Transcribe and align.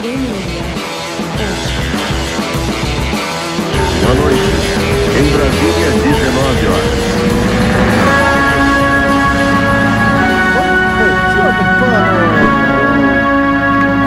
Boa 0.00 0.14
noite. 4.14 4.40
Em 5.18 5.28
Brasília, 5.30 5.90
19 5.90 6.66
horas. 6.68 7.00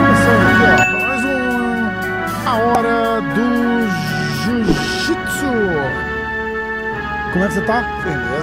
Começando 0.00 0.42
aqui, 0.50 0.64
ó. 0.66 0.98
Mais 0.98 1.22
um. 1.24 1.30
A 2.44 2.54
hora 2.56 3.20
do 3.36 3.46
Jiu-Jitsu. 4.42 5.54
Como 7.32 7.44
é 7.44 7.46
que 7.46 7.54
você 7.54 7.60
tá? 7.60 7.78
Firmeza. 8.02 8.33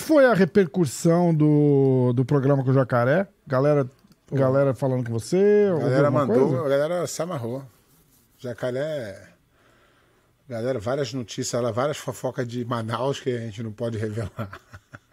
Foi 0.00 0.26
a 0.26 0.34
repercussão 0.34 1.34
do, 1.34 2.12
do 2.14 2.24
programa 2.24 2.64
com 2.64 2.70
o 2.70 2.74
Jacaré? 2.74 3.28
Galera, 3.46 3.88
galera 4.32 4.74
falando 4.74 5.06
com 5.06 5.12
você? 5.12 5.68
A 5.72 5.78
galera 5.78 6.10
mandou, 6.10 6.48
coisa? 6.48 6.66
a 6.66 6.68
galera 6.68 7.06
se 7.06 7.22
amarrou. 7.22 7.62
Jacaré. 8.38 9.28
Galera, 10.48 10.80
várias 10.80 11.12
notícias, 11.12 11.62
lá, 11.62 11.70
várias 11.70 11.96
fofocas 11.96 12.48
de 12.48 12.64
Manaus 12.64 13.20
que 13.20 13.30
a 13.30 13.38
gente 13.38 13.62
não 13.62 13.70
pode 13.70 13.98
revelar. 13.98 14.60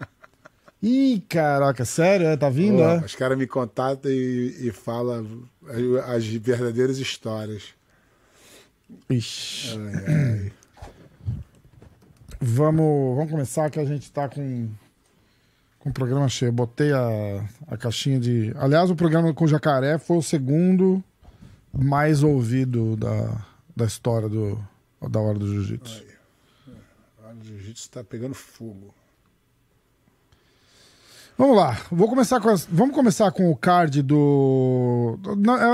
Ih, 0.81 1.23
caraca, 1.27 1.83
sério? 1.85 2.27
é? 2.27 2.37
Tá 2.37 2.49
vindo, 2.49 2.77
Pô, 2.77 2.83
é? 2.83 2.97
Os 2.99 3.15
caras 3.15 3.37
me 3.37 3.45
contatam 3.45 4.09
e, 4.09 4.67
e 4.67 4.71
falam 4.71 5.43
as 6.05 6.25
verdadeiras 6.25 6.97
histórias. 6.97 7.63
Ixi. 9.09 9.77
Ai, 9.77 10.03
ai. 10.07 10.51
Vamos, 12.39 13.15
vamos 13.15 13.31
começar 13.31 13.69
que 13.69 13.79
a 13.79 13.85
gente 13.85 14.11
tá 14.11 14.29
com, 14.29 14.69
com 15.79 15.89
o 15.89 15.93
programa 15.93 16.29
cheio. 16.29 16.51
Botei 16.51 16.91
a, 16.91 17.43
a 17.67 17.77
caixinha 17.77 18.19
de. 18.19 18.53
Aliás, 18.57 18.89
o 18.91 18.95
programa 18.95 19.33
com 19.33 19.45
o 19.45 19.47
Jacaré 19.47 19.97
foi 19.97 20.17
o 20.17 20.21
segundo 20.21 21.03
mais 21.73 22.21
ouvido 22.23 22.95
da, 22.95 23.41
da 23.75 23.85
história 23.85 24.29
do, 24.29 24.57
da 25.09 25.19
hora 25.19 25.37
do 25.39 25.47
jiu-jitsu. 25.47 26.03
O 27.41 27.43
jiu-jitsu 27.43 27.89
tá 27.89 28.03
pegando 28.03 28.33
fogo. 28.35 28.93
Vamos 31.37 31.55
lá, 31.55 31.79
vou 31.91 32.07
começar 32.09 32.39
com 32.41 32.49
as- 32.49 32.65
vamos 32.65 32.95
começar 32.95 33.31
com 33.31 33.51
o 33.51 33.55
card 33.55 34.01
do. 34.01 35.19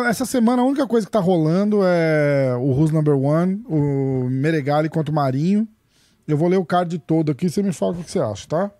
Essa 0.10 0.26
semana 0.26 0.62
a 0.62 0.66
única 0.66 0.86
coisa 0.88 1.06
que 1.08 1.12
tá 1.12 1.20
rolando 1.22 1.80
é 1.84 2.54
o 2.58 2.72
Who's 2.72 2.92
Number 2.92 3.16
One, 3.18 3.64
o 3.68 4.28
Meregali 4.30 4.90
contra 4.90 5.12
o 5.12 5.16
Marinho. 5.16 5.66
Eu 6.28 6.38
vou 6.38 6.48
ler 6.48 6.58
o 6.58 6.66
card 6.66 6.98
todo 7.00 7.32
aqui, 7.32 7.50
você 7.50 7.62
me 7.62 7.74
fala 7.74 7.94
o 7.94 8.04
que 8.04 8.10
você 8.12 8.20
acha, 8.20 8.48
tá? 8.48 8.72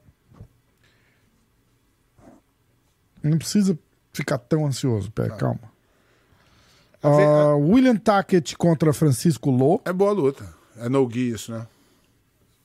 Não 3.22 3.38
precisa 3.38 3.78
ficar 4.12 4.38
tão 4.38 4.66
ansioso, 4.66 5.12
pé, 5.12 5.30
calma. 5.30 5.60
ve- 7.02 7.24
Ah, 7.26 7.56
William 7.56 7.96
Tackett 7.98 8.56
contra 8.58 8.94
Francisco 8.94 9.50
Lô. 9.52 9.82
É 9.86 9.92
boa 9.94 10.12
luta. 10.12 10.54
É 10.78 10.88
no 10.90 11.10
gi 11.10 11.32
isso, 11.32 11.52
né? 11.52 11.68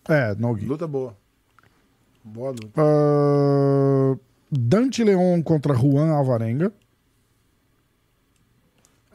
É, 0.08 0.34
no 0.34 0.56
gi. 0.56 0.64
Luta 0.66 0.86
boa. 0.86 1.16
Boa 2.24 2.50
luta. 2.50 2.70
Ah, 2.76 4.16
Dante 4.50 5.02
Leon 5.04 5.42
contra 5.42 5.74
Juan 5.74 6.10
Alvarenga. 6.12 6.72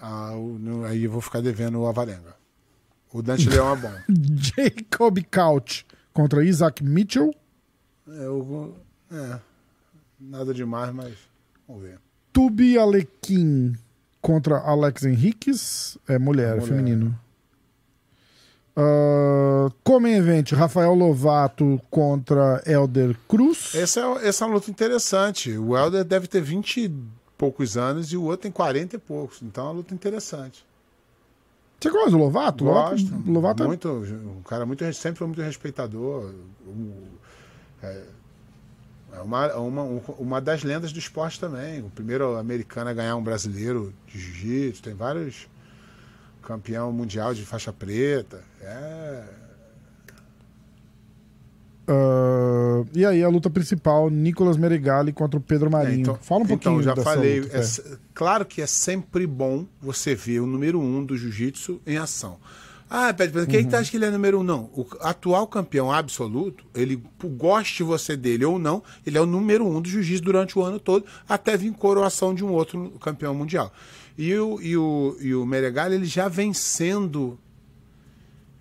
Ah, 0.01 0.31
no- 0.35 0.83
aí 0.85 1.05
eu 1.05 1.11
vou 1.11 1.21
ficar 1.21 1.41
devendo 1.41 1.79
o 1.79 1.87
Avarenga. 1.87 2.35
O 3.13 3.21
Dante 3.21 3.47
Leão 3.47 3.71
é 3.73 3.75
bom. 3.77 3.91
Jacob 4.35 5.19
Couch 5.31 5.85
contra 6.11 6.43
Isaac 6.43 6.83
Mitchell. 6.83 7.33
É, 8.09 8.25
eu 8.25 8.43
vou- 8.43 8.75
é, 9.11 9.39
nada 10.19 10.53
demais, 10.53 10.93
mas 10.93 11.13
vamos 11.67 11.83
ver. 11.83 11.99
Tubi 12.33 12.77
Alequim 12.77 13.75
contra 14.19 14.57
Alex 14.57 15.03
Henriquez. 15.03 15.97
É 16.07 16.17
mulher, 16.17 16.49
é 16.57 16.59
Mulher. 16.59 16.67
feminino. 16.67 17.19
Uh, 18.75 19.71
Comem 19.83 20.15
Event, 20.15 20.51
Rafael 20.53 20.95
Lovato 20.95 21.79
contra 21.91 22.63
Elder 22.65 23.15
Cruz. 23.27 23.75
Essa 23.75 23.99
é, 23.99 24.27
essa 24.27 24.43
é 24.43 24.47
uma 24.47 24.55
luta 24.55 24.71
interessante. 24.71 25.55
O 25.55 25.77
Helder 25.77 26.03
deve 26.03 26.25
ter 26.25 26.41
20 26.41 26.85
e 26.85 26.91
poucos 27.37 27.77
anos 27.77 28.11
e 28.11 28.17
o 28.17 28.23
outro 28.23 28.43
tem 28.43 28.51
40 28.51 28.95
e 28.95 28.99
poucos. 28.99 29.43
Então 29.43 29.65
é 29.65 29.67
uma 29.67 29.73
luta 29.75 29.93
interessante. 29.93 30.65
Você 31.83 31.89
gosta 31.89 32.11
do 32.11 32.17
Lovato? 32.17 32.63
Gosto. 32.63 33.11
Lovato, 33.11 33.31
Lovato 33.31 33.63
é- 33.63 33.67
muito, 33.67 33.89
um 33.89 34.41
cara 34.43 34.65
muito, 34.65 34.93
sempre 34.93 35.19
foi 35.19 35.27
muito 35.27 35.41
respeitador. 35.41 36.33
Um, 36.65 36.93
é, 37.81 38.03
é 39.13 39.19
uma, 39.19 39.53
uma, 39.57 39.83
uma 40.17 40.41
das 40.41 40.63
lendas 40.63 40.93
do 40.93 40.99
esporte 40.99 41.39
também. 41.39 41.81
O 41.81 41.89
primeiro 41.89 42.37
americano 42.37 42.89
a 42.89 42.93
ganhar 42.93 43.15
um 43.17 43.23
brasileiro 43.23 43.93
de 44.07 44.17
jiu-jitsu. 44.17 44.81
Tem 44.81 44.93
vários 44.93 45.47
campeão 46.41 46.91
mundial 46.93 47.33
de 47.33 47.45
faixa 47.45 47.73
preta. 47.73 48.41
É, 48.61 49.23
Uh, 51.87 52.87
e 52.93 53.05
aí, 53.05 53.23
a 53.23 53.27
luta 53.29 53.49
principal, 53.49 54.09
Nicolas 54.09 54.55
Meregali 54.57 55.11
contra 55.11 55.37
o 55.37 55.41
Pedro 55.41 55.69
Marinho. 55.69 55.97
É, 55.97 56.01
então, 56.01 56.15
Fala 56.21 56.43
um 56.43 56.47
pouquinho 56.47 56.81
Então, 56.81 56.95
já 56.95 56.95
falei. 56.95 57.41
luta, 57.41 57.57
é 57.57 57.61
é. 57.61 57.97
claro 58.13 58.45
que 58.45 58.61
é 58.61 58.67
sempre 58.67 59.27
bom 59.27 59.65
você 59.81 60.15
ver 60.15 60.39
o 60.39 60.45
número 60.47 60.79
um 60.79 61.03
do 61.03 61.17
jiu-jitsu 61.17 61.81
em 61.85 61.97
ação. 61.97 62.37
Ah, 62.89 63.11
Pede, 63.13 63.35
Uhum. 63.37 63.45
quem 63.47 63.63
que 63.65 63.71
tá 63.71 63.79
acha 63.79 63.89
que 63.89 63.97
ele 63.97 64.05
é 64.05 64.11
número 64.11 64.39
um? 64.39 64.43
Não. 64.43 64.69
O 64.73 64.85
atual 65.01 65.47
campeão 65.47 65.91
absoluto, 65.91 66.63
ele 66.75 67.01
goste 67.37 67.81
você 67.81 68.15
dele 68.15 68.45
ou 68.45 68.59
não, 68.59 68.83
ele 69.05 69.17
é 69.17 69.21
o 69.21 69.25
número 69.25 69.65
um 69.67 69.81
do 69.81 69.89
jiu-jitsu 69.89 70.23
durante 70.23 70.57
o 70.59 70.61
ano 70.63 70.79
todo, 70.79 71.03
até 71.27 71.57
vir 71.57 71.71
coroação 71.73 72.35
de 72.35 72.45
um 72.45 72.51
outro 72.51 72.91
campeão 73.01 73.33
mundial. 73.33 73.73
E 74.17 74.33
o, 74.35 74.61
e 74.61 74.77
o, 74.77 75.17
e 75.19 75.33
o 75.33 75.43
Meregali, 75.45 75.95
ele 75.95 76.05
já 76.05 76.27
vem 76.27 76.53
sendo 76.53 77.37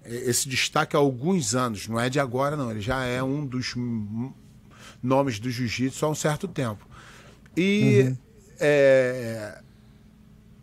esse 0.05 0.49
destaque 0.49 0.97
há 0.97 0.99
alguns 0.99 1.55
anos, 1.55 1.89
não 1.89 1.99
é 1.99 2.11
de 2.11 2.19
agora, 2.19 2.57
não. 2.57 2.71
Ele 2.71 2.81
já 2.81 3.05
é 3.05 3.23
um 3.23 3.47
dos 3.47 3.75
nomes 5.03 5.39
do 5.39 5.51
jiu-jitsu 5.51 6.05
há 6.05 6.09
um 6.09 6.15
certo 6.15 6.47
tempo. 6.49 6.87
E 7.57 8.15
é, 8.59 9.61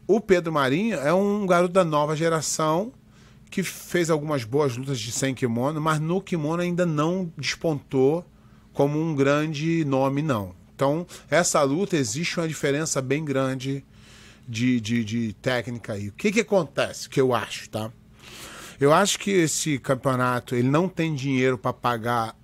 o 0.07 0.19
Pedro 0.19 0.51
Marinho 0.51 0.97
é 0.97 1.13
um 1.13 1.45
garoto 1.45 1.73
da 1.73 1.85
nova 1.85 2.15
geração 2.15 2.91
que 3.49 3.63
fez 3.63 4.09
algumas 4.09 4.43
boas 4.43 4.77
lutas 4.77 4.99
de 4.99 5.11
sem 5.11 5.33
kimono, 5.33 5.81
mas 5.81 5.99
no 5.99 6.21
kimono 6.21 6.61
ainda 6.61 6.85
não 6.85 7.31
despontou 7.37 8.25
como 8.73 8.99
um 8.99 9.15
grande 9.15 9.83
nome, 9.85 10.21
não. 10.21 10.55
Então, 10.75 11.05
essa 11.29 11.61
luta 11.63 11.97
existe 11.97 12.39
uma 12.39 12.47
diferença 12.47 13.01
bem 13.01 13.25
grande 13.25 13.83
de, 14.47 14.79
de, 14.79 15.03
de 15.03 15.33
técnica 15.33 15.93
aí. 15.93 16.09
O 16.09 16.13
que, 16.13 16.31
que 16.31 16.39
acontece? 16.39 17.09
Que 17.09 17.19
eu 17.19 17.33
acho, 17.33 17.69
tá? 17.69 17.91
Eu 18.79 18.93
acho 18.93 19.19
que 19.19 19.29
esse 19.31 19.77
campeonato 19.79 20.55
ele 20.55 20.67
não 20.69 20.87
tem 20.87 21.13
dinheiro 21.13 21.57
para 21.57 21.73
pagar 21.73 22.35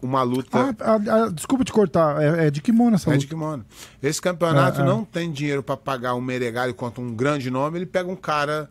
uma 0.00 0.22
luta. 0.22 0.48
Ah, 0.58 0.74
ah, 0.80 1.24
ah, 1.24 1.28
desculpa 1.30 1.64
te 1.64 1.72
cortar, 1.72 2.22
é, 2.22 2.46
é 2.46 2.50
de 2.50 2.60
kimono 2.60 2.94
essa 2.96 3.08
É 3.10 3.14
luta. 3.14 3.20
de 3.20 3.26
kimono. 3.26 3.64
Esse 4.02 4.20
campeonato 4.20 4.80
É, 4.80 4.84
é. 4.84 4.86
não 4.86 5.04
tem 5.04 5.32
dinheiro 5.32 5.62
para 5.62 5.76
pagar 5.76 6.14
um 6.14 6.20
Meregali 6.20 6.72
contra 6.72 7.00
um 7.02 7.12
grande 7.14 7.50
nome. 7.50 7.78
Ele 7.78 7.86
pega 7.86 8.08
um 8.08 8.14
cara 8.16 8.70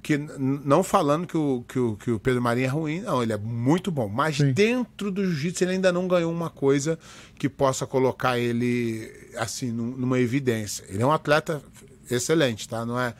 que, 0.00 0.16
não 0.38 0.84
falando 0.84 1.26
que 1.26 1.36
o, 1.36 1.64
que, 1.66 1.78
o, 1.78 1.96
que 1.96 2.10
o 2.12 2.20
Pedro 2.20 2.40
Marinho 2.40 2.66
é 2.66 2.68
ruim, 2.68 3.00
não, 3.00 3.20
ele 3.22 3.32
é 3.32 3.36
muito 3.36 3.90
bom. 3.90 4.08
Mas 4.08 4.36
Sim. 4.36 4.52
dentro 4.52 5.10
do 5.10 5.24
jiu-jitsu 5.24 5.64
ele 5.64 5.72
ainda 5.72 5.90
não 5.90 6.06
ganhou 6.06 6.30
uma 6.30 6.50
coisa 6.50 6.96
que 7.36 7.48
possa 7.48 7.84
colocar 7.84 8.38
ele 8.38 9.10
assim 9.36 9.72
num- 9.72 9.96
numa 9.96 10.20
evidência. 10.20 10.84
Ele 10.88 11.02
é 11.02 11.06
um 11.06 11.10
atleta 11.12 11.60
excelente, 12.08 12.68
tá? 12.68 12.86
Não 12.86 12.98
é. 13.00 13.14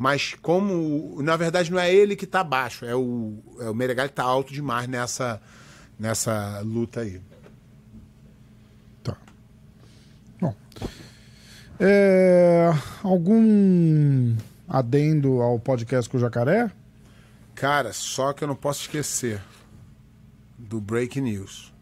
Mas 0.00 0.34
como, 0.40 1.20
na 1.22 1.36
verdade, 1.36 1.70
não 1.70 1.78
é 1.78 1.94
ele 1.94 2.16
que 2.16 2.26
tá 2.26 2.42
baixo, 2.42 2.86
é 2.86 2.96
o, 2.96 3.34
é 3.60 3.68
o 3.68 3.74
Meregali 3.74 4.08
que 4.08 4.14
tá 4.14 4.22
alto 4.22 4.50
demais 4.50 4.88
nessa, 4.88 5.38
nessa 5.98 6.60
luta 6.64 7.00
aí. 7.00 7.20
Tá. 9.04 9.14
Bom. 10.40 10.56
É, 11.78 12.70
algum 13.02 14.34
adendo 14.66 15.42
ao 15.42 15.58
podcast 15.60 16.08
com 16.08 16.16
o 16.16 16.20
Jacaré? 16.20 16.70
Cara, 17.54 17.92
só 17.92 18.32
que 18.32 18.42
eu 18.42 18.48
não 18.48 18.56
posso 18.56 18.80
esquecer 18.80 19.38
do 20.56 20.80
Break 20.80 21.20
News. 21.20 21.74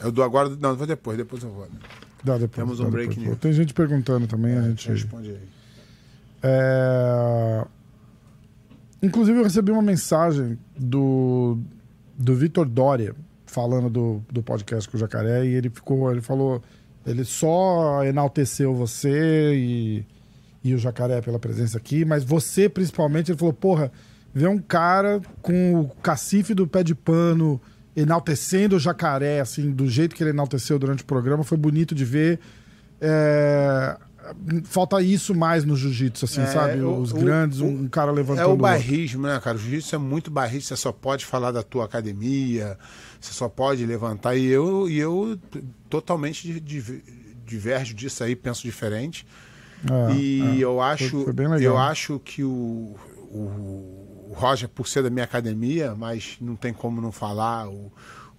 Eu 0.00 0.12
do 0.12 0.22
agora, 0.22 0.50
não, 0.50 0.76
vou 0.76 0.86
depois, 0.86 1.16
depois 1.16 1.42
eu 1.42 1.50
vou. 1.50 1.64
né? 1.64 1.78
Dá 2.22 2.34
depois, 2.36 2.56
Temos 2.56 2.78
um 2.78 2.84
depois. 2.90 3.06
break 3.06 3.18
news. 3.20 3.38
Tem 3.38 3.54
gente 3.54 3.72
perguntando 3.72 4.26
também, 4.26 4.58
a 4.58 4.62
gente. 4.64 4.86
Responde 4.90 5.30
aí. 5.30 5.59
É, 6.42 7.66
Inclusive, 9.02 9.38
eu 9.38 9.44
recebi 9.44 9.72
uma 9.72 9.82
mensagem 9.82 10.58
do, 10.76 11.58
do 12.18 12.34
Vitor 12.34 12.68
Dória 12.68 13.14
falando 13.46 13.88
do, 13.88 14.22
do 14.30 14.42
podcast 14.42 14.88
com 14.88 14.96
o 14.96 15.00
Jacaré 15.00 15.44
e 15.46 15.54
ele 15.54 15.70
ficou, 15.70 16.10
ele 16.10 16.20
falou, 16.20 16.62
ele 17.06 17.24
só 17.24 18.04
enalteceu 18.04 18.74
você 18.74 19.54
e, 19.54 20.06
e 20.62 20.74
o 20.74 20.78
Jacaré 20.78 21.22
pela 21.22 21.38
presença 21.38 21.78
aqui, 21.78 22.04
mas 22.04 22.22
você 22.22 22.68
principalmente, 22.68 23.30
ele 23.32 23.38
falou, 23.38 23.54
porra, 23.54 23.90
ver 24.34 24.48
um 24.48 24.58
cara 24.58 25.20
com 25.40 25.80
o 25.80 25.88
cacife 26.02 26.52
do 26.52 26.66
pé 26.66 26.82
de 26.82 26.94
pano 26.94 27.60
enaltecendo 27.96 28.76
o 28.76 28.78
jacaré, 28.78 29.40
assim, 29.40 29.72
do 29.72 29.88
jeito 29.88 30.14
que 30.14 30.22
ele 30.22 30.30
enalteceu 30.30 30.78
durante 30.78 31.02
o 31.02 31.06
programa, 31.06 31.42
foi 31.42 31.58
bonito 31.58 31.92
de 31.94 32.04
ver. 32.04 32.38
É, 33.00 33.96
Falta 34.64 35.00
isso 35.02 35.34
mais 35.34 35.64
no 35.64 35.76
jiu-jitsu, 35.76 36.24
assim, 36.24 36.40
É, 36.42 36.46
sabe? 36.46 36.80
o- 36.80 36.98
Os 36.98 37.12
o- 37.12 37.16
grandes, 37.16 37.60
o- 37.60 37.66
um 37.66 37.88
cara 37.88 38.10
É 38.10 38.14
levantando 38.14 38.46
o 38.46 38.50
outro. 38.50 38.62
barrismo, 38.62 39.22
né, 39.26 39.40
cara? 39.42 39.56
O 39.56 39.60
jiu-jitsu 39.60 39.94
é 39.94 39.98
muito 39.98 40.30
barrismo, 40.30 40.62
você 40.68 40.76
só 40.76 40.92
pode 40.92 41.24
falar 41.26 41.50
da 41.52 41.62
tua 41.62 41.84
academia, 41.84 42.78
você 43.20 43.32
só 43.32 43.48
pode 43.48 43.84
levantar. 43.86 44.36
E 44.36 44.46
eu, 44.46 44.88
e 44.88 44.98
eu 44.98 45.38
totalmente 45.88 46.42
di- 46.52 46.60
di- 46.60 47.02
diverjo 47.46 47.94
disso 47.94 48.22
aí, 48.24 48.34
penso 48.36 48.62
diferente. 48.62 49.26
É, 49.90 50.12
e 50.14 50.40
é. 50.60 50.64
eu 50.64 50.80
acho, 50.80 51.24
foi 51.24 51.32
legal. 51.32 51.58
eu 51.60 51.78
acho 51.78 52.18
que 52.20 52.44
o, 52.44 52.94
o, 53.30 54.28
o 54.30 54.34
Roger, 54.36 54.68
por 54.68 54.86
ser 54.86 55.02
da 55.02 55.10
minha 55.10 55.24
academia, 55.24 55.94
mas 55.96 56.36
não 56.40 56.54
tem 56.54 56.72
como 56.72 57.00
não 57.00 57.10
falar, 57.10 57.68
o, 57.68 57.90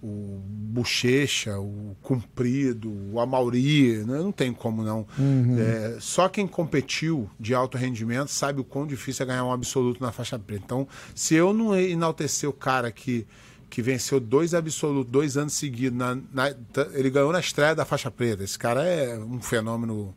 o 0.02 0.40
Bochecha, 0.44 1.58
o 1.60 1.96
Comprido, 2.02 2.90
o 3.12 3.20
Amauri, 3.20 3.98
né? 3.98 4.18
não 4.18 4.32
tem 4.32 4.52
como 4.52 4.82
não. 4.82 5.06
Uhum. 5.18 5.56
É, 5.58 5.96
só 6.00 6.28
quem 6.28 6.46
competiu 6.46 7.30
de 7.38 7.54
alto 7.54 7.78
rendimento 7.78 8.28
sabe 8.30 8.60
o 8.60 8.64
quão 8.64 8.86
difícil 8.86 9.22
é 9.22 9.26
ganhar 9.26 9.44
um 9.44 9.52
absoluto 9.52 10.02
na 10.02 10.10
faixa 10.10 10.38
preta. 10.38 10.62
Então, 10.64 10.88
se 11.14 11.34
eu 11.36 11.52
não 11.52 11.78
enaltecer 11.78 12.48
o 12.48 12.52
cara 12.52 12.90
que, 12.90 13.26
que 13.70 13.80
venceu 13.80 14.18
dois 14.18 14.54
absolutos, 14.54 15.12
dois 15.12 15.36
anos 15.36 15.52
seguidos, 15.52 15.96
na, 15.96 16.16
na- 16.32 16.54
ele 16.94 17.08
ganhou 17.10 17.32
na 17.32 17.40
estreia 17.40 17.74
da 17.74 17.84
faixa 17.84 18.10
preta. 18.10 18.42
Esse 18.42 18.58
cara 18.58 18.82
é 18.84 19.16
um 19.18 19.40
fenômeno 19.40 20.12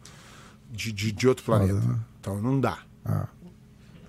de, 0.71 0.91
de, 0.91 1.11
de 1.11 1.27
outro 1.27 1.45
planeta. 1.45 1.79
né? 1.79 1.99
Então, 2.19 2.41
não 2.41 2.59
dá. 2.59 2.79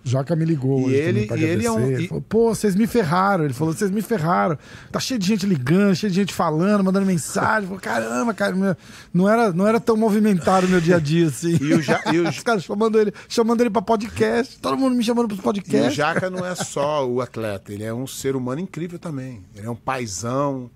Jaca 0.09 0.37
me 0.37 0.45
ligou 0.45 0.89
E 0.91 0.95
ele- 0.95 1.29
e 1.37 1.45
ele 1.45 1.67
é 1.67 1.71
um-. 1.71 1.91
Ele 1.91 2.07
falou, 2.09 2.23
Pô, 2.29 2.55
vocês 2.55 2.75
me 2.77 2.87
ferraram. 2.87 3.45
Ele 3.45 3.53
falou, 3.53 3.75
vocês 3.75 3.91
me 3.91 4.01
ferraram. 4.01 4.57
Tá 4.93 5.01
cheio 5.01 5.19
de 5.19 5.27
gente 5.27 5.45
ligando, 5.45 5.95
cheio 5.97 6.11
de 6.11 6.17
gente 6.21 6.33
falando, 6.33 6.85
mandando 6.85 7.05
mensagem. 7.05 7.67
Falou, 7.67 7.81
caramba, 7.83 8.33
cara, 8.33 8.55
meu- 8.55 8.77
não 9.13 9.29
era, 9.29 9.53
não 9.53 9.67
era 9.67 9.81
tão 9.81 9.97
movimentado 9.97 10.67
o 10.67 10.71
meu 10.71 10.81
dia 10.81 10.97
a 10.97 11.01
dia 11.01 11.27
assim. 11.27 11.59
E 11.61 11.75
o 11.75 11.83
Ja- 11.83 12.03
e 12.13 12.21
o- 12.21 12.29
Os 12.37 12.41
caras 12.43 12.63
chamando 12.65 12.99
ele, 13.01 13.13
chamando 13.29 13.61
ele 13.61 13.71
pra 13.71 13.83
podcast. 13.83 14.59
Todo 14.61 14.77
mundo 14.77 14.95
me 14.95 15.03
chamando 15.03 15.27
pros 15.27 15.39
E 15.39 15.41
o 15.41 15.45
podcasts. 15.45 15.95
Jaca 15.95 16.31
não 16.31 16.45
é 16.47 16.55
só 16.55 17.09
o 17.09 17.21
atleta, 17.21 17.73
ele 17.73 17.83
é 17.85 17.93
um 17.93 18.07
ser 18.07 18.37
humano 18.37 18.61
incrível 18.61 18.99
também. 18.99 19.43
Ele 19.57 19.67
é 19.67 19.71
um 19.71 19.75
paizão, 19.77 20.71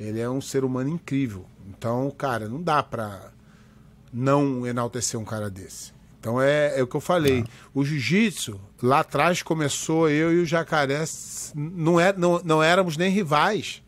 ele 0.00 0.18
é 0.20 0.28
um 0.30 0.40
ser 0.40 0.64
humano 0.64 0.88
incrível. 0.88 1.44
Então, 1.68 2.10
cara, 2.16 2.48
não 2.48 2.62
dá 2.62 2.82
pra 2.82 3.30
não 4.12 4.66
enaltecer 4.66 5.18
um 5.20 5.24
cara 5.24 5.50
desse. 5.50 5.92
Então 6.26 6.42
é, 6.42 6.80
é 6.80 6.82
o 6.82 6.88
que 6.88 6.96
eu 6.96 7.00
falei. 7.00 7.44
O 7.72 7.84
jiu-jitsu, 7.84 8.60
lá 8.82 8.98
atrás 8.98 9.42
começou 9.44 10.10
eu 10.10 10.32
e 10.32 10.40
o 10.42 10.44
Jacaré, 10.44 11.04
não, 11.54 12.00
é, 12.00 12.12
não, 12.12 12.40
não 12.44 12.60
éramos 12.60 12.96
nem 12.96 13.12
rivais. 13.12 13.80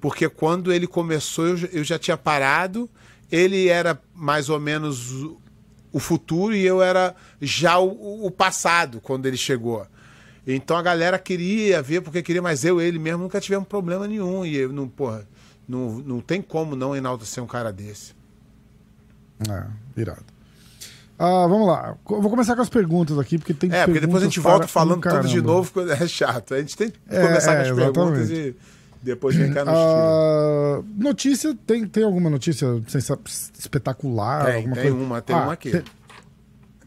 Porque 0.00 0.28
quando 0.28 0.72
ele 0.72 0.86
começou, 0.86 1.48
eu, 1.48 1.56
já- 1.56 1.68
eu 1.72 1.82
já 1.82 1.98
tinha 1.98 2.16
parado, 2.16 2.88
ele 3.32 3.66
era 3.66 4.00
mais 4.14 4.48
ou 4.48 4.60
menos 4.60 5.10
o, 5.24 5.40
o 5.92 5.98
futuro 5.98 6.54
e 6.54 6.64
eu 6.64 6.80
era 6.80 7.16
já 7.40 7.80
o, 7.80 8.26
o 8.26 8.30
passado 8.30 9.00
quando 9.00 9.26
ele 9.26 9.36
chegou. 9.36 9.84
Então 10.46 10.76
a 10.76 10.82
galera 10.82 11.18
queria 11.18 11.82
ver, 11.82 12.00
porque 12.00 12.22
queria, 12.22 12.40
mas 12.42 12.64
eu 12.64 12.80
e 12.80 12.84
ele 12.84 13.00
mesmo 13.00 13.24
nunca 13.24 13.40
tivemos 13.40 13.66
problema 13.66 14.06
nenhum. 14.06 14.46
E 14.46 14.54
eu 14.56 14.72
não, 14.72 14.86
porra, 14.88 15.26
não, 15.66 15.98
não 15.98 16.20
tem 16.20 16.40
como 16.40 16.76
não 16.76 16.94
enaltecer 16.94 17.42
um 17.42 17.46
cara 17.48 17.72
desse. 17.72 18.14
É, 19.50 20.00
irado. 20.00 20.31
Ah, 21.24 21.46
vamos 21.46 21.68
lá. 21.68 21.96
Vou 22.04 22.28
começar 22.30 22.56
com 22.56 22.62
as 22.62 22.68
perguntas 22.68 23.16
aqui, 23.18 23.38
porque 23.38 23.54
tem 23.54 23.70
É, 23.72 23.84
porque 23.84 24.00
depois 24.00 24.22
a 24.24 24.26
perguntas 24.26 24.34
gente 24.34 24.40
volta 24.40 24.66
falando 24.66 25.00
tudo 25.02 25.28
de 25.28 25.40
novo, 25.40 25.72
é 25.88 26.06
chato. 26.08 26.54
A 26.54 26.58
gente 26.58 26.76
tem 26.76 26.90
que 26.90 26.98
É, 27.08 27.20
começar 27.26 27.52
é, 27.52 27.56
com 27.56 27.60
as 27.70 27.76
perguntas 27.78 28.30
exatamente. 28.30 28.56
e 28.58 29.04
depois 29.04 29.36
vem 29.36 29.52
cá 29.52 29.64
no 29.64 29.70
estilo. 29.70 29.92
Ah, 29.94 30.82
notícia, 30.96 31.54
tem, 31.66 31.86
tem 31.86 32.02
alguma 32.02 32.28
notícia 32.28 32.66
espetacular? 33.58 34.46
Tem, 34.46 34.56
alguma 34.56 34.74
tem 34.74 34.90
coisa? 34.90 35.04
uma, 35.06 35.22
tem 35.22 35.36
Ah, 35.36 35.42
uma 35.42 35.52
aqui. 35.52 35.70
tem- 35.70 35.84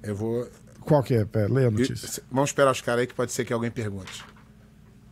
Eu 0.03 0.15
vou. 0.15 0.47
Qual 0.81 1.01
que 1.01 1.15
é? 1.15 1.25
Pera, 1.25 1.51
lê 1.51 1.65
a 1.65 1.71
notícia. 1.71 2.19
e- 2.21 2.23
Vamos 2.31 2.49
esperar 2.49 2.71
os 2.71 2.81
caras 2.81 3.01
aí 3.01 3.07
que 3.07 3.13
pode 3.13 3.31
ser 3.31 3.45
que 3.45 3.53
alguém 3.53 3.71
pergunte. 3.71 4.23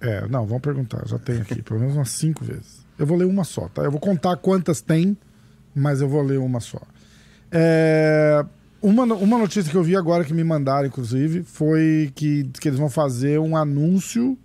É, 0.01 0.27
não, 0.27 0.45
vamos 0.45 0.61
perguntar. 0.61 1.01
Já 1.07 1.17
tem 1.17 1.39
aqui, 1.41 1.61
pelo 1.61 1.79
menos 1.79 1.95
umas 1.95 2.09
cinco 2.09 2.43
vezes. 2.43 2.85
Eu 2.99 3.07
vou 3.07 3.17
ler 3.17 3.25
uma 3.25 3.43
só, 3.45 3.69
tá? 3.69 3.83
Eu 3.83 3.89
vou 3.91 3.99
contar 3.99 4.35
quantas 4.37 4.81
tem, 4.81 5.17
mas 5.73 6.01
eu 6.01 6.09
vou 6.09 6.21
ler 6.21 6.39
uma 6.39 6.59
só. 6.59 6.79
É, 7.51 8.45
uma, 8.83 9.03
uma 9.15 9.37
notícia 9.37 9.71
que 9.71 9.77
eu 9.77 9.83
vi 9.83 9.95
agora 9.95 10.23
que 10.23 10.33
me 10.33 10.43
mandaram, 10.43 10.87
inclusive, 10.87 11.43
foi 11.43 12.11
que, 12.13 12.43
que 12.59 12.67
eles 12.67 12.77
vão 12.79 12.89
fazer 12.89 13.39
um 13.39 13.55
anúncio 13.57 14.37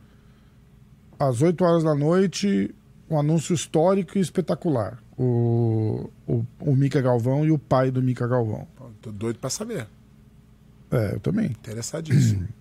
às 1.18 1.42
8 1.42 1.62
horas 1.64 1.82
da 1.84 1.94
noite, 1.94 2.74
um 3.10 3.18
anúncio 3.18 3.54
histórico 3.54 4.16
e 4.16 4.20
espetacular. 4.20 4.98
O, 5.18 6.08
o, 6.26 6.44
o 6.60 6.76
Mica 6.76 7.00
Galvão 7.00 7.44
e 7.44 7.50
o 7.50 7.58
pai 7.58 7.90
do 7.90 8.00
Mica 8.02 8.26
Galvão. 8.26 8.66
Tô 9.02 9.10
doido 9.10 9.38
pra 9.38 9.50
saber. 9.50 9.86
É, 10.90 11.14
eu 11.14 11.20
também. 11.20 11.46
Interessadíssimo. 11.50 12.46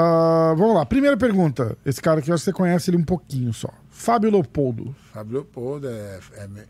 Ah, 0.00 0.54
vamos 0.56 0.76
lá, 0.76 0.86
primeira 0.86 1.16
pergunta. 1.16 1.76
Esse 1.84 2.00
cara 2.00 2.20
aqui, 2.20 2.30
eu 2.30 2.34
acho 2.36 2.42
que 2.44 2.50
você 2.50 2.56
conhece 2.56 2.88
ele 2.88 2.96
um 2.98 3.02
pouquinho 3.04 3.52
só. 3.52 3.68
Fábio 3.90 4.30
Leopoldo. 4.30 4.94
Fábio 5.12 5.32
Leopoldo 5.38 5.88
é, 5.88 6.20
é 6.36 6.46
me- 6.46 6.62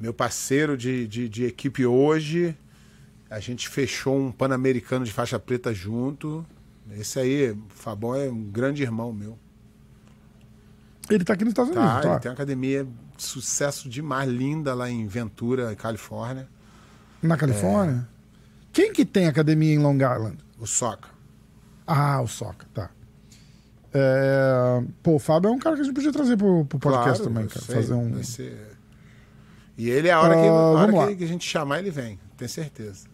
meu 0.00 0.14
parceiro 0.14 0.74
de, 0.74 1.06
de, 1.06 1.28
de 1.28 1.44
equipe 1.44 1.84
hoje. 1.84 2.56
A 3.28 3.40
gente 3.40 3.68
fechou 3.68 4.16
um 4.18 4.30
Pan-Americano 4.30 5.04
de 5.04 5.12
faixa 5.12 5.38
preta 5.38 5.74
junto. 5.74 6.44
Esse 6.92 7.18
aí, 7.18 7.50
o 7.50 7.58
Fabão 7.68 8.14
é 8.14 8.28
um 8.30 8.44
grande 8.44 8.82
irmão 8.82 9.12
meu. 9.12 9.36
Ele 11.10 11.24
tá 11.24 11.32
aqui 11.34 11.44
nos 11.44 11.50
Estados 11.52 11.70
Unidos, 11.72 11.92
Tá, 11.94 12.00
tá? 12.00 12.10
ele 12.12 12.20
tem 12.20 12.30
uma 12.30 12.34
academia 12.34 12.84
de 13.16 13.22
sucesso 13.22 13.88
demais, 13.88 14.28
linda 14.30 14.74
lá 14.74 14.88
em 14.90 15.06
Ventura, 15.06 15.74
Califórnia. 15.76 16.48
Na 17.22 17.36
Califórnia? 17.36 18.08
Quem 18.72 18.92
que 18.92 19.04
tem 19.04 19.26
academia 19.26 19.72
em 19.74 19.78
Long 19.78 19.94
Island? 19.96 20.36
O 20.58 20.66
Soca. 20.66 21.08
Ah, 21.86 22.20
o 22.20 22.26
Soca, 22.28 22.66
tá. 22.74 22.90
É, 23.94 24.82
Pô, 25.02 25.14
o 25.14 25.18
Fábio 25.18 25.48
é 25.48 25.52
um 25.52 25.58
cara 25.58 25.76
que 25.76 25.82
a 25.82 25.84
gente 25.84 25.94
podia 25.94 26.12
trazer 26.12 26.36
pro, 26.36 26.64
pro 26.66 26.78
podcast 26.78 27.18
Claro, 27.22 27.24
também, 27.34 27.48
cara. 27.48 27.64
sei, 27.64 27.74
Fazer 27.76 27.94
um. 27.94 28.22
ser- 28.22 28.76
E 29.78 29.88
ele, 29.88 30.10
a 30.10 30.20
hora, 30.20 30.34
que, 30.34 30.40
Ah, 30.40 30.50
a 30.50 30.70
hora 30.72 31.08
que, 31.08 31.16
que 31.16 31.24
a 31.24 31.28
gente 31.28 31.48
chamar, 31.48 31.78
ele 31.78 31.90
vem, 31.90 32.18
tenho 32.36 32.48
certeza. 32.50 33.06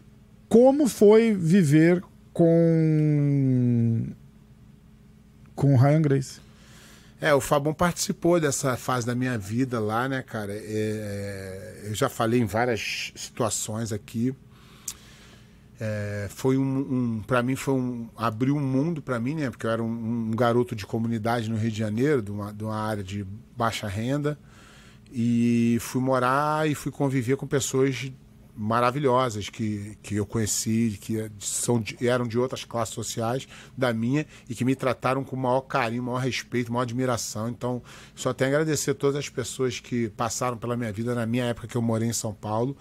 Como 0.52 0.86
foi 0.86 1.32
viver 1.32 2.04
com. 2.30 4.06
com 5.54 5.76
Ryan 5.78 6.02
Grace? 6.02 6.40
É, 7.18 7.32
o 7.32 7.40
Fabão 7.40 7.72
participou 7.72 8.38
dessa 8.38 8.76
fase 8.76 9.06
da 9.06 9.14
minha 9.14 9.38
vida 9.38 9.80
lá, 9.80 10.06
né, 10.06 10.20
cara? 10.20 10.52
É, 10.52 11.84
eu 11.86 11.94
já 11.94 12.10
falei 12.10 12.38
em 12.38 12.44
várias 12.44 13.14
situações 13.16 13.94
aqui. 13.94 14.34
É, 15.80 16.26
foi 16.28 16.58
um, 16.58 16.62
um 17.16 17.22
para 17.26 17.42
mim 17.42 17.56
foi 17.56 17.72
um 17.72 18.10
abriu 18.14 18.54
um 18.54 18.60
mundo 18.60 19.00
para 19.00 19.18
mim, 19.18 19.36
né? 19.36 19.48
Porque 19.48 19.66
eu 19.66 19.70
era 19.70 19.82
um, 19.82 19.86
um 19.86 20.30
garoto 20.32 20.76
de 20.76 20.84
comunidade 20.84 21.48
no 21.48 21.56
Rio 21.56 21.70
de 21.70 21.78
Janeiro, 21.78 22.20
de 22.20 22.30
uma, 22.30 22.52
de 22.52 22.62
uma 22.62 22.76
área 22.76 23.02
de 23.02 23.24
baixa 23.56 23.88
renda, 23.88 24.38
e 25.10 25.78
fui 25.80 26.02
morar 26.02 26.68
e 26.68 26.74
fui 26.74 26.92
conviver 26.92 27.38
com 27.38 27.46
pessoas 27.46 28.12
maravilhosas 28.54 29.48
que, 29.48 29.96
que 30.02 30.16
eu 30.16 30.26
conheci, 30.26 30.98
que 31.00 31.30
são 31.38 31.82
eram 32.00 32.26
de 32.26 32.38
outras 32.38 32.64
classes 32.64 32.94
sociais 32.94 33.48
da 33.76 33.92
minha 33.92 34.26
e 34.48 34.54
que 34.54 34.64
me 34.64 34.76
trataram 34.76 35.24
com 35.24 35.34
o 35.36 35.38
maior 35.38 35.62
carinho, 35.62 36.02
maior 36.02 36.18
respeito, 36.18 36.72
maior 36.72 36.82
admiração. 36.82 37.48
Então, 37.48 37.82
só 38.14 38.32
tenho 38.32 38.50
a 38.50 38.54
agradecer 38.54 38.90
a 38.90 38.94
todas 38.94 39.16
as 39.16 39.28
pessoas 39.28 39.80
que 39.80 40.10
passaram 40.10 40.56
pela 40.56 40.76
minha 40.76 40.92
vida 40.92 41.14
na 41.14 41.24
minha 41.24 41.44
época 41.44 41.66
que 41.66 41.76
eu 41.76 41.82
morei 41.82 42.08
em 42.08 42.12
São 42.12 42.34
Paulo. 42.34 42.76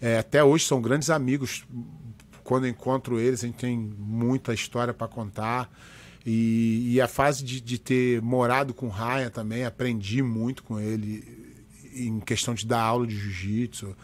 É, 0.00 0.18
até 0.18 0.42
hoje 0.42 0.64
são 0.64 0.80
grandes 0.80 1.10
amigos. 1.10 1.64
Quando 2.42 2.66
encontro 2.66 3.20
eles, 3.20 3.44
a 3.44 3.46
gente 3.46 3.58
tem 3.58 3.78
muita 3.78 4.54
história 4.54 4.94
para 4.94 5.06
contar. 5.06 5.70
E, 6.24 6.94
e 6.94 7.00
a 7.00 7.08
fase 7.08 7.44
de, 7.44 7.60
de 7.60 7.78
ter 7.78 8.22
morado 8.22 8.72
com 8.72 8.86
o 8.86 8.90
Ryan 8.90 9.30
também, 9.30 9.64
aprendi 9.64 10.22
muito 10.22 10.62
com 10.62 10.80
ele 10.80 11.49
em 11.94 12.20
questão 12.20 12.54
de 12.54 12.66
dar 12.66 12.80
aula 12.80 13.06
de 13.06 13.16
jiu-jitsu. 13.16 13.96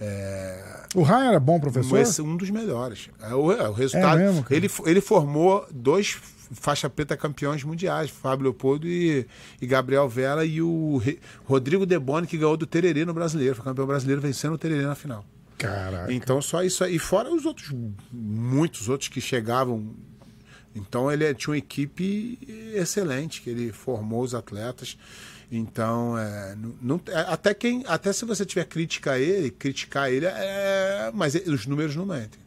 É, 0.00 0.84
O 0.94 1.02
Ryan 1.02 1.28
era 1.30 1.40
bom 1.40 1.58
professor? 1.58 1.98
esse 1.98 2.20
é 2.20 2.24
um 2.24 2.36
dos 2.36 2.50
melhores. 2.50 3.08
É 3.20 3.34
o, 3.34 3.52
é 3.52 3.68
o 3.68 3.72
resultado. 3.72 4.18
É 4.20 4.24
mesmo, 4.26 4.44
ele, 4.50 4.70
ele 4.86 5.00
formou 5.00 5.66
dois 5.70 6.16
faixa 6.50 6.88
preta 6.88 7.14
campeões 7.14 7.62
mundiais, 7.62 8.08
Fábio 8.08 8.44
Leopoldo 8.44 8.88
e, 8.88 9.26
e 9.60 9.66
Gabriel 9.66 10.08
Vela, 10.08 10.46
e 10.46 10.62
o 10.62 10.96
Re- 10.96 11.18
Rodrigo 11.44 11.84
Deboni, 11.84 12.26
que 12.26 12.38
ganhou 12.38 12.56
do 12.56 12.66
Tererê 12.66 13.04
no 13.04 13.12
brasileiro, 13.12 13.54
foi 13.54 13.64
campeão 13.64 13.86
brasileiro 13.86 14.20
vencendo 14.22 14.54
o 14.54 14.58
Tererê 14.58 14.86
na 14.86 14.94
final. 14.94 15.24
Caraca. 15.58 16.10
Então 16.12 16.40
só 16.40 16.62
isso 16.62 16.82
aí. 16.84 16.94
E 16.96 16.98
fora 16.98 17.30
os 17.34 17.44
outros, 17.44 17.70
muitos 18.10 18.88
outros 18.88 19.08
que 19.08 19.20
chegavam. 19.20 19.94
Então 20.74 21.10
ele 21.12 21.34
tinha 21.34 21.52
uma 21.52 21.58
equipe 21.58 22.38
excelente, 22.74 23.42
que 23.42 23.50
ele 23.50 23.72
formou 23.72 24.22
os 24.22 24.34
atletas. 24.34 24.96
Então, 25.50 26.18
é, 26.18 26.54
não, 26.82 27.00
é, 27.06 27.20
até 27.20 27.54
quem, 27.54 27.82
até 27.86 28.12
se 28.12 28.24
você 28.24 28.44
tiver 28.44 28.64
crítica 28.64 29.12
a 29.12 29.18
ele, 29.18 29.50
criticar 29.50 30.10
ele, 30.12 30.26
é, 30.26 31.10
mas 31.14 31.34
os 31.34 31.66
números 31.66 31.96
não 31.96 32.04
mentem. 32.04 32.40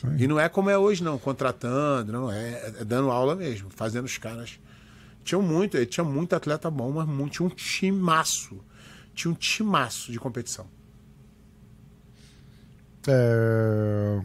Sim. 0.00 0.16
E 0.18 0.26
não 0.26 0.40
é 0.40 0.48
como 0.48 0.70
é 0.70 0.76
hoje, 0.76 1.04
não, 1.04 1.18
contratando, 1.18 2.10
não, 2.10 2.30
é, 2.32 2.72
é 2.80 2.84
dando 2.84 3.10
aula 3.10 3.36
mesmo, 3.36 3.68
fazendo 3.70 4.06
os 4.06 4.18
caras 4.18 4.58
Tinha 5.22 5.40
muito, 5.40 5.76
ele 5.76 5.86
tinha 5.86 6.02
muito 6.02 6.34
atleta 6.34 6.70
bom, 6.70 6.90
mas 6.92 7.06
muito, 7.06 7.32
tinha 7.32 7.46
um 7.46 7.50
timaço. 7.50 8.58
Tinha 9.14 9.30
um 9.30 9.34
timaço 9.34 10.10
de 10.10 10.18
competição. 10.18 10.66
É, 13.06 14.20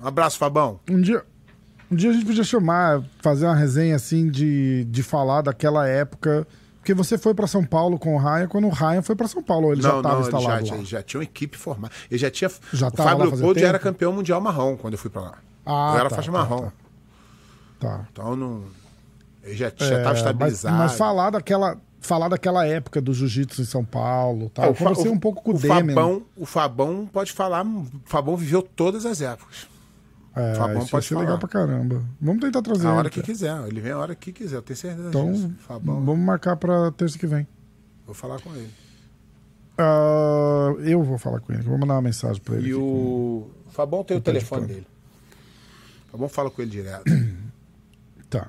Um 0.00 0.06
abraço, 0.06 0.38
Fabão. 0.38 0.80
Um 0.88 1.00
dia, 1.00 1.24
um 1.90 1.96
dia 1.96 2.10
a 2.10 2.12
gente 2.12 2.24
podia 2.26 2.44
chamar, 2.44 3.02
fazer 3.22 3.46
uma 3.46 3.54
resenha 3.54 3.96
assim 3.96 4.28
de, 4.30 4.84
de 4.84 5.02
falar 5.02 5.42
daquela 5.42 5.86
época. 5.88 6.46
Porque 6.78 6.94
você 6.94 7.18
foi 7.18 7.34
pra 7.34 7.46
São 7.46 7.62
Paulo 7.62 7.98
com 7.98 8.14
o 8.14 8.18
Ryan 8.18 8.48
quando 8.48 8.66
o 8.66 8.70
Ryan 8.70 9.02
foi 9.02 9.14
pra 9.14 9.28
São 9.28 9.42
Paulo, 9.42 9.66
ou 9.66 9.72
ele 9.74 9.82
já 9.82 9.88
não, 9.90 9.98
estava 9.98 10.22
já, 10.22 10.28
instalado 10.28 10.64
tinha- 10.64 10.78
lá. 10.78 10.84
já 10.84 11.02
tinha 11.02 11.18
uma 11.18 11.24
equipe 11.24 11.58
formada. 11.58 11.92
Ele 12.10 12.18
já 12.18 12.30
tinha. 12.30 12.50
Já 12.72 12.88
o 12.88 12.90
Fábio 12.96 13.24
Leopoldo 13.30 13.60
já 13.60 13.68
era 13.68 13.78
campeão 13.78 14.12
mundial 14.14 14.40
marrom 14.40 14.76
quando 14.78 14.94
eu 14.94 14.98
fui 14.98 15.10
pra 15.10 15.20
lá. 15.20 15.34
Ah, 15.66 15.90
eu 15.94 16.00
era 16.00 16.08
tá, 16.08 16.16
faixa 16.16 16.32
tá, 16.32 16.38
marrom. 16.38 16.70
Tá. 17.78 18.06
Então 18.10 18.34
não. 18.34 18.62
Ele 19.42 19.56
já 19.56 19.66
É, 19.66 19.68
estava 19.68 20.04
mas, 20.04 20.18
estabilizado. 20.18 20.76
mas 20.76 20.92
falar 20.94 21.30
daquela, 21.30 21.76
falar 22.00 22.28
daquela 22.28 22.66
época 22.66 23.00
do 23.00 23.12
jiu-jitsu 23.12 23.60
em 23.60 23.64
São 23.66 23.84
Paulo, 23.84 24.48
tá? 24.50 24.64
É, 24.64 24.68
Eu 24.68 24.74
Fa- 24.74 24.84
conversei 24.84 25.10
o- 25.10 25.14
um 25.14 25.18
pouco 25.18 25.42
com 25.42 25.52
o, 25.52 25.54
o. 25.54 25.58
Fabão, 25.58 26.22
o 26.36 26.46
Fabão 26.46 27.08
pode 27.12 27.32
falar. 27.32 27.64
O 27.66 27.86
Fabão 28.06 28.36
viveu 28.38 28.62
todas 28.62 29.04
as 29.04 29.20
épocas. 29.20 29.66
É, 30.34 30.54
Fabão 30.54 30.86
pode 30.86 31.04
ser 31.06 31.14
falar. 31.14 31.24
legal 31.26 31.38
pra 31.38 31.48
caramba. 31.48 32.02
Vamos 32.20 32.40
tentar 32.40 32.62
trazer 32.62 32.86
A 32.86 32.90
ele, 32.90 32.98
hora 32.98 33.10
que 33.10 33.20
cara. 33.20 33.26
quiser. 33.32 33.66
Ele 33.66 33.80
vem 33.80 33.92
a 33.92 33.98
hora 33.98 34.14
que 34.14 34.32
quiser, 34.32 34.56
eu 34.56 34.62
tenho 34.62 34.76
certeza 34.76 35.08
Então, 35.08 35.32
disso. 35.32 35.52
Fabão, 35.66 36.04
vamos 36.04 36.24
marcar 36.24 36.56
pra 36.56 36.90
terça 36.92 37.18
que 37.18 37.26
vem. 37.26 37.46
vou 38.06 38.14
falar 38.14 38.40
com 38.40 38.54
ele. 38.54 38.70
Ah, 39.76 40.74
eu 40.80 41.02
vou 41.02 41.18
falar 41.18 41.40
com 41.40 41.52
ele, 41.52 41.62
vou 41.62 41.78
mandar 41.78 41.94
uma 41.94 42.02
mensagem 42.02 42.40
pra 42.42 42.56
ele. 42.56 42.68
E 42.68 42.74
o. 42.74 43.50
Fabão 43.70 44.04
tem 44.04 44.16
o, 44.16 44.20
o 44.20 44.22
telefone 44.22 44.66
dele. 44.66 44.86
Fabão 46.12 46.28
fala 46.28 46.50
com 46.50 46.60
ele 46.62 46.70
direto. 46.70 47.04
Tá. 48.30 48.46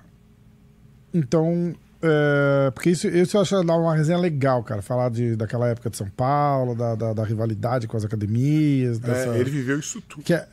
Então, 1.12 1.74
é, 2.04 2.70
porque 2.70 2.92
isso, 2.92 3.08
isso 3.08 3.36
eu 3.36 3.42
acho 3.42 3.64
dar 3.64 3.76
uma 3.78 3.96
resenha 3.96 4.20
legal, 4.20 4.64
cara. 4.64 4.84
Falar 4.84 5.10
de, 5.10 5.36
daquela 5.36 5.68
época 5.70 5.90
de 5.90 5.98
São 5.98 6.08
Paulo, 6.08 6.76
da, 6.76 6.94
da, 6.94 7.14
da 7.14 7.24
rivalidade 7.24 7.88
com 7.88 7.98
as 7.98 8.06
academias. 8.06 9.00
Dessa, 9.00 9.32
É, 9.36 9.40
ele 9.40 9.50
viveu 9.50 9.80
isso 9.80 10.00
tudo. 10.02 10.22
que 10.24 10.36
é- 10.36 10.48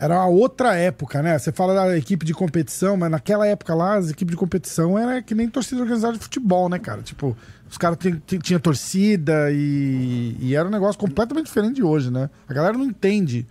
era 0.00 0.14
uma 0.16 0.26
outra 0.26 0.74
época, 0.74 1.22
né? 1.22 1.38
Você 1.38 1.52
fala 1.52 1.74
da 1.74 1.96
equipe 1.98 2.24
de 2.24 2.32
competição, 2.32 2.96
mas 2.96 3.10
naquela 3.10 3.46
época 3.46 3.74
lá, 3.74 3.96
as 3.98 4.10
equipes 4.10 4.32
de 4.32 4.36
competição 4.38 4.98
era 4.98 5.20
que 5.20 5.34
nem 5.34 5.46
torcida 5.46 5.82
organizada 5.82 6.14
de 6.14 6.20
futebol, 6.20 6.70
né, 6.70 6.78
cara? 6.78 7.02
Tipo, 7.02 7.36
os 7.70 7.76
caras 7.76 7.98
tinham 7.98 8.18
tinha 8.40 8.58
torcida 8.58 9.50
e, 9.52 10.36
e 10.40 10.56
era 10.56 10.66
um 10.66 10.70
negócio 10.70 10.98
completamente 10.98 11.46
diferente 11.46 11.74
de 11.76 11.82
hoje, 11.82 12.10
né? 12.10 12.30
A 12.48 12.54
galera 12.54 12.78
não 12.78 12.84
entende 12.86 13.46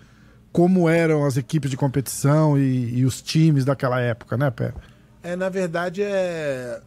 como 0.52 0.90
eram 0.90 1.24
as 1.24 1.38
equipes 1.38 1.70
de 1.70 1.78
competição 1.78 2.58
e, 2.58 2.98
e 2.98 3.06
os 3.06 3.22
times 3.22 3.64
daquela 3.64 4.02
época, 4.02 4.36
né, 4.36 4.50
Pé? 4.50 4.74
É, 5.22 5.36
na 5.36 5.50
verdade, 5.50 6.02
é. 6.02 6.82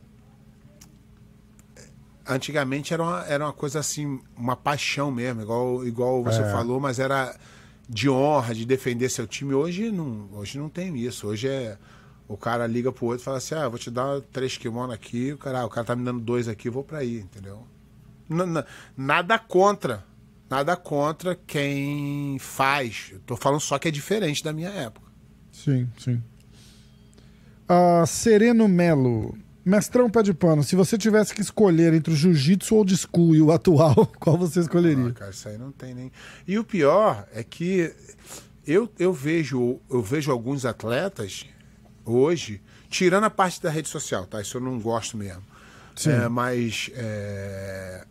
Antigamente 2.29 2.93
era 2.95 3.03
uma, 3.03 3.25
era 3.27 3.45
uma 3.45 3.53
coisa 3.53 3.79
assim, 3.81 4.21
uma 4.37 4.57
paixão 4.57 5.11
mesmo, 5.11 5.43
igual, 5.43 5.87
igual 5.87 6.23
você 6.23 6.43
É. 6.43 6.51
falou, 6.51 6.81
mas 6.81 6.99
era 6.99 7.35
de 7.89 8.09
honra, 8.09 8.55
de 8.55 8.65
defender 8.65 9.09
seu 9.11 9.27
time. 9.27 9.55
Hoje 9.55 9.91
não, 9.91 10.29
hoje 10.33 10.59
não 10.59 10.69
tem 10.69 10.97
isso. 10.99 11.27
Hoje 11.27 11.49
é. 11.49 11.77
O 12.29 12.37
cara 12.37 12.67
liga 12.67 12.91
pro 12.91 13.07
outro 13.07 13.21
e 13.21 13.25
fala 13.25 13.37
assim: 13.39 13.55
ah, 13.55 13.69
vou 13.69 13.79
te 13.79 13.91
dar 13.91 14.21
três 14.33 14.57
kimonos 14.57 14.95
aqui, 14.95 15.33
o 15.33 15.39
cara, 15.39 15.61
ah, 15.61 15.67
o 15.67 15.69
cara 15.69 15.87
tá 15.87 15.95
me 15.97 16.05
dando 16.05 16.21
dois 16.21 16.49
aqui, 16.49 16.71
vou 16.71 16.83
pra 16.85 16.99
aí, 16.99 17.19
entendeu? 17.21 17.67
N- 18.31 18.65
nada 18.97 19.39
contra. 19.39 20.05
Nada 20.49 20.77
contra 20.77 21.35
quem 21.35 22.39
faz. 22.39 23.09
Eu 23.13 23.21
tô 23.21 23.37
falando 23.37 23.61
só 23.61 23.79
que 23.79 23.89
é 23.89 23.91
diferente 23.91 24.45
da 24.45 24.53
minha 24.53 24.69
época. 24.71 25.07
Sim, 25.51 25.89
sim. 25.99 26.23
Ah, 27.69 28.05
Sereno 28.07 28.69
Melo. 28.69 29.37
Mestrão 29.65 30.11
pé 30.11 30.23
de 30.23 30.35
pano, 30.35 30.63
se 30.65 30.75
você 30.75 30.99
tivesse 30.99 31.33
que 31.33 31.41
escolher 31.41 31.95
entre 31.95 32.13
o 32.13 32.17
jiu-jitsu 32.17 32.75
old 32.75 32.97
school 32.97 33.35
e 33.37 33.41
o 33.41 33.53
atual, 33.53 34.07
qual 34.19 34.37
você 34.37 34.61
escolheria? 34.61 35.09
Ah, 35.09 35.13
cara, 35.13 35.31
isso 35.31 35.49
aí 35.49 35.57
não 35.57 35.71
tem 35.71 35.95
nem. 35.95 36.11
E 36.49 36.59
o 36.59 36.65
pior 36.65 37.27
é 37.33 37.45
que 37.45 37.93
eu, 38.67 38.89
eu 38.99 39.13
vejo 39.13 39.79
eu 39.89 40.03
vejo 40.03 40.33
alguns 40.33 40.65
atletas 40.65 41.47
hoje, 42.05 42.61
tirando 42.89 43.25
a 43.25 43.31
parte 43.31 43.63
da 43.63 43.71
rede 43.71 43.89
social, 43.89 44.27
tá? 44.27 44.41
Isso 44.41 44.57
eu 44.57 44.61
não 44.61 44.81
gosto 44.81 45.17
mesmo. 45.17 45.43
Sim. 45.95 46.11
É, 46.11 46.29
mas 46.29 46.91
é, 46.95 48.05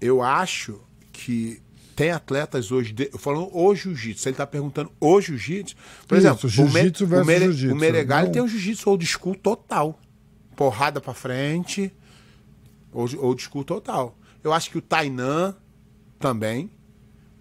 eu 0.00 0.22
acho 0.22 0.80
que 1.12 1.60
tem 1.94 2.10
atletas 2.12 2.72
hoje, 2.72 2.94
de, 2.94 3.10
falando 3.18 3.50
o 3.54 3.74
jiu-jitsu, 3.74 4.28
ele 4.30 4.36
tá 4.36 4.46
perguntando 4.46 4.90
o 4.98 5.20
jiu-jitsu. 5.20 5.76
Por 6.08 6.16
Isso, 6.16 6.26
exemplo, 6.26 6.48
jiu-jitsu 6.48 7.04
o, 7.04 7.08
Me- 7.08 7.14
versus 7.24 7.62
o, 7.62 7.66
Mere, 7.66 7.72
o 7.72 7.76
Meregali 7.76 8.32
tem 8.32 8.40
um 8.40 8.48
jiu-jitsu 8.48 8.88
old 8.88 9.04
school 9.06 9.34
total. 9.34 10.00
Porrada 10.60 11.00
pra 11.00 11.14
frente, 11.14 11.90
old, 12.92 13.16
old 13.16 13.42
school 13.42 13.64
total. 13.64 14.14
Eu 14.44 14.52
acho 14.52 14.68
que 14.70 14.76
o 14.76 14.82
Tainan 14.82 15.56
também 16.18 16.70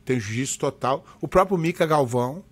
tem 0.05 0.17
jiu-jitsu 0.17 0.57
total. 0.57 1.05
O 1.19 1.27
próprio 1.27 1.57
Mika 1.57 1.85
Galvão. 1.85 2.45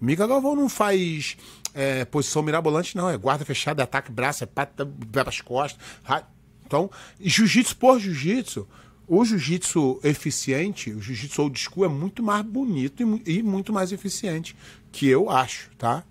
O 0.00 0.04
Mika 0.04 0.24
Galvão 0.24 0.54
não 0.54 0.68
faz 0.68 1.36
é, 1.74 2.04
posição 2.04 2.44
mirabolante, 2.44 2.96
não. 2.96 3.10
É 3.10 3.16
guarda 3.16 3.44
fechada, 3.44 3.82
é 3.82 3.84
ataque 3.84 4.12
braço, 4.12 4.44
é 4.44 4.46
pata, 4.46 4.84
vai 4.84 5.24
pras 5.24 5.40
costas. 5.40 5.84
ra- 6.04 6.28
Então, 6.64 6.88
jiu-jitsu 7.20 7.76
por 7.76 7.98
jiu-jitsu, 7.98 8.68
o 9.08 9.24
jiu-jitsu 9.24 9.98
eficiente, 10.04 10.92
o 10.92 11.00
jiu-jitsu 11.00 11.42
old 11.42 11.58
school 11.58 11.84
é 11.86 11.88
muito 11.88 12.22
mais 12.22 12.44
bonito 12.46 13.02
e, 13.26 13.38
e 13.38 13.42
muito 13.42 13.72
mais 13.72 13.90
eficiente, 13.90 14.54
que 14.92 15.08
eu 15.08 15.28
acho, 15.28 15.70
tá? 15.76 16.04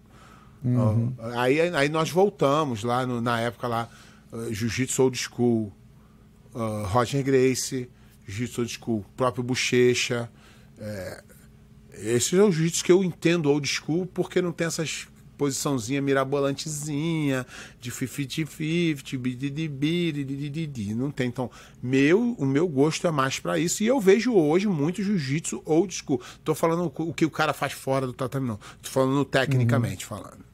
Ó, 0.64 0.96
Aí, 1.40 1.60
aí 1.60 1.90
nós 1.90 2.10
voltamos 2.12 2.84
lá 2.84 3.06
no- 3.06 3.20
na 3.22 3.40
época 3.40 3.68
lá, 3.68 3.90
uh, 4.32 4.54
jiu-jitsu 4.54 5.04
old 5.04 5.18
school, 5.18 5.74
uh, 6.54 6.86
Roger 6.88 7.24
Grace, 7.24 7.90
jiu-jitsu 8.28 8.62
old 8.62 8.72
school, 8.78 9.06
próprio 9.18 9.44
Bochecha. 9.44 10.30
É, 10.80 11.24
esses 11.94 12.30
são 12.30 12.50
os 12.50 12.56
jiu-jitsu 12.56 12.84
que 12.86 12.92
eu 12.92 13.04
entendo 13.04 13.50
old 13.50 13.68
school 13.68 14.06
porque 14.06 14.42
não 14.42 14.52
tem 14.52 14.68
essas 14.68 15.08
posiçãozinha 15.38 16.00
mirabolantezinha, 16.04 17.48
de 17.80 17.92
50-50, 17.92 19.18
bididibididididi, 19.18 20.94
não 20.94 21.10
tem. 21.10 21.28
Então, 21.30 21.50
meu, 21.82 22.36
o 22.38 22.46
meu 22.46 22.68
gosto 22.68 23.08
é 23.08 23.12
mais 23.12 23.40
pra 23.40 23.58
isso 23.58 23.82
e 23.84 23.88
eu 23.88 24.00
vejo 24.00 24.34
hoje 24.34 24.68
muito 24.68 25.02
jiu-jitsu 25.04 25.62
old 25.66 25.94
school. 25.94 26.22
Tô 26.44 26.54
falando 26.54 26.92
o 26.96 27.14
que 27.14 27.26
o 27.26 27.32
cara 27.32 27.54
faz 27.54 27.74
fora 27.74 28.06
do 28.06 28.14
tatame, 28.14 28.48
não. 28.48 28.58
Tô 28.84 28.90
falando 28.90 29.26
tecnicamente 29.26 30.06
falando. 30.06 30.46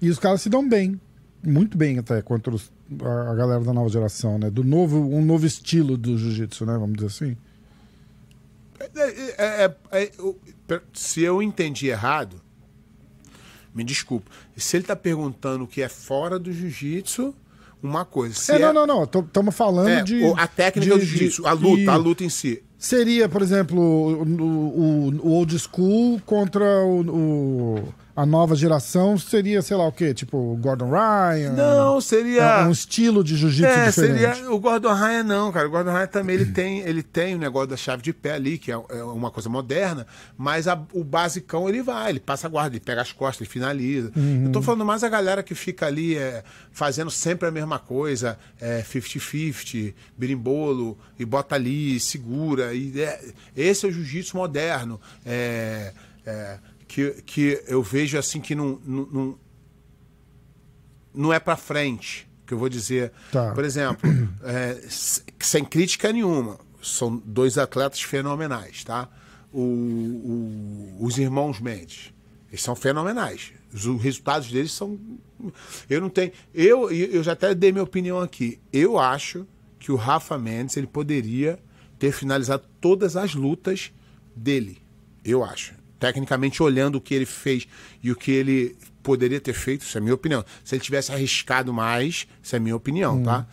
E 0.00 0.08
os 0.10 0.18
caras 0.18 0.40
se 0.42 0.48
dão 0.48 0.68
bem. 0.68 1.00
Muito 1.44 1.76
bem 1.78 1.98
até 1.98 2.20
contra 2.22 2.54
os- 2.54 2.70
a, 3.02 3.30
a 3.30 3.34
galera 3.34 3.60
da 3.60 3.72
nova 3.72 3.88
geração, 3.88 4.38
né? 4.38 4.50
Do 4.50 4.64
novo, 4.64 4.98
um 4.98 5.24
novo 5.24 5.46
estilo 5.46 5.96
do 5.96 6.16
jiu-jitsu, 6.18 6.66
né? 6.66 6.72
Vamos 6.74 6.94
dizer 6.96 7.06
assim. 7.06 7.36
É, 8.80 8.84
é, 8.96 9.34
é, 9.92 10.02
é, 10.02 10.12
per- 10.66 10.82
se 10.92 11.22
eu 11.22 11.42
entendi 11.42 11.88
errado, 11.88 12.40
me 13.74 13.82
desculpa. 13.84 14.30
Se 14.56 14.76
ele 14.76 14.84
tá 14.84 14.96
perguntando 14.96 15.64
o 15.64 15.66
que 15.66 15.82
é 15.82 15.88
fora 15.88 16.38
do 16.38 16.52
jiu-jitsu, 16.52 17.34
uma 17.82 18.04
coisa. 18.04 18.34
Se 18.34 18.52
é, 18.52 18.58
não, 18.58 18.72
não, 18.72 18.86
não. 18.86 19.02
Estamos 19.04 19.54
falando 19.54 19.88
é, 19.88 20.02
de. 20.02 20.24
a 20.36 20.46
técnica 20.46 20.94
de- 20.94 21.00
do 21.00 21.04
jiu-jitsu, 21.04 21.42
de- 21.42 21.48
a 21.48 21.52
luta, 21.52 21.80
e 21.82 21.88
a 21.88 21.96
luta 21.96 22.24
em 22.24 22.28
si. 22.28 22.62
Seria, 22.76 23.28
por 23.28 23.42
exemplo, 23.42 23.80
o, 23.80 24.22
o, 24.22 25.08
o 25.26 25.30
old 25.32 25.56
school 25.58 26.20
contra 26.24 26.64
o, 26.84 27.00
o- 27.00 27.94
a 28.20 28.26
nova 28.26 28.56
geração. 28.56 29.16
Seria, 29.16 29.62
sei 29.62 29.76
lá 29.76 29.86
o 29.86 29.92
quê? 29.92 30.12
Tipo, 30.12 30.56
Gordon 30.60 30.90
Ryan? 30.90 31.52
Não, 31.52 31.98
É 31.98 32.00
seria. 32.00 32.66
um 32.66 32.70
estilo 32.72 33.22
de 33.22 33.36
jiu-jitsu 33.36 33.64
É, 33.72 33.86
diferente. 33.88 34.18
seria 34.36 34.50
o 34.52 34.58
Gordon 34.58 34.92
Ryan 34.92 35.22
não, 35.22 35.52
cara. 35.52 35.68
O 35.68 35.70
Gordon 35.70 35.92
Ryan 35.92 36.06
também 36.08 36.34
ele 36.36 36.46
tem, 36.46 36.80
ele 36.80 37.02
tem 37.02 37.34
o 37.34 37.38
negócio 37.38 37.68
da 37.68 37.76
chave 37.76 38.02
de 38.02 38.12
pé 38.12 38.32
ali, 38.32 38.58
que 38.58 38.72
é, 38.72 38.74
é 38.90 39.02
uma 39.04 39.30
coisa 39.30 39.48
moderna, 39.48 40.06
mas 40.36 40.66
a- 40.66 40.80
o 40.92 41.04
basicão 41.04 41.68
ele 41.68 41.82
vai, 41.82 42.10
ele 42.10 42.20
passa 42.20 42.46
a 42.46 42.50
guarda, 42.50 42.74
ele 42.76 42.84
pega 42.84 43.02
as 43.02 43.12
costas, 43.12 43.42
ele 43.42 43.50
finaliza. 43.50 44.10
Eu 44.44 44.50
tô 44.52 44.60
falando 44.62 44.84
mais 44.84 45.04
a 45.04 45.08
galera 45.08 45.42
que 45.42 45.54
fica 45.54 45.86
ali 45.86 46.16
é, 46.16 46.42
fazendo 46.72 47.10
sempre 47.10 47.46
a 47.48 47.50
mesma 47.50 47.78
coisa, 47.78 48.38
é 48.60 48.82
50-50, 48.82 49.94
birimbolo, 50.16 50.98
e 51.18 51.24
bota 51.24 51.54
ali, 51.54 52.00
segura. 52.00 52.74
E 52.74 53.00
é- 53.00 53.20
esse 53.56 53.86
é 53.86 53.88
o 53.88 53.92
jiu-jitsu 53.92 54.36
moderno. 54.36 55.00
É, 55.24 55.92
é, 56.26 56.58
que, 56.88 57.10
que 57.24 57.62
eu 57.68 57.82
vejo 57.82 58.18
assim 58.18 58.40
que 58.40 58.54
não- 58.54 58.80
não- 58.84 59.38
não, 61.14 61.32
é 61.32 61.38
pra 61.38 61.56
frente. 61.56 62.26
Que 62.46 62.54
eu 62.54 62.58
vou 62.58 62.68
dizer. 62.68 63.12
Tá. 63.30 63.52
Por 63.52 63.64
exemplo, 63.64 64.08
é, 64.42 64.80
sem 65.38 65.64
crítica 65.64 66.10
nenhuma, 66.12 66.58
são 66.82 67.16
dois 67.24 67.58
atletas 67.58 68.00
fenomenais, 68.00 68.82
tá? 68.84 69.08
O- 69.52 69.60
o- 69.60 70.96
os 71.00 71.18
irmãos 71.18 71.60
Mendes, 71.60 72.12
eles 72.48 72.62
são 72.62 72.74
fenomenais. 72.74 73.52
Os, 73.72 73.84
os 73.84 74.00
resultados 74.02 74.50
deles 74.50 74.72
são. 74.72 74.98
Eu 75.90 76.00
não 76.00 76.08
tenho. 76.08 76.32
Eu, 76.54 76.90
eu 76.90 77.22
já 77.22 77.32
até 77.32 77.54
dei 77.54 77.70
minha 77.70 77.84
opinião 77.84 78.18
aqui. 78.20 78.58
Eu 78.72 78.98
acho 78.98 79.46
que 79.78 79.92
o 79.92 79.96
Rafa 79.96 80.38
Mendes 80.38 80.76
ele 80.76 80.86
poderia 80.86 81.58
ter 81.98 82.12
finalizado 82.12 82.64
todas 82.80 83.14
as 83.16 83.34
lutas 83.34 83.92
dele. 84.34 84.78
Eu 85.24 85.44
acho. 85.44 85.74
Tecnicamente, 85.98 86.62
olhando 86.62 86.96
o 86.96 87.00
que 87.00 87.14
ele 87.14 87.26
fez 87.26 87.66
e 88.02 88.12
o 88.12 88.16
que 88.16 88.30
ele 88.30 88.76
poderia 89.02 89.40
ter 89.40 89.52
feito, 89.52 89.82
isso 89.82 89.96
é 89.96 90.00
minha 90.00 90.14
opinião. 90.14 90.44
Se 90.64 90.74
ele 90.74 90.82
tivesse 90.82 91.10
arriscado 91.12 91.72
mais, 91.72 92.26
isso 92.42 92.54
é 92.54 92.58
minha 92.58 92.76
opinião, 92.76 93.22
tá? 93.22 93.46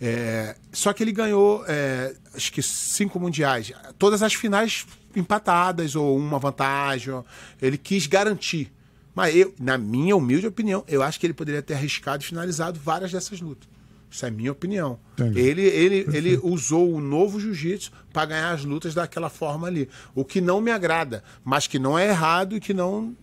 É, 0.00 0.54
só 0.72 0.92
que 0.92 1.02
ele 1.02 1.10
ganhou, 1.10 1.64
é, 1.66 2.14
acho 2.34 2.52
que 2.52 2.62
cinco 2.62 3.18
mundiais. 3.18 3.72
Todas 3.98 4.22
as 4.22 4.34
finais 4.34 4.86
empatadas 5.16 5.96
ou 5.96 6.16
uma 6.16 6.38
vantagem. 6.38 7.12
Ele 7.60 7.76
quis 7.76 8.06
garantir. 8.06 8.72
Mas 9.14 9.34
eu, 9.34 9.52
na 9.58 9.76
minha 9.76 10.14
humilde 10.14 10.46
opinião, 10.46 10.84
eu 10.86 11.02
acho 11.02 11.18
que 11.18 11.26
ele 11.26 11.34
poderia 11.34 11.62
ter 11.62 11.74
arriscado 11.74 12.22
e 12.22 12.26
finalizado 12.26 12.78
várias 12.78 13.10
dessas 13.10 13.40
lutas. 13.40 13.68
Isso 14.10 14.24
é 14.24 14.30
minha 14.30 14.52
opinião. 14.52 14.98
Entendi. 15.12 15.38
Ele, 15.38 15.62
ele, 15.62 16.06
ele 16.12 16.40
usou 16.42 16.94
o 16.94 17.00
novo 17.00 17.38
jiu-jitsu 17.38 17.92
para 18.12 18.26
ganhar 18.26 18.50
as 18.50 18.64
lutas 18.64 18.94
daquela 18.94 19.28
forma 19.28 19.66
ali. 19.66 19.88
O 20.14 20.24
que 20.24 20.40
não 20.40 20.60
me 20.60 20.70
agrada, 20.70 21.22
mas 21.44 21.66
que 21.66 21.78
não 21.78 21.98
é 21.98 22.08
errado 22.08 22.56
e 22.56 22.60
que 22.60 22.72
não. 22.72 23.14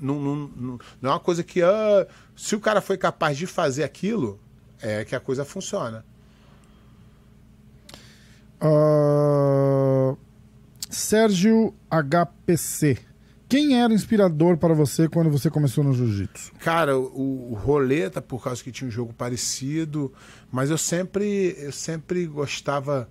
Não, 0.00 0.20
não, 0.20 0.36
não, 0.36 0.78
não 1.00 1.10
é 1.10 1.12
uma 1.14 1.20
coisa 1.20 1.42
que. 1.42 1.62
ah, 1.62 2.06
se 2.34 2.54
o 2.54 2.60
cara 2.60 2.80
foi 2.80 2.96
capaz 2.96 3.36
de 3.36 3.46
fazer 3.46 3.84
aquilo, 3.84 4.40
é 4.80 5.04
que 5.04 5.14
a 5.14 5.20
coisa 5.20 5.44
funciona. 5.44 6.04
Ah, 8.60 10.14
Sérgio 10.88 11.74
HPC. 11.90 12.98
Quem 13.48 13.80
era 13.80 13.92
inspirador 13.94 14.56
para 14.56 14.74
você 14.74 15.08
quando 15.08 15.30
você 15.30 15.48
começou 15.48 15.84
no 15.84 15.92
jiu-jitsu? 15.94 16.52
Cara, 16.58 16.98
o, 16.98 17.52
o 17.52 17.54
Roleta, 17.54 18.20
por 18.20 18.42
causa 18.42 18.62
que 18.62 18.72
tinha 18.72 18.88
um 18.88 18.90
jogo 18.90 19.12
parecido, 19.12 20.12
mas 20.50 20.68
eu 20.70 20.76
sempre, 20.78 21.54
eu 21.58 21.70
sempre 21.70 22.26
gostava 22.26 23.08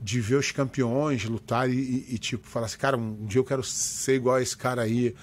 de 0.00 0.20
ver 0.20 0.36
os 0.36 0.52
campeões 0.52 1.24
lutar 1.24 1.68
e, 1.68 1.72
e- 1.74 2.06
e, 2.14 2.18
tipo, 2.18 2.46
falar 2.46 2.66
assim, 2.66 2.78
cara, 2.78 2.96
um 2.96 3.26
dia 3.26 3.40
eu 3.40 3.44
quero 3.44 3.62
ser 3.64 4.14
igual 4.16 4.36
a 4.36 4.42
esse 4.42 4.56
cara 4.56 4.82
aí. 4.82 5.14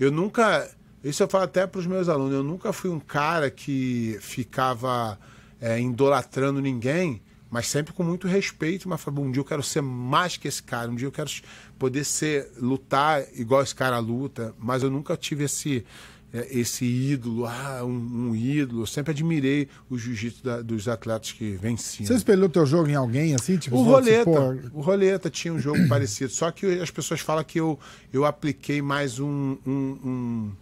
Eu 0.00 0.10
nunca, 0.10 0.70
isso 1.04 1.22
eu 1.22 1.28
falo 1.28 1.44
até 1.44 1.66
para 1.66 1.78
os 1.80 1.86
meus 1.86 2.08
alunos, 2.08 2.32
eu 2.32 2.42
nunca 2.42 2.72
fui 2.72 2.88
um 2.88 3.00
cara 3.00 3.50
que 3.50 4.16
ficava 4.20 5.18
é, 5.60 5.78
idolatrando 5.80 6.60
ninguém, 6.62 7.20
mas 7.50 7.66
sempre 7.66 7.92
com 7.94 8.02
muito 8.02 8.26
respeito, 8.28 8.88
mas 8.88 9.00
um 9.06 9.30
dia 9.30 9.40
eu 9.40 9.44
quero 9.44 9.62
ser 9.62 9.80
mais 9.80 10.36
que 10.36 10.46
esse 10.48 10.62
cara, 10.62 10.90
um 10.90 10.94
dia 10.94 11.06
eu 11.06 11.12
quero 11.12 11.30
poder 11.78 12.04
ser, 12.04 12.50
lutar 12.58 13.22
igual 13.34 13.62
esse 13.62 13.74
cara 13.74 13.98
luta, 13.98 14.54
mas 14.58 14.82
eu 14.82 14.90
nunca 14.90 15.16
tive 15.16 15.44
esse 15.44 15.84
é, 16.30 16.46
esse 16.58 16.84
ídolo, 16.84 17.46
ah, 17.46 17.80
um, 17.84 18.28
um 18.28 18.36
ídolo. 18.36 18.82
Eu 18.82 18.86
sempre 18.86 19.12
admirei 19.12 19.66
o 19.88 19.96
jiu-jitsu 19.96 20.42
dos 20.62 20.86
atletas 20.86 21.32
que 21.32 21.52
venciam. 21.52 22.06
Você 22.06 22.12
espelhou 22.12 22.50
teu 22.50 22.66
jogo 22.66 22.86
em 22.90 22.94
alguém 22.94 23.34
assim? 23.34 23.56
Tipo, 23.56 23.76
O 23.78 23.82
Roleta, 23.82 24.24
pô, 24.26 24.78
o 24.78 24.82
Roleta 24.82 25.30
tinha 25.30 25.54
um 25.54 25.58
jogo 25.58 25.88
parecido, 25.88 26.30
só 26.30 26.50
que 26.50 26.66
as 26.80 26.90
pessoas 26.90 27.20
falam 27.20 27.42
que 27.42 27.58
eu, 27.58 27.78
eu 28.12 28.26
apliquei 28.26 28.82
mais 28.82 29.18
um, 29.18 29.56
um- 29.66 29.98
um- 30.04 30.52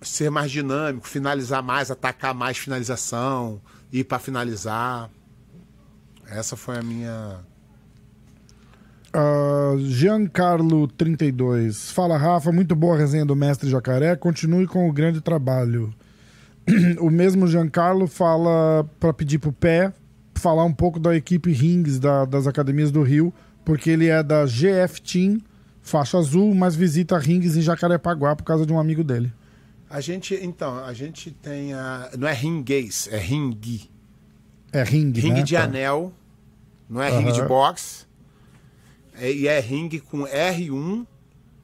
ser 0.00 0.30
mais 0.30 0.50
dinâmico, 0.50 1.06
finalizar 1.06 1.62
mais, 1.62 1.90
atacar 1.90 2.34
mais 2.34 2.56
finalização, 2.58 3.60
ir 3.92 4.04
para 4.04 4.18
finalizar. 4.18 5.10
Essa 6.28 6.56
foi 6.56 6.78
a 6.78 6.82
minha. 6.82 7.38
Ah, 9.12 9.74
Giancarlo 9.78 10.88
32. 10.88 11.90
Fala, 11.90 12.16
Rafa. 12.16 12.50
Muito 12.50 12.74
boa 12.74 12.94
a 12.94 12.98
resenha 12.98 13.26
do 13.26 13.36
Mestre 13.36 13.68
Jacaré. 13.68 14.16
Continue 14.16 14.66
com 14.66 14.88
o 14.88 14.92
grande 14.92 15.20
trabalho. 15.20 15.92
o 17.00 17.10
mesmo 17.10 17.46
Giancarlo 17.46 18.06
fala 18.06 18.88
para 18.98 19.12
pedir 19.12 19.38
pro 19.38 19.52
pé 19.52 19.92
falar 20.34 20.64
um 20.64 20.72
pouco 20.72 20.98
da 20.98 21.14
equipe 21.14 21.52
Rings 21.52 21.98
da- 21.98 22.24
das 22.24 22.46
academias 22.46 22.90
do 22.90 23.02
Rio, 23.02 23.32
porque 23.64 23.90
ele 23.90 24.08
é 24.08 24.22
da 24.22 24.44
GF 24.46 25.00
Team, 25.00 25.38
faixa 25.82 26.18
azul, 26.18 26.52
mas 26.54 26.74
visita 26.74 27.18
Rings 27.18 27.56
em 27.56 27.60
Jacarepaguá 27.60 28.34
por 28.34 28.42
causa 28.42 28.64
de 28.66 28.72
um 28.72 28.80
amigo 28.80 29.04
dele. 29.04 29.32
A 29.94 30.00
gente, 30.00 30.34
então, 30.34 30.78
a 30.82 30.92
gente 30.94 31.30
tem 31.30 31.74
a. 31.74 32.10
Não 32.18 32.26
é 32.26 32.32
ringuês, 32.32 33.08
é 33.12 33.18
ringue. 33.18 33.90
É 34.72 34.82
Ring, 34.82 35.12
Ringue 35.12 35.28
né? 35.40 35.42
de 35.42 35.54
Tá. 35.54 35.64
anel, 35.64 36.10
não 36.88 37.02
é 37.02 37.10
ringue 37.10 37.32
de 37.32 37.42
boxe. 37.42 38.06
É- 39.14 39.30
e 39.30 39.46
é 39.46 39.60
ringue 39.60 40.00
com 40.00 40.22
R1, 40.26 41.06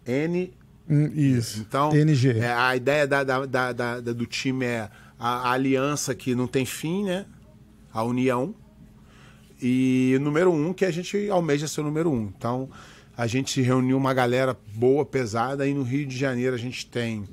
N 0.05 0.53
Hum, 0.91 1.07
isso. 1.15 1.61
Então, 1.67 1.91
NG. 1.95 2.39
é, 2.39 2.53
a 2.53 2.77
ideia 2.77 3.07
da- 3.07 3.25
da- 3.25 3.73
da- 3.73 4.01
do 4.01 4.27
time 4.27 4.67
é 4.67 4.91
a, 5.19 5.49
a 5.49 5.53
aliança 5.53 6.15
que 6.15 6.35
não 6.35 6.47
tem 6.47 6.67
fim, 6.67 7.05
né? 7.05 7.25
A 7.95 8.03
união. 8.03 8.55
E 9.61 10.15
o 10.17 10.21
número 10.21 10.53
um, 10.53 10.75
que 10.75 10.85
a 10.85 10.91
gente 10.91 11.31
almeja 11.31 11.67
ser 11.67 11.81
o 11.81 11.85
número 11.85 12.11
um. 12.13 12.31
Então, 12.37 12.69
a 13.17 13.27
gente 13.27 13.61
reuniu 13.63 13.97
uma 13.97 14.13
galera 14.13 14.55
boa, 14.75 15.05
pesada, 15.07 15.67
e 15.67 15.73
no 15.73 15.83
Rio 15.83 16.07
de 16.07 16.17
Janeiro 16.17 16.55
a 16.55 16.59
gente 16.59 16.87
tem 16.87 17.25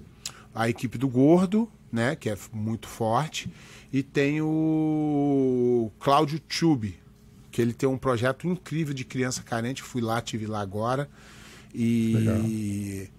a 0.55 0.69
equipe 0.69 0.97
do 0.97 1.07
Gordo, 1.09 1.69
né? 1.91 2.15
Que 2.15 2.29
é 2.29 2.37
muito 2.53 2.87
forte. 2.87 3.51
E 3.91 4.01
tem 4.01 4.41
o 4.41 5.91
Cláudio 5.99 6.39
Tube, 6.39 6.97
que 7.51 7.61
ele 7.61 7.73
tem 7.73 7.87
um 7.87 7.97
projeto 7.97 8.47
incrível 8.47 8.93
de 8.93 9.03
criança 9.03 9.43
carente. 9.43 9.83
Fui 9.83 10.01
lá, 10.01 10.21
tive 10.21 10.47
lá 10.47 10.61
agora. 10.61 11.09
E 11.73 13.09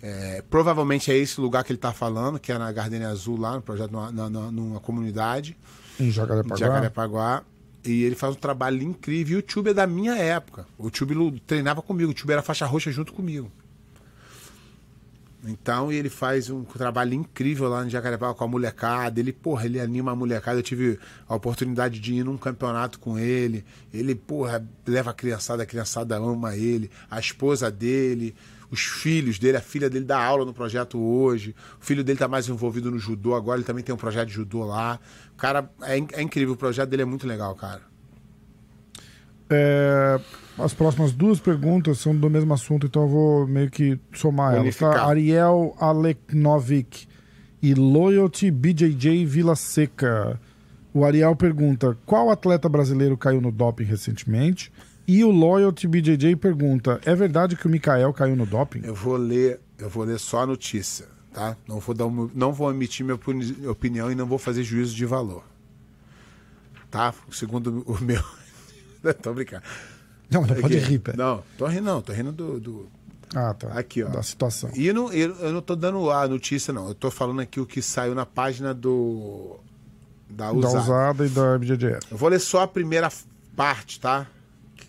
é, 0.00 0.42
provavelmente 0.48 1.10
é 1.10 1.16
esse 1.16 1.40
lugar 1.40 1.64
que 1.64 1.72
ele 1.72 1.78
está 1.78 1.92
falando, 1.92 2.38
que 2.38 2.52
é 2.52 2.58
na 2.58 2.70
Gardenia 2.70 3.08
Azul, 3.08 3.38
lá 3.38 3.56
no 3.56 3.62
projeto, 3.62 3.90
numa, 3.90 4.28
numa 4.50 4.80
comunidade 4.80 5.56
Em 5.98 6.04
em 6.06 6.10
Jacarepaguá. 6.10 6.56
Jacarepaguá. 6.56 7.42
E 7.84 8.02
ele 8.02 8.14
faz 8.14 8.34
um 8.34 8.38
trabalho 8.38 8.82
incrível. 8.82 9.36
E 9.36 9.40
o 9.40 9.42
Tube 9.42 9.70
é 9.70 9.74
da 9.74 9.86
minha 9.86 10.16
época. 10.16 10.66
O 10.78 10.90
Tube 10.90 11.14
treinava 11.46 11.82
comigo. 11.82 12.12
O 12.12 12.14
Tube 12.14 12.32
era 12.32 12.42
faixa 12.42 12.64
roxa 12.64 12.90
junto 12.90 13.12
comigo. 13.12 13.50
Então, 15.46 15.92
ele 15.92 16.08
faz 16.08 16.48
um 16.48 16.64
trabalho 16.64 17.14
incrível 17.14 17.68
lá 17.68 17.84
no 17.84 17.90
Jacarepaguá 17.90 18.34
com 18.34 18.44
a 18.44 18.48
molecada. 18.48 19.20
Ele, 19.20 19.32
porra, 19.32 19.66
ele 19.66 19.80
anima 19.80 20.12
a 20.12 20.16
molecada. 20.16 20.58
Eu 20.58 20.62
tive 20.62 20.98
a 21.28 21.34
oportunidade 21.34 22.00
de 22.00 22.14
ir 22.14 22.24
num 22.24 22.36
campeonato 22.36 22.98
com 22.98 23.18
ele. 23.18 23.64
Ele, 23.92 24.14
porra, 24.14 24.66
leva 24.86 25.10
a 25.10 25.14
criançada, 25.14 25.62
a 25.62 25.66
criançada 25.66 26.16
ama 26.16 26.56
ele. 26.56 26.90
A 27.10 27.20
esposa 27.20 27.70
dele, 27.70 28.34
os 28.70 28.80
filhos 28.80 29.38
dele, 29.38 29.56
a 29.58 29.60
filha 29.60 29.90
dele 29.90 30.04
dá 30.04 30.22
aula 30.22 30.44
no 30.44 30.54
projeto 30.54 30.98
hoje. 30.98 31.54
O 31.80 31.84
filho 31.84 32.02
dele 32.02 32.18
tá 32.18 32.28
mais 32.28 32.48
envolvido 32.48 32.90
no 32.90 32.98
judô 32.98 33.34
agora. 33.34 33.58
Ele 33.58 33.66
também 33.66 33.84
tem 33.84 33.94
um 33.94 33.98
projeto 33.98 34.28
de 34.28 34.34
judô 34.34 34.64
lá. 34.64 34.98
Cara, 35.36 35.70
é, 35.82 35.96
é 36.12 36.22
incrível. 36.22 36.54
O 36.54 36.56
projeto 36.56 36.88
dele 36.88 37.02
é 37.02 37.06
muito 37.06 37.26
legal, 37.26 37.54
cara. 37.54 37.93
É, 39.50 40.18
as 40.58 40.72
próximas 40.72 41.12
duas 41.12 41.38
perguntas 41.40 41.98
são 41.98 42.14
do 42.16 42.30
mesmo 42.30 42.52
assunto, 42.54 42.86
então 42.86 43.02
eu 43.02 43.08
vou 43.08 43.46
meio 43.46 43.70
que 43.70 43.98
somar 44.12 44.54
elas. 44.54 44.76
Tá? 44.76 45.04
Ariel 45.06 45.74
Aleknovic 45.78 47.06
e 47.62 47.74
Loyalty 47.74 48.50
BJJ 48.50 49.24
Vila 49.26 49.54
Seca. 49.56 50.40
O 50.92 51.04
Ariel 51.04 51.34
pergunta: 51.36 51.96
qual 52.06 52.30
atleta 52.30 52.68
brasileiro 52.68 53.16
caiu 53.16 53.40
no 53.40 53.50
doping 53.52 53.84
recentemente? 53.84 54.72
E 55.06 55.22
o 55.22 55.30
Loyalty 55.30 55.86
BJJ 55.86 56.36
pergunta: 56.36 57.00
é 57.04 57.14
verdade 57.14 57.56
que 57.56 57.66
o 57.66 57.70
Mikael 57.70 58.12
caiu 58.12 58.34
no 58.36 58.46
doping? 58.46 58.80
Eu 58.84 58.94
vou 58.94 59.16
ler, 59.16 59.60
eu 59.78 59.90
vou 59.90 60.04
ler 60.04 60.18
só 60.18 60.40
a 60.42 60.46
notícia, 60.46 61.06
tá? 61.32 61.56
Não 61.68 61.80
vou 61.80 61.94
dar 61.94 62.06
um- 62.06 62.30
não 62.34 62.52
vou 62.52 62.70
emitir 62.70 63.04
minha 63.04 63.16
opini- 63.16 63.66
opinião 63.66 64.10
e 64.10 64.14
não 64.14 64.24
vou 64.26 64.38
fazer 64.38 64.62
juízo 64.62 64.94
de 64.94 65.04
valor. 65.04 65.44
Tá? 66.90 67.12
Segundo 67.30 67.82
o 67.86 67.98
meu. 68.02 68.22
tô 69.22 69.34
brincando. 69.34 69.62
Não, 70.30 70.40
não 70.42 70.54
pode 70.54 70.78
rir, 70.78 70.98
pé. 70.98 71.12
Não, 71.16 71.42
tô 71.58 71.66
rindo 71.66 71.82
não, 71.84 72.00
tô 72.00 72.12
rindo 72.12 72.32
do, 72.32 72.58
do- 72.58 72.88
Ah, 73.34 73.52
tá. 73.54 73.68
Aqui, 73.78 74.02
ó. 74.02 74.08
Da 74.08 74.22
situação. 74.22 74.70
E 74.74 74.86
eu 74.86 74.94
não, 74.94 75.12
eu, 75.12 75.34
eu 75.36 75.52
não 75.52 75.60
tô 75.60 75.76
dando 75.76 76.10
a 76.10 76.26
notícia 76.26 76.72
não, 76.72 76.88
eu 76.88 76.94
tô 76.94 77.10
falando 77.10 77.40
aqui 77.40 77.60
o 77.60 77.66
que 77.66 77.82
saiu 77.82 78.14
na 78.14 78.24
página 78.24 78.72
do 78.72 79.56
da 80.30 80.46
Da 80.46 80.52
usada. 80.52 80.78
usada 80.80 81.26
e 81.26 81.28
da 81.28 81.58
BJJF. 81.58 82.00
Eu 82.10 82.16
vou 82.16 82.28
ler 82.28 82.40
só 82.40 82.62
a 82.62 82.66
primeira 82.68 83.10
parte, 83.54 84.00
tá? 84.00 84.26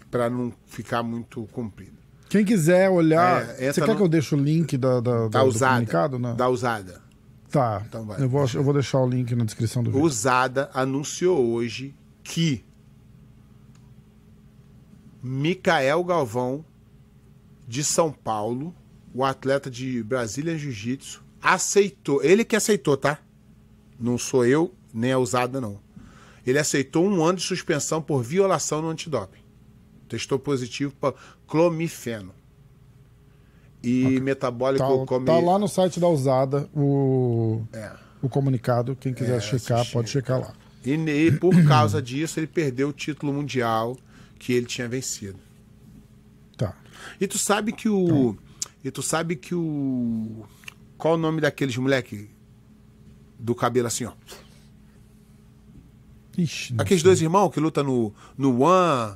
Pra 0.09 0.29
não 0.29 0.53
ficar 0.65 1.03
muito 1.03 1.43
comprido. 1.51 1.93
Quem 2.29 2.43
quiser 2.45 2.89
olhar. 2.89 3.43
É, 3.59 3.71
você 3.71 3.81
quer 3.81 3.87
no- 3.91 3.95
que 3.97 4.01
eu 4.03 4.07
deixe 4.07 4.33
o 4.33 4.37
link 4.37 4.77
da, 4.77 4.99
da, 4.99 5.27
Da 5.27 5.41
do 5.43 5.47
usada. 5.49 5.73
comunicado? 5.73 6.17
Não? 6.19 6.35
Da 6.35 6.47
usada. 6.49 7.01
Tá. 7.51 7.83
Então 7.87 8.05
vai. 8.05 8.21
eu, 8.21 8.27
vou, 8.29 8.45
eu 8.53 8.63
vou 8.63 8.73
deixar 8.73 8.99
o 8.99 9.07
link 9.07 9.35
na 9.35 9.43
descrição 9.45 9.83
do 9.83 9.91
vídeo. 9.91 10.03
Usada 10.03 10.69
anunciou 10.73 11.45
hoje 11.51 11.93
que 12.23 12.63
Micael 15.27 16.03
Galvão, 16.03 16.63
de 17.67 17.83
São 17.83 18.11
Paulo, 18.11 18.75
o 19.13 19.23
atleta 19.25 19.71
de 19.71 20.03
Brasília 20.03 20.55
Jiu-Jitsu, 20.55 21.23
aceitou. 21.41 22.23
Ele 22.23 22.45
que 22.45 22.55
aceitou, 22.55 22.95
tá? 22.95 23.17
Não 23.99 24.19
sou 24.19 24.45
eu, 24.45 24.71
nem 24.93 25.11
a 25.11 25.17
usada, 25.17 25.59
não. 25.59 25.79
Ele 26.45 26.59
aceitou 26.59 27.03
um 27.07 27.23
ano 27.25 27.39
de 27.39 27.43
suspensão 27.43 28.01
por 28.03 28.21
violação 28.21 28.83
no 28.83 28.89
antidoping. 28.89 29.39
Testou 30.07 30.37
positivo 30.37 30.93
para 30.99 31.15
clomifeno. 31.47 32.31
E 33.81 34.19
metabólico 34.19 34.99
Tá, 34.99 35.05
come... 35.07 35.25
tá 35.25 35.39
lá 35.39 35.57
no 35.57 35.67
site 35.67 35.99
da 35.99 36.07
usada 36.07 36.69
o, 36.73 37.63
É. 37.73 37.91
o 38.21 38.29
comunicado. 38.29 38.95
Quem 38.95 39.11
quiser 39.13 39.37
É, 39.37 39.39
checar, 39.39 39.77
assisti. 39.79 39.93
pode 39.93 40.09
checar 40.11 40.39
lá. 40.39 40.53
E, 40.83 40.95
ne- 40.97 41.31
por 41.31 41.51
causa 41.67 41.99
disso, 41.99 42.39
ele 42.39 42.47
perdeu 42.47 42.89
o 42.89 42.93
título 42.93 43.33
mundial 43.33 43.97
que 44.45 44.53
ele 44.53 44.67
tinha 44.67 44.87
vencido. 44.87 45.39
Tá. 46.55 46.75
E 47.19 47.25
tu 47.25 47.35
sabe 47.39 47.71
que 47.71 47.89
o. 47.89 48.37
E 48.83 48.91
tu 48.91 49.01
sabe 49.01 49.35
que 49.35 49.55
o. 49.55 50.45
Qual 50.99 51.15
o 51.15 51.17
nome 51.17 51.41
daqueles 51.41 51.75
moleque 51.77 52.29
do 53.39 53.55
cabelo 53.55 53.87
assim, 53.87 54.05
ó? 54.05 54.11
Ixi, 56.37 56.75
Aqueles 56.77 57.01
sei. 57.01 57.09
dois 57.09 57.21
irmãos 57.21 57.49
que 57.49 57.59
lutam 57.59 57.83
no, 57.83 58.13
no 58.37 58.61
One, 58.63 59.15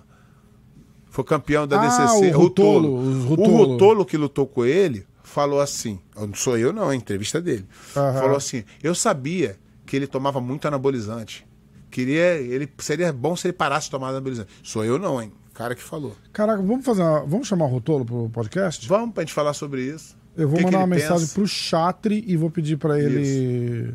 foi 1.09 1.23
campeão 1.23 1.67
da 1.67 1.79
Ah, 1.79 1.85
DCC. 2.07 2.33
o 2.33 2.39
Rutolo, 2.39 2.97
os 2.99 3.25
O 3.25 3.27
Rutolo. 3.27 3.65
Rutolo 3.73 4.05
que 4.05 4.17
lutou 4.17 4.47
com 4.47 4.65
ele 4.65 5.05
falou 5.23 5.59
assim: 5.61 5.99
não 6.15 6.33
sou 6.33 6.57
eu, 6.57 6.73
não, 6.73 6.89
é 6.89 6.93
a 6.93 6.95
entrevista 6.95 7.39
dele. 7.39 7.67
Aham. 7.95 8.19
Falou 8.19 8.37
assim: 8.37 8.63
eu 8.81 8.95
sabia 8.95 9.59
que 9.85 9.95
ele 9.95 10.07
tomava 10.07 10.41
muito 10.41 10.67
anabolizante. 10.67 11.45
Queria, 11.91 12.36
ele 12.38 12.69
seria 12.78 13.12
bom 13.12 13.36
se 13.36 13.47
ele 13.47 13.54
parasse 13.54 13.86
de 13.88 13.91
tomar 13.91 14.10
anabolizante. 14.10 14.49
Sou 14.63 14.84
eu, 14.86 14.97
não, 14.99 15.21
hein? 15.21 15.32
Cara 15.54 15.73
que 15.75 15.82
falou. 15.84 16.15
Caraca, 16.32 16.62
vamos 16.62 16.86
fazer 16.86 17.02
uma- 17.02 17.25
Vamos 17.25 17.47
chamar 17.47 17.65
o 17.65 17.69
Rotolo 17.69 18.06
pro 18.06 18.30
podcast? 18.30 18.88
Vamos 18.88 19.13
pra 19.13 19.23
gente 19.23 19.34
falar 19.34 19.54
sobre 19.54 19.82
isso. 19.84 20.15
Eu 20.38 20.47
vou 20.47 20.54
O 20.56 20.58
que 20.60 20.65
que 20.65 20.71
mandar 20.71 20.86
uma 20.86 20.95
ele 20.95 21.02
mensagem 21.02 21.25
pensa? 21.25 21.34
pro 21.36 21.47
Chatri 21.47 22.23
e 22.28 22.38
vou 22.38 22.49
pedir 22.49 22.78
pra 22.78 22.97
ele. 22.99 23.93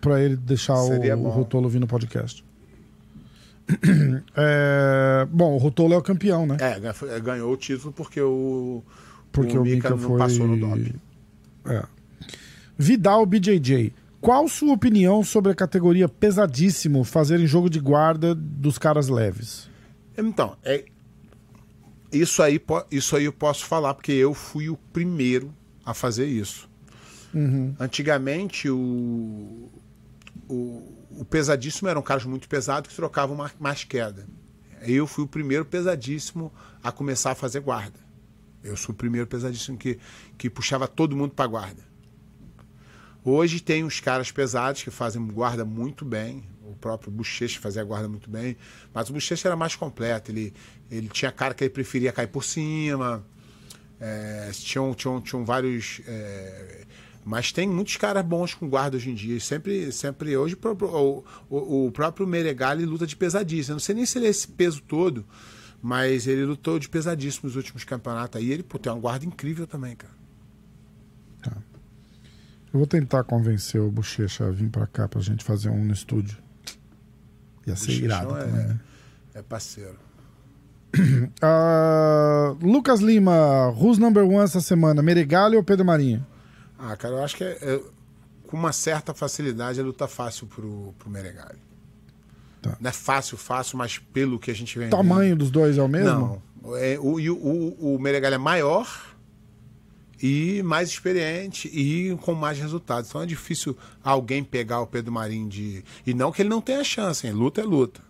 Pra 0.00 0.20
ele 0.20 0.36
deixar 0.36 0.74
o, 0.82 0.88
Seria 0.88 1.14
o 1.16 1.22
bom. 1.22 1.28
Rotolo 1.28 1.68
vir 1.68 1.78
no 1.78 1.86
podcast. 1.86 2.42
É, 4.36 5.26
bom, 5.30 5.54
o 5.54 5.58
Rotolo 5.58 5.94
é 5.94 5.96
o 5.96 6.02
campeão, 6.02 6.46
né? 6.46 6.56
É, 6.60 7.20
ganhou 7.20 7.52
o 7.52 7.56
título 7.56 7.92
porque 7.92 8.20
o. 8.20 8.82
Porque 9.30 9.56
o 9.56 9.62
Mika 9.62 9.90
não 9.90 9.98
foi- 9.98 10.18
passou 10.18 10.46
no 10.46 10.56
doping. 10.56 10.94
É. 11.66 11.84
Vidal 12.76 13.24
BJJ. 13.26 13.92
Qual 14.20 14.46
sua 14.48 14.72
opinião 14.74 15.24
sobre 15.24 15.50
a 15.50 15.54
categoria 15.54 16.08
pesadíssimo 16.08 17.04
fazer 17.04 17.40
em 17.40 17.46
jogo 17.46 17.70
de 17.70 17.80
guarda 17.80 18.34
dos 18.34 18.76
caras 18.78 19.08
leves? 19.08 19.68
Então, 20.16 20.56
é, 20.62 20.84
isso, 22.12 22.42
aí, 22.42 22.60
isso 22.90 23.16
aí 23.16 23.24
eu 23.24 23.32
posso 23.32 23.64
falar, 23.64 23.94
porque 23.94 24.12
eu 24.12 24.34
fui 24.34 24.68
o 24.68 24.76
primeiro 24.92 25.54
a 25.84 25.94
fazer 25.94 26.26
isso. 26.26 26.68
Antigamente, 27.78 28.68
o, 28.68 29.70
o, 30.48 30.92
o 31.18 31.24
pesadíssimo 31.24 31.88
eram 31.88 32.02
caras 32.02 32.24
muito 32.24 32.48
pesados 32.48 32.90
que 32.90 32.96
trocavam 32.96 33.36
ma- 33.36 33.50
mais 33.58 33.84
queda. 33.84 34.26
Eu 34.82 35.06
fui 35.06 35.24
o 35.24 35.28
primeiro 35.28 35.64
pesadíssimo 35.64 36.52
a 36.82 36.90
começar 36.90 37.30
a 37.30 37.34
fazer 37.34 37.60
guarda. 37.60 37.98
Eu 38.62 38.76
sou 38.76 38.92
o 38.94 38.96
primeiro 38.98 39.26
pesadíssimo 39.26 39.78
que, 39.78 39.98
que 40.36 40.50
puxava 40.50 40.86
todo 40.88 41.16
mundo 41.16 41.32
para 41.32 41.46
guarda. 41.46 41.89
Hoje 43.24 43.60
tem 43.60 43.84
os 43.84 44.00
caras 44.00 44.30
pesados 44.30 44.82
que 44.82 44.90
fazem 44.90 45.24
guarda 45.26 45.64
muito 45.64 46.04
bem. 46.04 46.42
O 46.64 46.74
próprio 46.74 47.10
Bochecha 47.10 47.60
fazia 47.60 47.84
guarda 47.84 48.08
muito 48.08 48.30
bem. 48.30 48.56
Mas 48.94 49.10
o 49.10 49.12
Bochecha 49.12 49.48
era 49.48 49.56
mais 49.56 49.76
completo. 49.76 50.30
Ele, 50.30 50.54
ele 50.90 51.08
tinha 51.08 51.30
cara 51.30 51.52
que 51.52 51.64
ele 51.64 51.70
preferia 51.70 52.12
cair 52.12 52.28
por 52.28 52.42
cima. 52.44 53.24
É, 54.00 54.50
tinham, 54.54 54.94
tinham, 54.94 55.20
tinham 55.20 55.44
vários. 55.44 56.00
é, 56.06 56.86
mas 57.22 57.52
tem 57.52 57.68
muitos 57.68 57.98
caras 57.98 58.24
bons 58.24 58.54
com 58.54 58.66
guarda 58.68 58.96
hoje 58.96 59.10
em 59.10 59.14
dia. 59.14 59.38
Sempre, 59.40 59.92
sempre 59.92 60.34
hoje 60.36 60.56
o, 60.62 60.86
o, 60.86 61.24
o- 61.50 61.86
o 61.88 61.92
próprio 61.92 62.26
Meregali 62.26 62.86
luta 62.86 63.06
de 63.06 63.14
pesadíssimo. 63.14 63.72
Eu 63.72 63.74
não 63.74 63.80
sei 63.80 63.94
nem 63.94 64.06
se 64.06 64.16
ele 64.16 64.26
é 64.26 64.30
esse 64.30 64.48
peso 64.48 64.80
todo, 64.80 65.26
mas 65.82 66.26
ele 66.26 66.46
lutou 66.46 66.78
de 66.78 66.88
pesadíssimo 66.88 67.42
nos 67.46 67.56
últimos 67.56 67.84
campeonatos 67.84 68.40
aí. 68.40 68.50
Ele 68.50 68.62
pô, 68.62 68.78
tem 68.78 68.90
uma 68.90 68.98
guarda 68.98 69.26
incrível 69.26 69.66
também, 69.66 69.94
cara. 69.94 70.19
Eu 72.72 72.78
vou 72.78 72.86
tentar 72.86 73.24
convencer 73.24 73.80
o 73.80 73.90
Bochecha 73.90 74.46
a 74.46 74.50
vir 74.50 74.68
pra 74.70 74.86
cá 74.86 75.08
pra 75.08 75.20
gente 75.20 75.42
fazer 75.44 75.70
um 75.70 75.84
no 75.84 75.92
estúdio. 75.92 76.38
Ia 77.66 77.74
ser 77.76 77.86
Bochechão 77.86 78.04
irado 78.04 78.36
é- 78.36 78.44
também, 78.44 78.66
né? 78.66 78.80
É 79.34 79.42
parceiro. 79.42 79.98
Ah, 81.40 82.56
Lucas 82.60 83.00
Lima, 83.00 83.68
who's 83.70 83.98
number 83.98 84.24
one 84.24 84.44
essa 84.44 84.60
semana? 84.60 85.02
Meregali 85.02 85.56
ou 85.56 85.62
Pedro 85.62 85.84
Marinho? 85.84 86.26
Ah, 86.78 86.96
cara, 86.96 87.14
eu 87.14 87.24
acho 87.24 87.36
que 87.36 87.44
é, 87.44 87.58
é- 87.60 87.80
com 88.46 88.56
uma 88.56 88.72
certa 88.72 89.14
facilidade 89.14 89.80
a 89.80 89.84
luta 89.84 90.08
fácil 90.08 90.46
pro, 90.46 90.92
pro 90.98 91.08
Meregali. 91.08 91.58
Tá. 92.60 92.76
Não 92.80 92.90
é 92.90 92.92
fácil, 92.92 93.36
fácil, 93.36 93.78
mas 93.78 93.98
pelo 93.98 94.38
que 94.38 94.50
a 94.50 94.54
gente 94.54 94.78
vem 94.78 94.88
O 94.88 94.90
tamanho 94.90 95.36
dos 95.36 95.50
dois 95.50 95.78
é 95.78 95.82
o 95.82 95.88
mesmo? 95.88 96.42
Não. 96.62 96.76
É, 96.76 96.98
o, 96.98 97.18
o, 97.18 97.32
o, 97.32 97.94
o 97.94 97.98
Meregali 97.98 98.34
é 98.34 98.38
maior 98.38 99.09
e 100.22 100.62
mais 100.62 100.88
experiente 100.88 101.68
e 101.68 102.16
com 102.18 102.34
mais 102.34 102.58
resultados. 102.58 103.08
Então 103.08 103.22
é 103.22 103.26
difícil 103.26 103.76
alguém 104.02 104.44
pegar 104.44 104.80
o 104.80 104.86
Pedro 104.86 105.12
Marinho 105.12 105.48
de. 105.48 105.84
E 106.06 106.12
não 106.12 106.30
que 106.30 106.42
ele 106.42 106.48
não 106.48 106.60
tenha 106.60 106.84
chance, 106.84 107.26
hein? 107.26 107.32
luta 107.32 107.60
é 107.60 107.64
luta. 107.64 108.00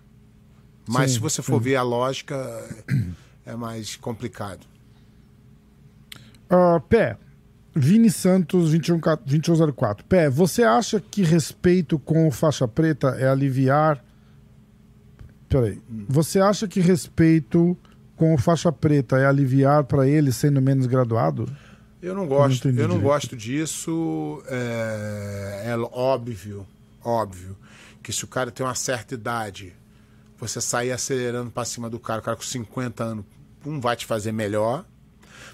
Mas 0.89 1.13
Sim, 1.13 1.17
se 1.17 1.21
você 1.21 1.43
for 1.43 1.61
ver 1.61 1.77
a 1.77 1.83
lógica, 1.83 2.37
é 3.47 3.55
mais 3.55 3.95
complicado. 3.97 4.67
Ah, 6.49 6.81
Pé, 6.89 7.17
Vini 7.75 8.11
Santos 8.11 8.73
21, 8.73 8.99
2104. 9.25 10.05
Pé, 10.07 10.29
você 10.29 10.65
acha 10.65 11.01
que 11.01 11.23
respeito 11.23 11.99
com 11.99 12.27
o 12.27 12.31
faixa 12.33 12.67
preta 12.67 13.11
é 13.19 13.29
aliviar. 13.29 14.05
Peraí. 15.49 15.81
Você 16.09 16.41
acha 16.41 16.67
que 16.67 16.81
respeito 16.81 17.77
com 18.17 18.35
o 18.35 18.39
faixa 18.39 18.73
preta 18.73 19.17
é 19.17 19.27
aliviar 19.27 19.85
pra 19.85 20.09
ele 20.09 20.33
sendo 20.33 20.61
menos 20.61 20.87
graduado? 20.87 21.47
Eu 22.03 22.15
não 22.15 22.27
gosto, 22.27 22.67
entendi 22.69 22.81
eu 22.81 22.89
não 22.89 22.97
direito. 22.97 23.13
gosto 23.13 23.37
disso. 23.37 24.43
É, 24.49 25.65
é 25.67 25.77
óbvio, 25.93 26.67
óbvio, 27.05 27.57
que 28.03 28.13
se 28.13 28.25
o 28.25 28.29
cara 28.29 28.51
tem 28.51 28.65
uma 28.65 28.75
certa 28.75 29.15
idade, 29.15 29.75
você 30.39 30.61
sair 30.61 30.93
acelerando 30.93 31.51
pra 31.51 31.65
cima 31.65 31.91
do 31.91 31.99
cara, 31.99 32.21
o 32.21 32.23
cara 32.23 32.37
com 32.37 32.43
50 32.43 33.05
anos, 33.05 33.25
um 33.67 33.79
vai 33.81 33.97
te 33.97 34.07
fazer 34.07 34.33
melhor. 34.33 34.85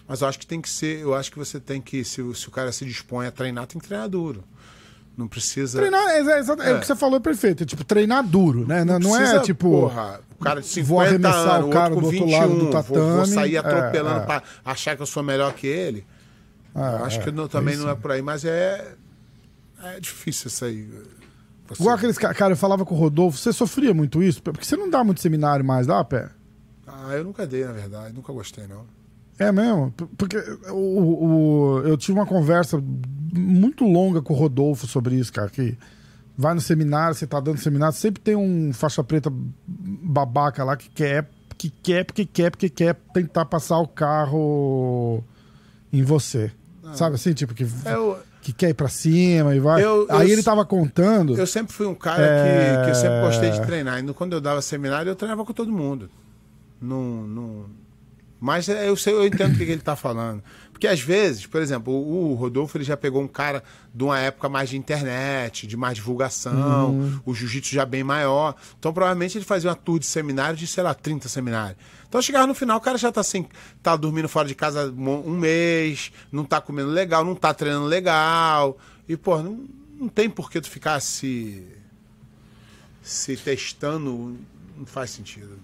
Mas 0.08 0.20
eu 0.20 0.28
acho 0.28 0.38
que 0.38 0.46
tem 0.46 0.60
que 0.60 0.70
ser, 0.70 1.00
eu 1.00 1.14
acho 1.14 1.32
que 1.32 1.38
você 1.38 1.58
tem 1.58 1.80
que, 1.80 2.04
se, 2.04 2.22
o- 2.22 2.32
se 2.34 2.46
o 2.46 2.50
cara 2.52 2.70
se 2.70 2.84
dispõe 2.84 3.26
a 3.26 3.32
treinar, 3.32 3.66
tem 3.66 3.80
que 3.80 3.88
treinar 3.88 4.08
duro. 4.08 4.44
Não 5.16 5.26
precisa. 5.26 5.78
Treinar, 5.78 6.00
é, 6.10 6.20
é, 6.20 6.40
é 6.40 6.70
É. 6.70 6.74
o 6.74 6.80
que 6.80 6.86
você 6.86 6.94
falou 6.94 7.16
é 7.16 7.20
perfeito. 7.20 7.62
É 7.62 7.66
tipo, 7.66 7.82
treinar 7.82 8.22
duro, 8.22 8.64
né? 8.68 8.84
Não, 8.84 8.98
não 9.00 9.16
é 9.16 9.18
precisa, 9.20 9.40
tipo. 9.42 9.68
Porra, 9.70 10.20
o 10.38 10.44
cara 10.44 10.60
de 10.60 10.66
50 10.68 10.86
vou 10.88 11.00
arremessar 11.00 11.54
anos, 11.56 11.66
o 11.68 11.70
cara 11.72 11.94
do 11.96 12.04
outro 12.04 12.26
lado 12.30 12.48
do 12.50 12.54
21, 12.54 12.70
vou- 12.70 12.82
Vou, 12.82 12.82
tatame, 12.82 13.26
sair 13.34 13.56
é, 13.56 13.58
atropelando 13.58 14.20
é. 14.20 14.26
pra 14.26 14.42
achar 14.64 14.94
que 14.94 15.02
eu 15.02 15.06
sou 15.06 15.22
melhor 15.22 15.52
que 15.54 15.66
ele. 15.66 16.06
Ah, 16.76 17.04
acho 17.06 17.20
é, 17.20 17.22
que 17.24 17.30
não- 17.30 17.48
também 17.48 17.74
isso. 17.74 17.82
não 17.84 17.90
é 17.90 17.94
por 17.94 18.10
aí, 18.10 18.20
mas 18.22 18.44
é. 18.44 18.94
É 19.82 20.00
difícil 20.00 20.48
isso 20.48 20.64
aí. 20.64 20.88
Você- 21.68 21.82
Igual 21.82 21.96
aqueles. 21.96 22.18
Cara, 22.18 22.52
eu 22.52 22.56
falava 22.56 22.84
com 22.84 22.94
o 22.94 22.98
Rodolfo, 22.98 23.38
você 23.38 23.52
sofria 23.52 23.92
muito 23.94 24.22
isso? 24.22 24.42
Porque 24.42 24.64
você 24.64 24.76
não 24.76 24.88
dá 24.90 25.02
muito 25.02 25.20
seminário 25.20 25.64
mais, 25.64 25.86
dá, 25.86 26.02
Pé? 26.04 26.28
Ah, 26.86 27.12
eu 27.14 27.24
nunca 27.24 27.46
dei, 27.46 27.64
na 27.64 27.72
verdade. 27.72 28.14
Nunca 28.14 28.32
gostei, 28.32 28.66
não. 28.66 28.84
É 29.38 29.50
mesmo? 29.52 29.92
Porque 30.16 30.38
o, 30.70 31.26
o- 31.74 31.78
eu 31.80 31.96
tive 31.96 32.18
uma 32.18 32.26
conversa 32.26 32.82
muito 33.32 33.84
longa 33.84 34.22
com 34.22 34.32
o 34.32 34.36
Rodolfo 34.36 34.86
sobre 34.86 35.16
isso, 35.16 35.32
cara. 35.32 35.50
Que 35.50 35.76
vai 36.38 36.54
no 36.54 36.60
seminário, 36.60 37.14
você 37.14 37.26
tá 37.26 37.38
dando 37.40 37.58
seminário, 37.58 37.94
sempre 37.96 38.22
tem 38.22 38.36
um 38.36 38.72
faixa 38.72 39.02
preta 39.04 39.30
babaca 39.66 40.64
lá 40.64 40.76
que 40.76 40.88
quer, 40.88 41.28
que 41.58 41.68
quer, 41.70 42.04
porque 42.04 42.24
quer, 42.24 42.50
porque 42.50 42.68
quer 42.70 42.94
tentar 43.12 43.44
passar 43.46 43.78
o 43.78 43.88
carro 43.88 45.22
em 45.92 46.02
você. 46.02 46.50
Sabe 46.94 47.16
assim, 47.16 47.32
tipo, 47.32 47.52
que, 47.54 47.66
Eu, 47.84 48.18
que 48.42 48.52
quer 48.52 48.70
ir 48.70 48.74
pra 48.74 48.88
cima 48.88 49.54
e 49.54 49.60
vai. 49.60 49.82
Eu- 49.82 50.06
eu 50.08 50.16
Aí 50.16 50.26
ele 50.30 50.36
s- 50.40 50.44
tava 50.44 50.64
contando. 50.64 51.36
eu 51.36 51.46
sempre 51.46 51.72
fui 51.72 51.86
um 51.86 51.94
cara 51.94 52.22
É. 52.24 52.76
que, 52.78 52.84
que 52.84 52.90
eu 52.90 52.94
sempre 52.94 53.20
gostei 53.22 53.50
de 53.50 53.60
treinar. 53.62 53.98
E 54.04 54.14
quando 54.14 54.32
eu 54.34 54.40
dava 54.40 54.62
seminário, 54.62 55.10
eu 55.10 55.16
treinava 55.16 55.44
com 55.44 55.52
todo 55.52 55.70
mundo. 55.72 56.08
Não. 56.80 57.22
não... 57.26 57.64
Mas 58.38 58.68
é, 58.68 58.88
eu, 58.88 58.96
sei, 58.96 59.14
eu 59.14 59.26
entendo 59.26 59.54
o 59.54 59.58
que 59.58 59.64
que 59.64 59.72
ele 59.72 59.80
está 59.80 59.96
falando. 59.96 60.42
Porque 60.76 60.86
às 60.86 61.00
vezes, 61.00 61.46
por 61.46 61.62
exemplo, 61.62 61.90
o, 61.90 62.34
Rodolfo 62.34 62.76
ele 62.76 62.84
já 62.84 62.98
pegou 62.98 63.22
um 63.22 63.26
cara 63.26 63.64
de 63.94 64.04
uma 64.04 64.18
época 64.18 64.46
mais 64.46 64.68
de 64.68 64.76
internet, 64.76 65.66
de 65.66 65.74
mais 65.74 65.96
divulgação, 65.96 66.90
Uhum. 66.90 67.20
o 67.24 67.34
jiu-jitsu 67.34 67.74
já 67.74 67.86
bem 67.86 68.04
maior. 68.04 68.54
Então 68.78 68.92
provavelmente 68.92 69.38
ele 69.38 69.44
fazia 69.46 69.70
uma 69.70 69.74
tour 69.74 69.98
de 69.98 70.04
seminário 70.04 70.54
de, 70.54 70.66
sei 70.66 70.82
lá, 70.82 70.92
30 70.92 71.30
seminários. 71.30 71.78
Então 72.06 72.20
chegava 72.20 72.46
no 72.46 72.52
final, 72.54 72.76
o 72.76 72.80
cara 72.82 72.98
já 72.98 73.10
tá 73.10 73.22
assim, 73.22 73.46
tá 73.82 73.96
dormindo 73.96 74.28
fora 74.28 74.46
de 74.46 74.54
casa 74.54 74.92
um 74.94 75.30
um 75.30 75.38
mês, 75.38 76.12
não 76.30 76.44
tá 76.44 76.60
comendo 76.60 76.90
legal, 76.90 77.24
não 77.24 77.34
tá 77.34 77.54
treinando 77.54 77.86
legal. 77.86 78.76
E, 79.08 79.16
pô, 79.16 79.42
não, 79.42 79.64
não 79.98 80.08
tem 80.08 80.28
por 80.28 80.50
que 80.50 80.60
tu 80.60 80.68
ficar 80.68 81.00
se, 81.00 81.66
se 83.02 83.34
testando, 83.34 84.36
não 84.76 84.84
faz 84.84 85.08
sentido. 85.08 85.58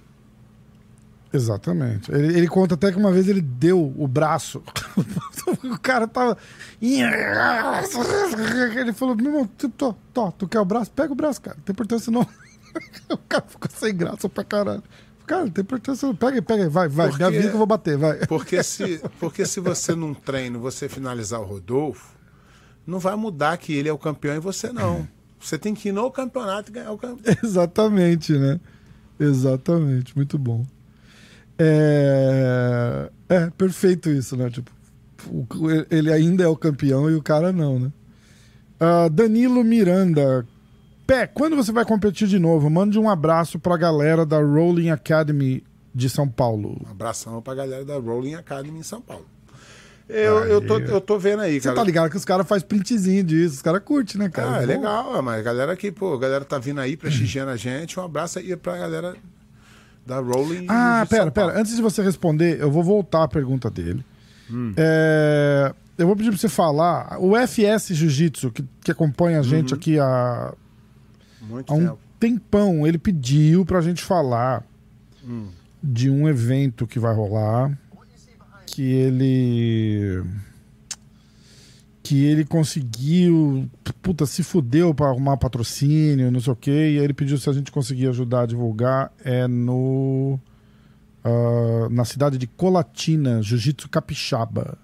Exatamente. 1.33 2.13
Ele, 2.13 2.39
ele 2.39 2.49
conta 2.49 2.75
até 2.75 2.93
que 2.93 2.99
uma 2.99 3.11
vez 3.11 3.29
ele 3.29 3.41
deu 3.41 3.95
o 3.97 4.07
braço. 4.07 4.63
o 5.65 5.79
cara 5.79 6.07
tava. 6.07 6.37
Ele 6.81 8.93
falou: 8.93 9.17
meu 9.17 9.27
irmão, 9.27 9.51
tu, 9.57 9.69
tu, 9.71 9.97
tu, 10.13 10.49
quer 10.49 10.61
o 10.61 10.65
braço? 10.65 10.91
Pega 10.91 11.13
o 11.13 11.17
braço, 11.17 11.41
cara. 11.41 11.57
Não 11.57 11.65
tem 11.65 11.73
importância 11.73 12.13
não. 12.13 12.23
o 13.11 13.19
cara 13.29 13.45
ficou 13.49 13.71
sem 13.71 13.97
graça 13.97 14.29
pra 14.29 14.45
caralho. 14.45 14.83
Cara, 15.27 15.45
não 15.45 15.51
tem 15.51 15.63
importância 15.63 16.07
não. 16.07 16.15
Pega 16.15 16.35
aí, 16.35 16.43
pega 16.43 16.65
aí. 16.65 16.69
Vai, 16.69 16.89
vai. 16.89 17.09
Porque- 17.09 17.23
Me 17.23 17.29
avisa 17.29 17.49
que 17.49 17.55
eu 17.55 17.59
vou 17.59 17.67
bater, 17.67 17.97
vai. 17.97 18.27
Porque 18.27 18.61
se, 18.65 19.01
porque 19.19 19.47
se 19.47 19.61
você 19.61 19.95
num 19.95 20.13
treino 20.13 20.61
você 20.61 20.89
finalizar 20.89 21.41
o 21.41 21.45
Rodolfo, 21.45 22.15
não 22.87 22.99
vai 22.99 23.17
mudar 23.17 23.57
que 23.57 23.73
ele 23.73 23.89
é 23.89 23.93
o 23.93 23.99
campeão 23.99 24.37
e 24.37 24.41
você 24.41 24.73
não. 24.73 25.09
Você 25.41 25.59
tem 25.59 25.75
que 25.75 25.89
ir 25.89 25.93
no 25.93 26.11
campeonato 26.11 26.71
e 26.71 26.75
ganhar 26.75 26.93
o 26.93 26.99
campeonato. 26.99 27.45
Exatamente, 27.45 28.39
né? 28.39 28.61
Exatamente. 29.19 30.15
Muito 30.15 30.39
bom. 30.39 30.65
É... 31.59 33.11
é 33.29 33.51
perfeito 33.51 34.11
isso, 34.11 34.37
né? 34.37 34.51
Tipo, 34.51 34.71
ele 35.91 36.13
ainda 36.13 36.45
é 36.45 36.49
o 36.49 36.57
campeão 36.57 37.11
e 37.11 37.15
o 37.15 37.23
cara 37.23 37.53
não, 37.53 37.79
né? 37.79 37.93
Ah, 38.81 39.09
Danilo 39.09 39.63
Miranda. 39.63 40.47
Pé, 41.07 41.27
quando 41.27 41.55
você 41.55 41.71
vai 41.71 41.85
competir 41.85 42.27
de 42.27 42.39
novo? 42.39 42.69
Mande 42.69 42.99
um 42.99 43.09
abraço 43.09 43.59
pra 43.59 43.77
galera 43.77 44.25
da 44.25 44.39
Rolling 44.39 44.91
Academy 44.91 45.63
de 45.95 46.09
São 46.09 46.29
Paulo. 46.29 46.81
Um 46.87 46.91
abração 46.91 47.41
pra 47.43 47.55
galera 47.55 47.85
da 47.85 47.99
Rolling 47.99 48.35
Academy 48.35 48.79
em 48.79 48.83
São 48.83 49.01
Paulo. 49.01 49.27
Eu, 50.09 50.45
eu, 50.45 50.61
tô, 50.61 50.79
eu 50.79 51.01
tô 51.01 51.19
vendo 51.19 51.41
aí, 51.41 51.61
Você 51.61 51.69
cara. 51.69 51.77
tá 51.77 51.85
ligado 51.85 52.11
que 52.11 52.17
os 52.17 52.25
caras 52.25 52.47
fazem 52.47 52.67
printzinho 52.67 53.23
disso, 53.23 53.55
os 53.55 53.63
caras 53.63 53.83
curtem, 53.85 54.21
né, 54.21 54.29
cara? 54.29 54.59
Ah, 54.59 54.63
é 54.63 54.67
legal, 54.67 55.23
mas 55.23 55.39
a 55.39 55.43
galera 55.43 55.73
aqui, 55.73 55.91
pô, 55.91 56.15
a 56.15 56.19
galera 56.19 56.45
tá 56.45 56.59
vindo 56.59 56.81
aí 56.81 56.97
prestigiando 56.97 57.51
a 57.53 57.57
gente. 57.57 57.99
Um 57.99 58.05
abraço 58.05 58.39
aí 58.39 58.55
pra 58.57 58.77
galera 58.77 59.15
da 60.07 60.19
Rolling. 60.21 60.67
Ah, 60.69 61.07
pera, 61.09 61.31
pera. 61.31 61.59
Antes 61.59 61.77
de 61.77 61.83
você 61.83 62.03
responder, 62.03 62.61
eu 62.61 62.71
vou 62.71 62.83
voltar 62.83 63.25
à 63.25 63.29
pergunta 63.29 63.71
dele. 63.71 64.05
Hum. 64.51 64.73
É, 64.77 65.73
eu 65.97 66.07
vou 66.07 66.17
pedir 66.17 66.31
pra 66.31 66.39
você 66.39 66.49
falar. 66.49 67.17
O 67.21 67.37
FS 67.37 67.95
Jiu-Jitsu, 67.95 68.51
que, 68.51 68.65
que 68.83 68.91
acompanha 68.91 69.41
a 69.41 69.43
gente 69.43 69.73
aqui 69.75 69.99
há, 69.99 70.53
Muito 71.41 71.73
há 71.73 71.77
um 71.77 71.81
tempo. 71.87 71.99
tempão, 72.19 72.87
ele 72.87 72.99
pediu 72.99 73.65
pra 73.65 73.81
gente 73.81 74.03
falar 74.03 74.65
Hum. 75.25 75.47
de 75.83 76.11
um 76.11 76.29
evento 76.29 76.87
que 76.87 76.99
vai 76.99 77.15
rolar. 77.15 77.77
Que 78.67 78.83
ele. 78.83 80.23
Que 82.03 82.25
ele 82.25 82.45
conseguiu. 82.45 83.71
Puta, 84.03 84.27
se 84.27 84.43
fudeu 84.43 84.95
pra 84.95 85.07
arrumar 85.09 85.37
patrocínio, 85.37 86.31
não 86.31 86.41
sei 86.41 86.53
o 86.53 86.57
quê. 86.57 86.71
E 86.71 86.99
aí 86.99 87.05
ele 87.05 87.15
pediu 87.15 87.39
se 87.39 87.49
a 87.49 87.53
gente 87.53 87.71
conseguir 87.71 88.09
ajudar 88.09 88.43
a 88.43 88.47
divulgar. 88.47 89.13
É 89.25 89.47
no. 89.47 90.39
ah, 91.25 91.89
na 91.91 92.05
cidade 92.05 92.39
de 92.39 92.47
Colatina, 92.47 93.43
Jiu-Jitsu 93.43 93.89
Capixaba. 93.89 94.77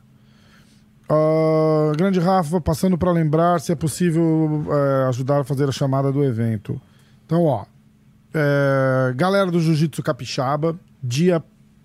Ah, 1.09 1.93
grande 1.97 2.21
Rafa, 2.21 2.61
passando 2.61 2.97
para 2.97 3.11
lembrar 3.11 3.61
se 3.61 3.73
é 3.73 3.75
possível 3.75 4.67
eh, 4.71 5.09
ajudar 5.09 5.41
a 5.41 5.45
fazer 5.45 5.69
a 5.69 5.73
chamada 5.73 6.13
do 6.13 6.23
evento. 6.23 6.81
Então, 7.25 7.45
ó, 7.45 7.65
é, 8.33 9.13
galera 9.15 9.51
do 9.51 9.61
Jiu-Jitsu 9.61 10.03
Capixaba, 10.03 10.79
dia 11.03 11.43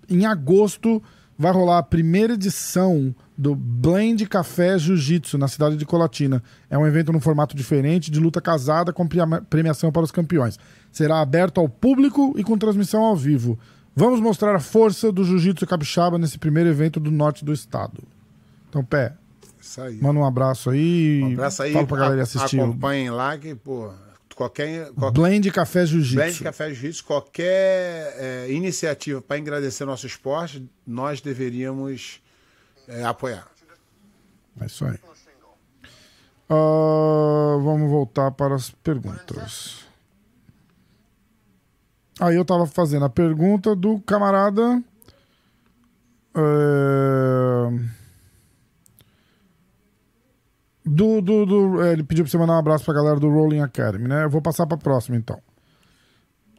em 0.08 0.26
agosto 0.26 1.02
vai 1.38 1.52
rolar 1.52 1.78
a 1.78 1.82
primeira 1.82 2.34
edição 2.34 3.14
do 3.36 3.54
Blend 3.54 4.26
Café 4.26 4.78
Jiu-Jitsu 4.78 5.36
na 5.36 5.48
cidade 5.48 5.76
de 5.76 5.84
Colatina. 5.84 6.42
É 6.70 6.78
um 6.78 6.86
evento 6.86 7.12
num 7.12 7.20
formato 7.20 7.56
diferente, 7.56 8.10
de 8.10 8.20
luta 8.20 8.40
casada 8.40 8.92
com 8.92 9.06
premiação 9.48 9.90
para 9.90 10.02
os 10.02 10.10
campeões. 10.10 10.58
Será 10.92 11.20
aberto 11.20 11.60
ao 11.60 11.68
público 11.68 12.34
e 12.36 12.44
com 12.44 12.56
transmissão 12.56 13.02
ao 13.02 13.16
vivo. 13.16 13.58
Vamos 13.96 14.20
mostrar 14.20 14.54
a 14.54 14.60
força 14.60 15.12
do 15.12 15.24
Jiu-Jitsu 15.24 15.66
Capixaba 15.66 16.18
nesse 16.18 16.38
primeiro 16.38 16.68
evento 16.68 16.98
do 16.98 17.10
norte 17.10 17.44
do 17.44 17.52
estado. 17.52 18.02
Então, 18.68 18.84
Pé, 18.84 19.14
manda 20.00 20.18
um 20.18 20.24
abraço 20.24 20.70
aí. 20.70 21.22
Um 21.22 21.32
abraço 21.32 21.62
aí. 21.62 21.72
Fala 21.72 21.86
pra 21.86 21.96
galera 21.96 22.22
assistir. 22.22 22.60
Acompanhem 22.60 23.10
lá 23.10 23.38
que, 23.38 23.54
pô, 23.54 23.92
qualquer. 24.34 24.90
qualquer 24.92 25.20
Blend 25.20 25.50
Café 25.50 25.80
Blend 25.80 25.90
Jiu-Jitsu. 25.92 26.44
Café 26.44 26.68
Jiu-Jitsu, 26.68 27.04
qualquer 27.04 28.16
é, 28.18 28.46
iniciativa 28.50 29.20
para 29.22 29.38
engrandecer 29.38 29.86
nosso 29.86 30.06
esporte, 30.06 30.68
nós 30.86 31.20
deveríamos 31.20 32.20
é, 32.88 33.04
apoiar. 33.04 33.46
É 34.60 34.66
isso 34.66 34.84
aí. 34.84 34.98
Ah, 36.48 37.56
vamos 37.62 37.90
voltar 37.90 38.30
para 38.30 38.54
as 38.54 38.70
perguntas. 38.70 39.84
Aí 42.20 42.36
eu 42.36 42.44
tava 42.44 42.66
fazendo 42.66 43.04
a 43.04 43.10
pergunta 43.10 43.74
do 43.74 43.98
camarada. 44.00 44.82
é, 46.36 47.94
Do, 50.86 51.20
do, 51.22 51.46
do- 51.46 51.82
é, 51.82 51.92
ele 51.94 52.04
pediu 52.04 52.24
pra 52.24 52.30
você 52.30 52.36
mandar 52.38 52.52
um 52.54 52.58
abraço 52.58 52.84
pra 52.84 52.92
galera 52.94 53.18
do 53.18 53.28
Rolling 53.30 53.60
Academy, 53.60 54.06
né? 54.06 54.24
Eu 54.24 54.30
vou 54.30 54.42
passar 54.42 54.66
pra 54.66 54.76
próxima 54.76 55.16
então. 55.16 55.40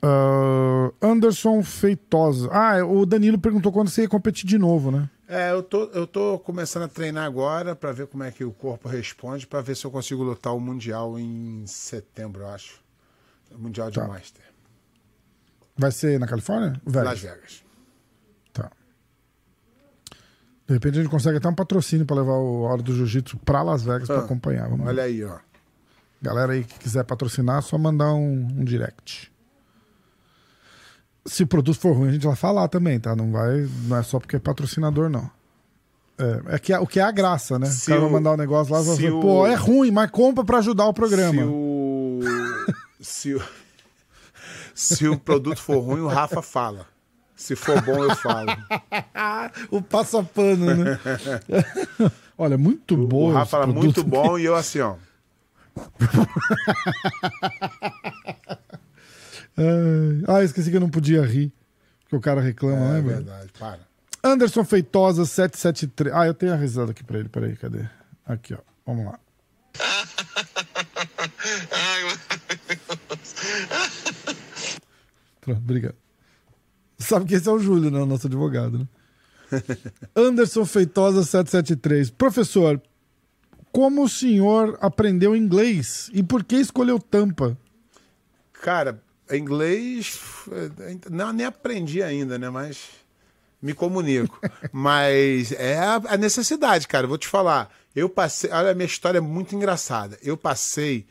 Ah, 0.02 0.92
Anderson 1.02 1.62
Feitosa. 1.64 2.50
Ah, 2.52 2.84
o 2.84 3.06
Danilo 3.06 3.38
perguntou 3.40 3.72
quando 3.72 3.90
você 3.90 4.02
ia 4.02 4.10
competir 4.10 4.48
de 4.48 4.58
novo, 4.58 4.90
né? 4.92 5.08
É, 5.28 5.52
eu 5.52 5.64
tô, 5.64 5.86
eu 5.86 6.06
tô 6.06 6.38
começando 6.40 6.84
a 6.84 6.88
treinar 6.88 7.26
agora 7.26 7.76
para 7.76 7.92
ver 7.92 8.06
como 8.08 8.24
é 8.24 8.32
que 8.32 8.44
o 8.44 8.52
corpo 8.52 8.88
responde, 8.88 9.48
para 9.48 9.60
ver 9.62 9.76
se 9.76 9.84
eu 9.86 9.90
consigo 9.92 10.22
lutar 10.24 10.54
o 10.56 10.60
Mundial 10.60 11.18
em 11.18 11.64
setembro, 11.66 12.44
eu 12.44 12.48
acho. 12.50 12.80
O 13.52 13.58
Mundial 13.58 13.90
de 13.90 14.00
Tá. 14.00 14.08
Master. 14.08 14.44
Vai 15.78 15.92
ser 15.92 16.20
na 16.20 16.28
Califórnia? 16.28 16.80
Velho. 16.86 17.06
Las 17.06 17.20
Vegas. 17.20 17.64
Tá. 18.54 18.72
De 20.68 20.74
repente 20.74 21.00
a 21.00 21.02
gente 21.02 21.12
consegue 21.12 21.38
até 21.38 21.48
um 21.50 21.56
patrocínio 21.56 22.06
pra 22.06 22.16
levar 22.16 22.34
o 22.34 22.62
Hora 22.62 22.82
do 22.82 22.94
Jiu-Jitsu 22.96 23.38
pra 23.40 23.62
Las 23.64 23.84
Vegas 23.84 24.10
Ah, 24.10 24.20
acompanhar. 24.20 24.70
Vamos 24.70 24.86
Olha 24.88 25.04
ver. 25.04 25.10
aí, 25.10 25.24
ó. 25.24 25.40
Galera 26.22 26.54
aí 26.54 26.64
que 26.64 26.80
quiser 26.80 27.04
patrocinar, 27.04 27.60
é 27.60 27.62
só 27.62 27.78
mandar 27.78 28.14
um, 28.14 28.48
um 28.60 28.64
direct. 28.64 29.32
Se 31.28 31.44
o 31.44 31.48
produto 31.48 31.80
for 31.80 31.96
ruim, 31.96 32.10
a 32.10 32.12
gente 32.12 32.28
vai 32.28 32.36
falar 32.36 32.68
também, 32.68 33.00
tá? 33.00 33.16
Não 33.16 33.32
vai, 33.32 33.68
não 33.88 33.98
é 33.98 34.04
só 34.04 34.20
porque 34.20 34.36
é 34.36 34.40
patrocinador, 34.40 35.10
não. 35.10 35.30
É, 36.18 36.56
é 36.56 36.60
que 36.60 36.74
o 36.74 36.88
que 36.88 37.00
é 37.00 37.04
a 37.04 37.12
graça, 37.12 37.58
né? 37.60 37.66
Se 37.66 37.86
o 37.86 37.88
cara 37.88 38.00
vai 38.02 38.10
o- 38.10 38.14
mandar 38.14 38.32
um 38.34 38.38
negócio 38.38 38.74
lá 38.74 38.82
vai 38.82 38.96
falar, 38.96 39.16
o- 39.16 39.22
pô, 39.22 39.48
é 39.48 39.56
ruim, 39.56 39.92
mas 39.92 40.10
compra 40.12 40.44
pra 40.46 40.60
ajudar 40.60 40.86
o 40.86 40.94
programa. 40.94 41.42
Se 41.42 41.48
o, 41.48 42.20
se 43.02 43.34
o 43.36 43.42
se 44.74 45.08
o 45.08 45.18
produto 45.18 45.62
for 45.62 45.80
ruim, 45.80 46.02
o 46.02 46.08
Rafa 46.08 46.42
fala. 46.42 46.86
Se 47.36 47.56
for 47.56 47.82
bom, 47.82 48.04
eu 48.04 48.16
falo. 48.16 48.48
O 49.72 49.82
passapano, 49.82 50.74
né? 50.76 51.00
Olha, 52.38 52.58
muito 52.58 52.96
bom. 52.98 53.30
o 53.30 53.34
Rafa 53.34 53.46
fala 53.52 53.68
muito 53.68 54.04
bom 54.04 54.38
e 54.38 54.46
eu 54.46 54.56
assim, 54.56 54.80
ó. 54.80 54.96
Ah, 60.28 60.44
esqueci 60.44 60.70
que 60.70 60.76
eu 60.78 60.82
não 60.82 60.90
podia 60.90 61.22
rir. 61.26 61.52
Porque 62.04 62.16
o 62.16 62.22
cara 62.22 62.42
reclama, 62.42 62.76
É 62.76 62.80
né, 62.94 63.02
velho? 63.02 63.16
verdade, 63.24 63.50
para. 63.58 63.80
Anderson 64.24 64.64
Feitosa 64.66 65.26
773. 65.26 66.16
Ah, 66.16 66.26
eu 66.26 66.34
tenho 66.34 66.54
a 66.54 66.56
risada 66.56 66.92
aqui 66.92 67.04
pra 67.04 67.20
ele. 67.20 67.30
Peraí, 67.30 67.56
cadê? 67.56 67.86
Aqui, 68.26 68.54
ó. 68.54 68.60
Vamos 68.86 69.06
lá. 69.06 69.20
Pronto, 75.42 75.60
obrigado. 75.60 75.96
Sabe 76.98 77.26
que 77.26 77.36
esse 77.36 77.48
é 77.48 77.52
o 77.52 77.60
Júlio, 77.60 77.92
né? 77.92 78.00
O 78.00 78.06
nosso 78.06 78.28
advogado, 78.28 78.80
né? 78.80 78.88
Anderson 80.16 80.66
Feitosa 80.66 81.24
773. 81.24 82.10
Professor, 82.10 82.82
como 83.72 84.04
o 84.04 84.10
senhor 84.10 84.78
aprendeu 84.82 85.36
inglês 85.36 86.10
e 86.14 86.24
por 86.24 86.44
que 86.44 86.56
escolheu 86.56 87.00
Tampa? 87.00 87.58
Cara, 88.54 89.00
inglês 89.32 90.20
eh, 90.52 90.98
não 91.10 91.34
nem 91.34 91.46
aprendi 91.46 92.04
ainda, 92.04 92.38
né? 92.38 92.50
Mas 92.50 92.90
me 93.62 93.74
comunico. 93.74 94.40
Mas 94.72 95.52
é 95.54 95.78
a 95.80 96.18
necessidade, 96.18 96.88
cara. 96.88 97.08
Vou 97.08 97.18
te 97.18 97.28
falar. 97.28 97.72
Eu 97.96 98.10
passei. 98.10 98.52
Olha, 98.52 98.72
a 98.72 98.76
minha 98.76 98.86
história 98.86 99.18
é 99.18 99.22
muito 99.22 99.56
engraçada. 99.56 100.18
Eu 100.22 100.38
passei 100.38 101.06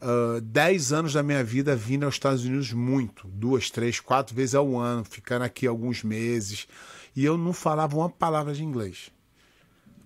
ah, 0.00 0.40
10 0.42 0.92
anos 0.92 1.12
da 1.12 1.22
minha 1.22 1.44
vida 1.44 1.76
vindo 1.76 2.04
aos 2.04 2.14
Estados 2.14 2.44
Unidos 2.44 2.72
muito. 2.72 3.28
Duas, 3.28 3.70
três, 3.70 4.00
quatro 4.00 4.34
vezes 4.34 4.54
ao 4.54 4.78
ano, 4.78 5.04
ficando 5.04 5.42
aqui 5.44 5.66
alguns 5.66 6.02
meses. 6.02 6.66
E 7.14 7.24
eu 7.24 7.36
não 7.36 7.52
falava 7.52 7.96
uma 7.96 8.08
palavra 8.08 8.54
de 8.54 8.64
inglês. 8.64 9.10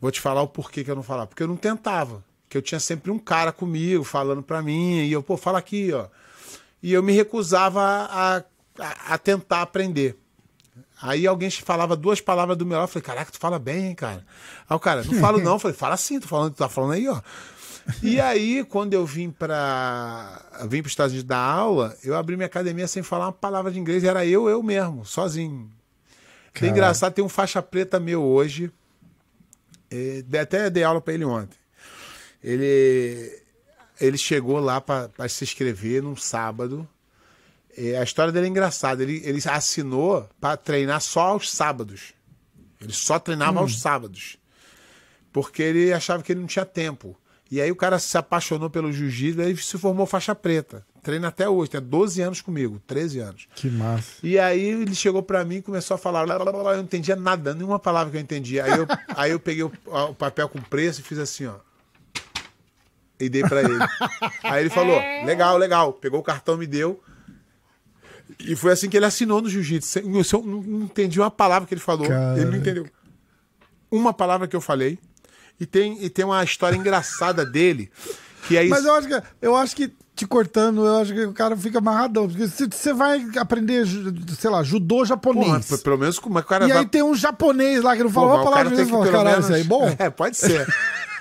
Vou 0.01 0.11
te 0.11 0.21
falar 0.21 0.43
o 0.43 0.49
porquê 0.49 0.83
que 0.83 0.90
eu 0.90 0.97
não 0.97 1.03
falava. 1.03 1.29
Porque 1.29 1.43
eu 1.43 1.49
não 1.49 1.57
tentava. 1.57 2.25
Que 2.49 2.59
eu 2.59 2.62
tinha 2.62 2.81
sempre 2.81 3.11
um 3.11 3.19
cara 3.19 3.53
comigo 3.53 4.05
falando 4.05 4.43
pra 4.43 4.62
mim. 4.62 5.05
E 5.05 5.12
eu, 5.12 5.23
pô, 5.23 5.37
fala 5.37 5.59
aqui, 5.59 5.93
ó. 5.93 6.09
E 6.85 6.92
eu 6.92 7.03
me 7.03 7.14
recusava 7.14 7.81
a, 7.81 8.37
a, 8.79 9.14
a 9.14 9.16
tentar 9.16 9.62
aprender. 9.62 10.18
Aí 11.01 11.27
alguém 11.27 11.51
falava 11.51 11.97
duas 11.97 12.20
palavras 12.20 12.59
do 12.59 12.66
meu 12.66 12.77
lado. 12.77 12.85
Eu 12.85 12.92
falei, 12.92 13.07
caraca, 13.07 13.33
tu 13.33 13.38
fala 13.38 13.59
bem, 13.59 13.87
hein, 13.87 13.94
cara? 13.94 14.23
Aí 14.68 14.77
o 14.77 14.79
cara, 14.79 15.03
não 15.03 15.14
falo 15.14 15.38
não. 15.40 15.55
Eu 15.55 15.59
falei, 15.59 15.75
fala 15.75 15.97
sim, 15.97 16.20
tô 16.20 16.29
falando, 16.29 16.53
tu 16.53 16.59
tá 16.59 16.68
falando 16.68 16.92
aí, 16.92 17.09
ó. 17.09 17.23
E 18.03 18.20
aí, 18.20 18.62
quando 18.64 18.92
eu 18.92 19.07
vim 19.07 19.31
para 19.31 20.42
vim 20.68 20.83
para 20.83 20.88
os 20.88 20.92
Estados 20.92 21.12
Unidos 21.12 21.27
dar 21.27 21.38
aula, 21.38 21.97
eu 22.05 22.14
abri 22.14 22.37
minha 22.37 22.47
academia 22.47 22.87
sem 22.87 23.03
falar 23.03 23.29
uma 23.29 23.33
palavra 23.33 23.73
de 23.73 23.81
inglês. 23.81 24.05
Era 24.05 24.27
eu, 24.27 24.47
eu 24.47 24.62
mesmo, 24.62 25.07
sozinho. 25.07 25.70
É 26.49 26.61
Caraca. 26.61 26.70
engraçado, 26.70 27.14
tem 27.14 27.25
um 27.25 27.31
faixa 27.31 27.62
preta 27.62 27.99
meu 27.99 28.23
hoje. 28.23 28.70
é, 29.90 30.23
até 30.38 30.68
dei 30.68 30.85
aula 30.85 31.01
para 31.01 31.14
ele 31.14 31.25
ontem. 31.25 31.57
Ele, 32.42 33.42
ele 34.05 34.19
chegou 34.19 34.59
lá 34.61 34.81
para 34.81 35.29
se 35.29 35.45
inscrever 35.45 36.03
num 36.03 36.17
sábado. 36.17 36.88
É, 37.77 37.99
a 37.99 38.03
história 38.03 38.33
dele 38.33 38.47
é 38.47 38.51
engraçada. 38.51 39.03
Ele, 39.03 39.23
ele 39.25 39.40
assinou 39.49 40.29
para 40.40 40.57
treinar 40.57 41.01
só 41.01 41.29
aos 41.29 41.51
sábados. 41.51 42.14
Ele 42.81 42.93
só 42.93 43.19
treinava 43.19 43.61
aos 43.61 43.81
sábados. 43.81 44.38
Porque 45.33 45.62
ele 45.62 45.93
achava 45.93 46.23
que 46.23 46.33
ele 46.33 46.40
não 46.40 46.47
tinha 46.47 46.64
tempo. 46.64 47.17
E 47.51 47.61
aí 47.61 47.71
o 47.71 47.77
cara 47.77 47.99
se 47.99 48.17
apaixonou 48.17 48.71
pelo 48.71 48.93
jiu-jitsu 48.93 49.43
e 49.43 49.57
se 49.57 49.79
formou 49.79 50.07
faixa 50.07 50.35
preta. 50.35 50.85
Treina 51.03 51.29
até 51.29 51.49
hoje, 51.49 51.71
tem 51.71 51.83
12 51.83 52.23
anos 52.23 52.40
comigo, 52.40 52.81
13 52.87 53.19
anos. 53.19 53.47
Que 53.55 53.69
massa. 53.69 54.14
E 54.23 54.38
aí 54.38 54.61
ele 54.61 54.95
chegou 54.95 55.23
pra 55.23 55.45
mim 55.45 55.57
e 55.57 55.62
começou 55.62 55.97
a 55.97 55.99
falar, 55.99 56.27
lá, 56.27 56.38
lá, 56.38 56.51
lá, 56.51 56.62
lá, 56.62 56.71
eu 56.73 56.77
não 56.79 56.85
entendia 56.85 57.14
nada, 57.14 57.55
nenhuma 57.55 57.79
palavra 57.79 58.11
que 58.11 58.17
eu 58.17 58.21
entendia. 58.23 58.64
Aí 58.64 58.79
eu, 58.79 58.87
aí 59.14 59.31
eu 59.33 59.38
peguei 59.38 59.62
o, 59.62 59.73
o 59.87 60.14
papel 60.14 60.49
com 60.49 60.59
preço 60.61 61.01
e 61.01 61.05
fiz 61.05 61.19
assim, 61.19 61.47
ó. 61.47 61.57
E 63.20 63.29
dei 63.29 63.42
pra 63.42 63.62
ele. 63.62 63.74
Aí 64.42 64.62
ele 64.62 64.70
falou, 64.70 64.96
legal, 65.24 65.57
legal. 65.57 65.92
Pegou 65.92 66.20
o 66.20 66.22
cartão, 66.22 66.57
me 66.57 66.66
deu. 66.66 67.00
E 68.40 68.57
foi 68.57 68.72
assim 68.72 68.88
que 68.88 68.96
ele 68.96 69.07
assinou 69.07 69.40
no 69.40 69.48
jiu-jitsu. 69.48 69.98
Eu 70.00 70.42
não 70.44 70.62
não 70.62 70.83
entendi 70.83 71.20
uma 71.20 71.31
palavra 71.31 71.68
que 71.68 71.74
ele 71.74 71.81
falou. 71.81 72.07
Ele 72.07 72.14
não 72.14 72.35
Caraca. 72.37 72.57
entendeu 72.57 72.87
uma 73.90 74.12
palavra 74.12 74.48
que 74.48 74.57
eu 74.57 74.61
falei. 74.61 74.98
E 75.61 75.64
tem, 75.66 76.03
e 76.05 76.11
tem 76.11 76.24
uma 76.24 76.42
história 76.42 76.77
engraçada 76.77 77.46
dele, 77.46 77.88
que 78.48 78.57
é 78.57 78.62
isso. 78.64 78.70
Mas 78.70 78.85
eu 78.85 78.94
acho 78.94 79.07
que, 79.09 79.22
eu 79.40 79.55
acho 79.57 79.77
que 79.77 79.92
te 80.16 80.27
cortando, 80.27 80.85
eu 80.85 80.96
acho 80.96 81.12
que 81.12 81.24
o 81.24 81.33
cara 81.33 81.57
fica 81.57 81.79
amarradão. 81.79 82.29
Porque 82.29 82.48
se 82.48 82.66
você 82.66 82.92
vai 82.92 83.24
aprender, 83.37 83.87
sei 84.38 84.50
lá, 84.50 84.62
judô 84.64 84.96
Porra, 84.96 85.07
japonês. 85.07 85.66
p- 85.68 85.79
pelo 85.79 85.98
menos 85.98 86.18
como 86.18 86.38
é 86.38 86.42
que 86.42 86.46
o 86.46 86.48
cara 86.48 86.64
e 86.64 86.68
vai. 86.68 86.79
aí 86.79 86.87
tem 86.87 87.03
um 87.05 87.14
japonês 87.14 87.83
lá 87.85 87.96
que 87.96 88.03
não 88.03 88.11
Pô, 88.11 88.27
mas 88.27 88.35
uma 88.35 88.44
palavra 88.44 88.83
e 88.83 88.87
fala, 88.87 89.07
caralho, 89.07 89.29
menos... 89.31 89.44
isso 89.44 89.55
aí 89.55 89.61
é 89.61 89.64
bom? 89.64 89.94
É, 89.98 90.11
pode 90.11 90.37
ser. 90.37 90.66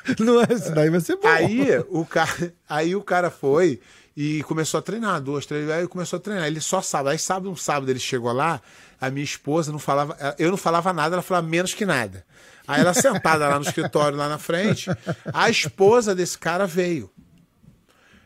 Não 0.19 0.41
é, 0.41 0.47
isso 0.53 0.73
daí 0.73 0.89
vai 0.89 0.99
ser 0.99 1.15
bom. 1.17 1.27
Aí 1.27 1.67
o 1.89 2.05
cara, 2.05 2.53
aí 2.67 2.95
o 2.95 3.01
cara 3.01 3.29
foi 3.29 3.79
e 4.15 4.43
começou 4.43 4.77
a 4.77 4.81
treinar, 4.81 5.21
duas, 5.21 5.45
três, 5.45 5.69
aí 5.69 5.87
começou 5.87 6.17
a 6.17 6.19
treinar. 6.19 6.45
Ele 6.45 6.61
só 6.61 6.81
sábado, 6.81 7.09
aí 7.09 7.17
sábado, 7.19 7.49
um 7.49 7.55
sábado 7.55 7.89
ele 7.89 7.99
chegou 7.99 8.31
lá, 8.31 8.61
a 8.99 9.09
minha 9.09 9.23
esposa 9.23 9.71
não 9.71 9.79
falava, 9.79 10.17
eu 10.37 10.51
não 10.51 10.57
falava 10.57 10.93
nada, 10.93 11.15
ela 11.15 11.21
falava 11.21 11.47
menos 11.47 11.73
que 11.73 11.85
nada. 11.85 12.25
Aí 12.67 12.81
ela 12.81 12.93
sentada 12.93 13.47
lá 13.47 13.59
no 13.59 13.65
escritório, 13.65 14.17
lá 14.17 14.29
na 14.29 14.37
frente, 14.37 14.89
a 15.33 15.49
esposa 15.49 16.15
desse 16.15 16.37
cara 16.37 16.65
veio. 16.65 17.09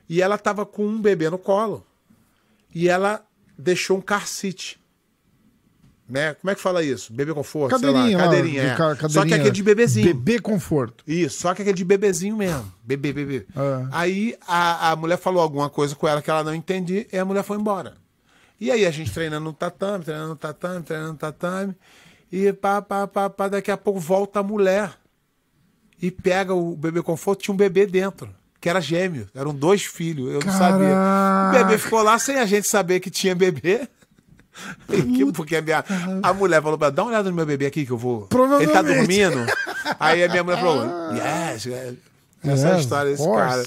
E 0.09 0.21
ela 0.21 0.37
tava 0.37 0.65
com 0.65 0.85
um 0.85 1.01
bebê 1.01 1.29
no 1.29 1.37
colo. 1.37 1.85
E 2.73 2.87
ela 2.87 3.25
deixou 3.57 3.97
um 3.97 4.01
car 4.01 4.27
seat. 4.27 4.79
Né? 6.09 6.33
Como 6.35 6.49
é 6.49 6.55
que 6.55 6.61
fala 6.61 6.81
isso? 6.81 7.11
Bebê 7.11 7.33
conforto, 7.33 7.71
Cadeirinha, 7.71 8.17
lá, 8.17 8.23
lá, 8.25 8.29
cadeirinha, 8.29 8.61
de 8.61 8.67
é. 8.69 8.75
ca- 8.75 8.89
Só 8.91 8.95
que 8.95 9.01
cadeirinha. 9.01 9.35
aquele 9.35 9.51
de 9.51 9.63
bebezinho. 9.63 10.07
Bebê 10.07 10.39
conforto. 10.39 11.03
Isso, 11.05 11.41
só 11.41 11.53
que 11.53 11.61
aquele 11.61 11.75
de 11.75 11.83
bebezinho 11.83 12.37
mesmo. 12.37 12.71
Bebê, 12.81 13.11
bebê. 13.11 13.45
É. 13.53 13.87
Aí 13.91 14.35
a, 14.47 14.91
a 14.91 14.95
mulher 14.95 15.17
falou 15.17 15.41
alguma 15.41 15.69
coisa 15.69 15.95
com 15.95 16.07
ela 16.07 16.21
que 16.21 16.29
ela 16.29 16.45
não 16.45 16.55
entendia 16.55 17.05
e 17.11 17.17
a 17.17 17.25
mulher 17.25 17.43
foi 17.43 17.57
embora. 17.57 17.95
E 18.59 18.71
aí 18.71 18.85
a 18.85 18.91
gente 18.91 19.11
treinando 19.11 19.43
no 19.43 19.53
tatame, 19.53 20.03
treinando 20.05 20.29
no 20.29 20.35
tatame, 20.37 20.81
treinando 20.83 21.11
no 21.11 21.17
tatame. 21.17 21.75
E 22.31 22.53
pá, 22.53 22.81
pá, 22.81 23.05
pá, 23.05 23.29
pá, 23.29 23.47
daqui 23.49 23.69
a 23.69 23.75
pouco 23.77 23.99
volta 23.99 24.39
a 24.39 24.43
mulher 24.43 24.91
e 26.01 26.09
pega 26.09 26.53
o 26.53 26.75
bebê 26.75 27.01
conforto, 27.01 27.41
tinha 27.41 27.53
um 27.53 27.57
bebê 27.57 27.85
dentro, 27.85 28.29
que 28.61 28.69
era 28.69 28.79
gêmeo, 28.79 29.27
eram 29.35 29.53
dois 29.53 29.83
filhos, 29.83 30.27
eu 30.33 30.39
não 30.45 30.51
sabia. 30.53 30.87
O 30.87 30.91
Caraca. 30.91 31.63
bebê 31.65 31.77
ficou 31.77 32.01
lá 32.01 32.17
sem 32.17 32.37
a 32.37 32.45
gente 32.45 32.67
saber 32.67 32.99
que 32.99 33.09
tinha 33.09 33.35
bebê. 33.35 33.87
Que- 34.87 35.31
Porque 35.31 35.55
a, 35.55 35.61
minha, 35.61 35.83
a 36.23 36.33
mulher 36.33 36.61
falou 36.61 36.77
pra 36.77 36.87
ela, 36.87 36.95
dá 36.95 37.03
uma 37.03 37.09
olhada 37.11 37.29
no 37.29 37.35
meu 37.35 37.45
bebê 37.45 37.65
aqui 37.67 37.85
que 37.85 37.91
eu 37.91 37.97
vou. 37.97 38.27
Ele 38.61 38.71
tá 38.71 38.81
dormindo. 38.81 39.45
Aí 39.99 40.23
a 40.23 40.29
minha 40.29 40.43
mulher 40.43 40.59
falou, 40.59 40.83
yes, 41.13 41.67
é. 41.67 41.93
essa 42.43 42.67
é 42.69 42.73
a 42.75 42.79
história 42.79 43.11
desse 43.11 43.23
cara. 43.27 43.65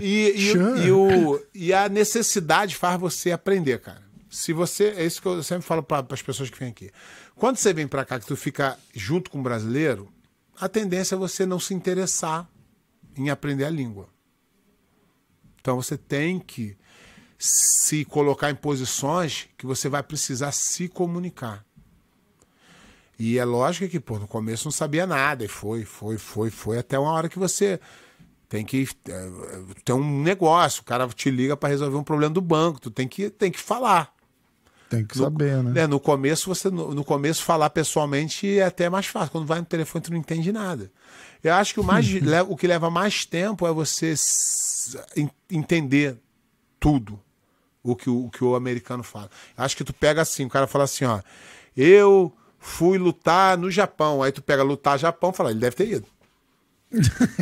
E, 0.00 0.34
e, 0.36 0.52
e, 0.86 0.92
o, 0.92 1.40
e 1.54 1.72
a 1.72 1.88
necessidade 1.88 2.76
faz 2.76 2.98
você 3.00 3.32
aprender, 3.32 3.80
cara. 3.80 4.02
Se 4.30 4.52
você. 4.52 4.94
É 4.96 5.04
isso 5.04 5.22
que 5.22 5.28
eu 5.28 5.42
sempre 5.44 5.64
falo 5.64 5.82
para 5.82 6.04
as 6.10 6.20
pessoas 6.22 6.50
que 6.50 6.58
vêm 6.58 6.68
aqui. 6.70 6.90
Quando 7.36 7.56
você 7.56 7.72
vem 7.72 7.86
para 7.86 8.04
cá, 8.04 8.18
que 8.18 8.26
tu 8.26 8.36
fica 8.36 8.76
junto 8.92 9.30
com 9.30 9.38
o 9.38 9.42
brasileiro, 9.42 10.08
a 10.60 10.68
tendência 10.68 11.14
é 11.14 11.18
você 11.18 11.46
não 11.46 11.60
se 11.60 11.72
interessar 11.74 12.48
em 13.16 13.30
aprender 13.30 13.64
a 13.64 13.70
língua. 13.70 14.08
Então 15.60 15.76
você 15.76 15.96
tem 15.96 16.38
que 16.38 16.76
se 17.46 18.06
colocar 18.06 18.50
em 18.50 18.54
posições 18.54 19.48
que 19.58 19.66
você 19.66 19.86
vai 19.86 20.02
precisar 20.02 20.50
se 20.50 20.88
comunicar. 20.88 21.62
E 23.18 23.38
é 23.38 23.44
lógico 23.44 23.86
que, 23.86 24.00
pô, 24.00 24.18
no 24.18 24.26
começo 24.26 24.64
não 24.64 24.72
sabia 24.72 25.06
nada, 25.06 25.44
e 25.44 25.48
foi, 25.48 25.84
foi, 25.84 26.16
foi, 26.16 26.48
foi, 26.48 26.78
até 26.78 26.98
uma 26.98 27.12
hora 27.12 27.28
que 27.28 27.38
você 27.38 27.78
tem 28.48 28.64
que 28.64 28.88
é, 29.08 29.30
ter 29.84 29.92
um 29.92 30.22
negócio, 30.22 30.80
o 30.80 30.84
cara 30.84 31.06
te 31.08 31.30
liga 31.30 31.54
para 31.54 31.68
resolver 31.68 31.98
um 31.98 32.02
problema 32.02 32.32
do 32.32 32.40
banco, 32.40 32.80
tu 32.80 32.90
tem 32.90 33.06
que, 33.06 33.28
tem 33.28 33.52
que 33.52 33.60
falar. 33.60 34.10
Tem 34.88 35.04
que 35.04 35.18
No, 35.18 35.24
saber, 35.24 35.62
né? 35.62 35.70
né, 35.70 35.86
no 35.86 36.00
começo, 36.00 36.48
você 36.48 36.70
no, 36.70 36.94
no 36.94 37.04
começo 37.04 37.42
falar 37.42 37.68
pessoalmente 37.68 38.58
é 38.58 38.64
até 38.64 38.88
mais 38.88 39.06
fácil. 39.06 39.32
Quando 39.32 39.46
vai 39.46 39.58
no 39.58 39.66
telefone, 39.66 40.02
tu 40.02 40.10
não 40.10 40.18
entende 40.18 40.50
nada. 40.50 40.90
Eu 41.42 41.52
acho 41.54 41.74
que 41.74 41.80
o, 41.80 41.84
mais, 41.84 42.06
o 42.48 42.56
que 42.56 42.66
leva 42.66 42.88
mais 42.90 43.26
tempo 43.26 43.66
é 43.66 43.72
você 43.72 44.14
entender 45.50 46.16
tudo 46.80 47.20
o 47.84 47.94
que 47.94 48.10
o, 48.10 48.24
o 48.26 48.30
que 48.30 48.42
o 48.42 48.56
americano 48.56 49.02
fala. 49.04 49.30
Acho 49.56 49.76
que 49.76 49.84
tu 49.84 49.92
pega 49.92 50.22
assim, 50.22 50.44
o 50.46 50.48
cara 50.48 50.66
fala 50.66 50.84
assim, 50.84 51.04
ó, 51.04 51.20
eu 51.76 52.32
fui 52.58 52.96
lutar 52.98 53.56
no 53.58 53.70
Japão. 53.70 54.22
Aí 54.22 54.32
tu 54.32 54.42
pega 54.42 54.62
lutar 54.62 54.98
Japão 54.98 55.32
fala, 55.32 55.50
ele 55.50 55.60
deve 55.60 55.76
ter 55.76 55.88
ido. 55.88 56.06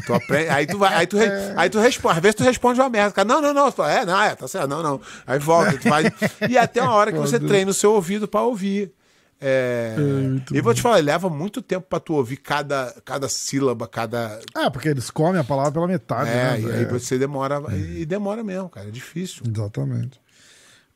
Tu 0.06 0.14
aprende- 0.14 0.48
aí, 0.48 0.66
tu 0.66 0.78
vai, 0.78 0.94
aí, 0.94 1.06
tu 1.06 1.18
re- 1.18 1.28
aí 1.56 1.68
tu 1.70 1.78
responde. 1.78 2.16
Às 2.16 2.22
vezes 2.22 2.34
tu 2.36 2.42
responde 2.42 2.80
uma 2.80 2.88
merda. 2.88 3.12
Cara, 3.12 3.28
não, 3.28 3.40
não, 3.40 3.52
não. 3.54 3.70
Fala, 3.70 3.92
é, 3.92 4.04
não, 4.04 4.20
é, 4.20 4.34
tá 4.34 4.48
certo, 4.48 4.68
não, 4.68 4.82
não. 4.82 5.00
Aí 5.26 5.38
volta, 5.38 5.76
tu 5.78 5.88
vai. 5.88 6.04
E 6.48 6.56
até 6.58 6.82
uma 6.82 6.94
hora 6.94 7.12
que 7.12 7.18
você 7.18 7.38
treina 7.38 7.70
o 7.70 7.74
seu 7.74 7.92
ouvido 7.92 8.26
pra 8.26 8.40
ouvir. 8.42 8.92
É, 9.44 9.96
muito 9.98 10.54
e 10.56 10.60
vou 10.60 10.72
te 10.72 10.80
falar, 10.80 11.02
leva 11.02 11.28
muito 11.28 11.60
tempo 11.60 11.84
pra 11.90 11.98
tu 11.98 12.14
ouvir 12.14 12.36
cada, 12.36 12.94
cada 13.04 13.28
sílaba, 13.28 13.88
cada. 13.88 14.40
É, 14.56 14.70
porque 14.70 14.88
eles 14.88 15.10
comem 15.10 15.40
a 15.40 15.44
palavra 15.44 15.72
pela 15.72 15.88
metade, 15.88 16.30
É, 16.30 16.34
né? 16.34 16.60
e 16.60 16.70
aí 16.70 16.82
É, 16.84 16.86
você 16.86 17.18
demora. 17.18 17.60
E 17.76 18.06
demora 18.06 18.44
mesmo, 18.44 18.68
cara. 18.68 18.86
É 18.86 18.90
difícil. 18.92 19.42
Exatamente. 19.44 20.20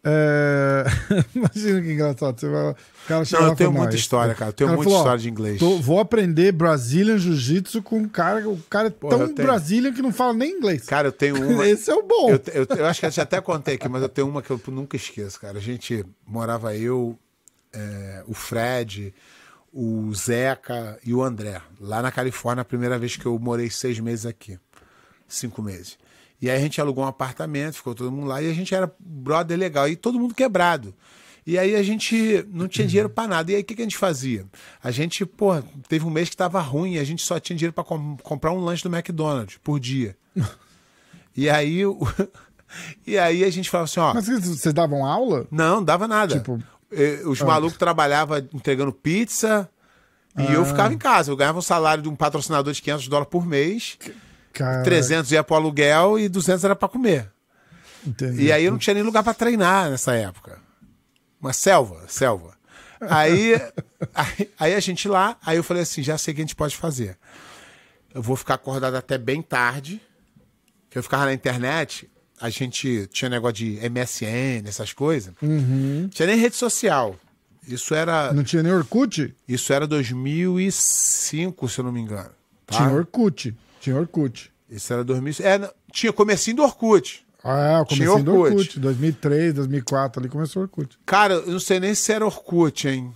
É... 0.09 0.85
Imagina 1.35 1.83
que 1.83 1.93
engraçado. 1.93 2.39
Você 2.39 2.49
vai... 2.49 2.71
O 2.71 2.77
cara 3.09 3.25
chega 3.25 3.43
Não, 3.43 3.49
eu 3.51 3.57
tenho 3.57 3.73
muita 3.73 3.89
"Não, 3.91 3.97
história, 3.97 4.35
cara. 4.35 4.51
Eu 4.51 4.53
tenho 4.53 4.71
muita 4.71 4.85
falou, 4.85 4.99
história 4.99 5.21
de 5.21 5.29
inglês. 5.29 5.59
tô- 5.59 5.79
vou 5.79 5.99
aprender 5.99 6.53
Brazilian 6.53 7.19
Jiu-Jitsu 7.19 7.83
com 7.83 7.99
um 7.99 8.09
cara. 8.09 8.49
O 8.49 8.57
cara 8.71 8.87
é 8.89 8.91
Porra, 8.91 9.19
tão 9.19 9.27
tenho. 9.35 9.47
Brasília 9.49 9.93
que 9.93 10.01
não 10.01 10.13
fala 10.13 10.33
nem 10.33 10.53
inglês. 10.59 10.85
Cara, 10.87 11.09
eu 11.09 11.13
tenho 11.13 11.37
uma. 11.37 11.67
Esse 11.67 11.91
é 11.91 11.95
o 11.95 12.03
bom. 12.03 12.31
Eu, 12.31 12.41
eu, 12.55 12.67
eu 12.79 12.87
acho 12.87 13.01
que 13.01 13.07
eu 13.07 13.11
já 13.11 13.23
até 13.23 13.41
contei 13.41 13.75
aqui, 13.75 13.89
mas 13.89 14.01
eu 14.03 14.09
tenho 14.09 14.29
uma 14.29 14.41
que 14.43 14.51
eu 14.51 14.61
nunca 14.69 14.97
esqueço, 14.97 15.41
cara. 15.41 15.59
A 15.59 15.61
gente 15.63 16.05
morava 16.27 16.75
eu, 16.77 17.19
é, 17.73 18.23
o 18.27 18.35
Fred, 18.35 19.13
o 19.73 20.13
Zeca 20.15 20.99
e 21.05 21.13
o 21.13 21.23
André, 21.23 21.61
lá 21.81 22.01
na 22.01 22.11
Califórnia, 22.13 22.63
a 22.63 22.65
primeira 22.65 22.99
vez 22.99 23.17
que 23.17 23.27
eu 23.27 23.39
morei 23.39 23.69
seis 23.71 23.99
meses 24.01 24.25
aqui. 24.27 24.59
Cinco 25.29 25.61
meses. 25.63 25.99
E 26.41 26.51
aí 26.51 26.57
a 26.57 26.61
gente 26.61 26.81
alugou 26.81 27.05
um 27.05 27.09
apartamento, 27.09 27.75
ficou 27.77 27.95
todo 27.95 28.13
mundo 28.13 28.27
lá, 28.27 28.43
e 28.43 28.51
a 28.51 28.55
gente 28.55 28.75
era 28.75 28.91
brother 29.01 29.59
legal, 29.59 29.89
e 29.89 29.97
todo 29.97 30.19
mundo 30.21 30.35
quebrado. 30.35 30.95
E 31.47 31.57
aí 31.59 31.77
a 31.77 31.83
gente 31.83 32.45
não 32.53 32.67
tinha 32.67 32.87
dinheiro 32.87 33.09
pra 33.09 33.27
nada. 33.29 33.53
E 33.53 33.55
aí 33.55 33.63
o 33.63 33.65
que, 33.65 33.75
que 33.75 33.81
a 33.83 33.85
gente 33.85 33.97
fazia? 33.97 34.45
A 34.83 34.91
gente, 34.91 35.25
pô, 35.25 35.53
teve 35.89 36.05
um 36.05 36.11
mês 36.11 36.29
que 36.29 36.37
tava 36.37 36.61
ruim, 36.61 36.95
e 36.95 36.99
a 36.99 37.05
gente 37.05 37.23
só 37.23 37.39
tinha 37.39 37.57
dinheiro 37.57 37.73
pra 37.73 37.85
com- 37.85 38.17
comprar 38.19 38.51
um 38.53 38.59
lanche 38.65 38.83
do 38.83 38.95
McDonald's 38.95 39.59
por 39.63 39.79
dia. 39.81 40.17
E 41.39 41.51
aí, 41.51 41.83
e 43.07 43.19
aí 43.19 43.45
a 43.45 43.51
gente 43.51 43.69
falava 43.69 43.85
assim, 43.85 44.01
ó, 44.01 44.15
Mas 44.15 44.27
vocês 44.27 44.73
davam 44.73 45.05
aula? 45.05 45.47
não, 45.51 45.77
não 45.77 45.85
dava 45.85 46.09
nada. 46.09 46.35
Tipo, 46.39 46.59
Os 47.27 47.43
malucos 47.43 47.77
trabalhavam 47.77 48.39
entregando 48.55 48.91
pizza 48.91 49.69
e 50.39 50.51
eu 50.55 50.65
ficava 50.65 50.95
em 50.95 50.99
casa. 50.99 51.31
Eu 51.31 51.37
ganhava 51.37 51.59
um 51.59 51.63
salário 51.63 52.03
de 52.03 52.09
um 52.09 52.17
patrocinador 52.17 52.73
de 52.73 52.81
500 52.81 53.09
dólares 53.09 53.31
por 53.31 53.45
mês, 53.47 53.99
Cara, 54.57 54.83
300 54.83 55.31
ia 55.33 55.43
pro 55.45 55.57
aluguel 55.57 56.19
e 56.19 56.29
200 56.29 56.65
era 56.65 56.75
pra 56.77 56.89
comer. 56.89 57.31
entendi. 58.07 58.45
E 58.45 58.53
aí 58.53 58.65
eu 58.65 58.73
não 58.73 58.79
tinha 58.79 58.95
nem 58.95 59.03
lugar 59.03 59.23
pra 59.23 59.35
treinar 59.35 59.91
nessa 59.91 60.15
época. 60.15 60.59
Uma 61.41 61.53
selva, 61.53 62.05
selva. 62.09 62.55
Aí, 63.01 63.55
aí, 64.15 64.51
aí 64.59 64.75
a 64.75 64.81
gente 64.81 65.07
lá, 65.09 65.37
aí 65.45 65.57
eu 65.59 65.63
falei 65.65 65.83
assim, 65.83 66.03
já 66.03 66.17
sei 66.17 66.33
o 66.33 66.35
que 66.35 66.41
a 66.41 66.45
gente 66.45 66.57
pode 66.57 66.77
fazer. 66.77 67.17
Eu 68.15 68.23
vou 68.23 68.37
ficar 68.37 68.55
acordado 68.55 68.95
até 68.97 69.19
bem 69.19 69.43
tarde, 69.43 70.01
que 70.89 70.97
eu 70.99 71.03
ficava 71.03 71.27
na 71.27 71.35
internet, 71.35 72.11
a 72.41 72.49
gente 72.49 73.07
tinha 73.13 73.29
negócio 73.29 73.57
de 73.57 73.79
MSN, 73.91 74.67
essas 74.67 74.93
coisas. 74.95 75.35
Não 75.43 76.09
tinha 76.09 76.27
nem 76.27 76.39
rede 76.39 76.57
social. 76.57 77.15
Isso 77.69 77.95
era, 77.95 78.33
Não 78.33 78.45
tinha 78.45 78.63
nem 78.63 78.73
Orkut? 78.73 79.35
isso 79.47 79.73
era 79.73 79.87
2005, 79.87 81.69
se 81.69 81.79
eu 81.81 81.85
não 81.85 81.93
me 81.93 82.01
engano. 82.01 82.31
tá? 82.65 82.77
Tinha 82.77 82.91
Orkut. 82.91 83.55
Tinha 83.87 83.97
Orkut. 84.01 84.53
Isso 84.69 84.93
era 84.93 85.05
2000. 85.05 85.35
É, 85.47 85.71
tinha 85.93 86.13
comecinho 86.13 86.57
do 86.57 86.63
Orkut. 86.65 87.25
Ah, 87.45 87.81
é, 87.83 87.85
comecinho 87.85 88.23
do 88.25 88.35
Orkut. 88.35 88.57
Orkut. 88.57 88.81
2003, 88.81 89.55
2004, 89.55 90.21
ali 90.21 90.29
começou 90.29 90.63
o 90.63 90.65
Orkut. 90.65 90.99
Cara, 91.07 91.35
eu 91.35 91.53
não 91.53 91.61
sei 91.61 91.79
nem 91.79 91.95
se 91.95 92.11
era 92.13 92.25
Orkut, 92.27 92.89
hein? 92.89 93.15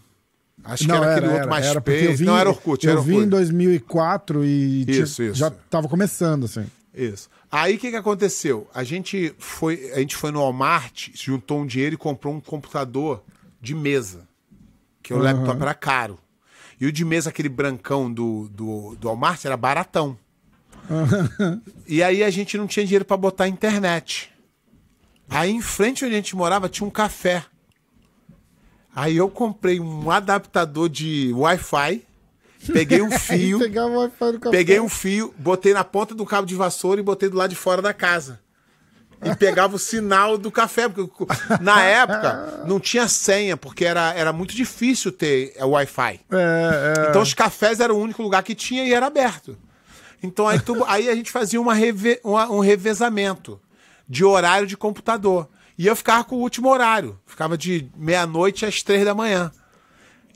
Acho 0.62 0.85
que 0.85 0.89
Não, 0.89 0.97
era, 0.97 1.05
era, 1.07 1.12
aquele 1.14 1.27
era, 1.27 1.35
outro 1.37 1.51
mais 1.51 1.66
era 1.66 1.81
porque 1.81 2.05
eu 2.05 2.14
vi, 2.16 2.25
Não 2.25 2.37
era 2.39 2.49
Orkut, 2.51 2.87
eu 2.87 2.93
era 2.93 3.01
vi 3.01 3.12
Orkut. 3.12 3.27
em 3.27 3.31
2004 3.31 4.45
e 4.45 4.85
tinha- 4.85 5.03
Isso, 5.05 5.23
isso. 5.23 5.35
já 5.35 5.51
tava 5.51 5.89
começando, 5.89 6.45
assim. 6.45 6.66
Isso. 6.95 7.29
Aí 7.51 7.75
o 7.77 7.79
que, 7.79 7.91
que 7.91 7.97
aconteceu? 7.97 8.68
A 8.75 8.85
gente 8.85 9.35
foi, 9.39 9.91
a 9.93 9.99
gente 9.99 10.14
foi 10.16 10.31
no 10.31 10.39
Walmart, 10.41 11.09
juntou 11.14 11.61
um 11.61 11.66
dinheiro 11.66 11.95
e 11.95 11.99
comprou 11.99 12.33
um 12.35 12.41
computador 12.41 13.23
de 13.61 13.75
mesa. 13.75 14.29
Que 15.03 15.12
o 15.12 15.16
Uhum. 15.16 15.23
laptop 15.23 15.61
era 15.62 15.75
caro. 15.75 16.18
E 16.81 16.87
o 16.87 16.93
de 16.93 17.05
mesa, 17.05 17.31
aquele 17.31 17.49
brancão 17.49 18.12
do, 18.12 18.49
do, 18.51 18.97
do 18.97 19.09
Walmart, 19.09 19.45
era 19.45 19.57
baratão. 19.57 20.16
E 21.86 22.03
aí 22.03 22.22
a 22.22 22.30
gente 22.30 22.59
não 22.59 22.66
tinha 22.66 22.84
dinheiro 22.84 23.05
pra 23.05 23.16
botar 23.16 23.49
internet. 23.49 24.30
Aí 25.28 25.51
em 25.51 25.61
frente 25.61 26.05
onde 26.05 26.14
a 26.14 26.16
gente 26.16 26.34
morava 26.34 26.68
tinha 26.68 26.86
um 26.86 26.91
café. 26.91 27.45
Aí 28.95 29.16
eu 29.16 29.30
comprei 29.30 29.78
um 29.78 30.11
adaptador 30.11 30.88
de 30.88 31.32
Wi-Fi, 31.32 32.03
peguei 32.72 33.01
um 33.01 33.11
fio, 33.16 33.61
peguei 34.51 34.80
um 34.80 34.88
fio, 34.88 35.32
botei 35.38 35.72
na 35.72 35.84
ponta 35.84 36.14
do 36.14 36.26
cabo 36.26 36.47
de 36.47 36.57
vassoura 36.57 37.01
e 37.01 37.05
botei 37.05 37.28
do 37.28 37.36
lado 37.36 37.51
de 37.51 37.57
fora 37.57 37.80
da 37.80 37.95
casa. 37.95 38.41
E 39.22 39.36
pegava 39.36 39.76
o 39.76 39.78
sinal 39.78 40.38
do 40.38 40.51
café, 40.51 40.88
porque 40.88 41.26
na 41.61 41.82
época 41.84 42.64
não 42.66 42.80
tinha 42.80 43.07
senha, 43.07 43.55
porque 43.55 43.84
era, 43.84 44.14
era 44.14 44.32
muito 44.32 44.55
difícil 44.55 45.12
ter 45.12 45.53
é, 45.57 45.64
Wi-Fi. 45.64 46.20
É, 46.32 47.05
é. 47.07 47.11
Então 47.11 47.20
os 47.20 47.34
cafés 47.34 47.80
era 47.80 47.93
o 47.93 47.99
único 47.99 48.22
lugar 48.22 48.43
que 48.43 48.55
tinha 48.55 48.82
e 48.82 48.95
era 48.95 49.07
aberto. 49.07 49.59
Então 50.23 50.47
aí, 50.47 50.59
tu- 50.61 50.85
aí 50.85 51.09
a 51.09 51.14
gente 51.14 51.31
fazia 51.31 51.61
uma 51.61 51.75
reve- 51.75 52.21
uma- 52.23 52.51
um 52.51 52.61
revezamento 52.61 53.61
de 54.09 54.25
horário 54.25 54.66
de 54.66 54.77
computador. 54.77 55.49
E 55.79 55.87
eu 55.87 55.97
ficava 55.97 56.23
com 56.25 56.37
o 56.37 56.41
último 56.41 56.68
horário. 56.68 57.18
Ficava 57.27 57.57
de 57.57 57.89
meia-noite 57.97 58.66
às 58.66 58.83
três 58.83 59.05
da 59.05 59.14
manhã. 59.14 59.51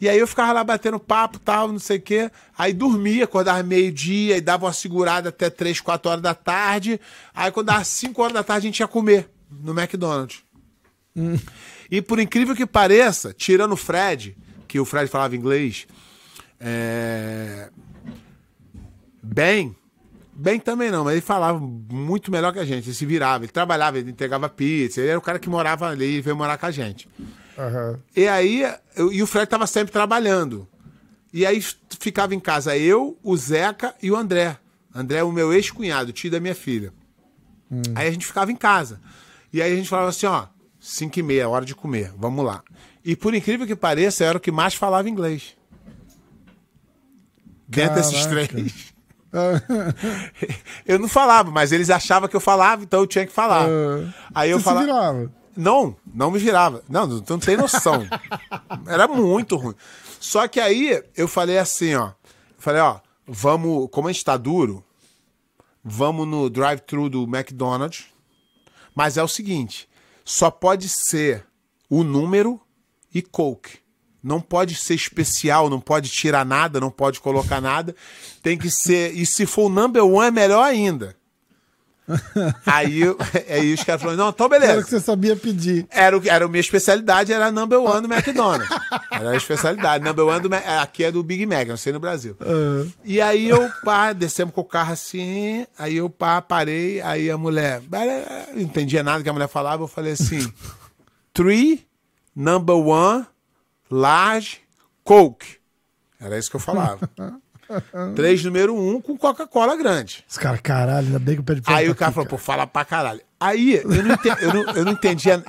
E 0.00 0.08
aí 0.08 0.18
eu 0.18 0.26
ficava 0.26 0.52
lá 0.52 0.64
batendo 0.64 0.98
papo, 0.98 1.38
tal, 1.38 1.68
não 1.68 1.78
sei 1.78 1.98
o 1.98 2.02
quê. 2.02 2.30
Aí 2.56 2.72
dormia, 2.72 3.24
acordava 3.24 3.62
meio-dia 3.62 4.36
e 4.36 4.40
dava 4.40 4.66
uma 4.66 4.72
segurada 4.72 5.28
até 5.28 5.48
três, 5.50 5.80
quatro 5.80 6.10
horas 6.10 6.22
da 6.22 6.34
tarde. 6.34 7.00
Aí 7.34 7.50
quando 7.52 7.66
dava 7.66 7.84
cinco 7.84 8.22
horas 8.22 8.34
da 8.34 8.42
tarde 8.42 8.66
a 8.66 8.68
gente 8.70 8.80
ia 8.80 8.88
comer 8.88 9.28
no 9.50 9.78
McDonald's. 9.78 10.42
E 11.90 12.02
por 12.02 12.18
incrível 12.18 12.56
que 12.56 12.66
pareça, 12.66 13.32
tirando 13.32 13.72
o 13.72 13.76
Fred, 13.76 14.36
que 14.66 14.80
o 14.80 14.84
Fred 14.84 15.08
falava 15.08 15.36
inglês, 15.36 15.86
é... 16.58 17.70
bem, 19.24 19.74
bem 20.34 20.60
também 20.60 20.90
não, 20.90 21.04
mas 21.04 21.14
ele 21.14 21.20
falava 21.22 21.58
muito 21.58 22.30
melhor 22.30 22.52
que 22.52 22.58
a 22.58 22.64
gente, 22.64 22.86
ele 22.88 22.94
se 22.94 23.06
virava, 23.06 23.44
ele 23.44 23.52
trabalhava, 23.52 23.98
ele 23.98 24.10
entregava 24.10 24.48
pizza, 24.48 25.00
ele 25.00 25.10
era 25.10 25.18
o 25.18 25.22
cara 25.22 25.38
que 25.38 25.48
morava 25.48 25.88
ali 25.88 26.18
e 26.18 26.20
veio 26.20 26.36
morar 26.36 26.58
com 26.58 26.66
a 26.66 26.70
gente. 26.70 27.08
Aham. 27.58 27.98
E 28.16 28.26
aí, 28.26 28.62
eu- 28.96 29.12
e 29.12 29.22
o 29.22 29.26
Fred 29.26 29.46
tava 29.46 29.66
sempre 29.66 29.92
trabalhando. 29.92 30.68
E 31.32 31.44
aí 31.46 31.60
ficava 32.00 32.34
em 32.34 32.40
casa 32.40 32.76
eu, 32.76 33.18
o 33.22 33.36
Zeca 33.36 33.94
e 34.02 34.10
o 34.10 34.16
André. 34.16 34.56
André 34.94 35.18
é 35.18 35.24
o 35.24 35.32
meu 35.32 35.52
ex-cunhado, 35.52 36.12
tio 36.12 36.30
da 36.30 36.38
minha 36.38 36.54
filha. 36.54 36.92
Aí 37.96 38.06
a 38.06 38.10
gente 38.10 38.24
ficava 38.26 38.52
em 38.52 38.56
casa. 38.56 39.00
E 39.52 39.60
aí 39.60 39.72
a 39.72 39.76
gente 39.76 39.88
falava 39.88 40.08
assim, 40.10 40.26
ó, 40.26 40.46
5 40.78 41.18
e 41.18 41.22
meia, 41.22 41.48
hora 41.48 41.64
de 41.64 41.74
comer, 41.74 42.12
vamos 42.16 42.44
lá. 42.44 42.62
E 43.04 43.16
por 43.16 43.34
incrível 43.34 43.66
que 43.66 43.74
pareça, 43.74 44.22
eu 44.24 44.28
era 44.28 44.38
o 44.38 44.40
que 44.40 44.52
mais 44.52 44.74
falava 44.74 45.08
inglês. 45.08 45.56
Dentro 47.66 47.94
desses 47.96 48.26
três. 48.26 48.93
eu 50.86 50.98
não 50.98 51.08
falava, 51.08 51.50
mas 51.50 51.72
eles 51.72 51.90
achavam 51.90 52.28
que 52.28 52.36
eu 52.36 52.40
falava, 52.40 52.82
então 52.82 53.00
eu 53.00 53.06
tinha 53.06 53.26
que 53.26 53.32
falar. 53.32 53.66
Aí 54.34 54.50
eu 54.50 54.58
Você 54.58 54.62
se 54.62 54.64
falava. 54.64 54.86
virava. 54.86 55.32
Não, 55.56 55.96
não 56.12 56.30
me 56.30 56.38
virava. 56.38 56.82
Não, 56.88 57.20
tu 57.20 57.32
não 57.32 57.38
tem 57.38 57.56
noção. 57.56 58.06
Era 58.86 59.06
muito 59.06 59.56
ruim. 59.56 59.74
Só 60.20 60.48
que 60.48 60.58
aí 60.58 61.02
eu 61.16 61.28
falei 61.28 61.58
assim, 61.58 61.94
ó. 61.94 62.12
Falei, 62.58 62.80
ó, 62.80 62.98
vamos, 63.26 63.88
como 63.90 64.08
a 64.08 64.12
gente 64.12 64.24
tá 64.24 64.36
duro, 64.36 64.82
vamos 65.82 66.26
no 66.26 66.48
drive-thru 66.48 67.08
do 67.08 67.24
McDonald's. 67.24 68.06
Mas 68.94 69.16
é 69.16 69.22
o 69.22 69.28
seguinte, 69.28 69.88
só 70.24 70.50
pode 70.50 70.88
ser 70.88 71.44
o 71.90 72.02
número 72.02 72.60
e 73.12 73.20
Coke. 73.22 73.78
Não 74.24 74.40
pode 74.40 74.74
ser 74.74 74.94
especial, 74.94 75.68
não 75.68 75.78
pode 75.78 76.08
tirar 76.08 76.46
nada, 76.46 76.80
não 76.80 76.90
pode 76.90 77.20
colocar 77.20 77.60
nada. 77.60 77.94
Tem 78.42 78.56
que 78.56 78.70
ser. 78.70 79.14
E 79.14 79.26
se 79.26 79.44
for 79.44 79.66
o 79.66 79.68
number 79.68 80.02
one, 80.02 80.28
é 80.28 80.30
melhor 80.30 80.62
ainda. 80.64 81.14
aí, 82.66 83.00
aí 83.48 83.72
os 83.72 83.82
caras 83.82 84.02
falaram, 84.02 84.24
não, 84.24 84.28
então 84.28 84.48
beleza. 84.48 84.72
Era 84.72 84.80
o 84.80 84.84
que 84.84 84.90
você 84.90 85.00
sabia 85.00 85.36
pedir. 85.36 85.86
Era, 85.90 86.20
era 86.26 86.44
a 86.44 86.48
minha 86.48 86.60
especialidade, 86.60 87.32
era 87.32 87.50
number 87.50 87.80
one 87.80 88.06
do 88.06 88.12
McDonald's. 88.12 88.68
Era 89.10 89.30
a 89.30 89.36
especialidade. 89.36 90.04
Number 90.04 90.24
one 90.26 90.40
do, 90.40 90.54
aqui 90.80 91.04
é 91.04 91.10
do 91.12 91.22
Big 91.22 91.46
Mac, 91.46 91.66
não 91.68 91.76
sei 91.76 91.92
no 91.92 92.00
Brasil. 92.00 92.36
Ah, 92.40 92.86
E 93.04 93.20
aí 93.20 93.48
eu, 93.48 93.70
pá, 93.84 94.12
descemos 94.12 94.54
com 94.54 94.60
o 94.60 94.64
carro 94.64 94.92
assim, 94.92 95.66
aí 95.78 95.96
eu, 95.96 96.10
pá, 96.10 96.42
parei, 96.42 97.00
aí 97.00 97.30
a 97.30 97.38
mulher, 97.38 97.82
não 98.54 98.60
entendia 98.60 99.02
nada 99.02 99.22
que 99.22 99.28
a 99.28 99.32
mulher 99.32 99.48
falava, 99.48 99.82
eu 99.82 99.88
falei 99.88 100.12
assim, 100.12 100.50
three, 101.32 101.86
number 102.36 102.76
one, 102.76 103.24
large, 103.90 104.60
coke. 105.02 105.58
Era 106.20 106.38
isso 106.38 106.50
que 106.50 106.56
eu 106.56 106.60
falava. 106.60 107.08
Três, 108.14 108.44
número 108.44 108.76
um, 108.76 109.00
com 109.00 109.16
Coca-Cola 109.16 109.74
grande. 109.76 110.24
Os 110.28 110.36
caras, 110.36 110.60
caralho, 110.60 111.06
ainda 111.06 111.18
bem 111.18 111.34
que 111.36 111.40
o 111.40 111.44
ferro 111.44 111.62
Aí 111.66 111.88
o 111.88 111.94
cara 111.94 112.12
falou, 112.12 112.28
pô, 112.28 112.36
fala 112.36 112.66
pra 112.66 112.84
caralho. 112.84 113.20
Aí 113.40 113.76
eu 113.76 113.88
não, 113.88 114.16
eu 114.40 114.54
não, 114.54 114.72
eu 114.74 114.84
não 114.84 114.92
entendia. 114.92 115.42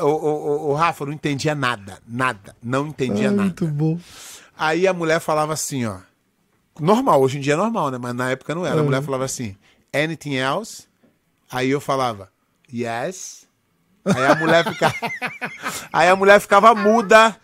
O, 0.00 0.06
o, 0.06 0.70
o- 0.70 0.74
Rafa, 0.74 1.02
eu 1.02 1.08
não 1.08 1.14
entendia 1.14 1.54
nada. 1.54 1.98
Nada. 2.06 2.54
Não 2.62 2.86
entendia 2.86 3.28
Ah, 3.28 3.32
nada. 3.32 3.42
muito 3.42 3.66
bom. 3.66 3.98
Aí 4.56 4.86
a 4.86 4.92
mulher 4.94 5.20
falava 5.20 5.52
assim, 5.52 5.84
ó. 5.84 5.98
Normal, 6.80 7.20
hoje 7.20 7.38
em 7.38 7.40
dia 7.40 7.54
é 7.54 7.56
normal, 7.56 7.90
né? 7.90 7.98
Mas 7.98 8.14
na 8.14 8.30
época 8.30 8.54
não 8.54 8.64
era. 8.64 8.80
A 8.80 8.84
mulher 8.84 9.02
falava 9.02 9.24
assim, 9.24 9.56
anything 9.94 10.34
else? 10.36 10.84
Aí 11.50 11.70
eu 11.70 11.80
falava, 11.80 12.30
yes. 12.72 13.45
Aí 14.14 14.24
a 14.26 14.34
mulher 14.36 14.64
ficava. 14.64 14.94
Aí 15.92 16.08
a 16.08 16.16
mulher 16.16 16.40
ficava 16.40 16.74
muda 16.74 17.36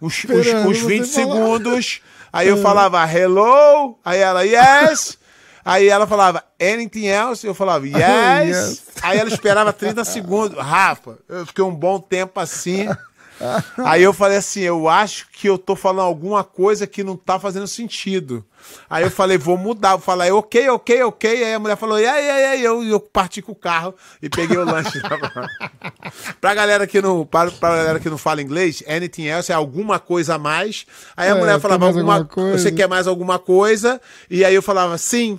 Esperando 0.00 0.68
uns 0.68 0.80
você 0.80 0.86
20 0.86 1.06
falar. 1.06 1.06
segundos. 1.06 2.00
Aí 2.32 2.48
eu 2.48 2.56
falava, 2.56 3.04
hello. 3.12 3.98
Aí 4.04 4.18
ela, 4.18 4.42
yes. 4.44 5.18
Aí 5.64 5.88
ela 5.88 6.06
falava, 6.06 6.42
anything 6.60 7.06
else? 7.06 7.46
Eu 7.46 7.54
falava, 7.54 7.86
yes. 7.86 8.48
Yes. 8.48 8.82
Aí 9.02 9.18
ela 9.18 9.28
esperava 9.28 9.72
30 9.72 10.04
segundos. 10.04 10.58
Rafa, 10.58 11.18
eu 11.28 11.46
fiquei 11.46 11.62
um 11.62 11.74
bom 11.74 12.00
tempo 12.00 12.40
assim. 12.40 12.88
Aí 13.84 14.02
eu 14.02 14.12
falei 14.12 14.36
assim, 14.38 14.60
eu 14.60 14.88
acho 14.88 15.26
que 15.32 15.48
eu 15.48 15.58
tô 15.58 15.74
falando 15.74 16.06
alguma 16.06 16.44
coisa 16.44 16.86
que 16.86 17.02
não 17.02 17.16
tá 17.16 17.38
fazendo 17.40 17.66
sentido. 17.66 18.44
Aí 18.88 19.02
eu 19.02 19.10
falei, 19.10 19.36
vou 19.36 19.56
mudar, 19.58 19.92
vou 19.96 20.00
falar, 20.00 20.32
ok, 20.32 20.68
ok, 20.70 21.02
ok. 21.02 21.44
Aí 21.44 21.54
a 21.54 21.58
mulher 21.58 21.76
falou, 21.76 21.98
e 21.98 22.06
aí, 22.06 22.30
aí, 22.30 22.44
aí? 22.44 22.64
Eu, 22.64 22.82
eu 22.84 23.00
parti 23.00 23.42
com 23.42 23.52
o 23.52 23.56
carro 23.56 23.94
e 24.22 24.28
peguei 24.28 24.56
o 24.56 24.64
lanche. 24.64 25.00
pra 26.40 26.54
galera 26.54 26.86
que 26.86 27.00
não, 27.00 27.26
pra, 27.26 27.50
pra 27.50 27.76
galera 27.76 28.00
que 28.00 28.08
não 28.10 28.18
fala 28.18 28.40
inglês, 28.42 28.82
anything 28.88 29.26
else 29.26 29.50
é 29.50 29.54
alguma 29.54 29.98
coisa 29.98 30.34
a 30.34 30.38
mais. 30.38 30.86
Aí 31.16 31.28
a 31.28 31.32
É, 31.36 31.38
mulher 31.38 31.60
falava 31.60 31.86
alguma, 31.86 32.14
alguma 32.14 32.28
coisa? 32.28 32.58
você 32.58 32.70
quer 32.72 32.88
mais 32.88 33.06
alguma 33.06 33.38
coisa? 33.38 34.00
E 34.30 34.44
aí 34.44 34.54
eu 34.54 34.62
falava, 34.62 34.96
sim. 34.98 35.38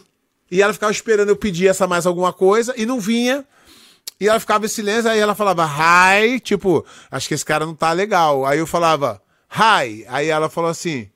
E 0.51 0.61
ela 0.61 0.73
ficava 0.73 0.91
esperando 0.91 1.29
eu 1.29 1.35
pedir 1.35 1.67
essa 1.67 1.87
mais 1.87 2.05
alguma 2.05 2.31
coisa 2.33 2.73
e 2.77 2.85
não 2.85 2.99
vinha. 2.99 3.45
E 4.19 4.27
ela 4.27 4.39
ficava 4.39 4.65
em 4.65 4.69
silêncio, 4.69 5.09
aí 5.09 5.19
ela 5.19 5.35
falava, 5.35 5.65
hi, 5.65 6.39
tipo, 6.39 6.85
acho 7.11 7.27
que 7.27 7.33
esse 7.33 7.43
cara 7.45 7.65
não 7.65 7.75
tá 7.75 7.91
legal. 7.91 8.45
Aí 8.45 8.59
eu 8.59 8.67
falava, 8.67 9.21
hi. 9.49 10.05
Aí 10.07 10.29
ela 10.29 10.49
falou 10.49 10.69
assim, 10.69 11.09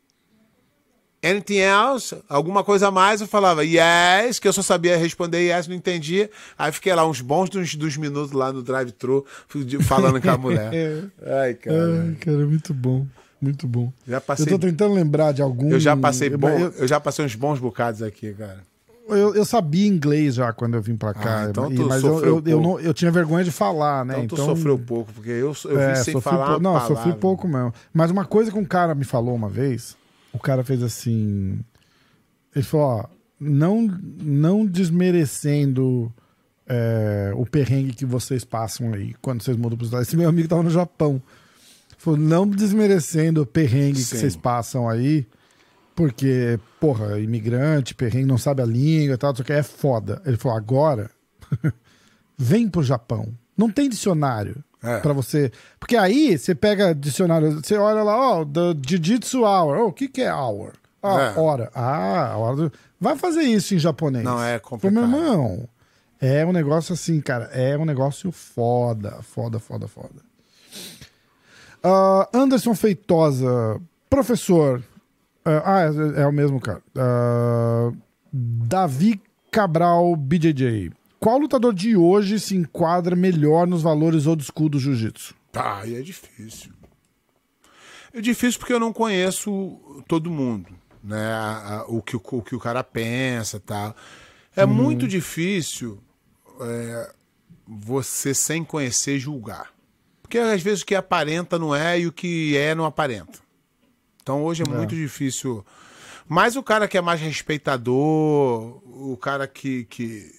anything 1.23 1.59
else? 1.59 2.15
Alguma 2.27 2.63
coisa 2.63 2.87
a 2.87 2.91
mais? 2.91 3.21
Eu 3.21 3.27
falava, 3.27 3.63
yes, 3.63 4.39
que 4.39 4.47
eu 4.47 4.53
só 4.53 4.61
sabia 4.61 4.97
responder 4.97 5.39
yes, 5.39 5.67
não 5.67 5.75
entendia. 5.75 6.29
Aí 6.57 6.71
fiquei 6.71 6.93
lá 6.93 7.07
uns 7.07 7.21
bons 7.21 7.49
dos, 7.49 7.75
dos 7.75 7.97
minutos 7.97 8.31
lá 8.31 8.51
no 8.51 8.61
drive-thru, 8.61 9.25
falando 9.83 10.21
com 10.21 10.29
a 10.29 10.37
mulher. 10.37 10.71
Ai, 11.25 11.53
cara. 11.53 12.03
Ai, 12.03 12.15
cara, 12.15 12.45
muito 12.45 12.73
bom. 12.73 13.05
Muito 13.39 13.67
bom. 13.67 13.93
Já 14.07 14.19
passei, 14.19 14.45
Eu 14.47 14.57
tô 14.57 14.67
tentando 14.67 14.95
lembrar 14.95 15.31
de 15.31 15.43
algum. 15.43 15.69
eu 15.69 15.79
já 15.79 15.95
passei 15.95 16.27
bom, 16.29 16.49
eu 16.75 16.87
já 16.87 16.99
passei 16.99 17.23
uns 17.23 17.35
bons 17.35 17.59
bocados 17.59 18.01
aqui, 18.01 18.33
cara. 18.33 18.63
Eu- 19.09 19.35
eu 19.35 19.45
sabia 19.45 19.87
inglês 19.87 20.35
já 20.35 20.51
quando 20.53 20.75
eu 20.75 20.81
vim 20.81 20.95
pra 20.95 21.13
cá. 21.13 21.43
Ah, 21.45 21.49
então 21.49 21.69
mas 21.87 22.03
eu, 22.03 22.23
eu, 22.25 22.43
eu, 22.45 22.61
não, 22.61 22.79
eu 22.79 22.93
tinha 22.93 23.11
vergonha 23.11 23.43
de 23.43 23.51
falar, 23.51 24.05
né? 24.05 24.21
Então, 24.23 24.37
tu 24.37 24.43
sofreu 24.43 24.77
pouco, 24.77 25.11
porque 25.13 25.29
eu, 25.29 25.53
eu 25.65 25.79
É, 25.79 25.93
vim 25.93 26.03
sem 26.03 26.21
falar 26.21 26.51
pou- 26.53 26.59
Não, 26.61 26.73
palavra. 26.73 26.95
sofri 26.95 27.13
pouco 27.13 27.47
mesmo. 27.47 27.73
Mas 27.93 28.11
uma 28.11 28.25
coisa 28.25 28.51
que 28.51 28.57
um 28.57 28.65
cara 28.65 28.93
me 28.95 29.03
falou 29.03 29.33
uma 29.35 29.49
vez, 29.49 29.95
o 30.33 30.39
cara 30.39 30.63
fez 30.63 30.81
assim. 30.83 31.59
Ele 32.55 32.63
falou, 32.65 32.85
ó, 32.87 33.05
não, 33.39 33.87
não 34.21 34.65
desmerecendo 34.65 36.11
é, 36.67 37.31
o 37.35 37.45
perrengue 37.45 37.93
que 37.93 38.05
vocês 38.05 38.43
passam 38.43 38.93
aí 38.93 39.13
quando 39.21 39.41
vocês 39.41 39.55
mudam 39.55 39.77
para 39.77 39.83
os 39.83 39.87
Estados 39.89 39.93
Unidos. 39.93 40.07
Esse 40.09 40.17
meu 40.17 40.27
amigo 40.29 40.47
tava 40.47 40.63
no 40.63 40.69
Japão. 40.69 41.21
Falou, 41.97 42.19
não 42.19 42.47
desmerecendo 42.47 43.41
o 43.41 43.45
perrengue 43.45 43.99
Sim. 44.01 44.11
que 44.11 44.17
vocês 44.21 44.35
passam 44.35 44.87
aí, 44.87 45.25
porque, 45.97 46.59
porra, 46.79 47.19
imigrante, 47.19 47.95
perrengue, 47.95 48.27
não 48.27 48.37
sabe 48.37 48.61
a 48.61 48.65
língua 48.67 49.15
e 49.15 49.17
tal, 49.17 49.35
só 49.35 49.41
que 49.43 49.51
é 49.51 49.63
foda. 49.63 50.21
Ele 50.27 50.37
falou, 50.37 50.55
agora, 50.55 51.09
vem 52.37 52.69
pro 52.69 52.83
Japão. 52.83 53.33
Não 53.57 53.71
tem 53.71 53.89
dicionário 53.89 54.63
É. 54.83 54.99
pra 54.99 55.11
você. 55.11 55.51
Porque 55.79 55.97
aí 55.97 56.37
você 56.37 56.53
pega 56.53 56.93
dicionário, 56.93 57.53
você 57.53 57.75
olha 57.77 58.03
lá, 58.03 58.15
ó, 58.15 58.45
the 58.45 58.75
Jiu-Jitsu 58.87 59.39
Hour. 59.43 59.77
Oh, 59.79 59.87
o 59.87 59.91
que, 59.91 60.07
que 60.07 60.21
é 60.21 60.31
hour? 60.31 60.73
Ah, 61.01 61.33
É. 61.35 61.39
hora. 61.39 61.71
Ah, 61.73 62.27
a 62.33 62.37
hora 62.37 62.55
do... 62.55 62.71
Vai 63.01 63.17
fazer 63.17 63.41
isso 63.41 63.73
em 63.73 63.79
japonês. 63.79 64.23
Não, 64.23 64.39
é 64.43 64.59
complicado. 64.59 64.93
meu 64.93 65.03
irmão, 65.03 65.67
é 66.21 66.45
um 66.45 66.51
negócio 66.51 66.93
assim, 66.93 67.19
cara, 67.21 67.45
é 67.45 67.75
um 67.75 67.85
negócio 67.85 68.31
foda, 68.31 69.17
foda, 69.23 69.57
foda, 69.57 69.87
foda. 69.87 70.21
Ah, 71.83 72.29
Anderson 72.33 72.75
Feitosa, 72.75 73.81
professor. 74.09 74.83
Ah, 75.47 75.61
ah, 75.65 75.81
é, 76.17 76.21
é 76.23 76.27
o 76.27 76.31
mesmo 76.31 76.59
cara. 76.59 76.81
Ah, 76.95 77.91
Davi 78.31 79.21
Cabral 79.49 80.15
BJJ. 80.15 80.91
Qual 81.19 81.39
lutador 81.39 81.73
de 81.73 81.95
hoje 81.95 82.39
se 82.39 82.55
enquadra 82.55 83.15
melhor 83.15 83.65
nos 83.65 83.81
valores 83.81 84.27
old 84.27 84.43
school 84.43 84.69
do 84.69 84.79
jiu-jitsu? 84.79 85.33
Tá, 85.51 85.79
aí 85.79 85.95
é 85.95 86.01
difícil. 86.01 86.71
É 88.13 88.21
difícil 88.21 88.59
porque 88.59 88.73
eu 88.73 88.79
não 88.79 88.93
conheço 88.93 89.79
todo 90.07 90.29
mundo, 90.29 90.69
né? 91.03 91.19
O 91.87 92.01
que 92.01 92.15
o, 92.15 92.21
o 92.23 92.41
que 92.41 92.55
o 92.55 92.59
cara 92.59 92.83
pensa, 92.83 93.59
tal. 93.59 93.95
É 94.55 94.65
muito 94.65 95.07
difícil 95.07 95.99
é, 96.61 97.11
você 97.67 98.33
sem 98.33 98.63
conhecer 98.63 99.19
julgar, 99.19 99.71
porque 100.21 100.37
às 100.37 100.61
vezes 100.61 100.81
o 100.81 100.85
que 100.85 100.95
aparenta 100.95 101.59
não 101.59 101.75
é 101.75 101.99
e 101.99 102.07
o 102.07 102.11
que 102.11 102.57
é 102.57 102.73
não 102.73 102.85
aparenta. 102.85 103.39
Então 104.27 104.43
hoje 104.43 104.61
é, 104.61 104.69
muito 104.69 104.93
difícil. 104.93 105.65
Mas 106.27 106.57
o 106.57 106.63
cara 106.63 106.85
que 106.85 106.97
é 106.97 107.01
mais 107.01 107.21
respeitador, 107.21 108.81
o 108.85 109.15
cara 109.15 109.47
que, 109.47 109.85
que 109.85 110.29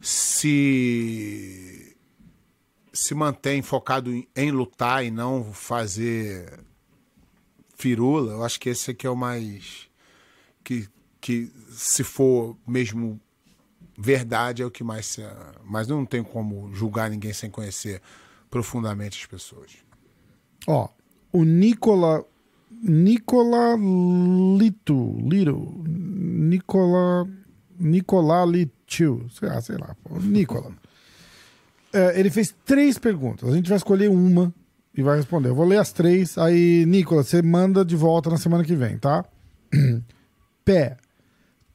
se 0.00 1.94
se 2.94 3.14
mantém 3.14 3.60
focado 3.60 4.10
em, 4.10 4.26
em 4.34 4.50
lutar 4.50 5.04
e 5.04 5.10
não 5.10 5.52
fazer 5.52 6.60
firula, 7.76 8.32
eu 8.32 8.42
acho 8.42 8.58
que 8.58 8.70
esse 8.70 8.90
aqui 8.90 9.06
é 9.06 9.10
o 9.10 9.16
mais 9.16 9.86
que, 10.64 10.88
que 11.20 11.52
se 11.70 12.02
for 12.02 12.56
mesmo 12.66 13.20
verdade 13.98 14.62
é 14.62 14.66
o 14.66 14.70
que 14.70 14.82
mais 14.82 15.04
se, 15.04 15.22
mas 15.62 15.86
não 15.86 16.06
tem 16.06 16.22
como 16.24 16.74
julgar 16.74 17.10
ninguém 17.10 17.34
sem 17.34 17.50
conhecer 17.50 18.00
profundamente 18.50 19.20
as 19.20 19.26
pessoas. 19.26 19.72
Ó, 20.66 20.88
o 21.30 21.44
Nicola. 21.44 22.24
Nicola 22.82 23.76
Lito. 24.58 25.18
Lito. 25.22 25.84
Nicola. 25.86 27.28
Nicola 27.78 28.44
Litiu. 28.44 29.26
Sei 29.30 29.48
lá, 29.48 29.60
sei 29.60 29.76
lá. 29.76 29.96
Nicola. 30.22 30.72
É, 31.92 32.20
ele 32.20 32.30
fez 32.30 32.54
três 32.64 32.98
perguntas. 32.98 33.48
A 33.48 33.52
gente 33.56 33.68
vai 33.68 33.76
escolher 33.76 34.08
uma 34.08 34.54
e 34.96 35.02
vai 35.02 35.16
responder. 35.16 35.48
Eu 35.48 35.56
vou 35.56 35.66
ler 35.66 35.78
as 35.78 35.90
três. 35.90 36.38
Aí, 36.38 36.84
Nicola, 36.86 37.24
você 37.24 37.42
manda 37.42 37.84
de 37.84 37.96
volta 37.96 38.30
na 38.30 38.36
semana 38.36 38.62
que 38.62 38.76
vem, 38.76 38.96
tá? 38.96 39.24
Pé. 40.64 40.96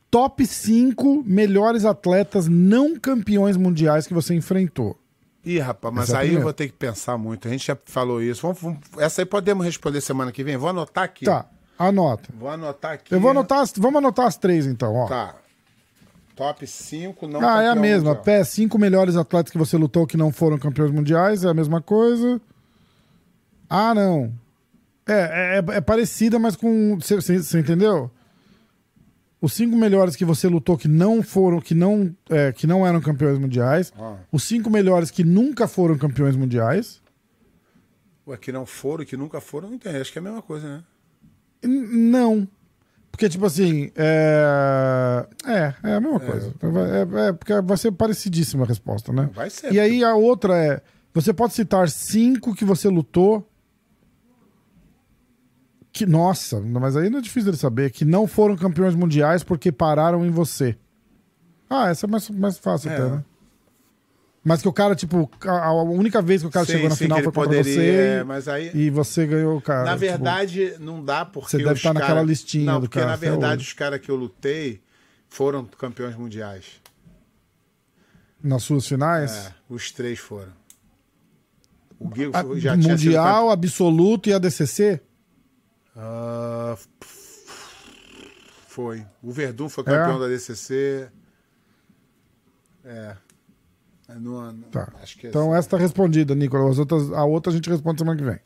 Top 0.09 0.45
5 0.45 1.23
melhores 1.25 1.83
atletas 1.83 2.47
não 2.47 2.97
campeões 2.97 3.57
mundiais 3.57 4.07
que 4.07 4.13
você 4.13 4.33
enfrentou. 4.33 4.97
Ih, 5.45 5.59
rapaz, 5.59 5.93
mas 5.93 6.09
é 6.09 6.17
aí 6.17 6.33
eu 6.33 6.41
vou 6.41 6.51
ter 6.53 6.67
que 6.67 6.73
pensar 6.73 7.17
muito. 7.17 7.47
A 7.47 7.51
gente 7.51 7.67
já 7.67 7.77
falou 7.85 8.21
isso. 8.21 8.41
Vamos, 8.41 8.59
vamos- 8.59 8.79
essa 8.97 9.21
aí 9.21 9.25
podemos 9.25 9.63
responder 9.65 10.01
semana 10.01 10.31
que 10.31 10.43
vem. 10.43 10.57
Vou 10.57 10.69
anotar 10.69 11.03
aqui. 11.03 11.25
Tá, 11.25 11.45
anota. 11.77 12.29
Vou 12.37 12.49
anotar 12.49 12.93
aqui. 12.93 13.13
Eu 13.13 13.19
vou 13.19 13.29
anotar, 13.31 13.59
as- 13.59 13.73
vamos 13.77 13.97
anotar 13.99 14.25
as 14.25 14.37
três 14.37 14.65
então, 14.65 14.95
ó. 14.95 15.07
Tá. 15.07 15.35
Top 16.35 16.65
5 16.67 17.27
não 17.27 17.39
Ah, 17.47 17.61
é 17.61 17.69
a 17.69 17.75
mesma. 17.75 18.09
mundial. 18.09 18.23
Pé, 18.23 18.43
cinco 18.43 18.77
melhores 18.77 19.15
atletas 19.15 19.51
que 19.51 19.57
você 19.57 19.77
lutou 19.77 20.05
que 20.07 20.17
não 20.17 20.31
foram 20.33 20.57
campeões 20.57 20.91
mundiais, 20.91 21.45
é 21.45 21.49
a 21.49 21.53
mesma 21.53 21.81
coisa. 21.81 22.41
Ah, 23.69 23.93
não. 23.93 24.33
É, 25.07 25.61
é, 25.63 25.77
é 25.77 25.81
parecida, 25.81 26.39
mas 26.39 26.55
com. 26.55 26.97
Você 26.99 27.59
entendeu? 27.59 28.09
Os 29.45 29.53
cinco 29.53 29.75
melhores 29.77 30.15
que 30.15 30.25
você 30.25 30.47
lutou 30.47 30.75
que 30.75 30.87
não 30.87 31.21
foram, 31.21 31.61
que 31.61 31.75
não, 31.75 32.11
é, 32.31 32.51
que 32.51 32.65
não 32.65 32.83
eram 32.85 32.99
campeões 32.99 33.37
mundiais. 33.37 33.93
Ah. 33.95 34.15
Os 34.31 34.41
cinco 34.43 34.71
melhores 34.71 35.11
que 35.11 35.23
nunca 35.23 35.67
foram 35.67 35.95
campeões 35.99 36.35
mundiais. 36.35 36.99
Ué, 38.27 38.37
que 38.37 38.51
não 38.51 38.65
foram 38.65 39.03
e 39.03 39.05
que 39.05 39.15
nunca 39.15 39.39
foram, 39.39 39.69
não 39.69 39.77
tem. 39.77 39.95
Acho 39.97 40.11
que 40.11 40.17
é 40.17 40.21
a 40.21 40.23
mesma 40.23 40.41
coisa, 40.41 40.67
né? 40.67 40.83
N- 41.61 42.09
Não. 42.09 42.47
Porque, 43.11 43.29
tipo 43.29 43.45
assim, 43.45 43.91
é. 43.95 45.27
É, 45.45 45.89
é 45.91 45.93
a 45.93 46.01
mesma 46.01 46.19
coisa. 46.19 46.51
É, 46.63 47.27
é- 47.29 47.31
porque 47.33 47.61
vai 47.61 47.77
ser 47.77 47.91
parecidíssima 47.91 48.63
a 48.65 48.67
resposta, 48.67 49.13
né? 49.13 49.29
Vai 49.31 49.51
ser. 49.51 49.71
E 49.71 49.79
aí 49.79 50.03
a 50.03 50.15
outra 50.15 50.57
é: 50.57 50.81
você 51.13 51.31
pode 51.31 51.53
citar 51.53 51.87
cinco 51.87 52.55
que 52.55 52.65
você 52.65 52.89
lutou. 52.89 53.47
Que, 55.95 56.05
nossa, 56.05 56.59
mas 56.59 56.97
aí 56.97 57.09
não 57.09 57.19
é 57.19 57.21
difícil 57.21 57.53
de 57.53 57.57
saber. 57.57 57.89
Que 57.89 58.03
não 58.03 58.27
foram 58.27 58.57
campeões 58.57 58.93
mundiais 58.93 59.45
porque 59.45 59.71
pararam 59.71 60.25
em 60.25 60.29
você. 60.29 60.77
Ah, 61.69 61.87
essa 61.89 62.05
é 62.05 62.09
mais, 62.09 62.29
mais 62.29 62.57
fácil 62.57 62.91
É. 62.91 62.95
até, 62.97 63.09
né? 63.11 63.23
Mas 64.43 64.61
que 64.61 64.67
o 64.67 64.73
cara, 64.73 64.93
tipo, 64.93 65.29
a, 65.47 65.67
a 65.67 65.83
única 65.83 66.21
vez 66.21 66.41
que 66.41 66.47
o 66.49 66.51
cara 66.51 66.65
Sim, 66.65 66.73
chegou 66.73 66.89
na 66.89 66.95
sim, 66.95 67.05
final 67.05 67.17
foi 67.19 67.23
ele 67.27 67.31
contra 67.31 67.43
poderia, 67.49 67.73
você. 67.73 67.89
é, 67.89 68.19
e- 68.19 68.23
mas 68.25 68.47
aí- 68.49 68.71
E 68.75 68.89
você 68.89 69.25
ganhou 69.25 69.55
o 69.57 69.61
cara. 69.61 69.85
Na 69.85 69.91
tipo, 69.91 69.99
verdade, 70.01 70.75
não 70.81 71.01
dá 71.01 71.23
porque. 71.23 71.51
Você 71.51 71.57
deve 71.59 71.69
os 71.71 71.77
estar 71.77 71.93
naquela 71.93 72.15
cara- 72.15 72.27
listinha 72.27 72.65
Não, 72.65 72.79
do 72.81 72.87
porque 72.87 72.99
cara 72.99 73.11
na 73.11 73.15
até 73.15 73.29
verdade 73.29 73.61
hoje. 73.61 73.67
os 73.69 73.73
caras 73.73 73.99
que 74.01 74.11
eu 74.11 74.15
lutei 74.17 74.81
foram 75.29 75.63
campeões 75.63 76.15
mundiais. 76.17 76.65
nas 78.43 78.61
suas 78.63 78.85
finais. 78.85 79.31
É, 79.47 79.53
os 79.69 79.91
três 79.91 80.19
foram. 80.19 80.51
O 81.97 82.09
Guigo 82.09 82.35
A- 82.35 82.43
tinha 82.43 82.75
sido 82.75 82.89
mundial, 82.89 83.49
absoluto 83.49 84.29
e 84.29 84.33
ADCC? 84.33 84.99
Ah, 85.95 86.75
foi. 88.67 89.05
O 89.23 89.31
Verdun 89.31 89.69
foi 89.69 89.83
campeão 89.83 90.17
É? 90.17 90.19
da 90.19 90.27
DCC. 90.27 91.09
É. 92.83 93.15
É, 94.07 94.13
não- 94.15 94.51
não- 94.51 94.61
Tá. 94.69 94.91
É, 95.01 95.27
Então 95.27 95.55
essa 95.55 95.69
tá 95.69 95.77
respondida, 95.77 96.35
Nicolas. 96.35 96.71
As 96.73 96.79
outras, 96.79 97.11
a 97.11 97.23
outra 97.25 97.51
a 97.51 97.55
gente 97.55 97.69
responde 97.69 97.99
semana 97.99 98.17
que 98.19 98.23
vem. 98.25 98.39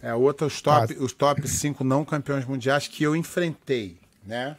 é 0.00 0.14
outra, 0.14 0.46
os 0.46 0.60
top, 0.62 0.96
Ah. 0.98 1.02
os 1.02 1.12
top 1.12 1.46
5 1.48 1.82
não 1.84 2.04
campeões 2.04 2.44
mundiais 2.44 2.86
que 2.88 3.02
eu 3.02 3.14
enfrentei, 3.16 3.98
né? 4.24 4.56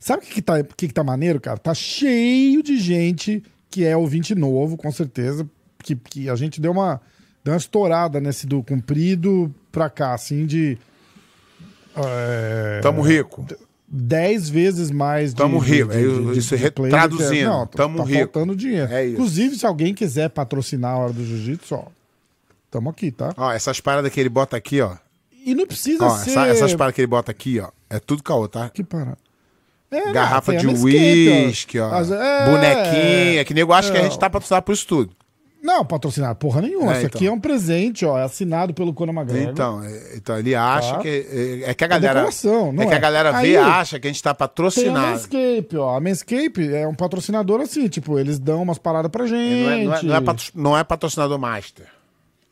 Sabe 0.00 0.22
o 0.22 0.26
que, 0.26 0.34
que, 0.34 0.42
tá, 0.42 0.62
que, 0.62 0.88
que 0.88 0.94
tá 0.94 1.02
maneiro, 1.04 1.40
cara? 1.40 1.58
Tá 1.58 1.74
cheio 1.74 2.62
de 2.62 2.78
gente 2.78 3.42
que 3.70 3.84
é 3.84 3.96
ouvinte 3.96 4.34
novo, 4.34 4.76
com 4.76 4.90
certeza. 4.92 5.48
Que, 5.82 5.94
que 5.96 6.30
a 6.30 6.36
gente 6.36 6.60
deu 6.60 6.72
uma, 6.72 7.00
deu 7.44 7.52
uma 7.52 7.58
estourada 7.58 8.18
nesse 8.20 8.46
do 8.46 8.62
comprido 8.62 9.54
pra 9.70 9.88
cá, 9.90 10.14
assim, 10.14 10.46
de. 10.46 10.78
É, 11.96 12.80
Tamo 12.82 13.02
rico. 13.02 13.46
10 13.86 14.48
vezes 14.48 14.90
mais 14.90 15.30
de. 15.30 15.36
Tamo 15.36 15.58
rico. 15.58 15.90
de- 15.92 15.96
É 15.98 16.00
de- 16.02 16.32
de- 16.32 16.38
isso, 16.38 16.56
de 16.56 16.62
re- 16.62 16.70
player 16.70 16.90
traduzindo, 16.90 17.34
é- 17.34 17.44
Não, 17.44 17.66
tamo 17.66 17.98
tá 17.98 18.04
rico. 18.04 18.18
faltando 18.32 18.56
dinheiro. 18.56 18.92
É 18.92 19.04
isso. 19.04 19.12
Inclusive, 19.14 19.56
se 19.56 19.66
alguém 19.66 19.94
quiser 19.94 20.30
patrocinar 20.30 20.94
a 20.94 20.98
hora 20.98 21.12
do 21.12 21.24
jiu-jitsu, 21.24 21.74
ó. 21.76 21.84
Tamo 22.70 22.90
aqui, 22.90 23.12
tá? 23.12 23.32
Ó, 23.36 23.52
essas 23.52 23.78
paradas 23.80 24.10
que 24.12 24.18
ele 24.18 24.28
bota 24.28 24.56
aqui, 24.56 24.80
ó. 24.80 24.96
E 25.46 25.54
não 25.54 25.66
precisa 25.66 26.04
Ó, 26.06 26.10
ser. 26.16 26.30
essa- 26.30 26.46
essas 26.48 26.74
paradas 26.74 26.94
que 26.96 27.02
ele 27.02 27.06
bota 27.06 27.30
aqui, 27.30 27.60
ó. 27.60 27.68
É 27.88 28.00
tudo 28.00 28.22
caô, 28.22 28.48
tá? 28.48 28.68
Que 28.68 28.82
parada. 28.82 29.18
É, 29.90 30.10
Garrafa 30.12 30.52
não, 30.54 30.60
de 30.60 30.66
uísque, 30.66 31.78
ó. 31.78 31.94
As- 31.94 32.10
é, 32.10 32.46
Bonequinha. 32.46 33.44
Que 33.44 33.54
nego 33.54 33.72
acha 33.72 33.92
que 33.92 33.96
a 33.96 34.00
É. 34.00 34.04
gente 34.04 34.18
tá 34.18 34.28
patrocinado 34.28 34.64
por 34.66 34.72
isso 34.72 34.86
tudo. 34.88 35.14
Não, 35.64 35.82
patrocinar 35.82 36.34
porra 36.34 36.60
nenhuma. 36.60 36.92
É, 36.92 36.98
Isso 36.98 37.06
então. 37.06 37.18
aqui 37.18 37.26
é 37.26 37.32
um 37.32 37.40
presente, 37.40 38.04
ó. 38.04 38.18
É 38.18 38.24
assinado 38.24 38.74
pelo 38.74 38.92
Conor 38.92 39.14
McGregor. 39.14 39.50
Então, 39.50 39.82
é- 39.82 40.14
então 40.14 40.38
ele 40.38 40.54
acha 40.54 40.92
Tá. 40.96 40.98
que. 40.98 41.08
É, 41.08 41.70
é 41.70 41.74
que 41.74 41.82
a 41.84 41.86
galera. 41.88 42.14
decoração, 42.20 42.70
não 42.70 42.82
é 42.82 42.86
que 42.86 42.92
é? 42.92 42.96
a 42.96 43.00
galera 43.00 43.32
vê 43.40 43.52
e 43.52 43.56
acha 43.56 43.98
que 43.98 44.06
a 44.06 44.10
gente 44.12 44.22
tá 44.22 44.34
Tem 44.34 44.44
a 44.44 44.48
patrocinado. 44.48 45.06
Manscaped, 45.12 45.76
ó. 45.78 45.96
A 45.96 46.00
Manscaped 46.00 46.74
é 46.74 46.86
um 46.86 46.94
patrocinador 46.94 47.62
assim, 47.62 47.88
tipo, 47.88 48.18
eles 48.18 48.38
dão 48.38 48.62
umas 48.62 48.76
paradas 48.76 49.10
pra 49.10 49.26
gente. 49.26 49.64
Não 49.64 49.70
é, 49.70 49.84
não, 49.84 49.94
é, 49.94 50.02
não, 50.20 50.32
é 50.32 50.36
não 50.54 50.78
é 50.78 50.84
patrocinador 50.84 51.38
master. 51.38 51.86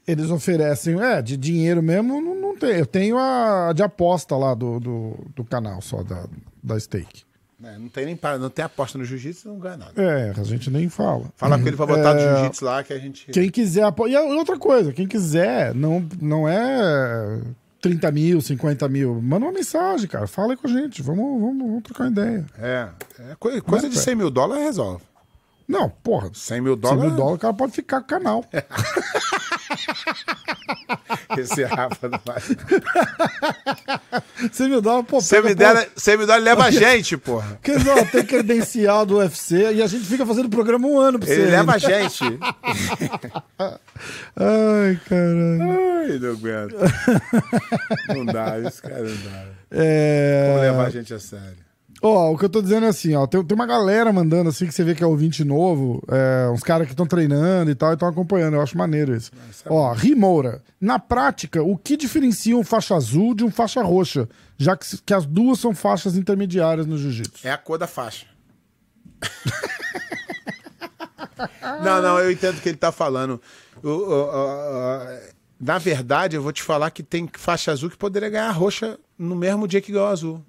Eles 0.09 0.31
oferecem, 0.31 0.99
é, 0.99 1.21
de 1.21 1.37
dinheiro 1.37 1.83
mesmo, 1.83 2.19
não, 2.19 2.35
não 2.35 2.57
tem. 2.57 2.71
Eu 2.71 2.87
tenho 2.87 3.19
a 3.19 3.75
de 3.75 3.83
aposta 3.83 4.35
lá 4.37 4.55
do, 4.55 4.81
do, 4.81 5.17
do 5.37 5.45
canal 5.45 5.83
só, 5.83 6.03
da, 6.03 6.25
da 6.63 6.81
Stake. 6.81 7.25
É, 7.65 7.79
não, 7.79 7.89
tem 7.89 8.07
nem, 8.07 8.19
não 8.41 8.51
tem 8.51 8.65
aposta 8.65 8.99
no 8.99 9.05
jiu-jitsu, 9.05 9.49
não 9.49 9.59
ganha 9.59 9.77
nada. 9.77 9.93
É, 10.03 10.33
a 10.37 10.43
gente 10.45 10.71
nem 10.71 10.89
fala. 10.89 11.25
Fala 11.37 11.59
com 11.59 11.67
ele 11.67 11.77
pra 11.77 11.87
botar 11.87 12.17
É, 12.17 12.37
jiu-jitsu 12.37 12.65
lá 12.65 12.83
que 12.83 12.93
a 12.93 12.99
gente. 12.99 13.27
Quem 13.31 13.51
quiser 13.51 13.85
apoiar. 13.85 14.23
E 14.25 14.33
outra 14.37 14.59
coisa, 14.59 14.93
quem 14.93 15.07
quiser, 15.07 15.75
não, 15.75 16.07
não 16.21 16.49
é 16.49 17.41
30 17.81 18.11
mil, 18.13 18.41
50 18.41 18.89
mil. 18.89 19.21
Manda 19.23 19.47
uma 19.47 19.53
mensagem, 19.53 20.09
cara. 20.09 20.27
Fala 20.27 20.53
aí 20.53 20.57
com 20.57 20.67
a 20.67 20.71
gente. 20.71 21.03
Vamos, 21.03 21.41
vamos, 21.41 21.59
vamos 21.67 21.83
trocar 21.83 22.05
uma 22.05 22.11
ideia. 22.11 22.47
É, 22.59 22.89
é 23.31 23.35
coi- 23.39 23.61
coisa 23.61 23.89
de 23.89 23.97
Né, 23.97 24.03
100 24.03 24.15
mil 24.15 24.31
dólares 24.31 24.65
resolve. 24.65 25.03
Não, 25.69 25.89
porra. 25.89 26.31
100 26.33 26.61
mil 26.61 26.75
100 26.75 26.81
dólares. 26.81 27.05
mil 27.05 27.17
dólares, 27.17 27.37
o 27.37 27.41
cara 27.41 27.55
pode 27.55 27.73
ficar 27.73 28.01
com 28.01 28.05
o 28.05 28.09
canal. 28.09 28.45
Esse 31.39 31.65
Rafa 31.65 32.09
não 32.09 32.21
vai. 32.25 32.41
100 34.53 34.69
mil 34.69 34.81
dólares, 34.81 35.07
pô, 35.09 35.21
100 35.21 35.43
mil 35.43 35.55
dólares 35.55 35.91
100 35.97 36.17
leva 36.41 36.65
a 36.65 36.71
gente, 36.71 37.17
porra. 37.17 37.59
Porque 37.63 37.73
não, 37.73 38.05
tem 38.07 38.25
credencial 38.25 39.07
do 39.07 39.17
UFC 39.19 39.73
e 39.73 39.83
a 39.83 39.87
gente 39.87 40.05
fica 40.05 40.27
fazendo 40.27 40.49
programa 40.49 40.87
um 40.87 40.99
ano 40.99 41.19
pra 41.19 41.27
você. 41.27 41.35
Ele 41.35 41.51
leva 41.51 41.73
a 41.73 41.79
gente. 41.79 42.23
Ai, 44.37 45.01
caralho. 45.09 45.63
Ai, 45.63 46.19
não 46.19 46.31
aguento. 46.31 46.77
Não 48.09 48.25
dá, 48.27 48.59
esse 48.61 48.83
cara 48.83 49.03
não 49.03 49.17
dá. 49.31 49.45
É... 49.71 50.47
Vamos 50.49 50.63
levar 50.63 50.87
a 50.87 50.91
gente 50.91 51.15
a 51.15 51.19
sério. 51.19 51.72
Ó, 52.05 52.33
o 52.33 52.39
que 52.39 52.45
eu 52.45 52.49
tô 52.49 52.61
dizendo 52.61 52.87
é 52.87 52.89
assim, 52.89 53.15
ó, 53.15 53.27
tem, 53.29 53.45
tem 53.45 53.55
uma 53.55 53.67
galera 53.67 54.13
mandando 54.13 54.51
assim 54.51 54.67
que 54.67 54.75
você 54.75 54.83
vê 54.83 54.93
que 54.95 55.05
é 55.05 55.07
ouvinte 55.07 55.45
novo, 55.45 56.03
é, 56.09 56.49
uns 56.51 56.61
caras 56.63 56.87
que 56.89 56.93
estão 56.93 57.07
treinando 57.07 57.71
e 57.71 57.75
tal, 57.77 57.91
e 57.91 57.95
estão 57.95 58.09
acompanhando. 58.09 58.55
Eu 58.55 58.61
acho 58.61 58.77
maneiro 58.77 59.15
isso. 59.15 59.31
é 59.65 59.73
ó, 59.73 59.93
Rimoura, 59.93 60.63
na 60.81 60.99
prática, 60.99 61.63
o 61.63 61.77
que 61.79 61.97
diferencia 61.97 62.57
um 62.57 62.65
faixa 62.65 62.97
azul 62.97 63.35
de 63.35 63.45
um 63.45 63.51
faixa 63.53 63.83
roxa, 63.83 64.29
já 64.59 64.77
que, 64.77 64.85
que 65.01 65.15
as 65.15 65.25
duas 65.25 65.61
são 65.61 65.75
faixas 65.75 66.17
intermediárias 66.17 66.87
no 66.87 66.99
jiu-jitsu? 66.99 67.47
É 67.47 67.53
a 67.53 67.59
cor 67.59 67.79
da 67.79 67.87
faixa. 67.87 68.27
não, 71.85 72.03
não, 72.03 72.19
eu 72.19 72.31
entendo 72.31 72.59
o 72.59 72.61
que 72.61 72.69
ele 72.69 72.79
tá 72.79 72.91
falando. 72.93 73.41
O- 73.83 73.89
o- 73.89 74.31
o- 74.31 75.33
na 75.61 75.79
verdade, 75.79 76.35
eu 76.37 76.43
vou 76.43 76.53
te 76.53 76.63
falar 76.63 76.91
que 76.91 77.03
tem 77.05 77.29
faixa 77.33 77.71
azul 77.71 77.89
que 77.89 77.97
poderia 77.97 78.29
ganhar 78.29 78.49
a 78.49 78.53
roxa 78.53 78.99
no 79.17 79.37
mesmo 79.37 79.69
dia 79.69 79.81
que 79.81 79.93
ganhou 79.93 80.09
azul. 80.09 80.45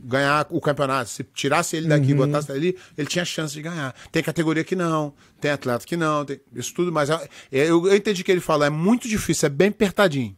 Ganhar 0.00 0.46
o 0.50 0.60
campeonato. 0.60 1.10
Se 1.10 1.24
tirasse 1.24 1.76
ele 1.76 1.88
daqui 1.88 2.12
e 2.12 2.14
botasse 2.14 2.52
ali, 2.52 2.76
ele 2.96 3.08
tinha 3.08 3.24
chance 3.24 3.52
de 3.52 3.60
ganhar. 3.60 3.94
Tem 4.12 4.22
categoria 4.22 4.62
que 4.62 4.76
não, 4.76 5.12
tem 5.40 5.50
atleta 5.50 5.84
que 5.84 5.96
não, 5.96 6.24
tem 6.24 6.40
isso 6.54 6.72
tudo, 6.72 6.92
mas 6.92 7.08
eu, 7.08 7.18
eu, 7.86 7.96
entendi 7.96 8.22
que 8.22 8.30
ele 8.30 8.40
falou. 8.40 8.64
É 8.64 8.70
muito 8.70 9.08
difícil, 9.08 9.46
é 9.46 9.50
bem 9.50 9.68
apertadinho. 9.68 10.36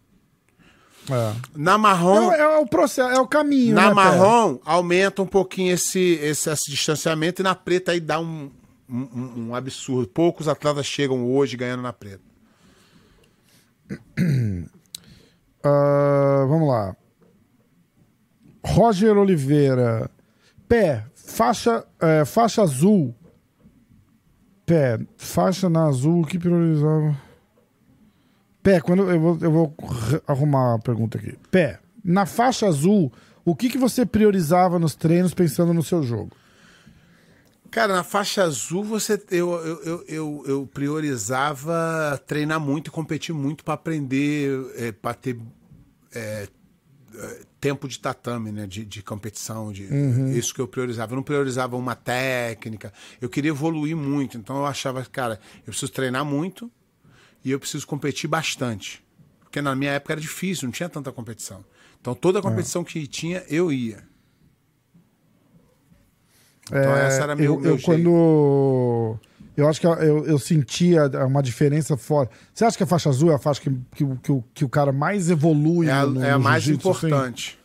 É. 1.11 1.34
Na 1.54 1.76
marrom. 1.76 2.32
É, 2.32 2.40
é 2.40 2.58
o 2.58 2.66
processo, 2.66 3.11
é 3.11 3.20
o 3.20 3.26
caminho. 3.26 3.74
Na 3.74 3.88
né, 3.88 3.94
marrom, 3.94 4.58
aumenta 4.64 5.22
um 5.22 5.26
pouquinho 5.26 5.74
esse, 5.74 6.18
esse, 6.22 6.50
esse 6.50 6.70
distanciamento 6.70 7.42
e 7.42 7.44
na 7.44 7.54
preta 7.54 7.92
aí 7.92 8.00
dá 8.00 8.20
um, 8.20 8.50
um, 8.88 9.48
um- 9.48 9.54
absurdo. 9.54 10.08
Poucos 10.08 10.48
atletas 10.48 10.86
chegam 10.86 11.30
hoje 11.30 11.56
ganhando 11.56 11.82
na 11.82 11.92
preta. 11.92 12.22
Ah, 15.62 16.46
vamos 16.48 16.68
lá. 16.68 16.96
Roger 18.64 19.16
Oliveira. 19.16 20.11
Pé, 20.68 21.04
faixa, 21.14 21.84
é, 22.00 22.24
faixa 22.24 22.62
azul. 22.62 23.14
Pé, 24.64 24.98
faixa 25.16 25.68
na 25.68 25.86
azul, 25.86 26.24
que 26.24 26.38
priorizava? 26.38 27.16
Pé, 28.62 28.80
quando 28.80 29.11
eu 29.11 29.20
vou, 29.20 29.38
eu 29.40 29.50
vou 29.50 29.74
arrumar 30.26 30.74
a 30.74 30.78
pergunta 30.78 31.18
aqui. 31.18 31.36
Pé, 31.50 31.80
na 32.04 32.26
faixa 32.26 32.66
azul, 32.66 33.12
o 33.44 33.54
que, 33.54 33.68
que 33.68 33.78
você 33.78 34.04
priorizava 34.04 34.78
nos 34.78 34.94
treinos 34.94 35.34
pensando 35.34 35.72
no 35.72 35.82
seu 35.82 36.02
jogo? 36.02 36.30
Cara, 37.70 37.94
na 37.94 38.02
faixa 38.02 38.42
azul 38.42 38.82
você 38.82 39.22
eu, 39.30 39.52
eu, 39.52 39.82
eu, 39.82 40.04
eu, 40.08 40.44
eu 40.46 40.70
priorizava 40.72 42.20
treinar 42.26 42.58
muito 42.58 42.88
e 42.88 42.90
competir 42.90 43.32
muito 43.32 43.62
para 43.62 43.74
aprender, 43.74 44.72
é, 44.76 44.92
para 44.92 45.14
ter 45.14 45.38
é, 46.12 46.48
é, 47.14 47.40
tempo 47.61 47.86
de 47.86 47.98
tatame, 47.98 48.50
né? 48.50 48.66
De, 48.66 48.84
de 48.84 49.02
competição, 49.02 49.72
de 49.72 49.84
isso 50.36 50.54
que 50.54 50.61
eu 50.61 50.66
priorizava. 50.66 51.12
Eu 51.12 51.16
não 51.16 51.22
priorizava 51.22 51.76
uma 51.76 51.94
técnica. 51.94 52.92
Eu 53.20 53.28
queria 53.28 53.50
evoluir 53.50 53.96
muito. 53.96 54.38
Então 54.38 54.56
eu 54.56 54.66
achava, 54.66 55.04
cara, 55.04 55.38
eu 55.58 55.66
preciso 55.66 55.92
treinar 55.92 56.24
muito 56.24 56.70
e 57.44 57.50
eu 57.50 57.61
preciso 57.61 57.86
competir 57.86 58.28
bastante. 58.28 59.02
Porque 59.40 59.61
na 59.61 59.74
minha 59.74 59.92
época 59.92 60.14
era 60.14 60.20
difícil, 60.20 60.66
não 60.66 60.72
tinha 60.72 60.88
tanta 60.88 61.12
competição. 61.12 61.64
Então 62.00 62.14
toda 62.14 62.40
competição 62.40 62.82
que 62.82 63.06
tinha, 63.06 63.44
eu 63.48 63.70
ia. 63.72 64.02
Então 66.66 66.96
É, 66.96 67.06
essa 67.08 67.22
era 67.24 67.36
meu, 67.36 67.54
eu, 67.54 67.61
meu 67.61 67.70
eu 67.72 67.76
jeito. 67.78 67.84
quando 67.84 69.18
eu 69.61 69.68
acho 69.68 69.80
que 69.80 69.86
eu, 69.86 70.24
eu 70.26 70.38
sentia 70.38 71.06
uma 71.26 71.42
diferença 71.42 71.96
forte. 71.96 72.32
Você 72.52 72.64
acha 72.64 72.76
que 72.76 72.82
a 72.82 72.86
faixa 72.86 73.08
azul 73.08 73.30
é 73.30 73.34
a 73.34 73.38
faixa 73.38 73.61
que, 73.61 73.70
que, 73.94 74.04
o- 74.04 74.16
que, 74.22 74.44
que 74.54 74.64
o 74.64 74.68
cara 74.68 74.92
mais 74.92 75.30
evolui 75.30 75.88
É 75.88 75.92
a, 75.92 76.06
no, 76.06 76.22
é 76.24 76.30
a 76.32 76.38
mais 76.38 76.64
assim? 76.64 76.72
importante. 76.72 77.58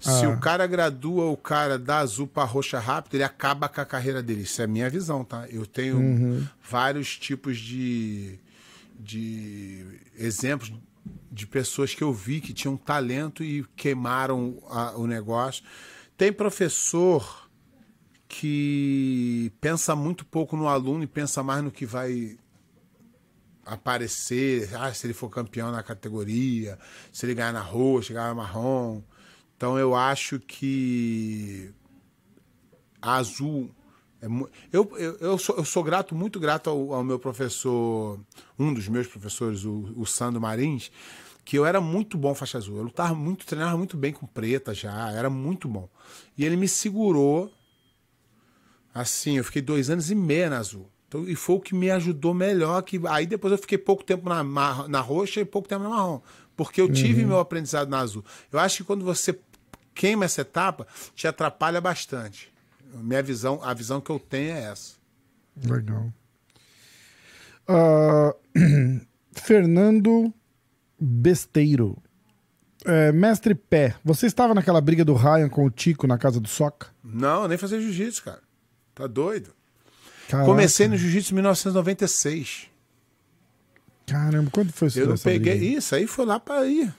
Se 0.00 0.24
Ah. 0.24 0.30
o 0.30 0.40
cara 0.40 0.66
gradua 0.66 1.26
o 1.26 1.36
cara 1.36 1.78
da 1.78 1.98
azul 1.98 2.26
para 2.26 2.42
roxa 2.44 2.78
rápido, 2.80 3.14
ele 3.14 3.22
acaba 3.22 3.68
com 3.68 3.80
a 3.80 3.84
carreira 3.84 4.20
dele. 4.20 4.42
Isso 4.42 4.60
é 4.60 4.64
a 4.64 4.68
minha 4.68 4.90
visão, 4.90 5.22
tá? 5.24 5.46
Eu 5.48 5.64
tenho 5.64 5.96
Uhum. 5.96 6.44
vários 6.68 7.16
tipos 7.16 7.56
de, 7.58 8.36
de 8.98 9.84
exemplos 10.18 10.72
de 11.30 11.46
pessoas 11.46 11.94
que 11.94 12.02
eu 12.02 12.12
vi 12.12 12.40
que 12.40 12.52
tinham 12.52 12.76
talento 12.76 13.42
e 13.44 13.64
queimaram 13.76 14.56
a- 14.70 14.92
o 14.96 15.06
negócio. 15.06 15.62
Tem 16.16 16.32
professor 16.32 17.41
que 18.34 19.52
pensa 19.60 19.94
muito 19.94 20.24
pouco 20.24 20.56
no 20.56 20.66
aluno 20.66 21.04
e 21.04 21.06
pensa 21.06 21.42
mais 21.42 21.62
no 21.62 21.70
que 21.70 21.84
vai 21.84 22.38
aparecer, 23.66 24.74
ah, 24.74 24.92
se 24.92 25.06
ele 25.06 25.12
for 25.12 25.28
campeão 25.28 25.70
na 25.70 25.82
categoria, 25.82 26.78
se 27.12 27.26
ele 27.26 27.34
ganhar 27.34 27.52
na 27.52 27.60
roxa, 27.60 28.14
ganhar 28.14 28.28
na 28.28 28.34
marrom. 28.34 29.02
Então 29.54 29.78
eu 29.78 29.94
acho 29.94 30.40
que 30.40 31.70
a 33.02 33.16
azul. 33.16 33.70
É 34.22 34.28
mu- 34.28 34.48
eu, 34.72 34.90
eu, 34.96 35.16
eu, 35.18 35.38
sou, 35.38 35.56
eu 35.56 35.64
sou 35.64 35.82
grato, 35.82 36.14
muito 36.14 36.40
grato 36.40 36.70
ao, 36.70 36.94
ao 36.94 37.04
meu 37.04 37.18
professor, 37.18 38.18
um 38.58 38.72
dos 38.72 38.88
meus 38.88 39.06
professores, 39.06 39.64
o, 39.66 39.92
o 39.94 40.06
Sandro 40.06 40.40
Marins, 40.40 40.90
que 41.44 41.58
eu 41.58 41.66
era 41.66 41.82
muito 41.82 42.16
bom 42.16 42.34
faixa 42.34 42.56
azul. 42.56 42.78
Eu 42.78 42.84
lutava 42.84 43.14
muito, 43.14 43.44
treinava 43.44 43.76
muito 43.76 43.94
bem 43.94 44.12
com 44.12 44.26
preta 44.26 44.72
já, 44.72 45.10
era 45.10 45.28
muito 45.28 45.68
bom. 45.68 45.86
E 46.38 46.46
ele 46.46 46.56
me 46.56 46.66
segurou 46.66 47.52
Assim, 48.94 49.38
eu 49.38 49.44
fiquei 49.44 49.62
dois 49.62 49.88
anos 49.90 50.10
e 50.10 50.14
meio 50.14 50.50
na 50.50 50.58
azul. 50.58 50.88
Então, 51.08 51.28
e 51.28 51.34
foi 51.34 51.56
o 51.56 51.60
que 51.60 51.74
me 51.74 51.90
ajudou 51.90 52.32
melhor. 52.34 52.82
Que, 52.82 53.00
aí 53.08 53.26
depois 53.26 53.52
eu 53.52 53.58
fiquei 53.58 53.78
pouco 53.78 54.02
tempo 54.04 54.28
na, 54.28 54.42
mar- 54.42 54.88
na 54.88 55.00
roxa 55.00 55.40
e 55.40 55.44
pouco 55.44 55.68
tempo 55.68 55.82
na 55.82 55.90
marrom. 55.90 56.20
Porque 56.56 56.80
eu 56.80 56.92
tive 56.92 57.24
meu 57.24 57.38
aprendizado 57.38 57.88
na 57.88 57.98
azul. 57.98 58.24
Eu 58.50 58.58
acho 58.58 58.78
que 58.78 58.84
quando 58.84 59.04
você 59.04 59.38
queima 59.94 60.24
essa 60.24 60.40
etapa, 60.42 60.86
te 61.14 61.26
atrapalha 61.26 61.80
bastante. 61.80 62.52
Minha 62.94 63.22
visão, 63.22 63.60
a 63.62 63.72
visão 63.74 64.00
que 64.00 64.10
eu 64.10 64.18
tenho 64.18 64.52
é 64.52 64.64
essa. 64.64 64.94
Legal. 65.64 66.12
Ah, 67.68 68.34
Fernando 69.32 70.32
Besteiro. 71.00 71.96
É, 72.84 73.12
mestre 73.12 73.54
Pé, 73.54 73.94
você 74.04 74.26
estava 74.26 74.54
naquela 74.54 74.80
briga 74.80 75.04
do 75.04 75.14
Ryan 75.14 75.48
com 75.48 75.64
o 75.64 75.70
Tico 75.70 76.06
na 76.06 76.18
casa 76.18 76.40
do 76.40 76.48
Soca? 76.48 76.88
Não, 77.02 77.46
nem 77.46 77.56
fazer 77.56 77.80
jiu-jitsu, 77.80 78.24
cara. 78.24 78.40
Tá 78.94 79.06
doido? 79.06 79.50
Caraca. 80.28 80.46
Comecei 80.48 80.88
no 80.88 80.96
jiu-jitsu 80.96 81.32
em 81.32 81.34
1996. 81.36 82.68
Caramba, 84.06 84.50
quando 84.50 84.72
foi 84.72 84.88
isso? 84.88 84.98
Eu 85.00 85.08
não 85.08 85.16
peguei. 85.16 85.56
briga? 85.58 85.78
Isso 85.78 85.94
aí 85.94 86.06
foi 86.06 86.26
lá 86.26 86.38
para 86.40 86.66
ir. 86.66 86.92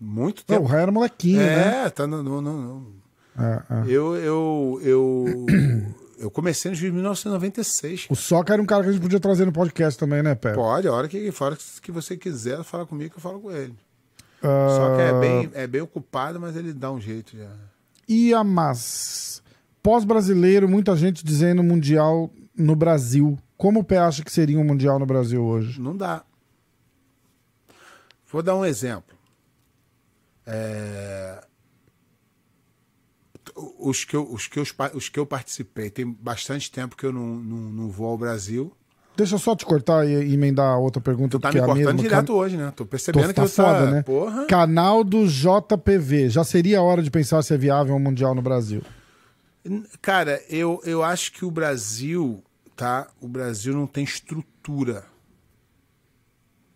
Muito 0.00 0.44
Não, 0.48 0.56
tempo. 0.56 0.62
o 0.68 0.70
Ryan 0.70 0.80
era 0.82 0.92
molequinho, 0.92 1.38
né? 1.38 1.84
é, 1.86 1.90
tá 1.90 2.06
no, 2.06 2.22
no- 2.22 2.40
no- 2.40 2.92
É, 3.38 3.62
é. 3.70 3.84
Eu, 3.90 4.14
eu, 4.16 4.80
eu, 4.82 5.46
eu 6.18 6.30
comecei 6.30 6.70
no 6.70 6.76
juiz 6.76 6.90
em 6.92 6.94
1996. 6.96 8.06
O 8.10 8.14
Soca 8.16 8.52
era 8.52 8.60
um 8.62 8.66
cara 8.66 8.82
que 8.82 8.90
a 8.90 8.92
gente 8.92 9.00
podia 9.02 9.20
trazer 9.20 9.44
no 9.46 9.52
podcast 9.52 9.98
também, 9.98 10.22
né, 10.22 10.34
Pé? 10.34 10.52
Pode, 10.52 10.86
a 10.88 10.92
hora 10.92 11.08
que, 11.08 11.30
fora 11.32 11.56
que 11.80 11.90
você 11.92 12.16
quiser 12.16 12.62
falar 12.62 12.84
comigo, 12.86 13.14
eu 13.16 13.20
falo 13.20 13.40
com 13.40 13.50
ele. 13.50 13.74
Ah, 14.42 14.68
Só 14.68 14.96
que 14.96 15.02
é 15.02 15.20
bem, 15.20 15.50
é 15.54 15.66
bem 15.66 15.80
ocupado, 15.80 16.38
mas 16.38 16.56
ele 16.56 16.72
dá 16.74 16.90
um 16.92 17.00
jeito 17.00 17.36
já. 17.36 17.50
Iamas. 18.08 19.42
Pós-brasileiro, 19.86 20.68
muita 20.68 20.96
gente 20.96 21.24
dizendo 21.24 21.62
Mundial 21.62 22.28
no 22.58 22.74
Brasil. 22.74 23.38
Como 23.56 23.78
o 23.78 23.84
Pé 23.84 23.98
acha 23.98 24.24
que 24.24 24.32
seria 24.32 24.58
um 24.58 24.64
Mundial 24.64 24.98
no 24.98 25.06
Brasil 25.06 25.40
hoje? 25.40 25.80
Não 25.80 25.96
dá. 25.96 26.24
Vou 28.28 28.42
dar 28.42 28.56
um 28.56 28.64
exemplo. 28.64 29.16
É, 30.44 31.40
Os, 33.78 34.04
que 34.04 34.16
eu, 34.16 34.28
os, 34.28 34.48
que 34.48 34.58
eu, 34.58 34.64
os 34.92 35.08
que 35.08 35.20
eu 35.20 35.24
participei, 35.24 35.88
tem 35.88 36.04
bastante 36.04 36.68
tempo 36.68 36.96
que 36.96 37.06
eu 37.06 37.12
não, 37.12 37.36
não, 37.36 37.56
não 37.56 37.88
vou 37.88 38.08
ao 38.08 38.18
Brasil. 38.18 38.72
Deixa 39.16 39.36
eu 39.36 39.38
só 39.38 39.54
te 39.54 39.64
cortar 39.64 40.04
e 40.04 40.34
emendar 40.34 40.66
a 40.66 40.78
outra 40.78 41.00
pergunta. 41.00 41.38
Tu 41.38 41.40
tá 41.40 41.52
me 41.52 41.60
cortando 41.60 41.76
mesma. 41.76 41.94
direto 41.94 42.26
Can- 42.26 42.32
hoje, 42.32 42.56
né? 42.56 42.72
Tô 42.74 42.82
Tô, 42.82 42.86
percebendo 42.86 43.32
tá 43.32 43.44
que 43.44 43.54
tá. 43.54 43.62
foda, 43.64 43.88
né? 43.88 44.02
Porra. 44.02 44.46
Canal 44.46 45.04
do 45.04 45.28
JPV. 45.28 46.28
Já 46.28 46.42
seria 46.42 46.80
a 46.80 46.82
hora 46.82 47.04
de 47.04 47.10
pensar 47.10 47.40
se 47.42 47.54
é 47.54 47.56
viável 47.56 47.94
um 47.94 48.00
Mundial 48.00 48.34
no 48.34 48.42
Brasil. 48.42 48.82
Cara, 50.00 50.42
eu, 50.48 50.80
eu 50.84 51.02
acho 51.02 51.32
que 51.32 51.44
o 51.44 51.50
Brasil, 51.50 52.42
tá? 52.74 53.10
O 53.20 53.28
Brasil 53.28 53.74
não 53.74 53.86
tem 53.86 54.04
estrutura. 54.04 55.06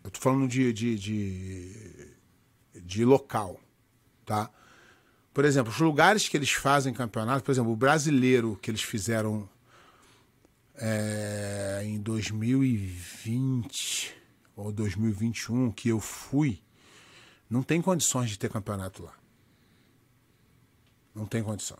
Eu 0.03 0.11
tô 0.11 0.18
falando 0.20 0.49
de, 0.49 0.72
de, 0.72 0.99
de, 0.99 2.14
de 2.74 3.05
local, 3.05 3.61
tá? 4.24 4.51
Por 5.32 5.45
exemplo, 5.45 5.72
os 5.72 5.78
lugares 5.78 6.28
que 6.28 6.36
eles 6.36 6.51
fazem 6.51 6.93
campeonato, 6.93 7.45
por 7.45 7.53
exemplo, 7.53 7.70
o 7.72 7.76
brasileiro 7.76 8.59
que 8.61 8.68
eles 8.70 8.82
fizeram 8.82 9.49
é, 10.74 11.82
em 11.84 12.01
2020 12.01 14.16
ou 14.57 14.72
2021, 14.72 15.70
que 15.70 15.91
eu 15.91 16.01
fui, 16.01 16.61
não 17.49 17.62
tem 17.62 17.80
condições 17.80 18.30
de 18.30 18.38
ter 18.38 18.51
campeonato 18.51 19.05
lá. 19.05 19.14
Não 21.14 21.26
tem 21.26 21.41
condição. 21.43 21.78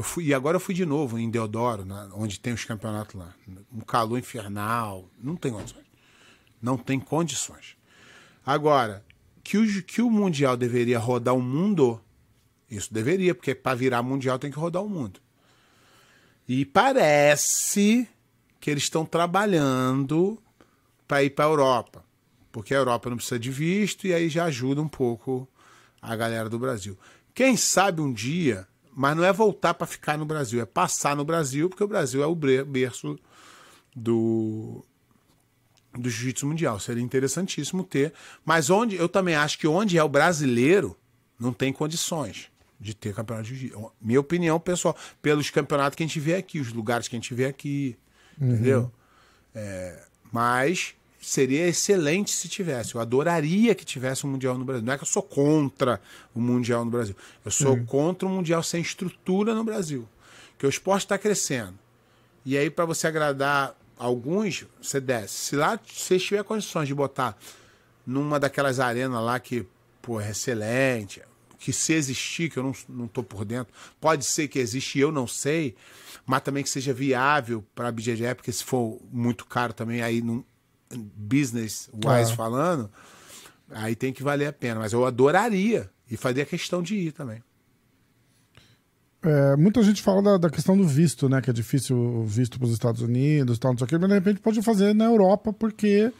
Eu 0.00 0.04
fui, 0.04 0.24
e 0.24 0.32
agora 0.32 0.56
eu 0.56 0.60
fui 0.60 0.74
de 0.74 0.86
novo 0.86 1.18
em 1.18 1.28
Deodoro, 1.28 1.84
na- 1.84 2.08
onde 2.14 2.40
tem 2.40 2.54
os 2.54 2.64
campeonatos 2.64 3.14
lá. 3.16 3.34
Um 3.70 3.80
calor 3.80 4.18
infernal. 4.18 5.06
Não 5.22 5.36
tem 5.36 5.52
condições. 5.52 5.84
Não 6.62 6.78
tem 6.78 6.98
condições. 6.98 7.76
Agora, 8.46 9.04
que 9.44 9.58
o, 9.58 9.82
que 9.82 10.00
o 10.00 10.10
Mundial 10.10 10.56
deveria 10.56 10.98
rodar 10.98 11.34
o 11.34 11.42
mundo, 11.42 12.00
Isso 12.70 12.94
deveria, 12.94 13.34
porque 13.34 13.54
para 13.54 13.76
virar 13.76 14.02
mundial 14.02 14.38
tem 14.38 14.50
que 14.50 14.58
rodar 14.58 14.82
o 14.82 14.88
mundo. 14.88 15.20
E 16.48 16.64
parece 16.64 18.08
que 18.58 18.70
eles 18.70 18.84
estão 18.84 19.04
trabalhando 19.04 20.40
para 21.06 21.22
ir 21.24 21.30
para 21.30 21.44
a 21.44 21.48
Europa, 21.48 22.02
porque 22.50 22.72
a 22.72 22.78
Europa 22.78 23.10
não 23.10 23.16
precisa 23.18 23.38
de 23.38 23.50
visto 23.50 24.06
e 24.06 24.14
aí 24.14 24.30
já 24.30 24.44
ajuda 24.44 24.80
um 24.80 24.88
pouco 24.88 25.46
a 26.00 26.16
galera 26.16 26.48
do 26.48 26.58
Brasil. 26.58 26.96
Quem 27.34 27.54
sabe 27.56 28.00
um 28.00 28.12
dia, 28.12 28.66
mas 29.00 29.16
não 29.16 29.24
é 29.24 29.32
voltar 29.32 29.72
para 29.72 29.86
ficar 29.86 30.18
no 30.18 30.26
Brasil, 30.26 30.60
é 30.60 30.66
passar 30.66 31.16
no 31.16 31.24
Brasil, 31.24 31.70
porque 31.70 31.82
o 31.82 31.88
Brasil 31.88 32.22
é 32.22 32.26
o 32.26 32.34
berço 32.34 33.18
do 33.96 34.84
do 35.98 36.10
jiu-jitsu 36.10 36.46
mundial. 36.46 36.78
Seria 36.78 37.02
interessantíssimo 37.02 37.82
ter, 37.82 38.12
mas 38.44 38.68
onde 38.68 38.96
eu 38.96 39.08
também 39.08 39.34
acho 39.34 39.58
que 39.58 39.66
onde 39.66 39.96
é 39.96 40.04
o 40.04 40.08
brasileiro 40.08 40.94
não 41.38 41.50
tem 41.50 41.72
condições 41.72 42.50
de 42.78 42.92
ter 42.92 43.14
campeonato 43.14 43.48
de 43.48 43.54
jiu-jitsu. 43.54 43.90
Minha 43.98 44.20
opinião, 44.20 44.60
pessoal, 44.60 44.94
pelos 45.22 45.48
campeonatos 45.48 45.96
que 45.96 46.02
a 46.02 46.06
gente 46.06 46.20
vê 46.20 46.34
aqui, 46.34 46.60
os 46.60 46.70
lugares 46.70 47.08
que 47.08 47.16
a 47.16 47.18
gente 47.18 47.32
vê 47.32 47.46
aqui, 47.46 47.96
uhum. 48.38 48.52
entendeu? 48.52 48.92
É, 49.54 50.04
mas 50.30 50.94
seria 51.20 51.68
excelente 51.68 52.30
se 52.30 52.48
tivesse. 52.48 52.94
Eu 52.94 53.00
adoraria 53.00 53.74
que 53.74 53.84
tivesse 53.84 54.26
um 54.26 54.30
Mundial 54.30 54.56
no 54.56 54.64
Brasil. 54.64 54.84
Não 54.84 54.92
é 54.92 54.96
que 54.96 55.04
eu 55.04 55.08
sou 55.08 55.22
contra 55.22 56.00
o 56.34 56.40
Mundial 56.40 56.84
no 56.84 56.90
Brasil. 56.90 57.14
Eu 57.44 57.50
sou 57.50 57.74
uhum. 57.74 57.84
contra 57.84 58.26
o 58.26 58.30
Mundial 58.30 58.62
sem 58.62 58.80
estrutura 58.80 59.54
no 59.54 59.62
Brasil. 59.62 60.08
Que 60.58 60.66
o 60.66 60.68
esporte 60.68 61.04
está 61.04 61.18
crescendo. 61.18 61.78
E 62.44 62.56
aí, 62.56 62.70
para 62.70 62.86
você 62.86 63.06
agradar 63.06 63.76
alguns, 63.98 64.64
você 64.80 64.98
desce. 64.98 65.34
Se 65.34 65.56
lá 65.56 65.78
você 65.86 66.18
tiver 66.18 66.42
condições 66.42 66.88
de 66.88 66.94
botar 66.94 67.36
numa 68.06 68.40
daquelas 68.40 68.80
arenas 68.80 69.22
lá 69.22 69.38
que, 69.38 69.66
pô, 70.00 70.20
é 70.20 70.30
excelente, 70.30 71.22
que 71.58 71.72
se 71.72 71.92
existir, 71.92 72.50
que 72.50 72.56
eu 72.56 72.62
não, 72.62 72.72
não 72.88 73.06
tô 73.06 73.22
por 73.22 73.44
dentro, 73.44 73.72
pode 74.00 74.24
ser 74.24 74.48
que 74.48 74.58
existe 74.58 74.98
eu 74.98 75.12
não 75.12 75.26
sei, 75.26 75.76
mas 76.24 76.40
também 76.40 76.62
que 76.64 76.70
seja 76.70 76.94
viável 76.94 77.62
para 77.74 77.88
a 77.88 77.92
BJJ, 77.92 78.34
porque 78.34 78.50
se 78.50 78.64
for 78.64 78.98
muito 79.12 79.44
caro 79.44 79.74
também, 79.74 80.00
aí 80.00 80.22
num 80.22 80.42
business 80.96 81.88
wise 81.92 82.32
ah. 82.32 82.36
falando, 82.36 82.90
aí 83.70 83.94
tem 83.94 84.12
que 84.12 84.22
valer 84.22 84.46
a 84.46 84.52
pena. 84.52 84.80
Mas 84.80 84.92
eu 84.92 85.04
adoraria 85.04 85.90
e 86.10 86.16
faria 86.16 86.44
questão 86.44 86.82
de 86.82 86.96
ir 86.96 87.12
também. 87.12 87.42
É, 89.22 89.54
muita 89.56 89.82
gente 89.82 90.00
fala 90.00 90.22
da, 90.22 90.38
da, 90.38 90.50
questão 90.50 90.76
do 90.76 90.86
visto, 90.86 91.28
né? 91.28 91.42
Que 91.42 91.50
é 91.50 91.52
difícil 91.52 91.96
o 91.96 92.24
visto 92.24 92.58
para 92.58 92.66
os 92.66 92.72
Estados 92.72 93.02
Unidos, 93.02 93.58
tal, 93.58 93.72
não 93.72 93.78
sei 93.78 93.84
o 93.84 93.88
quê, 93.88 93.98
mas 93.98 94.08
de 94.08 94.14
repente 94.14 94.40
pode 94.40 94.62
fazer 94.62 94.94
na 94.94 95.04
Europa, 95.04 95.52
porque 95.52 96.10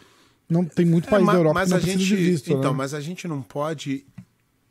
não 0.49 0.65
tem 0.65 0.85
muito 0.85 1.09
é, 1.09 1.11
país 1.11 1.23
é, 1.23 1.27
mas, 1.27 1.35
da 1.35 1.41
Europa 1.41 1.55
mas 1.55 1.69
que 1.69 1.71
não 1.71 1.79
a 1.79 1.81
gente, 1.81 2.05
de 2.05 2.17
visto. 2.17 2.53
Então, 2.53 2.73
né? 2.73 2.77
mas 2.77 2.93
a 2.93 3.01
gente 3.01 3.27
não 3.27 3.41
pode 3.41 4.05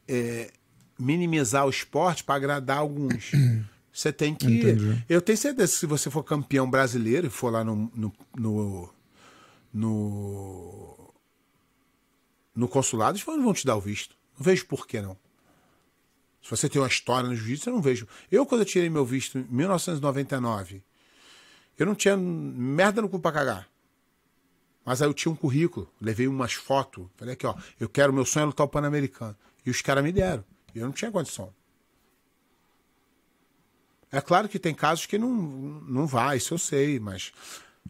é, 0.08 0.52
minimizar 1.00 1.66
o 1.66 1.70
esporte 1.70 2.24
para 2.24 2.36
agradar 2.36 2.78
alguns. 2.78 3.32
Você 3.91 4.14
tem 4.14 4.36
que. 4.36 4.45
Entendi. 4.45 5.04
Eu 5.10 5.22
tenho 5.22 5.38
certeza 5.38 5.74
que 5.74 5.80
se 5.80 5.86
você 5.86 6.10
for 6.10 6.24
campeão 6.24 6.70
brasileiro 6.70 7.28
e 7.28 7.30
for 7.30 7.52
lá 7.52 7.66
no, 7.66 7.91
no, 7.93 8.14
no, 8.38 8.89
no, 9.74 11.14
no 12.56 12.68
consulado, 12.68 13.18
eles 13.18 13.24
vão 13.24 13.54
te 13.54 13.66
dar 13.66 13.76
o 13.76 13.82
visto. 13.82 14.16
Não 14.38 14.44
vejo 14.44 14.66
por 14.66 14.88
que 14.88 15.02
não. 15.02 15.18
Se 16.42 16.50
você 16.50 16.70
tem 16.70 16.82
uma 16.82 16.88
história 16.88 17.30
no 17.30 17.36
jiu-jitsu, 17.36 17.70
eu 17.70 17.74
não 17.74 17.82
vejo. 17.82 18.08
Eu, 18.32 18.46
quando 18.46 18.62
eu 18.62 18.66
tirei 18.66 18.90
meu 18.90 19.06
visto 19.06 19.38
em 19.38 19.44
1999, 19.50 20.84
eu 21.78 21.86
não 21.86 21.96
tinha 21.96 22.16
merda 22.18 23.02
no 23.02 23.10
cu 23.10 23.20
pra 23.20 23.32
cagar. 23.32 23.70
Mas 24.86 25.02
aí 25.02 25.08
eu 25.08 25.14
tinha 25.14 25.32
um 25.32 25.36
currículo, 25.36 25.92
levei 26.02 26.28
umas 26.28 26.54
fotos. 26.54 27.06
Falei 27.18 27.34
aqui, 27.34 27.46
ó, 27.46 27.56
eu 27.80 27.88
quero, 27.88 28.14
meu 28.14 28.26
sonho 28.26 28.44
é 28.44 28.48
lutar 28.48 28.66
o 28.66 28.70
Pan-Americano. 28.70 29.36
E 29.66 29.70
os 29.70 29.82
caras 29.82 30.04
me 30.04 30.12
deram. 30.12 30.44
E 30.74 30.80
eu 30.80 30.86
não 30.86 30.94
tinha 30.94 31.12
condição. 31.12 31.54
É 34.12 34.20
claro 34.22 34.50
que 34.50 34.58
tem 34.58 34.74
casos 34.74 35.06
que 35.06 35.18
não, 35.18 35.30
não 35.30 36.08
vai, 36.08 36.38
isso 36.38 36.54
eu 36.54 36.58
sei, 36.58 37.00
mas 37.00 37.32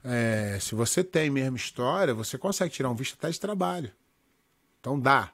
é, 0.03 0.57
se 0.59 0.75
você 0.75 1.03
tem 1.03 1.29
mesmo 1.29 1.57
história, 1.57 2.13
você 2.13 2.37
consegue 2.37 2.73
tirar 2.73 2.89
um 2.89 2.95
visto 2.95 3.15
até 3.15 3.29
de 3.29 3.39
trabalho. 3.39 3.91
Então 4.79 4.99
dá. 4.99 5.33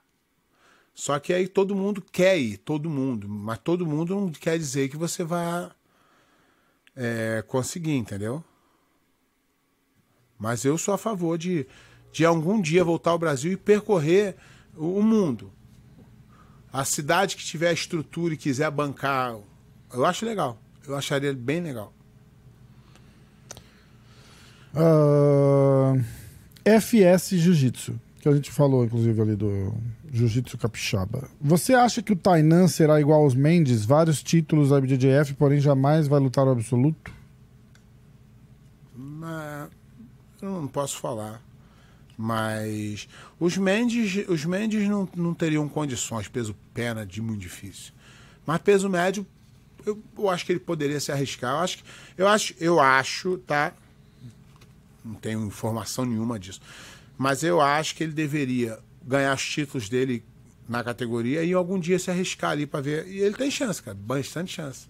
Só 0.94 1.20
que 1.20 1.34
aí 1.34 1.48
todo 1.48 1.76
mundo 1.76 2.02
quer 2.02 2.38
ir, 2.38 2.58
todo 2.58 2.90
mundo. 2.90 3.28
Mas 3.28 3.60
todo 3.60 3.86
mundo 3.86 4.16
não 4.16 4.32
quer 4.32 4.58
dizer 4.58 4.90
que 4.90 4.98
você 4.98 5.24
vai 5.24 5.70
é, 6.96 7.44
conseguir, 7.48 7.96
entendeu? 7.96 8.44
Mas 10.38 10.66
eu 10.66 10.78
sou 10.78 10.94
a 10.94 10.98
favor 10.98 11.38
de, 11.38 11.68
de 12.12 12.26
algum 12.26 12.62
dia 12.62 12.84
voltar 12.84 13.12
ao 13.12 13.20
Brasil 13.20 13.52
e 13.52 13.58
percorrer 13.58 14.36
o, 14.76 15.00
o 15.00 15.04
mundo. 15.04 15.52
A 16.72 16.84
cidade 16.84 17.36
que 17.36 17.44
tiver 17.44 17.72
estrutura 17.74 18.34
e 18.34 18.38
quiser 18.38 18.70
bancar, 18.72 19.38
eu 19.94 20.06
acho 20.06 20.26
legal. 20.26 20.60
Eu 20.88 20.96
acharia 20.96 21.34
bem 21.34 21.62
legal. 21.62 21.94
Uh, 24.76 25.98
ah, 26.66 26.80
FS 26.80 27.30
Jiu-Jitsu, 27.30 28.00
que 28.20 28.28
a 28.28 28.34
gente 28.34 28.52
falou, 28.52 28.84
inclusive, 28.84 29.22
ali 29.22 29.36
do 29.36 29.74
Jiu-Jitsu 30.12 30.58
Capixaba. 30.58 31.30
Você 31.40 31.74
acha 31.74 32.02
que 32.02 32.14
o 32.14 32.16
Tainan 32.16 32.68
será 32.68 33.00
igual 33.00 33.24
aos 33.24 33.36
Mendes? 33.36 33.86
Vários 33.86 34.22
títulos 34.22 34.70
da 34.70 34.78
IBJJF, 34.80 35.34
porém 35.36 35.60
jamais 35.60 36.08
vai 36.08 36.20
lutar 36.20 36.46
o 36.48 36.52
absoluto? 36.52 37.12
Eu 40.42 40.62
não 40.62 40.68
posso 40.68 40.98
falar. 40.98 41.42
Mas 42.18 43.10
os 43.40 43.58
Mendes, 43.58 44.26
os 44.30 44.46
Mendes 44.46 44.88
não, 44.88 45.08
não 45.16 45.34
teriam 45.34 45.68
condições, 45.68 46.28
peso 46.28 46.56
pena 46.74 47.06
de 47.06 47.22
muito 47.22 47.42
difícil. 47.42 47.94
Mas 48.46 48.60
peso 48.60 48.88
médio, 48.88 49.26
eu, 49.86 50.02
eu 50.18 50.30
acho 50.30 50.46
que 50.46 50.52
ele 50.52 50.60
poderia 50.60 51.00
se 51.00 51.12
arriscar. 51.12 51.54
Eu 51.54 51.60
acho, 51.60 51.84
eu 52.18 52.28
acho, 52.28 52.56
eu 52.60 52.80
acho, 52.80 53.38
tá? 53.40 53.74
Não 55.06 55.14
tenho 55.14 55.46
informação 55.46 56.04
nenhuma 56.04 56.40
disso. 56.40 56.60
Mas 57.18 57.44
eu 57.44 57.62
acho 57.62 57.96
que 57.96 58.04
ele 58.04 58.14
deveria 58.14 58.80
ganhar 59.06 59.34
os 59.36 59.46
títulos 59.48 59.88
dele 59.88 60.24
na 60.68 60.84
categoria 60.84 61.44
e 61.44 61.54
algum 61.54 61.80
dia 61.80 62.00
se 62.00 62.10
arriscar 62.10 62.52
ali 62.52 62.66
para 62.66 62.82
ver. 62.82 63.08
E 63.08 63.20
ele 63.20 63.36
tem 63.36 63.52
chance, 63.52 63.82
cara, 63.82 63.96
bastante 64.00 64.54
chance. 64.54 64.88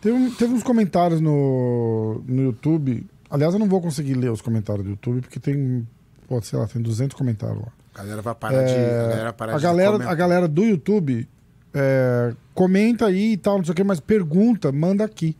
Teve, 0.00 0.30
teve 0.32 0.54
uns 0.54 0.62
comentários 0.62 1.20
no, 1.20 2.22
no 2.26 2.42
YouTube. 2.42 3.06
Aliás, 3.28 3.52
eu 3.52 3.58
não 3.58 3.68
vou 3.68 3.80
conseguir 3.80 4.14
ler 4.14 4.30
os 4.30 4.40
comentários 4.40 4.84
do 4.84 4.90
YouTube 4.90 5.22
porque 5.22 5.40
tem, 5.40 5.86
pode 6.28 6.46
ser 6.46 6.56
lá, 6.56 6.66
tem 6.68 6.80
200 6.80 7.16
comentários 7.16 7.58
lá. 7.58 7.72
A 7.94 7.98
galera 7.98 8.22
vai 8.22 8.34
parar 8.34 8.62
é, 8.62 8.64
de. 8.64 8.72
A 8.74 9.08
galera, 9.08 9.32
parar 9.32 9.56
a, 9.56 9.58
galera 9.58 10.10
a 10.10 10.14
galera 10.14 10.48
do 10.48 10.64
YouTube 10.64 11.28
é, 11.72 12.34
comenta 12.54 13.06
aí 13.06 13.32
e 13.32 13.36
tal, 13.36 13.58
não 13.58 13.64
sei 13.64 13.72
o 13.72 13.74
que, 13.74 13.84
mas 13.84 13.98
pergunta, 13.98 14.70
manda 14.70 15.04
aqui, 15.04 15.36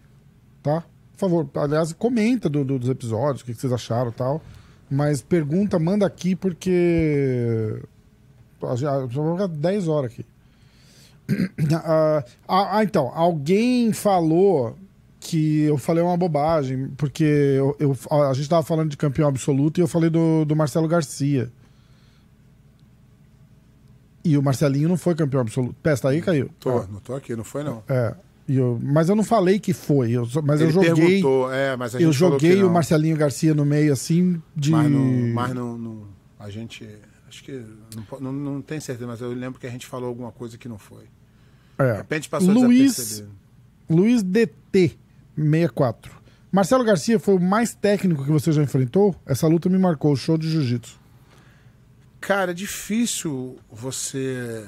tá? 0.62 0.84
Por 1.16 1.20
favor, 1.20 1.48
aliás, 1.54 1.92
comenta 1.92 2.48
do, 2.48 2.64
do, 2.64 2.78
dos 2.78 2.88
episódios, 2.88 3.42
o 3.42 3.44
que, 3.44 3.54
que 3.54 3.60
vocês 3.60 3.72
acharam 3.72 4.10
e 4.10 4.14
tal. 4.14 4.42
Mas 4.90 5.22
pergunta, 5.22 5.78
manda 5.78 6.06
aqui, 6.06 6.34
porque. 6.34 7.82
Já 8.76 9.00
vou 9.06 9.34
ficar 9.34 9.48
10 9.48 9.88
horas 9.88 10.12
aqui. 10.12 10.26
Ah, 11.72 12.22
ah, 12.46 12.78
ah, 12.78 12.84
então, 12.84 13.10
alguém 13.14 13.92
falou 13.94 14.76
que 15.18 15.62
eu 15.62 15.78
falei 15.78 16.02
uma 16.02 16.16
bobagem, 16.18 16.88
porque 16.98 17.24
eu, 17.24 17.74
eu 17.80 17.96
a 18.10 18.34
gente 18.34 18.42
estava 18.42 18.62
falando 18.62 18.90
de 18.90 18.96
campeão 18.96 19.26
absoluto 19.26 19.80
e 19.80 19.82
eu 19.82 19.88
falei 19.88 20.10
do, 20.10 20.44
do 20.44 20.54
Marcelo 20.54 20.86
Garcia. 20.86 21.50
E 24.22 24.36
o 24.36 24.42
Marcelinho 24.42 24.88
não 24.88 24.96
foi 24.98 25.14
campeão 25.14 25.40
absoluto. 25.40 25.74
Pé, 25.82 25.96
tá 25.96 26.10
aí, 26.10 26.20
caiu? 26.20 26.50
Tô, 26.60 26.82
é. 26.82 26.86
não 26.90 27.00
tô 27.00 27.14
aqui, 27.14 27.34
não 27.34 27.44
foi 27.44 27.64
não. 27.64 27.82
É. 27.88 28.14
Eu, 28.48 28.78
mas 28.82 29.08
eu 29.08 29.16
não 29.16 29.24
falei 29.24 29.58
que 29.58 29.72
foi. 29.72 30.12
Eu, 30.12 30.28
mas 30.42 30.60
Ele 30.60 30.70
eu 30.70 30.72
joguei. 30.72 31.22
É, 31.52 31.76
mas 31.76 31.94
eu 31.94 32.12
joguei 32.12 32.62
o 32.62 32.70
Marcelinho 32.70 33.16
Garcia 33.16 33.54
no 33.54 33.64
meio 33.64 33.92
assim 33.92 34.40
de. 34.54 34.70
Mas 34.70 34.90
não. 34.90 35.04
Mas 35.32 35.54
não, 35.54 35.78
não 35.78 36.14
a 36.38 36.50
gente. 36.50 36.86
Acho 37.26 37.42
que. 37.42 37.64
Não, 37.96 38.20
não, 38.20 38.32
não 38.32 38.62
tem 38.62 38.78
certeza, 38.80 39.06
mas 39.06 39.20
eu 39.20 39.32
lembro 39.32 39.58
que 39.58 39.66
a 39.66 39.70
gente 39.70 39.86
falou 39.86 40.08
alguma 40.08 40.30
coisa 40.30 40.58
que 40.58 40.68
não 40.68 40.78
foi. 40.78 41.04
É. 41.78 41.92
De 41.92 41.96
repente 41.98 42.28
passou 42.28 42.52
Luiz, 42.52 43.24
Luiz 43.88 44.22
DT 44.22 44.96
64. 45.36 46.12
Marcelo 46.52 46.84
Garcia 46.84 47.18
foi 47.18 47.34
o 47.34 47.40
mais 47.40 47.74
técnico 47.74 48.24
que 48.24 48.30
você 48.30 48.52
já 48.52 48.62
enfrentou? 48.62 49.16
Essa 49.26 49.48
luta 49.48 49.68
me 49.68 49.78
marcou, 49.78 50.14
show 50.14 50.38
de 50.38 50.48
jiu-jitsu. 50.48 51.00
Cara, 52.20 52.52
é 52.52 52.54
difícil 52.54 53.58
você 53.70 54.66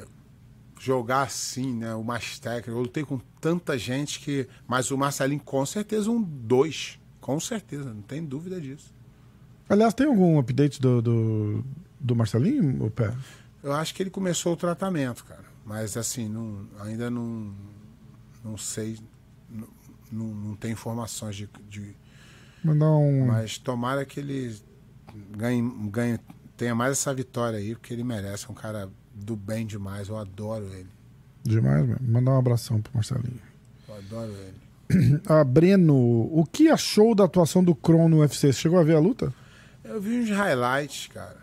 jogar 0.80 1.22
assim, 1.22 1.72
né? 1.74 1.94
O 1.94 2.02
mais 2.02 2.38
técnico. 2.38 2.70
Eu 2.70 2.80
lutei 2.80 3.04
com 3.04 3.20
tanta 3.46 3.78
gente 3.78 4.18
que. 4.18 4.48
Mas 4.66 4.90
o 4.90 4.98
Marcelinho, 4.98 5.40
com 5.40 5.64
certeza, 5.64 6.10
um 6.10 6.20
dois. 6.20 6.98
Com 7.20 7.38
certeza, 7.38 7.94
não 7.94 8.02
tem 8.02 8.24
dúvida 8.24 8.60
disso. 8.60 8.92
Aliás, 9.68 9.94
tem 9.94 10.08
algum 10.08 10.36
update 10.36 10.80
do, 10.80 11.00
do, 11.00 11.64
do 12.00 12.16
Marcelinho, 12.16 12.84
o 12.84 12.90
pé? 12.90 13.14
Eu 13.62 13.72
acho 13.72 13.94
que 13.94 14.02
ele 14.02 14.10
começou 14.10 14.54
o 14.54 14.56
tratamento, 14.56 15.24
cara. 15.24 15.44
Mas 15.64 15.96
assim, 15.96 16.28
não, 16.28 16.66
ainda 16.80 17.08
não. 17.08 17.54
Não 18.44 18.56
sei. 18.56 18.98
Não, 20.10 20.26
não 20.26 20.56
tem 20.56 20.72
informações 20.72 21.36
de. 21.36 21.48
de 21.70 21.94
Mandar 22.64 22.90
um... 22.90 23.26
Mas 23.26 23.58
tomara 23.58 24.04
que 24.04 24.18
ele 24.18 24.56
ganhe, 25.30 25.62
ganhe, 25.88 26.18
tenha 26.56 26.74
mais 26.74 26.92
essa 26.92 27.14
vitória 27.14 27.60
aí, 27.60 27.76
porque 27.76 27.94
ele 27.94 28.02
merece. 28.02 28.46
É 28.46 28.50
um 28.50 28.54
cara 28.54 28.90
do 29.14 29.36
bem 29.36 29.64
demais, 29.64 30.08
eu 30.08 30.16
adoro 30.16 30.64
ele. 30.72 30.95
Demais 31.48 31.86
mesmo. 31.86 32.00
Mandar 32.08 32.32
um 32.32 32.38
abração 32.38 32.80
pro 32.80 32.92
Marcelinho. 32.94 33.40
Eu 33.88 33.94
adoro 33.96 34.32
ele. 34.32 35.20
Ah, 35.28 35.42
Breno, 35.42 35.94
o 35.96 36.44
que 36.50 36.68
achou 36.68 37.14
da 37.14 37.24
atuação 37.24 37.62
do 37.64 37.74
Kron 37.74 38.08
no 38.08 38.18
UFC? 38.20 38.52
Você 38.52 38.60
chegou 38.60 38.78
a 38.78 38.82
ver 38.84 38.94
a 38.94 39.00
luta? 39.00 39.32
Eu 39.84 40.00
vi 40.00 40.20
uns 40.20 40.30
highlights, 40.30 41.08
cara. 41.12 41.36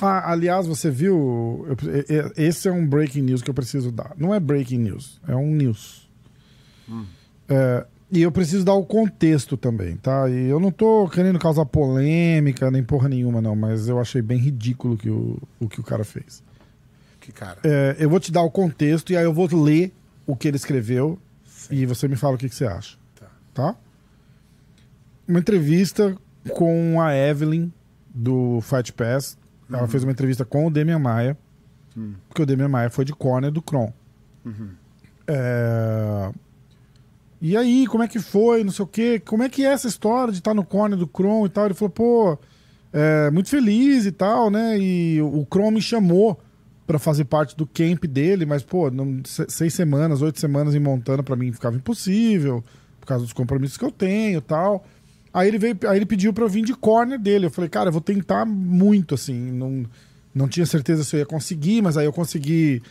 Ah, 0.00 0.30
aliás, 0.32 0.66
você 0.66 0.90
viu. 0.90 1.66
eu- 2.08 2.32
esse 2.36 2.68
é 2.68 2.72
um 2.72 2.86
breaking 2.86 3.22
news 3.22 3.42
que 3.42 3.50
eu 3.50 3.54
preciso 3.54 3.90
dar. 3.90 4.12
Não 4.16 4.32
é 4.34 4.38
breaking 4.40 4.78
news, 4.78 5.20
é 5.26 5.34
um 5.34 5.54
news. 5.54 6.08
É, 7.48 7.84
e 8.10 8.22
eu 8.22 8.32
preciso 8.32 8.64
dar 8.64 8.74
o 8.74 8.84
contexto 8.84 9.56
também, 9.56 9.96
tá? 9.96 10.28
E 10.30 10.46
eu 10.48 10.58
não 10.60 10.70
tô 10.70 11.08
querendo 11.08 11.38
causar 11.38 11.66
polêmica 11.66 12.70
nem 12.70 12.82
porra 12.82 13.08
nenhuma, 13.08 13.40
não, 13.40 13.54
mas 13.54 13.88
eu 13.88 14.00
achei 14.00 14.22
bem 14.22 14.38
ridículo 14.38 14.96
que 14.96 15.10
o, 15.10 15.36
o 15.60 15.68
que 15.68 15.80
o 15.80 15.84
cara 15.84 16.04
fez. 16.04 16.42
Que 17.20 17.32
cara. 17.32 17.58
É, 17.62 17.96
eu 17.98 18.08
vou 18.08 18.18
te 18.18 18.32
dar 18.32 18.42
o 18.42 18.50
contexto 18.50 19.12
e 19.12 19.16
aí 19.16 19.24
eu 19.24 19.32
vou 19.32 19.48
ler 19.52 19.92
o 20.26 20.34
que 20.34 20.48
ele 20.48 20.56
escreveu 20.56 21.18
e 21.70 21.84
você 21.86 22.08
me 22.08 22.16
fala 22.16 22.34
o 22.34 22.38
que, 22.38 22.48
que 22.48 22.54
você 22.54 22.66
acha. 22.66 22.96
Tá. 23.14 23.26
Tá? 23.52 23.76
Uma 25.28 25.38
entrevista 25.38 26.16
com 26.54 27.00
a 27.00 27.14
Evelyn 27.14 27.70
do 28.12 28.60
Fight 28.62 28.92
Pass. 28.92 29.38
Ela 29.72 29.86
fez 29.86 30.02
uma 30.02 30.10
entrevista 30.10 30.44
com 30.44 30.66
o 30.66 30.70
Demian 30.70 30.98
Maia. 30.98 31.36
Porque 32.28 32.42
o 32.42 32.46
Demian 32.46 32.68
Maia 32.68 32.90
foi 32.90 33.04
de 33.04 33.12
corner 33.12 33.50
do 33.52 33.60
Kron. 33.62 33.92
É, 35.26 36.30
E 37.40 37.56
aí, 37.56 37.86
como 37.86 38.02
é 38.02 38.08
que 38.08 38.18
foi? 38.18 38.64
Não 38.64 38.72
sei 38.72 38.84
o 38.84 38.88
quê. 38.88 39.20
Como 39.24 39.42
é 39.42 39.48
que 39.48 39.64
é 39.64 39.72
essa 39.72 39.86
história 39.86 40.32
de 40.32 40.38
estar 40.38 40.54
no 40.54 40.64
corner 40.64 40.98
do 40.98 41.06
Kron 41.06 41.46
e 41.46 41.48
tal? 41.48 41.66
Ele 41.66 41.74
falou, 41.74 41.90
pô, 41.90 42.38
é, 42.92 43.30
muito 43.30 43.48
feliz 43.48 44.06
e 44.06 44.12
tal, 44.12 44.50
né? 44.50 44.78
E 44.78 45.22
o 45.22 45.46
Kron 45.46 45.70
me 45.70 45.80
chamou 45.82 46.40
pra 46.90 46.98
fazer 46.98 47.24
parte 47.24 47.56
do 47.56 47.64
camp 47.64 48.04
dele, 48.04 48.44
mas, 48.44 48.64
pô, 48.64 48.90
não- 48.90 49.20
se- 49.24 49.46
seis 49.48 49.72
semanas, 49.74 50.20
oito 50.22 50.40
semanas 50.40 50.74
em 50.74 50.80
Montana 50.80 51.22
pra 51.22 51.36
mim 51.36 51.52
ficava 51.52 51.76
impossível, 51.76 52.64
por 52.98 53.06
causa 53.06 53.22
dos 53.22 53.32
compromissos 53.32 53.76
que 53.76 53.84
eu 53.84 53.92
tenho 53.92 54.38
e 54.38 54.40
tal. 54.40 54.84
Aí 55.32 55.46
ele 55.46 55.56
veio, 55.58 55.78
aí 55.88 55.96
ele 55.98 56.06
pediu 56.06 56.32
pra 56.32 56.42
eu 56.44 56.48
vir 56.48 56.64
de 56.64 56.74
corner 56.74 57.16
dele. 57.16 57.46
Eu 57.46 57.50
falei, 57.50 57.70
cara, 57.70 57.88
eu 57.90 57.92
vou 57.92 58.00
tentar 58.00 58.44
muito, 58.44 59.14
assim. 59.14 59.38
Não, 59.52 59.84
não 60.34 60.48
tinha 60.48 60.66
certeza 60.66 61.04
se 61.04 61.14
eu 61.14 61.20
ia 61.20 61.26
conseguir, 61.26 61.80
mas 61.80 61.96
aí 61.96 62.06
eu 62.06 62.12
consegui 62.12 62.82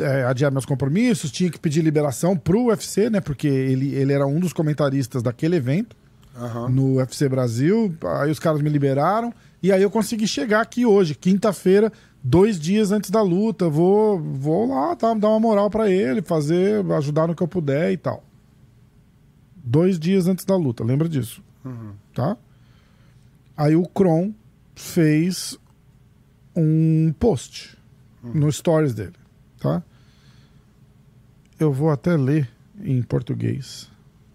é, 0.00 0.24
adiar 0.24 0.52
meus 0.52 0.66
compromissos, 0.66 1.30
tinha 1.30 1.50
que 1.50 1.58
pedir 1.58 1.80
liberação 1.82 2.36
pro 2.36 2.66
UFC, 2.66 3.08
né? 3.08 3.20
Porque 3.22 3.48
ele, 3.48 3.94
ele 3.94 4.12
era 4.12 4.26
um 4.26 4.38
dos 4.38 4.52
comentaristas 4.52 5.22
daquele 5.22 5.56
evento 5.56 5.96
Aham. 6.36 6.68
no 6.68 6.96
UFC 6.96 7.26
Brasil. 7.30 7.94
Aí 8.20 8.30
os 8.30 8.38
caras 8.38 8.60
me 8.60 8.68
liberaram. 8.68 9.32
E 9.62 9.72
aí 9.72 9.82
eu 9.82 9.90
consegui 9.90 10.26
chegar 10.28 10.60
aqui 10.60 10.84
hoje, 10.84 11.14
quinta-feira, 11.14 11.90
dois 12.22 12.58
dias 12.58 12.92
antes 12.92 13.10
da 13.10 13.22
luta. 13.22 13.68
Vou, 13.68 14.18
vou 14.18 14.68
lá, 14.68 14.94
tá, 14.96 15.12
dar 15.14 15.28
uma 15.28 15.40
moral 15.40 15.70
pra 15.70 15.90
ele, 15.90 16.22
fazer, 16.22 16.84
ajudar 16.92 17.26
no 17.26 17.34
que 17.34 17.42
eu 17.42 17.48
puder 17.48 17.92
e 17.92 17.96
tal. 17.96 18.22
Dois 19.56 19.98
dias 19.98 20.26
antes 20.26 20.44
da 20.44 20.56
luta, 20.56 20.82
lembra 20.82 21.08
disso? 21.08 21.42
Tá? 22.14 22.36
Aí 23.56 23.76
o 23.76 23.86
Kron 23.86 24.32
fez 24.74 25.58
um 26.56 27.12
post 27.18 27.76
no 28.22 28.50
stories 28.50 28.94
dele, 28.94 29.16
tá? 29.58 29.82
Eu 31.58 31.72
vou 31.72 31.90
até 31.90 32.16
ler 32.16 32.50
em 32.82 33.02
português 33.02 33.90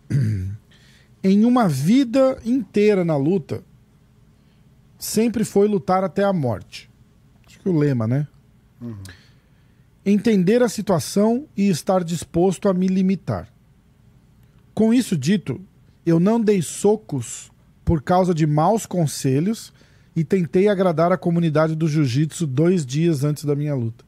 em 1.24 1.44
uma 1.44 1.68
vida 1.68 2.40
inteira 2.46 3.04
na 3.04 3.18
luta, 3.18 3.64
sempre 4.98 5.44
foi 5.44 5.68
lutar 5.68 6.04
até 6.04 6.24
a 6.24 6.32
morte. 6.32 6.90
Acho 7.66 7.70
que 7.70 7.70
o 7.70 7.78
lema, 7.80 8.08
né? 8.08 8.28
Entender 10.06 10.62
a 10.62 10.70
situação 10.70 11.48
e 11.58 11.68
estar 11.68 12.04
disposto 12.04 12.70
a 12.70 12.74
me 12.74 12.88
limitar. 12.88 13.52
Com 14.74 14.94
isso 14.94 15.18
dito, 15.18 15.60
eu 16.06 16.20
não 16.20 16.40
dei 16.40 16.62
socos 16.62 17.52
por 17.84 18.02
causa 18.02 18.34
de 18.34 18.46
maus 18.46 18.86
conselhos 18.86 19.74
e 20.16 20.24
tentei 20.24 20.68
agradar 20.68 21.12
a 21.12 21.18
comunidade 21.18 21.76
do 21.76 21.88
jiu-jitsu 21.88 22.46
dois 22.46 22.86
dias 22.86 23.24
antes 23.24 23.46
da 23.46 23.56
minha 23.56 23.74
luta. 23.74 24.06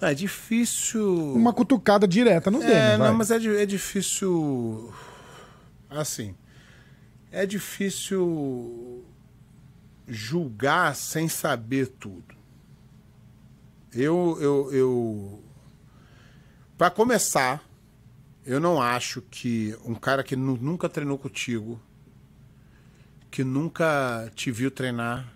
Não, 0.00 0.08
é 0.08 0.14
difícil. 0.14 1.32
Uma 1.34 1.52
cutucada 1.52 2.06
direta 2.06 2.50
no 2.50 2.62
É, 2.62 2.96
vai. 2.96 3.08
não, 3.08 3.16
mas 3.16 3.30
é, 3.30 3.36
é 3.36 3.66
difícil. 3.66 4.92
Assim. 5.88 6.34
É 7.32 7.46
difícil 7.46 9.04
julgar 10.06 10.94
sem 10.94 11.28
saber 11.28 11.88
tudo. 11.88 12.34
Eu. 13.92 14.38
eu, 14.40 14.72
eu 14.72 15.42
para 16.76 16.90
começar, 16.90 17.64
eu 18.44 18.60
não 18.60 18.80
acho 18.82 19.22
que 19.22 19.74
um 19.84 19.94
cara 19.94 20.22
que 20.22 20.36
nu- 20.36 20.58
nunca 20.60 20.88
treinou 20.90 21.16
contigo, 21.16 21.80
que 23.30 23.42
nunca 23.42 24.30
te 24.34 24.50
viu 24.50 24.70
treinar, 24.70 25.26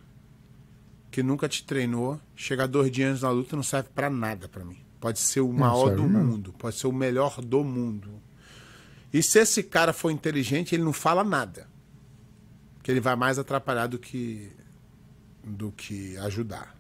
que 1.11 1.23
nunca 1.23 1.49
te 1.49 1.65
treinou, 1.65 2.21
chegar 2.37 2.67
dois 2.67 2.91
dias 2.93 3.23
na 3.23 3.31
luta 3.31 3.57
não 3.57 3.63
serve 3.63 3.89
pra 3.95 4.11
nada 4.11 4.49
pra 4.49 4.65
mim. 4.65 4.77
Pode 5.01 5.19
ser 5.19 5.41
o 5.41 5.51
maior 5.51 5.97
do 5.97 6.03
mundo, 6.03 6.53
pode 6.53 6.77
ser 6.77 6.87
o 6.89 6.93
melhor 6.93 7.41
do 7.41 7.65
mundo. 7.65 8.21
E 9.11 9.23
se 9.23 9.39
esse 9.39 9.63
cara 9.63 9.95
for 9.95 10.11
inteligente, 10.11 10.75
ele 10.75 10.85
não 10.85 10.93
fala 10.93 11.25
nada. 11.25 11.67
Que 12.83 12.91
ele 12.91 13.01
vai 13.01 13.17
mais 13.17 13.39
atrapalhar 13.39 13.87
do 13.87 13.99
que 13.99 14.53
do 15.45 15.73
que 15.73 16.17
ajudar. 16.19 16.77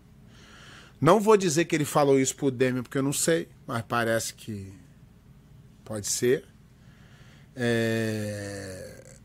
Não 1.00 1.18
vou 1.18 1.36
dizer 1.36 1.64
que 1.64 1.74
ele 1.74 1.84
falou 1.84 2.20
isso 2.20 2.36
pro 2.36 2.50
Demian, 2.50 2.82
porque 2.82 2.98
eu 2.98 3.02
não 3.02 3.12
sei, 3.12 3.48
mas 3.66 3.82
parece 3.82 4.34
que 4.34 4.72
pode 5.84 6.06
ser. 6.06 6.44
É... 7.56 9.16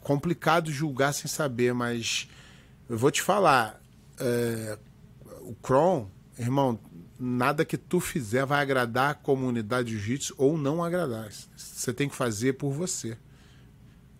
Complicado 0.00 0.72
julgar 0.72 1.12
sem 1.12 1.28
saber, 1.28 1.74
mas 1.74 2.28
eu 2.88 2.96
vou 2.96 3.10
te 3.10 3.20
falar. 3.22 3.80
é, 4.18 4.78
O 5.42 5.54
Kron, 5.56 6.10
irmão, 6.38 6.80
nada 7.18 7.64
que 7.66 7.76
tu 7.76 8.00
fizer 8.00 8.46
vai 8.46 8.62
agradar 8.62 9.10
a 9.10 9.14
comunidade 9.14 9.88
de 9.88 9.98
jiu-jitsu 9.98 10.34
ou 10.38 10.56
não 10.56 10.82
agradar. 10.82 11.30
Você 11.54 11.92
tem 11.92 12.08
que 12.08 12.16
fazer 12.16 12.54
por 12.54 12.72
você. 12.72 13.18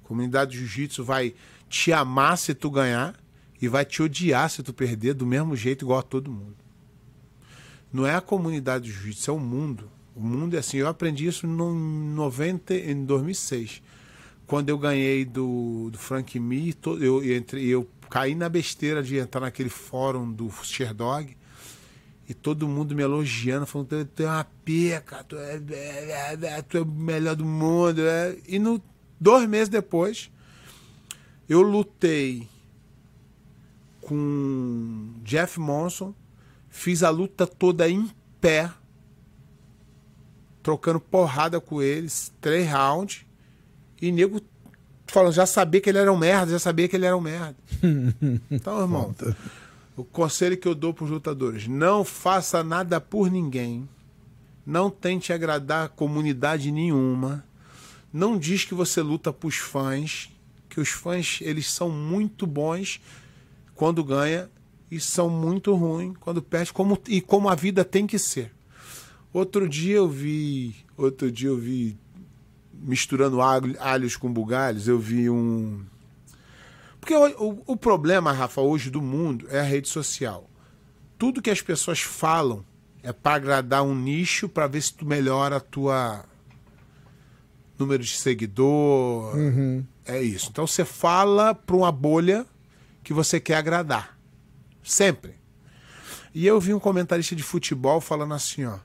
A 0.04 0.06
comunidade 0.06 0.52
de 0.52 0.58
jiu-jitsu 0.58 1.02
vai 1.02 1.34
te 1.70 1.92
amar 1.92 2.36
se 2.36 2.52
tu 2.52 2.68
ganhar 2.68 3.14
e 3.62 3.68
vai 3.68 3.84
te 3.84 4.02
odiar 4.02 4.50
se 4.50 4.62
tu 4.62 4.74
perder 4.74 5.14
do 5.14 5.24
mesmo 5.24 5.54
jeito 5.56 5.84
igual 5.84 6.00
a 6.00 6.02
todo 6.02 6.30
mundo. 6.30 6.56
Não 7.92 8.06
é 8.06 8.14
a 8.14 8.20
comunidade 8.20 8.84
de 8.86 8.92
jiu-jitsu, 8.92 9.30
é 9.30 9.34
o 9.34 9.38
mundo. 9.38 9.88
O 10.14 10.20
mundo 10.20 10.54
é 10.54 10.58
assim. 10.58 10.76
Eu 10.78 10.88
aprendi 10.88 11.26
isso 11.26 11.46
no 11.46 11.72
90, 11.74 12.74
em 12.74 13.04
2006. 13.04 13.82
Quando 14.46 14.68
eu 14.68 14.76
ganhei 14.78 15.24
do, 15.24 15.88
do 15.90 15.98
Frank 15.98 16.38
Me, 16.38 16.74
eu, 16.84 17.22
eu, 17.22 17.36
entrei- 17.36 17.66
eu 17.66 17.88
caí 18.10 18.34
na 18.34 18.48
besteira 18.48 19.02
de 19.02 19.16
entrar 19.16 19.40
naquele 19.40 19.68
fórum 19.68 20.30
do 20.30 20.50
Sherdog 20.64 21.36
e 22.28 22.34
todo 22.34 22.66
mundo 22.68 22.94
me 22.94 23.02
elogiando, 23.02 23.66
falando: 23.66 24.04
tu, 24.14 24.22
é 24.22 24.26
uma 24.26 24.44
peca, 24.64 25.22
tu 25.24 25.36
é, 25.36 25.60
é, 25.70 26.38
é, 26.42 26.62
tu 26.62 26.78
é 26.78 26.80
o 26.80 26.86
melhor 26.86 27.36
do 27.36 27.44
mundo. 27.44 28.00
é." 28.02 28.36
E 28.48 28.58
no, 28.58 28.82
dois 29.20 29.48
meses 29.48 29.68
depois, 29.68 30.30
eu 31.51 31.62
lutei 31.62 32.48
com 34.01 35.14
Jeff 35.24 35.59
Monson, 35.59 36.14
fiz 36.68 37.03
a 37.03 37.11
luta 37.11 37.44
toda 37.44 37.90
em 37.90 38.09
pé, 38.40 38.70
trocando 40.62 41.01
porrada 41.01 41.61
com 41.61 41.82
eles, 41.82 42.32
três 42.40 42.70
rounds, 42.70 43.26
e 44.01 44.12
nego 44.12 44.40
falando, 45.09 45.32
já 45.32 45.44
sabia 45.44 45.80
que 45.80 45.90
ele 45.90 45.98
era 45.98 46.12
um 46.12 46.16
merda, 46.16 46.53
já 46.53 46.59
sabia 46.61 46.86
que 46.86 46.94
ele 46.94 47.07
era 47.07 47.16
um 47.16 47.20
merda. 47.20 47.57
Então, 48.48 48.80
irmão, 48.80 49.12
o 49.96 50.05
conselho 50.05 50.57
que 50.57 50.68
eu 50.68 50.74
dou 50.74 50.94
para 50.94 51.05
os 51.05 51.11
lutadores: 51.11 51.66
não 51.66 52.05
faça 52.05 52.62
nada 52.62 53.01
por 53.01 53.28
ninguém, 53.28 53.88
não 54.64 54.88
tente 54.88 55.32
agradar 55.32 55.88
comunidade 55.88 56.70
nenhuma, 56.70 57.44
não 58.12 58.38
diz 58.38 58.64
que 58.64 58.72
você 58.74 59.03
luta 59.03 59.32
para 59.32 59.48
os 59.48 59.57
fãs, 59.57 60.30
que 60.70 60.80
os 60.80 60.88
fãs 60.88 61.38
eles 61.42 61.70
são 61.70 61.90
muito 61.90 62.46
bons 62.46 63.00
quando 63.74 64.02
ganha 64.02 64.48
e 64.90 64.98
são 64.98 65.28
muito 65.28 65.74
ruins 65.74 66.14
quando 66.20 66.40
perde, 66.40 66.72
como, 66.72 66.98
e 67.08 67.20
como 67.20 67.48
a 67.48 67.54
vida 67.54 67.84
tem 67.84 68.06
que 68.06 68.18
ser. 68.18 68.52
Outro 69.32 69.68
dia 69.68 69.96
eu 69.96 70.08
vi, 70.08 70.74
outro 70.96 71.30
dia 71.30 71.48
eu 71.48 71.56
vi 71.58 71.98
misturando 72.72 73.40
alho- 73.42 73.76
alhos 73.78 74.16
com 74.16 74.32
bugalhos, 74.32 74.88
eu 74.88 74.98
vi 74.98 75.28
um 75.28 75.84
porque 77.00 77.14
o, 77.14 77.26
o- 77.50 77.62
o 77.68 77.76
problema, 77.76 78.30
Rafa, 78.32 78.60
hoje 78.60 78.90
do 78.90 79.00
mundo 79.00 79.46
é 79.50 79.60
a 79.60 79.62
rede 79.64 79.88
social. 79.88 80.48
Tudo 81.18 81.40
que 81.42 81.50
as 81.50 81.60
pessoas 81.62 82.00
falam 82.00 82.64
é 83.02 83.10
para 83.12 83.36
agradar 83.36 83.82
um 83.82 83.94
nicho, 83.94 84.48
para 84.48 84.66
ver 84.66 84.82
se 84.82 84.92
tu 84.94 85.06
melhora 85.06 85.56
a 85.56 85.60
tua 85.60 86.24
número 87.78 88.02
de 88.02 88.10
seguidor. 88.16 89.34
É 90.11 90.20
isso. 90.20 90.48
Então 90.50 90.66
você 90.66 90.84
fala 90.84 91.54
para 91.54 91.76
uma 91.76 91.92
bolha 91.92 92.44
que 93.04 93.12
você 93.12 93.38
quer 93.38 93.54
agradar. 93.54 94.18
Sempre. 94.82 95.36
E 96.34 96.44
eu 96.44 96.61
vi 96.61 96.74
um 96.74 96.80
comentarista 96.80 97.36
de 97.36 97.44
futebol 97.44 98.00
falando 98.00 98.34
assim, 98.34 98.64
ó. 98.64 98.78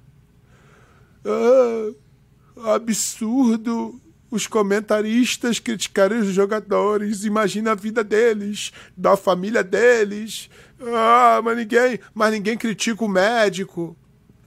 Ah, 1.25 2.75
absurdo 2.75 3.99
os 4.29 4.45
comentaristas 4.45 5.57
criticarem 5.57 6.19
os 6.19 6.27
jogadores. 6.27 7.23
Imagina 7.23 7.71
a 7.71 7.75
vida 7.75 8.03
deles, 8.03 8.71
da 8.95 9.17
família 9.17 9.63
deles. 9.63 10.47
Ah, 10.79 11.41
mas 11.43 11.57
ninguém, 11.57 11.99
mas 12.13 12.31
ninguém 12.33 12.55
critica 12.55 13.03
o 13.03 13.09
médico. 13.09 13.97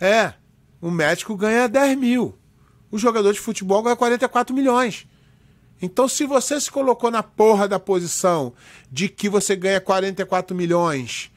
É, 0.00 0.34
o 0.80 0.92
médico 0.92 1.36
ganha 1.36 1.68
10 1.68 1.98
mil. 1.98 2.38
O 2.88 2.98
jogador 2.98 3.32
de 3.32 3.40
futebol 3.40 3.82
ganha 3.82 3.96
44 3.96 4.54
milhões. 4.54 5.08
Então, 5.80 6.08
se 6.08 6.26
você 6.26 6.60
se 6.60 6.70
colocou 6.70 7.10
na 7.10 7.22
porra 7.22 7.68
da 7.68 7.78
posição 7.78 8.52
de 8.90 9.08
que 9.08 9.28
você 9.28 9.54
ganha 9.54 9.80
44 9.80 10.56
milhões 10.56 11.30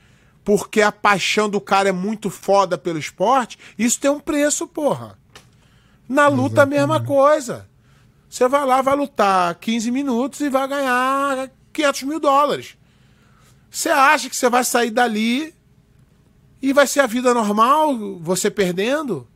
porque 0.43 0.81
a 0.81 0.91
paixão 0.91 1.49
do 1.49 1.61
cara 1.61 1.89
é 1.89 1.91
muito 1.91 2.29
foda 2.29 2.77
pelo 2.77 2.99
esporte, 2.99 3.57
isso 3.77 3.99
tem 3.99 4.09
um 4.09 4.19
preço, 4.19 4.67
porra. 4.67 5.17
Na 6.07 6.27
luta, 6.27 6.63
a 6.63 6.65
mesma 6.65 7.03
coisa. 7.03 7.69
Você 8.29 8.47
vai 8.47 8.65
lá, 8.65 8.81
vai 8.81 8.95
lutar 8.95 9.53
15 9.55 9.91
minutos 9.91 10.39
e 10.39 10.49
vai 10.49 10.67
ganhar 10.67 11.49
500 11.71 12.03
mil 12.03 12.19
dólares. 12.19 12.77
Você 13.69 13.89
acha 13.89 14.29
que 14.29 14.35
você 14.35 14.49
vai 14.49 14.63
sair 14.63 14.91
dali 14.91 15.53
e 16.61 16.73
vai 16.73 16.87
ser 16.87 17.01
a 17.01 17.07
vida 17.07 17.33
normal, 17.33 18.17
você 18.19 18.49
perdendo? 18.49 19.27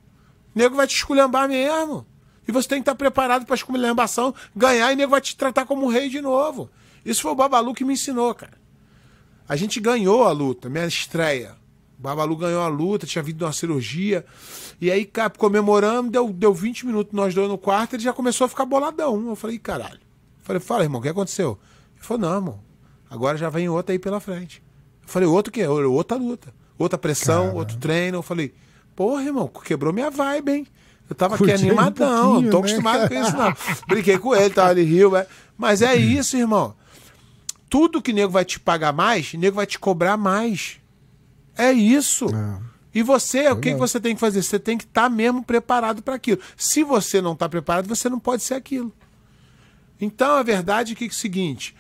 O 0.54 0.60
nego 0.60 0.76
vai 0.76 0.88
te 0.88 0.96
esculhambar 0.96 1.48
mesmo. 1.48 2.06
E 2.48 2.52
você 2.52 2.68
tem 2.68 2.78
que 2.80 2.84
estar 2.84 2.96
preparado 2.96 3.46
para 3.46 3.56
esculhambação, 3.56 4.34
ganhar 4.56 4.92
e 4.92 4.94
o 4.94 4.98
nego 4.98 5.12
vai 5.12 5.22
te 5.22 5.36
tratar 5.36 5.66
como 5.66 5.90
rei 5.90 6.10
de 6.10 6.22
novo. 6.22 6.70
Isso 7.04 7.22
foi 7.22 7.32
o 7.32 7.36
Babalu 7.36 7.74
que 7.74 7.86
me 7.86 7.94
ensinou, 7.94 8.34
cara. 8.34 8.54
A 9.48 9.56
gente 9.56 9.80
ganhou 9.80 10.24
a 10.24 10.32
luta, 10.32 10.70
minha 10.70 10.86
estreia. 10.86 11.56
O 11.98 12.02
Babalu 12.02 12.36
ganhou 12.36 12.62
a 12.62 12.68
luta, 12.68 13.06
tinha 13.06 13.24
vindo 13.24 13.44
uma 13.44 13.54
cirurgia. 13.54 14.26
E 14.82 14.92
aí, 14.92 15.06
cara, 15.06 15.30
comemoramos, 15.30 16.12
deu, 16.12 16.32
deu 16.34 16.54
20 16.54 16.86
minutos 16.86 17.14
nós 17.14 17.34
dois 17.34 17.48
no 17.48 17.58
quarto, 17.58 17.96
ele 17.96 18.04
já 18.04 18.12
começou 18.12 18.46
a 18.46 18.50
ficar 18.50 18.66
boladão. 18.66 19.28
Eu 19.28 19.36
falei, 19.36 19.60
caralho. 19.60 20.00
Eu 20.00 20.44
falei, 20.44 20.60
fala, 20.60 20.84
irmão, 20.84 21.00
o 21.00 21.04
que 21.04 21.10
aconteceu? 21.10 21.60
Ele 21.96 22.04
falou, 22.04 22.22
não, 22.22 22.36
irmão, 22.36 22.60
agora 23.10 23.38
já 23.38 23.50
vem 23.50 23.70
outra 23.70 23.94
aí 23.94 24.00
pela 24.00 24.20
frente. 24.20 24.62
Eu 25.04 25.10
falei, 25.10 25.28
outro 25.28 25.54
que? 25.54 25.66
Outra 25.66 26.18
luta. 26.18 26.54
Outra 26.78 26.98
pressão, 26.98 27.46
Cara. 27.46 27.58
outro 27.58 27.78
treino. 27.78 28.18
Eu 28.18 28.24
falei, 28.24 28.54
porra, 28.96 29.24
irmão, 29.24 29.48
quebrou 29.48 29.94
minha 29.94 30.10
vibe, 30.10 30.52
hein? 30.52 30.68
Eu 31.10 31.16
tava 31.16 31.38
Curti 31.38 31.54
aqui 31.54 31.66
animadão, 31.66 32.38
um 32.38 32.42
não 32.42 32.50
tô 32.50 32.62
né? 32.62 32.66
acostumado 32.66 33.08
com 33.08 33.14
isso, 33.14 33.38
não. 33.38 33.54
Brinquei 33.88 34.18
com 34.18 34.36
ele, 34.36 34.50
tava 34.54 34.70
ali 34.70 34.84
rio, 34.84 35.16
é. 35.16 35.28
mas 35.58 35.82
é 35.82 35.96
isso, 35.96 36.36
irmão. 36.36 36.76
Tudo 37.70 38.02
que 38.02 38.14
nego 38.14 38.32
vai 38.32 38.46
te 38.46 38.60
pagar 38.60 38.92
mais, 38.92 39.34
nego 39.34 39.56
vai 39.56 39.66
te 39.66 39.78
cobrar 39.78 40.18
mais. 40.18 40.80
É 41.58 41.72
isso. 41.72 42.26
É. 42.26 42.76
E 42.94 43.04
você, 43.04 43.50
o 43.50 43.60
que, 43.60 43.74
que 43.74 43.80
você 43.80 44.00
tem 44.00 44.16
que 44.16 44.22
fazer? 44.22 44.42
Você 44.42 44.58
tem 44.58 44.78
que 44.78 44.86
estar 44.86 45.04
tá 45.04 45.10
mesmo 45.10 45.44
preparado 45.44 46.02
para 46.02 46.16
aquilo. 46.16 46.40
Se 46.56 46.82
você 46.82 47.22
não 47.22 47.34
está 47.34 47.48
preparado, 47.50 47.88
você 47.88 48.10
não 48.10 48.20
pode 48.20 48.42
ser 48.42 48.54
aquilo. 48.54 48.92
Então 50.00 50.36
a 50.36 50.44
verdade 50.44 50.94
é 50.94 50.96
que 50.96 51.06
é 51.06 51.08
o 51.08 51.14
seguinte: 51.14 51.76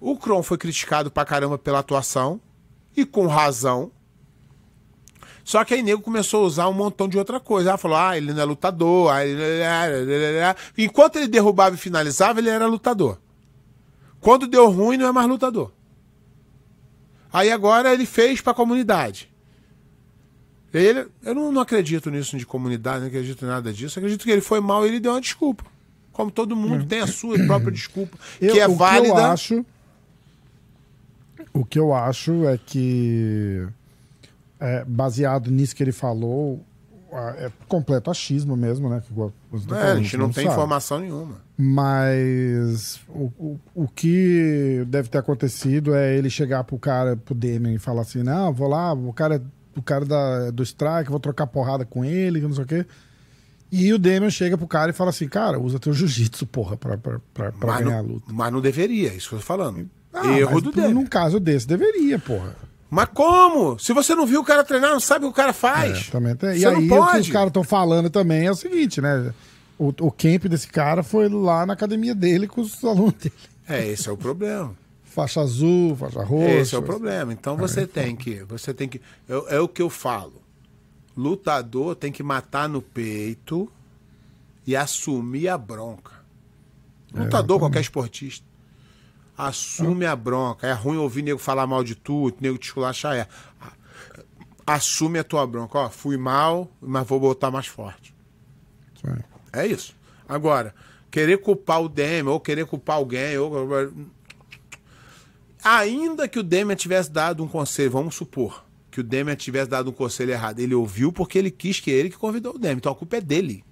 o 0.00 0.16
Kron 0.16 0.42
foi 0.42 0.58
criticado 0.58 1.10
pra 1.10 1.24
caramba 1.24 1.58
pela 1.58 1.78
atuação, 1.78 2.40
e 2.96 3.04
com 3.04 3.26
razão. 3.26 3.90
Só 5.48 5.64
que 5.64 5.72
aí 5.72 5.82
nego 5.82 6.02
começou 6.02 6.44
a 6.44 6.46
usar 6.46 6.68
um 6.68 6.74
montão 6.74 7.08
de 7.08 7.16
outra 7.16 7.40
coisa. 7.40 7.70
Ela 7.70 7.78
falou: 7.78 7.96
ah, 7.96 8.14
ele 8.14 8.34
não 8.34 8.42
é 8.42 8.44
lutador. 8.44 9.10
Ah, 9.10 9.24
ele... 9.24 9.40
Enquanto 10.76 11.16
ele 11.16 11.26
derrubava 11.26 11.74
e 11.74 11.78
finalizava, 11.78 12.38
ele 12.38 12.50
era 12.50 12.66
lutador. 12.66 13.18
Quando 14.20 14.46
deu 14.46 14.68
ruim, 14.68 14.98
não 14.98 15.08
é 15.08 15.12
mais 15.12 15.26
lutador. 15.26 15.72
Aí 17.32 17.50
agora 17.50 17.94
ele 17.94 18.04
fez 18.04 18.42
para 18.42 18.50
a 18.50 18.54
comunidade. 18.54 19.30
Ele, 20.70 21.06
eu 21.22 21.34
não, 21.34 21.50
não, 21.50 21.62
acredito 21.62 22.10
nisso 22.10 22.36
de 22.36 22.44
comunidade, 22.44 23.00
não 23.00 23.06
acredito 23.06 23.42
em 23.42 23.48
nada 23.48 23.72
disso. 23.72 23.98
Eu 23.98 24.02
acredito 24.02 24.24
que 24.24 24.30
ele 24.30 24.42
foi 24.42 24.60
mal 24.60 24.84
e 24.84 24.88
ele 24.90 25.00
deu 25.00 25.12
uma 25.12 25.20
desculpa. 25.20 25.64
Como 26.12 26.30
todo 26.30 26.54
mundo 26.54 26.84
tem 26.84 27.00
a 27.00 27.06
sua 27.06 27.38
própria 27.46 27.72
desculpa, 27.72 28.18
eu, 28.38 28.52
que 28.52 28.60
é 28.60 28.68
válida. 28.68 29.14
Que 29.14 29.20
eu 29.20 29.26
acho, 29.26 29.66
o 31.54 31.64
que 31.64 31.78
eu 31.78 31.94
acho 31.94 32.46
é 32.46 32.58
que, 32.58 33.66
é, 34.60 34.84
baseado 34.84 35.50
nisso 35.50 35.74
que 35.74 35.82
ele 35.82 35.92
falou, 35.92 36.64
é 37.38 37.50
completo 37.66 38.10
achismo 38.10 38.56
mesmo, 38.56 38.88
né? 38.88 39.02
É, 39.70 39.92
a 39.92 39.96
gente 39.96 40.16
não, 40.16 40.26
não 40.26 40.32
tem 40.32 40.44
sabe. 40.44 40.54
informação 40.54 41.00
nenhuma. 41.00 41.36
Mas 41.56 43.00
o, 43.08 43.32
o, 43.38 43.60
o, 43.74 43.88
que 43.88 44.84
deve 44.86 45.08
ter 45.08 45.18
acontecido 45.18 45.94
é 45.94 46.14
ele 46.16 46.28
chegar 46.28 46.64
pro 46.64 46.78
cara, 46.78 47.16
pro 47.16 47.34
Demian 47.34 47.72
e 47.72 47.78
falar 47.78 48.02
assim: 48.02 48.22
não, 48.22 48.52
vou 48.52 48.68
lá, 48.68 48.92
o 48.92 49.12
cara, 49.12 49.42
o 49.74 49.82
cara 49.82 50.04
da, 50.04 50.50
do 50.50 50.62
strike, 50.62 51.10
vou 51.10 51.18
trocar 51.18 51.46
porrada 51.46 51.84
com 51.84 52.04
ele, 52.04 52.40
não 52.40 52.52
sei 52.52 52.64
o 52.64 52.66
quê. 52.66 52.86
E 53.72 53.92
o 53.92 53.98
Demian 53.98 54.30
chega 54.30 54.58
pro 54.58 54.66
cara 54.66 54.90
e 54.90 54.94
fala 54.94 55.10
assim: 55.10 55.28
cara, 55.28 55.58
usa 55.58 55.78
teu 55.78 55.94
jiu-jitsu, 55.94 56.46
porra, 56.46 56.76
pra, 56.76 56.98
pra, 56.98 57.20
pra, 57.32 57.52
pra 57.52 57.78
ganhar 57.78 57.90
não, 57.90 57.98
a 57.98 58.02
luta. 58.02 58.26
Mas 58.32 58.52
não 58.52 58.60
deveria, 58.60 59.14
isso 59.14 59.30
que 59.30 59.34
eu 59.34 59.38
tô 59.40 59.44
falando. 59.44 59.88
Ah, 60.12 60.26
Erro 60.38 60.60
do 60.60 60.72
Demian. 60.72 60.94
Num 60.94 61.06
caso 61.06 61.40
desse, 61.40 61.66
deveria, 61.66 62.18
porra. 62.18 62.54
Mas 62.90 63.08
como? 63.12 63.78
Se 63.78 63.92
você 63.92 64.14
não 64.14 64.26
viu 64.26 64.40
o 64.40 64.44
cara 64.44 64.64
treinar, 64.64 64.90
não 64.90 65.00
sabe 65.00 65.26
o 65.26 65.28
que 65.28 65.32
o 65.32 65.36
cara 65.36 65.52
faz. 65.52 66.08
É, 66.08 66.10
também 66.10 66.34
tem. 66.34 66.56
E 66.56 66.66
aí 66.66 66.90
o 66.90 67.10
que 67.10 67.18
os 67.18 67.28
caras 67.28 67.48
estão 67.48 67.64
falando 67.64 68.08
também 68.08 68.46
é 68.46 68.50
o 68.50 68.54
seguinte, 68.54 69.00
né? 69.00 69.32
O, 69.78 69.88
o 69.88 70.10
camp 70.10 70.46
desse 70.46 70.66
cara 70.68 71.02
foi 71.02 71.28
lá 71.28 71.66
na 71.66 71.74
academia 71.74 72.14
dele 72.14 72.48
com 72.48 72.62
os 72.62 72.82
alunos 72.82 73.12
dele. 73.14 73.34
É, 73.68 73.86
esse 73.86 74.08
é 74.08 74.12
o 74.12 74.16
problema. 74.16 74.74
faixa 75.04 75.40
azul, 75.40 75.94
faixa 75.94 76.24
roxa. 76.24 76.50
Esse 76.54 76.74
é 76.74 76.78
o 76.78 76.82
problema. 76.82 77.32
Então 77.32 77.56
você 77.56 77.82
é, 77.82 77.86
tem 77.86 78.16
que, 78.16 78.42
você 78.44 78.72
tem 78.72 78.88
que, 78.88 79.00
é, 79.28 79.56
é 79.56 79.60
o 79.60 79.68
que 79.68 79.82
eu 79.82 79.90
falo. 79.90 80.40
Lutador 81.14 81.94
tem 81.94 82.10
que 82.10 82.22
matar 82.22 82.68
no 82.68 82.80
peito 82.80 83.70
e 84.66 84.74
assumir 84.74 85.48
a 85.48 85.58
bronca. 85.58 86.12
Lutador, 87.12 87.56
é, 87.56 87.60
qualquer 87.60 87.80
esportista. 87.80 88.47
Assume 89.38 90.04
a 90.04 90.16
bronca. 90.16 90.66
É 90.66 90.72
ruim 90.72 90.96
ouvir 90.96 91.22
nego 91.22 91.38
falar 91.38 91.64
mal 91.64 91.84
de 91.84 91.94
tudo, 91.94 92.38
nego 92.40 92.58
te 92.58 92.66
esculachar. 92.66 93.14
É. 93.14 93.28
Assume 94.66 95.20
a 95.20 95.24
tua 95.24 95.46
bronca. 95.46 95.78
Ó, 95.78 95.88
fui 95.88 96.16
mal, 96.16 96.68
mas 96.80 97.06
vou 97.06 97.20
botar 97.20 97.48
mais 97.50 97.68
forte. 97.68 98.12
Sim. 99.00 99.16
É 99.52 99.64
isso. 99.64 99.94
Agora, 100.28 100.74
querer 101.08 101.38
culpar 101.38 101.80
o 101.80 101.88
Demian 101.88 102.32
ou 102.32 102.40
querer 102.40 102.66
culpar 102.66 102.96
alguém. 102.96 103.38
Ou... 103.38 103.68
Ainda 105.62 106.26
que 106.26 106.40
o 106.40 106.42
Demian 106.42 106.74
tivesse 106.74 107.10
dado 107.10 107.42
um 107.42 107.48
conselho, 107.48 107.92
vamos 107.92 108.16
supor 108.16 108.64
que 108.90 109.00
o 109.00 109.04
Demian 109.04 109.36
tivesse 109.36 109.70
dado 109.70 109.90
um 109.90 109.92
conselho 109.92 110.32
errado. 110.32 110.58
Ele 110.58 110.74
ouviu 110.74 111.12
porque 111.12 111.38
ele 111.38 111.50
quis 111.50 111.78
que 111.78 111.90
ele 111.90 112.10
que 112.10 112.18
convidou 112.18 112.56
o 112.56 112.58
Demian. 112.58 112.78
Então 112.78 112.90
a 112.90 112.96
culpa 112.96 113.18
é 113.18 113.20
dele. 113.20 113.64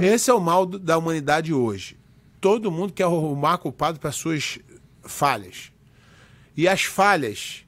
É. 0.00 0.06
Esse 0.06 0.30
é 0.30 0.34
o 0.34 0.40
mal 0.40 0.66
da 0.66 0.98
humanidade 0.98 1.54
hoje. 1.54 1.96
Todo 2.40 2.70
mundo 2.70 2.92
quer 2.92 3.04
arrumar 3.04 3.58
culpado 3.58 4.00
para 4.00 4.10
suas 4.10 4.58
falhas. 5.02 5.72
E 6.56 6.68
as 6.68 6.84
falhas, 6.84 7.64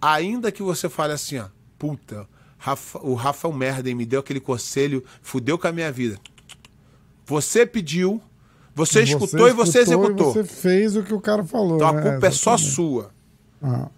ainda 0.00 0.52
que 0.52 0.62
você 0.62 0.88
fale 0.88 1.12
assim, 1.12 1.38
ó, 1.38 1.48
puta, 1.78 2.28
Rafa, 2.58 2.98
o 2.98 3.14
Rafa 3.14 3.46
é 3.46 3.50
um 3.50 3.54
merda, 3.54 3.88
hein, 3.88 3.94
me 3.94 4.06
deu 4.06 4.20
aquele 4.20 4.40
conselho, 4.40 5.04
fudeu 5.22 5.58
com 5.58 5.68
a 5.68 5.72
minha 5.72 5.90
vida. 5.92 6.18
Você 7.24 7.66
pediu, 7.66 8.20
você, 8.74 9.04
você 9.04 9.12
escutou, 9.12 9.48
e 9.48 9.52
você 9.52 9.78
executou. 9.80 10.32
você 10.32 10.44
fez 10.44 10.96
o 10.96 11.02
que 11.02 11.14
o 11.14 11.20
cara 11.20 11.44
falou. 11.44 11.76
Então 11.76 11.92
né? 11.92 12.00
a 12.00 12.02
culpa 12.02 12.26
é, 12.26 12.28
é 12.28 12.32
só 12.32 12.56
sua. 12.56 13.10
Ah, 13.62 13.88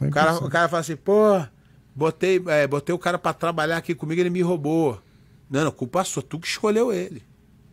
o, 0.00 0.10
cara, 0.10 0.34
o 0.36 0.50
cara 0.50 0.68
fala 0.68 0.80
assim, 0.80 0.96
pô, 0.96 1.40
botei, 1.94 2.42
é, 2.48 2.66
botei 2.66 2.94
o 2.94 2.98
cara 2.98 3.18
para 3.18 3.32
trabalhar 3.32 3.76
aqui 3.76 3.94
comigo, 3.94 4.20
ele 4.20 4.30
me 4.30 4.42
roubou. 4.42 5.00
Não, 5.48 5.64
não, 5.64 5.70
culpa 5.70 6.00
é 6.00 6.04
sua, 6.04 6.22
tu 6.22 6.38
que 6.38 6.46
escolheu 6.46 6.92
ele. 6.92 7.22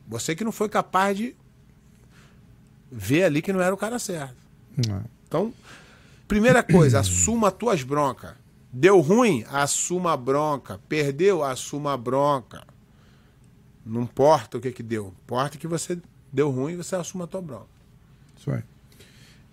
Você 0.08 0.36
que 0.36 0.44
não 0.44 0.52
foi 0.52 0.70
capaz 0.70 1.18
de 1.18 1.36
ver 2.92 3.24
ali 3.24 3.42
que 3.42 3.54
não 3.54 3.62
era 3.62 3.74
o 3.74 3.78
cara 3.78 3.98
certo. 3.98 4.41
Não. 4.88 5.04
Então, 5.28 5.54
primeira 6.28 6.62
coisa, 6.64 7.00
assuma 7.00 7.50
as 7.50 7.54
tuas 7.54 7.84
broncas. 7.84 8.32
Deu 8.72 9.00
ruim? 9.02 9.44
Assuma 9.52 10.14
a 10.14 10.18
bronca. 10.18 10.80
Perdeu? 10.88 11.44
Assuma 11.44 11.94
a 11.94 11.98
bronca. 11.98 12.64
Não 13.86 14.04
importa 14.04 14.58
o 14.58 14.62
que 14.62 14.72
que 14.72 14.84
deu. 14.84 15.14
Importa 15.26 15.58
que 15.58 15.68
você 15.68 16.00
deu 16.32 16.50
ruim 16.50 16.74
e 16.74 16.78
você 16.78 16.96
assuma 16.96 17.26
a 17.26 17.28
tua 17.28 17.42
bronca. 17.42 17.66
Isso 18.38 18.50
aí. 18.52 18.64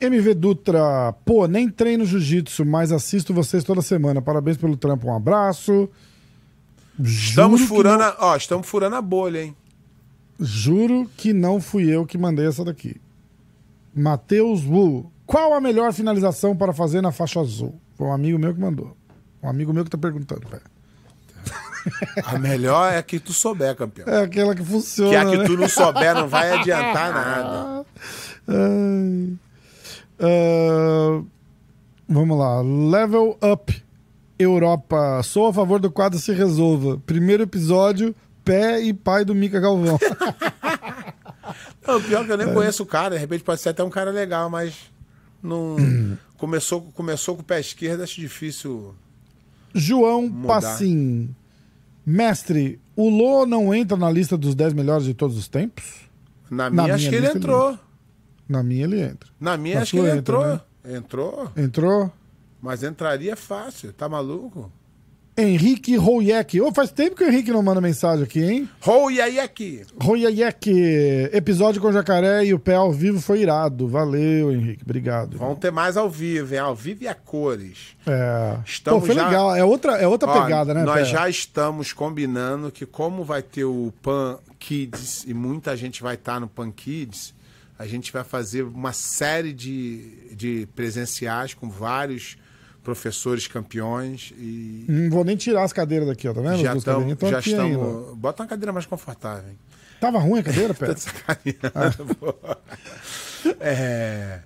MV 0.01 0.35
Dutra, 0.35 1.13
pô, 1.25 1.49
nem 1.49 1.69
treino 1.69 2.05
jiu-jitsu, 2.05 2.65
mas 2.65 2.93
assisto 2.93 3.35
vocês 3.35 3.65
toda 3.65 3.83
semana. 3.83 4.23
Parabéns 4.23 4.57
pelo 4.57 4.77
trampo, 4.77 5.09
um 5.09 5.17
abraço. 5.17 5.91
Estamos 7.01 7.63
furando, 7.63 7.99
não... 7.99 8.11
a, 8.11 8.17
ó, 8.19 8.37
estamos 8.37 8.69
furando 8.69 8.95
a 8.95 9.03
bolha, 9.03 9.43
hein? 9.43 9.57
Juro 10.39 11.11
que 11.17 11.33
não 11.33 11.61
fui 11.61 11.89
eu 11.91 12.07
que 12.07 12.17
mandei 12.17 12.47
essa 12.47 12.65
daqui. 12.65 13.01
Matheus 13.99 14.65
Wu. 14.65 15.13
Qual 15.27 15.53
a 15.53 15.61
melhor 15.61 15.93
finalização 15.93 16.57
para 16.57 16.73
fazer 16.73 17.03
na 17.03 17.13
faixa 17.13 17.41
azul? 17.41 17.79
Foi 17.97 18.07
um 18.07 18.13
amigo 18.13 18.39
meu 18.39 18.55
que 18.55 18.61
mandou. 18.61 18.97
Um 19.43 19.49
amigo 19.49 19.73
meu 19.73 19.85
que 19.85 19.91
tá 19.91 19.99
perguntando. 19.99 20.47
A 22.25 22.39
melhor 22.39 22.93
é 22.93 23.03
que 23.03 23.19
tu 23.19 23.33
souber, 23.33 23.75
campeão. 23.75 24.09
É 24.09 24.23
aquela 24.23 24.55
que 24.55 24.65
funciona. 24.65 25.11
Que 25.11 25.17
a 25.17 25.27
que 25.27 25.37
né? 25.37 25.45
tu 25.45 25.57
não 25.57 25.69
souber 25.69 26.15
não 26.15 26.29
vai 26.29 26.53
adiantar 26.53 27.13
nada. 27.13 27.87
Uh, 30.21 31.27
vamos 32.09 32.39
lá. 32.39 32.61
Level 32.63 33.39
Up 33.43 33.83
Europa. 34.39 35.23
Sou 35.23 35.49
a 35.49 35.53
favor 35.53 35.81
do 35.81 35.91
quadro 35.91 36.19
Se 36.19 36.33
Resolva. 36.33 37.01
Primeiro 37.05 37.43
episódio, 37.43 38.15
pé 38.45 38.81
e 38.81 38.93
pai 38.93 39.25
do 39.25 39.35
Mica 39.35 39.61
Galvão. 39.61 39.99
Não, 41.89 42.03
pior 42.03 42.25
que 42.25 42.31
eu 42.31 42.35
É. 42.41 42.45
nem 42.45 42.55
conheço 42.55 42.83
o 42.83 42.87
cara, 42.87 43.15
de 43.15 43.21
repente 43.21 43.43
pode 43.43 43.61
ser 43.61 43.71
até 43.71 43.83
um 43.83 43.91
cara 43.91 44.11
legal, 44.11 44.49
mas 44.51 44.75
não. 45.43 45.77
começou, 46.37 46.83
começou 46.95 47.35
com 47.35 47.43
o 47.43 47.45
pé 47.45 47.59
esquerdo, 47.59 48.03
acho 48.03 48.21
difícil. 48.21 48.95
João 49.75 50.29
Mudar. 50.29 50.61
Passim. 50.61 51.35
Mestre, 52.07 52.81
o 52.97 53.09
Lô 53.11 53.45
não 53.45 53.75
entra 53.75 53.97
na 53.97 54.11
lista 54.11 54.37
dos 54.37 54.55
10 54.55 54.73
melhores 54.73 55.05
de 55.05 55.13
todos 55.15 55.37
os 55.37 55.47
tempos? 55.49 55.85
Na 56.51 56.71
Na 56.71 56.83
minha, 56.85 56.95
acho 56.95 57.01
minha 57.03 57.11
que 57.11 57.17
ele 57.17 57.21
lista, 57.27 57.37
ele 57.39 57.45
entrou. 57.45 57.79
Na 58.49 58.63
minha 58.63 58.85
ele 58.85 59.01
entra. 59.03 59.29
Na 59.39 59.57
minha, 59.59 59.75
Na 59.77 59.83
acho 59.83 59.91
que 59.91 59.99
ele 59.99 60.07
entra, 60.09 60.19
entrou. 60.19 60.47
né? 60.47 60.61
Entrou, 60.97 61.53
Entrou? 61.55 62.13
mas 62.63 62.83
entraria 62.83 63.37
fácil, 63.37 63.93
tá 63.93 64.09
maluco? 64.09 64.73
Henrique 65.41 65.97
Royek. 65.97 66.61
Ô, 66.61 66.73
faz 66.73 66.91
tempo 66.91 67.15
que 67.15 67.23
o 67.23 67.29
Henrique 67.29 67.53
não 67.53 67.63
manda 67.63 67.81
mensagem 67.81 68.25
aqui, 68.25 68.43
hein? 68.43 68.69
Aqui. 69.45 69.83
Royek. 70.01 70.69
Episódio 71.33 71.81
com 71.81 71.87
o 71.89 71.93
jacaré 71.93 72.45
e 72.45 72.53
o 72.53 72.59
pé 72.59 72.75
ao 72.75 72.91
vivo 72.93 73.21
foi 73.21 73.43
irado. 73.43 73.87
Valeu, 73.87 74.51
Henrique. 74.53 74.83
Obrigado. 74.85 75.39
Vão 75.39 75.55
ter 75.55 75.71
mais 75.71 75.97
ao 75.97 76.11
vivo, 76.11 76.53
hein? 76.55 76.61
Ao 76.61 76.75
vivo 76.75 77.05
e 77.05 77.09
a 77.09 77.15
cores. 77.15 77.97
É. 78.05 78.59
Estamos 78.67 79.01
Pô, 79.01 79.07
foi 79.07 79.15
já- 79.15 79.27
legal. 79.29 79.55
É 79.55 79.63
outra, 79.65 79.93
é 79.93 80.09
outra 80.09 80.29
Ó, 80.29 80.43
pegada, 80.43 80.75
né, 80.75 80.83
Nós 80.83 81.07
Pé? 81.09 81.15
já 81.15 81.29
estamos 81.29 81.93
combinando 81.93 82.73
que, 82.73 82.85
como 82.85 83.23
vai 83.23 83.41
ter 83.43 83.65
o 83.65 83.93
Pan 84.03 84.39
Kids 84.59 85.25
e 85.27 85.33
muita 85.33 85.77
gente 85.77 86.03
vai 86.03 86.15
estar 86.17 86.41
no 86.41 86.49
Pan 86.49 86.73
Kids, 86.73 87.33
a 87.79 87.87
gente 87.87 88.13
vai 88.13 88.25
fazer 88.25 88.65
uma 88.65 88.93
série 88.93 89.53
de, 89.53 90.35
de 90.35 90.67
presenciais 90.75 91.55
com 91.55 91.71
vários 91.71 92.37
professores 92.89 93.47
campeões 93.47 94.33
e 94.39 94.87
Não 94.89 95.11
vou 95.11 95.23
nem 95.23 95.37
tirar 95.37 95.63
as 95.63 95.75
cadeiras 95.75 96.09
daqui, 96.09 96.27
ó. 96.27 96.33
Tá 96.33 96.41
vendo? 96.41 96.57
Já, 96.57 96.73
duas 96.73 96.85
tamo, 96.85 96.97
cadeirinhas 97.01 97.19
tão 97.19 97.29
já 97.29 97.39
estamos. 97.41 97.99
ainda. 98.01 98.15
Bota 98.15 98.43
uma 98.43 98.49
cadeira 98.49 98.73
mais 98.73 98.87
confortável. 98.87 99.51
Hein? 99.51 99.59
Tava 100.01 100.19
ruim 100.19 100.41
a 100.41 100.43
cadeira, 100.43 100.73
Pé? 100.73 100.95
Tá 100.95 101.93
pô. 102.19 102.35
É, 103.61 104.41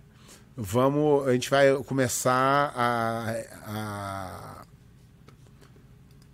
vamos, 0.56 1.26
a 1.26 1.32
gente 1.32 1.48
vai 1.48 1.72
começar 1.84 2.72
a, 2.76 3.42
a, 3.64 4.64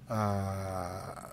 a, 0.09 1.29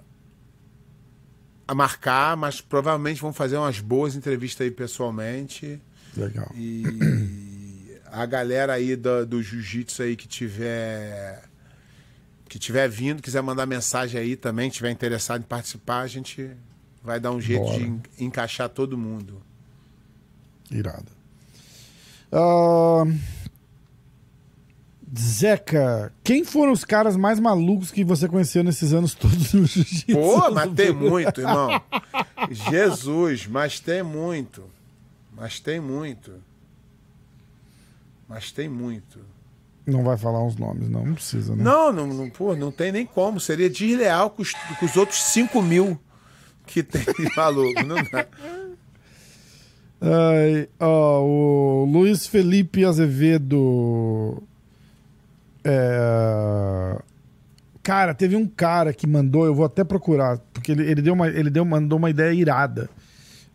a 1.68 1.74
marcar, 1.76 2.38
mas 2.38 2.62
provavelmente 2.62 3.22
vamos 3.22 3.36
fazer 3.36 3.58
umas 3.58 3.80
boas 3.80 4.16
entrevistas 4.16 4.66
aí 4.66 4.72
pessoalmente. 4.72 5.82
Legal. 6.16 6.52
E 6.54 6.84
a 8.22 8.26
galera 8.26 8.74
aí 8.74 8.96
do, 8.96 9.26
do 9.26 9.44
jiu-jitsu 9.44 10.04
aí 10.04 10.16
que 10.16 10.28
tiver 10.28 11.44
que 12.48 12.58
tiver 12.60 12.88
vindo, 12.88 13.22
quiser 13.22 13.42
mandar 13.42 13.66
mensagem 13.66 14.20
aí 14.20 14.36
também, 14.36 14.70
tiver 14.70 14.90
interessado 14.92 15.42
em 15.42 15.46
participar, 15.46 16.02
a 16.02 16.08
gente 16.08 16.50
vai 17.04 17.20
dar 17.20 17.32
um 17.32 17.42
jeito 17.42 17.64
Bora. 17.64 17.78
de 17.78 17.84
en- 17.86 18.02
encaixar 18.20 18.70
todo 18.70 18.98
mundo. 18.98 19.42
Irada. 20.72 21.06
Ah, 22.32 23.04
Zeca, 25.18 26.12
quem 26.24 26.44
foram 26.44 26.72
os 26.72 26.84
caras 26.84 27.16
mais 27.16 27.40
malucos 27.40 27.92
que 27.92 28.04
você 28.04 28.28
conheceu 28.28 28.64
nesses 28.64 28.92
anos 28.94 29.14
todos 29.14 29.54
no 29.54 29.66
jiu-jitsu? 29.66 30.08
Pô, 30.14 30.52
mas 30.52 30.72
tem 30.74 30.92
muito, 30.94 31.42
irmão. 31.42 31.82
Jesus, 32.50 33.48
mas 33.48 33.80
tem 33.80 34.02
muito. 34.04 34.64
Mas 35.36 35.60
tem 35.60 35.80
muito. 35.80 36.32
Mas 38.28 38.52
tem 38.52 38.68
muito. 38.68 39.20
Não 39.86 40.04
vai 40.04 40.18
falar 40.18 40.44
uns 40.44 40.56
nomes, 40.56 40.90
não. 40.90 41.06
Não 41.06 41.14
precisa, 41.14 41.56
né? 41.56 41.64
Não, 41.64 41.92
não, 41.94 42.08
não, 42.08 42.30
pô, 42.30 42.56
não 42.56 42.72
tem 42.72 42.92
nem 42.92 43.06
como. 43.06 43.40
Seria 43.40 43.70
desleal 43.70 44.32
com 44.32 44.42
os, 44.42 44.52
com 44.52 44.86
os 44.86 44.96
outros 44.98 45.22
5 45.22 45.62
mil 45.62 46.00
que 46.66 46.82
tem 46.82 47.04
maluco. 47.38 47.84
Não 47.84 47.98
dá. 48.12 48.26
Ai, 50.02 50.68
ó, 50.80 51.22
o 51.22 51.86
Luiz 51.86 52.26
Felipe 52.26 52.84
Azevedo. 52.84 54.42
É... 55.64 57.02
Cara, 57.84 58.16
teve 58.16 58.36
um 58.36 58.48
cara 58.48 58.92
que 58.92 59.06
mandou, 59.06 59.46
eu 59.46 59.54
vou 59.54 59.66
até 59.66 59.84
procurar, 59.84 60.40
porque 60.52 60.72
ele, 60.72 60.90
ele 60.90 61.02
deu 61.04 61.14
uma, 61.14 61.28
ele 61.28 61.52
deu, 61.52 61.64
mandou 61.64 62.00
uma 62.00 62.10
ideia 62.10 62.34
irada. 62.34 62.90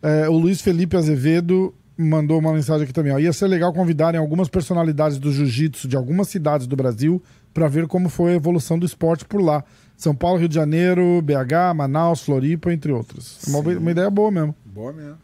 É, 0.00 0.28
o 0.28 0.38
Luiz 0.38 0.60
Felipe 0.60 0.96
Azevedo 0.96 1.74
mandou 2.00 2.38
uma 2.38 2.52
mensagem 2.52 2.84
aqui 2.84 2.92
também. 2.92 3.12
Ó. 3.12 3.18
Ia 3.18 3.32
ser 3.32 3.46
legal 3.46 3.72
convidarem 3.72 4.18
algumas 4.18 4.48
personalidades 4.48 5.18
do 5.18 5.32
jiu-jitsu 5.32 5.86
de 5.86 5.96
algumas 5.96 6.28
cidades 6.28 6.66
do 6.66 6.74
Brasil 6.76 7.22
para 7.52 7.68
ver 7.68 7.86
como 7.86 8.08
foi 8.08 8.32
a 8.32 8.36
evolução 8.36 8.78
do 8.78 8.86
esporte 8.86 9.24
por 9.24 9.40
lá. 9.40 9.64
São 9.96 10.14
Paulo, 10.14 10.38
Rio 10.38 10.48
de 10.48 10.54
Janeiro, 10.54 11.20
BH, 11.22 11.74
Manaus, 11.76 12.22
Floripa, 12.22 12.72
entre 12.72 12.90
outros. 12.90 13.42
Uma, 13.46 13.58
uma 13.58 13.90
ideia 13.90 14.08
boa 14.08 14.30
mesmo. 14.30 14.54
Boa 14.64 14.92
mesmo. 14.92 15.18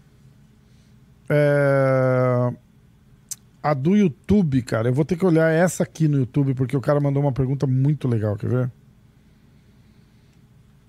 É, 1.29 2.53
A 3.63 3.75
do 3.75 3.97
YouTube, 3.97 4.63
cara, 4.63 4.89
eu 4.89 4.93
vou 4.93 5.05
ter 5.05 5.17
que 5.17 5.25
olhar 5.25 5.51
essa 5.51 5.83
aqui 5.83 6.07
no 6.07 6.19
YouTube, 6.19 6.55
porque 6.55 6.77
o 6.77 6.81
cara 6.81 7.01
mandou 7.01 7.23
uma 7.23 7.33
pergunta 7.33 7.67
muito 7.67 8.07
legal, 8.07 8.37
quer 8.37 8.49
ver? 8.51 8.71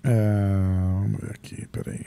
É, 0.04 0.14
Vamos 1.00 1.20
ver 1.20 1.30
aqui, 1.30 1.66
peraí. 1.68 2.06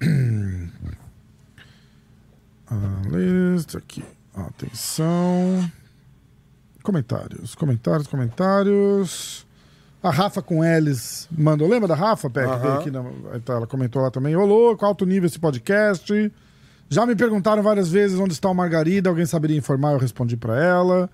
A 2.72 3.08
lista 3.16 3.78
aqui. 3.78 4.02
Atenção. 4.34 5.70
Comentários, 6.82 7.54
comentários, 7.54 8.06
comentários. 8.06 9.46
A 10.02 10.10
Rafa 10.10 10.42
com 10.42 10.62
L's 10.62 11.28
mandou. 11.30 11.68
Lembra 11.68 11.86
da 11.86 11.94
Rafa, 11.94 12.28
Aham. 12.34 12.58
veio 12.58 12.74
aqui 12.74 12.90
na, 12.90 13.04
então, 13.34 13.56
ela 13.56 13.66
comentou 13.66 14.02
lá 14.02 14.10
também. 14.10 14.34
Ô, 14.34 14.44
louco, 14.44 14.84
alto 14.84 15.04
nível 15.06 15.28
esse 15.28 15.38
podcast. 15.38 16.32
Já 16.88 17.06
me 17.06 17.14
perguntaram 17.14 17.62
várias 17.62 17.90
vezes 17.90 18.18
onde 18.18 18.32
está 18.32 18.48
o 18.48 18.54
Margarida. 18.54 19.08
Alguém 19.08 19.26
saberia 19.26 19.56
informar? 19.56 19.92
Eu 19.92 19.98
respondi 19.98 20.36
pra 20.36 20.60
ela. 20.62 21.08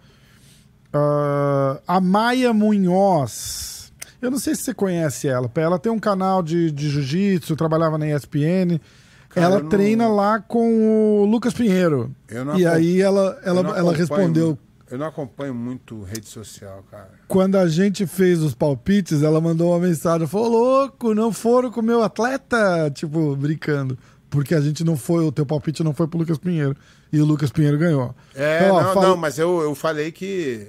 Ah, 0.93 1.81
a 1.87 2.01
Maia 2.01 2.53
Munhoz. 2.55 3.93
Eu 4.23 4.31
não 4.31 4.39
sei 4.39 4.55
se 4.55 4.63
você 4.63 4.75
conhece 4.75 5.29
ela. 5.29 5.51
Ela 5.57 5.79
tem 5.79 5.93
um 5.93 5.99
canal 5.99 6.43
de, 6.43 6.71
de 6.73 6.89
jiu-jitsu, 6.89 7.55
trabalhava 7.57 7.99
na 7.99 8.09
ESPN. 8.09 8.81
Cara, 9.29 9.47
ela 9.47 9.61
não- 9.63 9.69
treina 9.69 10.09
lá 10.09 10.41
com 10.41 11.21
o 11.23 11.25
Lucas 11.27 11.53
Pinheiro. 11.55 12.15
E 12.57 12.67
aí 12.67 13.01
ela, 13.01 13.39
ela, 13.45 13.61
ela 13.77 13.93
respondeu. 13.95 14.59
Eu 14.91 14.97
não 14.97 15.07
acompanho 15.07 15.55
muito 15.55 16.03
rede 16.03 16.27
social, 16.27 16.83
cara. 16.91 17.11
Quando 17.29 17.57
a 17.57 17.69
gente 17.69 18.07
fez 18.07 18.41
os 18.41 18.55
palpites, 18.55 19.23
ela 19.23 19.39
mandou 19.39 19.71
uma 19.73 19.87
mensagem. 19.87 20.27
Falou, 20.27 20.49
louco, 20.49 21.15
não 21.15 21.31
foram 21.31 21.71
com 21.71 21.81
o 21.81 21.85
meu 21.85 22.03
atleta. 22.03 22.91
Tipo, 22.95 23.37
brincando. 23.37 23.99
Porque 24.31 24.55
a 24.55 24.61
gente 24.63 24.83
não 24.85 24.97
foi, 24.97 25.25
o 25.25 25.33
teu 25.33 25.45
palpite 25.45 25.83
não 25.85 25.93
foi 25.93 26.07
pro 26.09 26.19
Lucas 26.19 26.39
Pinheiro. 26.39 26.75
E 27.13 27.21
o 27.21 27.25
Lucas 27.27 27.51
Pinheiro 27.51 27.77
ganhou. 27.79 28.15
É, 28.35 28.61
Então, 28.65 28.77
ó, 28.77 28.83
não, 28.83 28.95
fala- 28.95 29.09
não, 29.09 29.17
mas 29.19 29.39
eu, 29.39 29.61
eu 29.61 29.75
falei 29.75 30.11
que. 30.11 30.69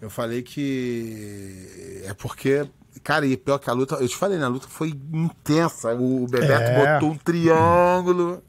Eu 0.00 0.08
falei 0.10 0.40
que. 0.42 2.02
É 2.06 2.14
porque. 2.14 2.64
Cara, 3.02 3.26
e 3.26 3.36
pior 3.36 3.58
que 3.58 3.68
a 3.70 3.72
luta. 3.72 3.96
Eu 3.96 4.08
te 4.08 4.16
falei, 4.16 4.38
né? 4.38 4.44
A 4.44 4.48
luta 4.48 4.66
foi 4.68 4.94
intensa. 5.12 5.94
O 5.94 6.26
Bebeto 6.26 6.52
É. 6.52 6.94
botou 6.94 7.10
um 7.10 7.16
triângulo. 7.16 8.42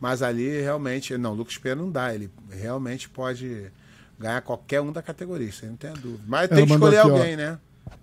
Mas 0.00 0.22
ali 0.22 0.60
realmente. 0.60 1.16
Não, 1.16 1.32
o 1.32 1.34
Lucas 1.34 1.56
Pinheiro 1.56 1.82
não 1.82 1.90
dá. 1.90 2.14
Ele 2.14 2.30
realmente 2.50 3.08
pode 3.08 3.70
ganhar 4.18 4.40
qualquer 4.42 4.80
um 4.80 4.92
da 4.92 5.02
categoria, 5.02 5.48
isso 5.48 5.64
aí 5.64 5.70
não 5.70 5.76
tem 5.76 5.92
dúvida. 5.92 6.22
Mas 6.26 6.48
tem 6.48 6.66
que 6.66 6.72
escolher 6.72 6.98
aqui, 6.98 7.10
ó. 7.10 7.12
alguém, 7.12 7.36
né? 7.36 7.58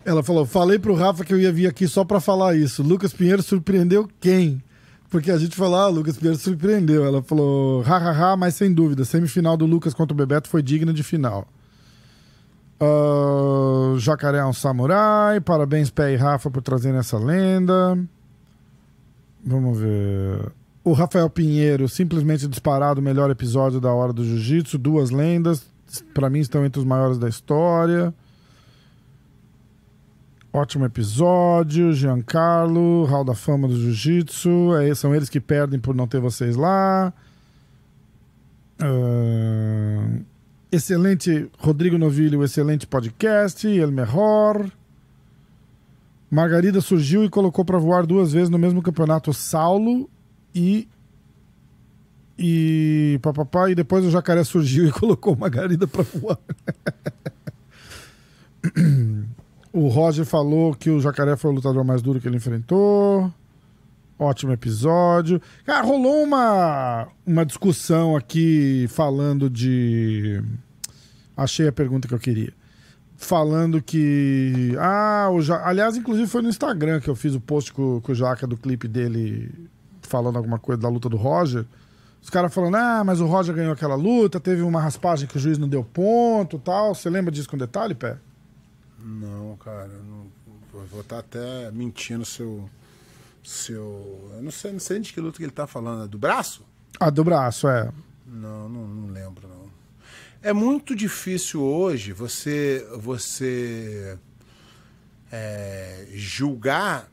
Ela 0.05 0.23
falou: 0.23 0.45
falei 0.45 0.79
pro 0.79 0.95
Rafa 0.95 1.23
que 1.25 1.33
eu 1.33 1.39
ia 1.39 1.51
vir 1.51 1.67
aqui 1.67 1.87
só 1.87 2.03
pra 2.03 2.19
falar 2.19 2.55
isso. 2.55 2.81
Lucas 2.83 3.13
Pinheiro 3.13 3.43
surpreendeu 3.43 4.07
quem? 4.19 4.61
Porque 5.09 5.29
a 5.29 5.37
gente 5.37 5.55
falou, 5.55 5.75
ah, 5.75 5.87
Lucas 5.89 6.17
Pinheiro 6.17 6.39
surpreendeu. 6.39 7.05
Ela 7.05 7.21
falou, 7.21 7.83
hahaha, 7.83 8.35
mas 8.35 8.55
sem 8.55 8.73
dúvida, 8.73 9.05
semifinal 9.05 9.55
do 9.55 9.63
Lucas 9.67 9.93
contra 9.93 10.11
o 10.11 10.17
Bebeto 10.17 10.49
foi 10.49 10.63
digna 10.63 10.91
de 10.91 11.03
final. 11.03 11.47
Ah, 12.83 13.97
Jacaré 13.97 14.39
é 14.39 14.45
um 14.45 14.53
samurai. 14.53 15.39
Parabéns, 15.39 15.89
Pé 15.89 16.13
e 16.13 16.15
Rafa, 16.15 16.51
por 16.51 16.61
trazerem 16.61 16.99
essa 16.99 17.17
lenda. 17.17 17.97
Vamos 19.45 19.79
ver. 19.79 20.51
O 20.83 20.91
Rafael 20.91 21.29
Pinheiro, 21.29 21.87
simplesmente 21.87 22.47
disparado 22.47 23.01
melhor 23.01 23.31
episódio 23.31 23.79
da 23.79 23.93
Hora 23.93 24.11
do 24.11 24.25
Jiu-Jitsu. 24.25 24.77
Duas 24.77 25.11
lendas. 25.11 25.65
Pra 26.13 26.29
mim 26.29 26.39
estão 26.39 26.65
entre 26.65 26.79
os 26.79 26.85
maiores 26.85 27.17
da 27.17 27.29
história. 27.29 28.13
Ótimo 30.51 30.85
episódio. 30.85 31.93
Giancarlo, 31.93 33.05
Hall 33.05 33.23
da 33.23 33.33
Fama 33.33 33.67
do 33.67 33.79
Jiu-Jitsu. 33.79 34.75
É, 34.75 34.93
são 34.93 35.15
eles 35.15 35.29
que 35.29 35.39
perdem 35.39 35.79
por 35.79 35.95
não 35.95 36.07
ter 36.07 36.19
vocês 36.19 36.57
lá. 36.57 37.13
Ah, 38.79 40.19
excelente 40.75 41.49
Rodrigo 41.59 41.97
Novilho, 41.97 42.43
excelente 42.43 42.87
podcast. 42.87 43.67
El 43.67 43.91
Mejor. 43.91 44.71
Margarida 46.29 46.81
surgiu 46.81 47.23
e 47.23 47.29
colocou 47.29 47.63
para 47.63 47.77
voar 47.77 48.07
duas 48.07 48.33
vezes 48.33 48.49
no 48.49 48.57
mesmo 48.57 48.81
campeonato 48.81 49.31
Saulo 49.33 50.09
e 50.53 50.87
e 52.35 53.19
papapá, 53.21 53.69
e 53.69 53.75
depois 53.75 54.03
o 54.03 54.09
jacaré 54.09 54.43
surgiu 54.43 54.87
e 54.89 54.91
colocou 54.91 55.35
Margarida 55.35 55.85
para 55.87 56.01
voar. 56.01 56.39
o 59.71 59.87
Roger 59.87 60.25
falou 60.25 60.73
que 60.73 60.89
o 60.89 60.99
jacaré 60.99 61.37
foi 61.37 61.51
o 61.51 61.53
lutador 61.53 61.83
mais 61.83 62.01
duro 62.01 62.19
que 62.19 62.27
ele 62.27 62.37
enfrentou. 62.37 63.31
Ótimo 64.17 64.53
episódio. 64.53 65.41
Cara, 65.65 65.85
rolou 65.85 66.23
uma, 66.23 67.07
uma 67.25 67.45
discussão 67.45 68.15
aqui 68.15 68.87
falando 68.89 69.49
de. 69.49 70.41
Achei 71.35 71.67
a 71.67 71.71
pergunta 71.71 72.07
que 72.07 72.13
eu 72.13 72.19
queria. 72.19 72.53
Falando 73.15 73.81
que. 73.81 74.75
Ah, 74.79 75.29
o 75.31 75.41
ja... 75.41 75.65
aliás, 75.65 75.95
inclusive 75.95 76.27
foi 76.27 76.41
no 76.41 76.49
Instagram 76.49 76.99
que 76.99 77.09
eu 77.09 77.15
fiz 77.15 77.35
o 77.35 77.39
post 77.41 77.71
com, 77.73 78.01
com 78.01 78.11
o 78.11 78.15
Jaca 78.15 78.45
do 78.45 78.57
clipe 78.57 78.87
dele 78.87 79.69
falando 80.01 80.37
alguma 80.37 80.59
coisa 80.59 80.81
da 80.81 80.89
luta 80.89 81.09
do 81.09 81.17
Roger. 81.17 81.65
Os 82.21 82.29
caras 82.29 82.53
falando, 82.53 82.75
ah, 82.75 83.03
mas 83.03 83.19
o 83.19 83.25
Roger 83.25 83.53
ganhou 83.53 83.73
aquela 83.73 83.95
luta, 83.95 84.39
teve 84.39 84.61
uma 84.61 84.79
raspagem 84.79 85.27
que 85.27 85.35
o 85.35 85.39
juiz 85.39 85.57
não 85.57 85.67
deu 85.67 85.83
ponto 85.83 86.57
tal. 86.57 86.95
Você 86.95 87.09
lembra 87.09 87.31
disso 87.31 87.49
com 87.49 87.57
detalhe, 87.57 87.93
Pé? 87.93 88.17
Não, 88.97 89.57
cara, 89.57 89.87
não, 89.87 90.27
vou 90.89 91.01
estar 91.01 91.19
até 91.19 91.69
mentindo 91.71 92.23
seu. 92.23 92.69
seu. 93.43 94.31
Eu 94.35 94.41
não 94.41 94.51
sei, 94.51 94.71
não 94.71 94.79
sei 94.79 94.99
de 94.99 95.11
que 95.11 95.19
luta 95.19 95.37
que 95.37 95.43
ele 95.43 95.51
tá 95.51 95.67
falando. 95.67 96.05
É 96.05 96.07
do 96.07 96.17
braço? 96.17 96.63
Ah, 96.99 97.09
do 97.09 97.23
braço, 97.23 97.67
é. 97.67 97.91
Não, 98.25 98.69
não, 98.69 98.87
não 98.87 99.11
lembro, 99.11 99.47
não. 99.47 99.62
É 100.43 100.53
muito 100.53 100.95
difícil 100.95 101.63
hoje 101.63 102.11
você. 102.11 102.85
você 102.97 104.17
é, 105.31 106.05
julgar 106.13 107.09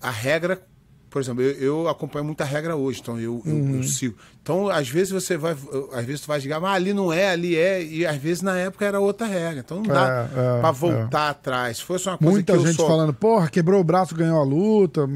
a 0.00 0.10
regra 0.10 0.64
por 1.10 1.22
exemplo, 1.22 1.42
eu, 1.42 1.52
eu, 1.54 1.88
acompanho 1.88 2.24
muita 2.24 2.44
regra 2.44 2.76
hoje, 2.76 3.00
então 3.00 3.18
eu, 3.18 3.42
uhum. 3.44 3.70
eu, 3.70 3.76
eu, 3.76 3.82
sigo. 3.82 4.16
Então, 4.48 4.70
às 4.70 4.88
vezes 4.88 5.12
você 5.12 5.36
vai, 5.36 5.54
às 5.92 6.06
vezes 6.06 6.22
tu 6.22 6.28
vai 6.28 6.40
dizer, 6.40 6.58
mas 6.58 6.74
ali 6.74 6.94
não 6.94 7.12
é, 7.12 7.32
ali 7.32 7.54
é, 7.54 7.84
e 7.84 8.06
às 8.06 8.16
vezes 8.16 8.40
na 8.40 8.56
época 8.56 8.86
era 8.86 8.98
outra 8.98 9.26
regra. 9.26 9.60
Então 9.60 9.82
não 9.82 9.84
dá 9.84 10.26
é, 10.34 10.56
é, 10.56 10.60
para 10.62 10.70
voltar 10.70 11.26
é. 11.26 11.30
atrás. 11.32 11.76
Se 11.76 11.84
fosse 11.84 12.08
uma 12.08 12.16
coisa 12.16 12.32
Muita 12.32 12.52
que 12.54 12.64
gente 12.64 12.76
sou... 12.76 12.88
falando, 12.88 13.12
porra, 13.12 13.50
quebrou 13.50 13.78
o 13.78 13.84
braço, 13.84 14.14
ganhou 14.14 14.40
a 14.40 14.42
luta. 14.42 15.06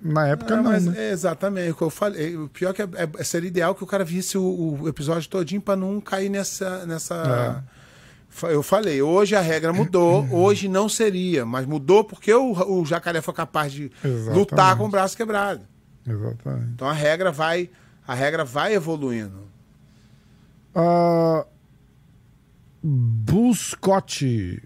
Na 0.00 0.28
época 0.28 0.56
não. 0.56 0.62
Mas, 0.62 0.86
né? 0.86 1.10
Exatamente, 1.10 1.72
o 1.72 1.74
que 1.74 1.82
eu 1.82 1.90
falei. 1.90 2.34
O 2.34 2.48
pior 2.48 2.72
que 2.72 2.80
é, 2.80 2.88
é, 3.18 3.24
seria 3.24 3.48
ideal 3.48 3.74
que 3.74 3.84
o 3.84 3.86
cara 3.86 4.06
visse 4.06 4.38
o, 4.38 4.78
o 4.80 4.88
episódio 4.88 5.28
todinho 5.28 5.60
para 5.60 5.76
não 5.76 6.00
cair 6.00 6.30
nessa 6.30 6.86
nessa 6.86 7.62
é. 8.42 8.52
Eu 8.54 8.62
falei, 8.62 9.02
hoje 9.02 9.36
a 9.36 9.40
regra 9.42 9.70
mudou, 9.70 10.26
hoje 10.32 10.66
não 10.66 10.88
seria, 10.88 11.44
mas 11.44 11.66
mudou 11.66 12.04
porque 12.04 12.32
o, 12.32 12.52
o 12.52 12.86
jacaré 12.86 13.20
foi 13.20 13.34
capaz 13.34 13.70
de 13.70 13.92
Exatamente. 14.02 14.38
lutar 14.38 14.76
com 14.78 14.86
o 14.86 14.88
braço 14.88 15.14
quebrado. 15.14 15.60
Exatamente. 16.06 16.70
Então 16.74 16.88
a 16.88 16.92
regra 16.94 17.30
vai, 17.30 17.68
a 18.08 18.14
regra 18.14 18.42
vai 18.42 18.74
evoluindo. 18.74 19.46
Uh, 20.74 21.46
Buscotti. 22.82 24.62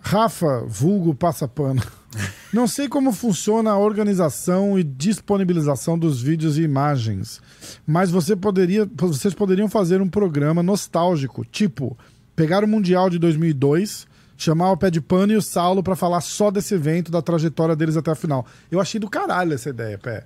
Rafa, 0.00 0.64
vulgo 0.68 1.12
passapano. 1.12 1.82
Não 2.54 2.68
sei 2.68 2.88
como 2.88 3.10
funciona 3.10 3.72
a 3.72 3.78
organização 3.78 4.78
e 4.78 4.84
disponibilização 4.84 5.98
dos 5.98 6.22
vídeos 6.22 6.56
e 6.56 6.62
imagens, 6.62 7.42
mas 7.84 8.08
você 8.08 8.36
poderia, 8.36 8.88
vocês 8.94 9.34
poderiam 9.34 9.68
fazer 9.68 10.00
um 10.00 10.08
programa 10.08 10.62
nostálgico, 10.62 11.44
tipo 11.44 11.98
pegar 12.36 12.62
o 12.62 12.68
Mundial 12.68 13.10
de 13.10 13.18
2002, 13.18 14.06
chamar 14.36 14.70
o 14.70 14.76
Pé 14.76 14.90
de 14.90 15.00
Pano 15.00 15.32
e 15.32 15.36
o 15.36 15.42
Saulo 15.42 15.82
para 15.82 15.96
falar 15.96 16.20
só 16.20 16.52
desse 16.52 16.74
evento, 16.74 17.10
da 17.10 17.20
trajetória 17.20 17.74
deles 17.74 17.96
até 17.96 18.12
a 18.12 18.14
final. 18.14 18.46
Eu 18.70 18.80
achei 18.80 19.00
do 19.00 19.10
caralho 19.10 19.54
essa 19.54 19.70
ideia, 19.70 19.98
Pé. 19.98 20.24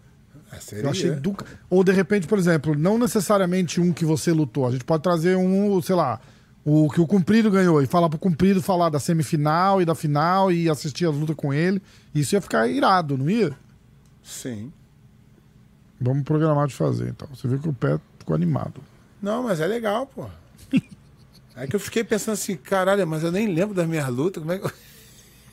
É, 0.52 0.58
seria. 0.58 0.84
Eu 0.84 0.90
achei 0.90 1.10
do... 1.12 1.36
Ou 1.68 1.84
de 1.84 1.92
repente, 1.92 2.26
por 2.26 2.38
exemplo, 2.38 2.74
não 2.74 2.98
necessariamente 2.98 3.80
um 3.80 3.92
que 3.92 4.04
você 4.04 4.32
lutou. 4.32 4.66
A 4.66 4.72
gente 4.72 4.84
pode 4.84 5.02
trazer 5.02 5.36
um, 5.36 5.80
sei 5.80 5.94
lá, 5.94 6.20
o 6.64 6.90
que 6.90 7.00
o 7.00 7.06
Cumprido 7.06 7.50
ganhou 7.50 7.80
e 7.82 7.86
falar 7.86 8.08
pro 8.08 8.18
Cumprido 8.18 8.60
falar 8.60 8.88
da 8.88 8.98
semifinal 8.98 9.80
e 9.80 9.84
da 9.84 9.94
final 9.94 10.50
e 10.52 10.68
assistir 10.68 11.06
a 11.06 11.10
luta 11.10 11.34
com 11.34 11.54
ele. 11.54 11.80
Isso 12.14 12.34
ia 12.34 12.40
ficar 12.40 12.68
irado, 12.68 13.16
não 13.16 13.30
ia? 13.30 13.52
Sim. 14.22 14.72
Vamos 16.00 16.24
programar 16.24 16.66
de 16.66 16.74
fazer, 16.74 17.08
então. 17.08 17.28
Você 17.34 17.46
viu 17.46 17.58
que 17.58 17.68
o 17.68 17.72
pé 17.72 17.98
ficou 18.18 18.34
animado. 18.34 18.80
Não, 19.22 19.42
mas 19.42 19.60
é 19.60 19.66
legal, 19.66 20.06
pô. 20.06 20.26
Aí 21.54 21.68
que 21.68 21.76
eu 21.76 21.80
fiquei 21.80 22.02
pensando 22.02 22.34
assim, 22.34 22.56
caralho, 22.56 23.06
mas 23.06 23.22
eu 23.22 23.30
nem 23.30 23.52
lembro 23.52 23.74
das 23.74 23.86
minhas 23.86 24.08
lutas, 24.08 24.42
como 24.42 24.52
é 24.52 24.58
que... 24.58 24.70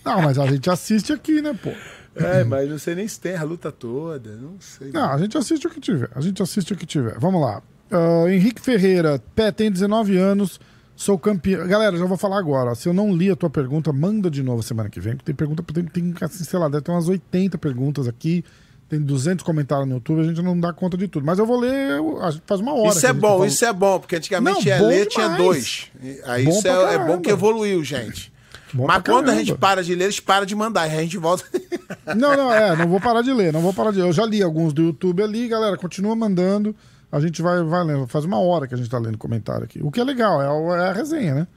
Não, 0.04 0.22
mas 0.22 0.40
a 0.40 0.48
gente 0.48 0.70
assiste 0.70 1.12
aqui, 1.12 1.42
né, 1.42 1.54
pô? 1.54 1.72
É, 2.20 2.44
mas 2.44 2.70
não 2.70 2.78
sei 2.78 2.96
nem 2.96 3.08
se 3.08 3.20
tem 3.20 3.36
a 3.36 3.44
luta 3.44 3.72
toda, 3.72 4.36
não 4.36 4.56
sei. 4.60 4.92
Não, 4.92 5.12
a 5.12 5.18
gente 5.18 5.38
assiste 5.38 5.68
o 5.68 5.70
que 5.70 5.80
tiver, 5.80 6.10
a 6.16 6.22
gente 6.22 6.42
assiste 6.42 6.74
o 6.74 6.76
que 6.76 6.86
tiver. 6.86 7.18
Vamos 7.20 7.42
lá. 7.42 7.62
Uh, 7.92 8.28
Henrique 8.28 8.62
Ferreira, 8.62 9.22
pé, 9.34 9.52
tem 9.52 9.72
19 9.72 10.18
anos, 10.18 10.60
sou 10.96 11.18
campeão. 11.18 11.68
Galera, 11.68 11.98
já 11.98 12.06
vou 12.06 12.18
falar 12.18 12.38
agora. 12.38 12.76
Se 12.76 12.90
eu 12.90 12.94
não 12.94 13.16
li 13.16 13.32
a 13.32 13.36
tua 13.36 13.50
pergunta, 13.50 13.94
manda 13.94 14.30
de 14.30 14.44
novo 14.44 14.62
semana 14.62 14.90
que 14.90 15.00
vem. 15.00 15.16
Tem 15.18 15.34
pergunta, 15.34 15.64
tem, 15.74 15.86
tem 15.86 16.14
assim, 16.22 16.44
sei 16.44 16.60
lá, 16.60 16.68
deve 16.68 16.84
ter 16.84 16.92
umas 16.92 17.08
80 17.08 17.58
perguntas 17.58 18.08
aqui 18.08 18.44
tem 18.90 19.02
200 19.02 19.44
comentários 19.44 19.88
no 19.88 19.96
YouTube, 19.96 20.22
a 20.22 20.24
gente 20.24 20.42
não 20.42 20.58
dá 20.58 20.72
conta 20.72 20.98
de 20.98 21.08
tudo. 21.08 21.26
Mas 21.26 21.38
eu 21.40 21.46
vou 21.46 21.60
ler, 21.60 22.00
faz 22.46 22.62
uma 22.62 22.74
hora. 22.74 22.96
Isso 22.96 23.06
é 23.06 23.14
bom, 23.14 23.46
isso 23.46 23.66
é 23.66 23.74
bom, 23.74 24.00
porque 24.00 24.16
antigamente 24.16 24.60
não, 24.60 24.66
ia 24.66 24.82
ler, 24.82 25.08
demais. 25.08 25.14
tinha 25.14 25.30
dois. 25.30 25.92
Aí 26.26 26.46
bom 26.46 26.52
isso 26.52 26.68
é, 26.68 26.96
é, 26.96 27.00
bom 27.00 27.20
que 27.20 27.30
evoluiu, 27.30 27.84
gente. 27.84 28.32
Bom 28.74 28.86
Mas 28.86 29.02
quando 29.04 29.30
a 29.30 29.36
gente 29.36 29.56
para 29.56 29.84
de 29.84 29.96
ler, 29.96 30.06
eles 30.06 30.20
param 30.20 30.46
de 30.46 30.56
mandar, 30.56 30.82
aí 30.82 30.98
a 30.98 31.02
gente 31.02 31.18
volta. 31.18 31.44
não, 32.16 32.36
não, 32.36 32.54
é, 32.54 32.76
não 32.76 32.88
vou 32.88 33.00
parar 33.00 33.22
de 33.22 33.32
ler, 33.32 33.54
não 33.54 33.62
vou 33.62 33.74
parar 33.74 33.92
de 33.92 34.00
ler. 34.00 34.08
Eu 34.08 34.14
já 34.14 34.26
li 34.26 34.42
alguns 34.42 34.74
do 34.74 34.82
YouTube 34.82 35.24
ali, 35.24 35.48
galera, 35.48 35.78
continua 35.78 36.16
mandando. 36.16 36.76
A 37.12 37.20
gente 37.20 37.42
vai, 37.42 37.64
vai 37.64 37.84
lendo. 37.84 38.08
Faz 38.08 38.26
uma 38.26 38.40
hora 38.40 38.68
que 38.68 38.74
a 38.74 38.78
gente 38.78 38.90
tá 38.90 38.98
lendo 38.98 39.18
comentário 39.18 39.64
aqui. 39.64 39.80
O 39.82 39.90
que 39.90 40.00
é 40.00 40.04
legal, 40.04 40.42
é, 40.42 40.80
é 40.80 40.90
a 40.90 40.94
resenha, 40.94 41.34
né? 41.34 41.48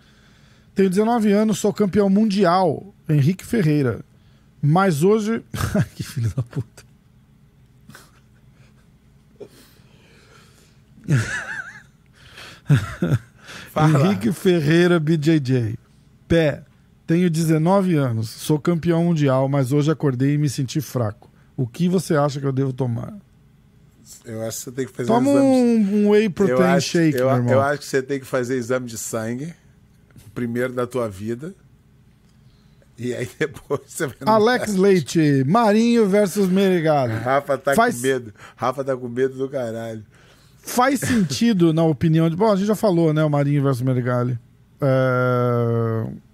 Tenho 0.74 0.88
19 0.88 1.32
anos, 1.32 1.58
sou 1.58 1.72
campeão 1.72 2.08
mundial, 2.08 2.94
Henrique 3.08 3.44
Ferreira. 3.44 4.00
Mas 4.62 5.02
hoje. 5.02 5.42
que 5.96 6.02
filho 6.02 6.30
da 6.34 6.42
puta. 6.42 6.84
Henrique 13.76 14.32
Ferreira 14.32 15.00
BJJ. 15.00 15.78
Pé. 16.28 16.62
Tenho 17.10 17.28
19 17.28 17.96
anos, 17.96 18.30
sou 18.30 18.56
campeão 18.56 19.02
mundial, 19.02 19.48
mas 19.48 19.72
hoje 19.72 19.90
acordei 19.90 20.34
e 20.34 20.38
me 20.38 20.48
senti 20.48 20.80
fraco. 20.80 21.28
O 21.56 21.66
que 21.66 21.88
você 21.88 22.14
acha 22.14 22.38
que 22.38 22.46
eu 22.46 22.52
devo 22.52 22.72
tomar? 22.72 23.12
Eu 24.24 24.42
acho 24.42 24.58
que 24.58 24.62
você 24.62 24.70
tem 24.70 24.86
que 24.86 24.92
fazer 24.92 25.08
Toma 25.08 25.28
um, 25.28 26.04
um 26.04 26.10
whey 26.10 26.28
protein 26.28 26.66
acho, 26.66 26.90
shake, 26.90 27.18
eu, 27.18 27.26
meu 27.26 27.36
irmão. 27.36 27.52
Eu 27.52 27.62
acho 27.62 27.80
que 27.80 27.86
você 27.86 28.00
tem 28.00 28.20
que 28.20 28.26
fazer 28.26 28.54
exame 28.54 28.86
de 28.86 28.96
sangue, 28.96 29.52
primeiro 30.32 30.72
da 30.72 30.86
tua 30.86 31.08
vida. 31.08 31.52
E 32.96 33.12
aí 33.12 33.28
depois 33.36 33.80
você 33.88 34.06
vai. 34.06 34.16
Alex 34.26 34.76
Leite, 34.76 35.42
Marinho 35.48 36.08
versus 36.08 36.48
Meregalho. 36.48 37.18
Rafa 37.18 37.58
tá 37.58 37.74
Faz... 37.74 37.96
com 37.96 38.02
medo. 38.02 38.32
Rafa 38.54 38.84
tá 38.84 38.96
com 38.96 39.08
medo 39.08 39.36
do 39.36 39.48
caralho. 39.48 40.04
Faz 40.58 41.00
sentido, 41.02 41.72
na 41.72 41.82
opinião 41.82 42.30
de. 42.30 42.36
Bom, 42.36 42.52
a 42.52 42.54
gente 42.54 42.68
já 42.68 42.76
falou, 42.76 43.12
né? 43.12 43.24
O 43.24 43.28
Marinho 43.28 43.64
versus 43.64 43.82
Merigali. 43.82 44.38
É... 44.80 46.29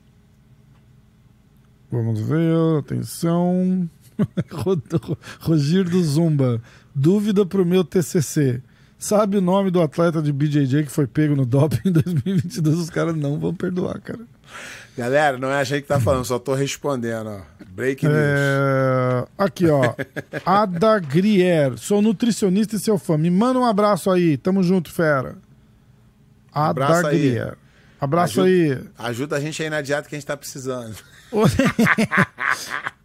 Vamos 1.90 2.20
ver, 2.20 2.78
atenção. 2.78 3.88
Rogir 5.40 5.84
do 5.84 6.02
Zumba. 6.02 6.60
Dúvida 6.94 7.44
pro 7.44 7.66
meu 7.66 7.84
TCC. 7.84 8.62
Sabe 8.98 9.36
o 9.36 9.42
nome 9.42 9.70
do 9.70 9.82
atleta 9.82 10.22
de 10.22 10.32
BJJ 10.32 10.84
que 10.84 10.90
foi 10.90 11.06
pego 11.06 11.36
no 11.36 11.44
doping 11.44 11.88
em 11.88 11.92
2022? 11.92 12.78
Os 12.78 12.90
caras 12.90 13.14
não 13.14 13.38
vão 13.38 13.54
perdoar, 13.54 14.00
cara. 14.00 14.20
Galera, 14.96 15.36
não 15.36 15.50
é 15.50 15.60
a 15.60 15.64
gente 15.64 15.82
que 15.82 15.88
tá 15.88 16.00
falando, 16.00 16.24
só 16.24 16.38
tô 16.38 16.54
respondendo, 16.54 17.28
ó. 17.28 17.40
Break 17.68 18.06
news. 18.06 18.16
É... 18.16 19.26
Aqui, 19.36 19.68
ó. 19.68 19.94
Ada 20.46 20.98
Grier. 20.98 21.76
Sou 21.76 22.00
nutricionista 22.00 22.76
e 22.76 22.78
seu 22.78 22.96
fã. 22.96 23.18
Me 23.18 23.30
manda 23.30 23.58
um 23.58 23.66
abraço 23.66 24.10
aí. 24.10 24.38
Tamo 24.38 24.62
junto, 24.62 24.90
fera. 24.90 25.36
Ada 26.50 26.70
abraço 26.70 27.08
Grier. 27.10 27.48
Aí. 27.48 27.66
Abraço 28.00 28.40
ajuda, 28.40 28.90
aí. 28.98 29.08
Ajuda 29.10 29.36
a 29.36 29.40
gente 29.40 29.62
aí 29.62 29.68
na 29.68 29.82
dieta 29.82 30.08
que 30.08 30.14
a 30.14 30.18
gente 30.18 30.26
tá 30.26 30.36
precisando. 30.36 30.96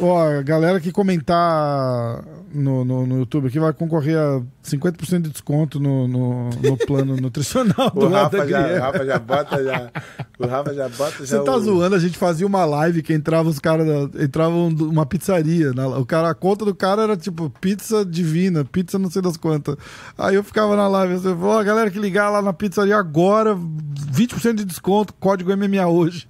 Ó, 0.00 0.18
a 0.18 0.42
galera 0.42 0.80
que 0.80 0.90
comentar 0.90 2.24
no, 2.52 2.84
no, 2.84 3.06
no, 3.06 3.18
YouTube 3.18 3.48
aqui 3.48 3.58
vai 3.58 3.72
concorrer 3.72 4.18
a 4.18 4.40
50% 4.64 5.22
de 5.22 5.30
desconto 5.30 5.78
no, 5.78 6.08
no, 6.08 6.50
no 6.50 6.76
plano 6.78 7.16
nutricional 7.16 7.90
do 7.94 8.06
o 8.06 8.08
Rafa 8.08 8.48
já, 8.48 8.78
Rafa 8.78 9.04
já 9.04 9.18
bota 9.18 9.62
já. 9.62 9.90
O 10.38 10.46
Rafa 10.46 10.74
já 10.74 10.88
bota 10.88 11.26
já. 11.26 11.38
Você 11.38 11.44
tá 11.44 11.56
o... 11.56 11.60
zoando, 11.60 11.94
a 11.94 11.98
gente 11.98 12.16
fazia 12.16 12.46
uma 12.46 12.64
live 12.64 13.02
que 13.02 13.12
entrava 13.12 13.48
os 13.48 13.58
caras. 13.58 13.86
Entrava 14.18 14.54
uma 14.54 15.04
pizzaria. 15.04 15.72
o 15.98 16.06
cara, 16.06 16.30
a 16.30 16.34
conta 16.34 16.64
do 16.64 16.74
cara 16.74 17.02
era 17.02 17.16
tipo 17.16 17.50
pizza 17.60 18.04
divina, 18.04 18.64
pizza 18.64 18.98
não 18.98 19.10
sei 19.10 19.20
das 19.20 19.36
quantas. 19.36 19.76
Aí 20.16 20.34
eu 20.34 20.42
ficava 20.42 20.74
na 20.76 20.88
live, 20.88 21.14
você 21.14 21.28
falou, 21.28 21.50
ó, 21.50 21.60
a 21.60 21.64
galera 21.64 21.90
que 21.90 21.98
ligar 21.98 22.30
lá 22.30 22.40
na 22.40 22.52
pizzaria 22.52 22.96
agora, 22.96 23.54
20% 23.54 24.54
de 24.54 24.64
desconto, 24.64 25.12
código 25.14 25.54
MMA 25.56 25.86
hoje. 25.86 26.26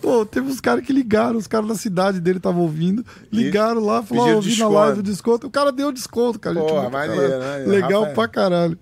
Pô, 0.00 0.24
teve 0.24 0.48
uns 0.48 0.60
caras 0.60 0.84
que 0.84 0.92
ligaram, 0.92 1.36
os 1.36 1.46
caras 1.46 1.68
da 1.68 1.74
cidade 1.74 2.20
dele 2.20 2.38
estavam 2.38 2.62
ouvindo, 2.62 3.04
ligaram 3.32 3.80
lá, 3.80 4.02
falaram, 4.02 4.36
ouvi 4.36 4.56
na 4.58 4.68
live 4.68 5.00
o 5.00 5.02
desconto. 5.02 5.46
O 5.46 5.50
cara 5.50 5.72
deu 5.72 5.92
desconto, 5.92 6.38
cara. 6.38 6.58
Porra, 6.58 6.80
tipo, 6.80 6.92
maneiro, 6.92 7.28
cara, 7.28 7.58
né? 7.58 7.66
Legal 7.66 8.00
Rafael. 8.00 8.14
pra 8.14 8.28
caralho. 8.28 8.78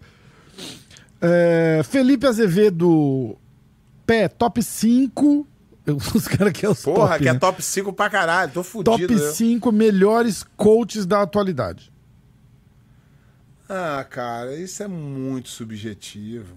É, 1.20 1.80
Felipe 1.84 2.26
Azevedo, 2.26 3.36
pé, 4.06 4.28
top 4.28 4.62
5 4.62 5.46
Os 6.14 6.26
caras 6.26 6.52
que 6.52 6.64
é 6.64 6.68
os 6.68 6.82
Porra, 6.82 7.08
top, 7.08 7.22
que 7.22 7.28
é 7.28 7.32
né? 7.32 7.38
top 7.38 7.62
5 7.62 7.92
pra 7.92 8.08
caralho. 8.08 8.52
Tô 8.52 8.62
fudido. 8.62 9.06
Top 9.06 9.12
eu. 9.12 9.32
5 9.32 9.70
melhores 9.72 10.42
coaches 10.56 11.04
da 11.04 11.22
atualidade. 11.22 11.92
Ah, 13.68 14.04
cara, 14.08 14.54
isso 14.56 14.82
é 14.82 14.88
muito 14.88 15.48
subjetivo. 15.48 16.56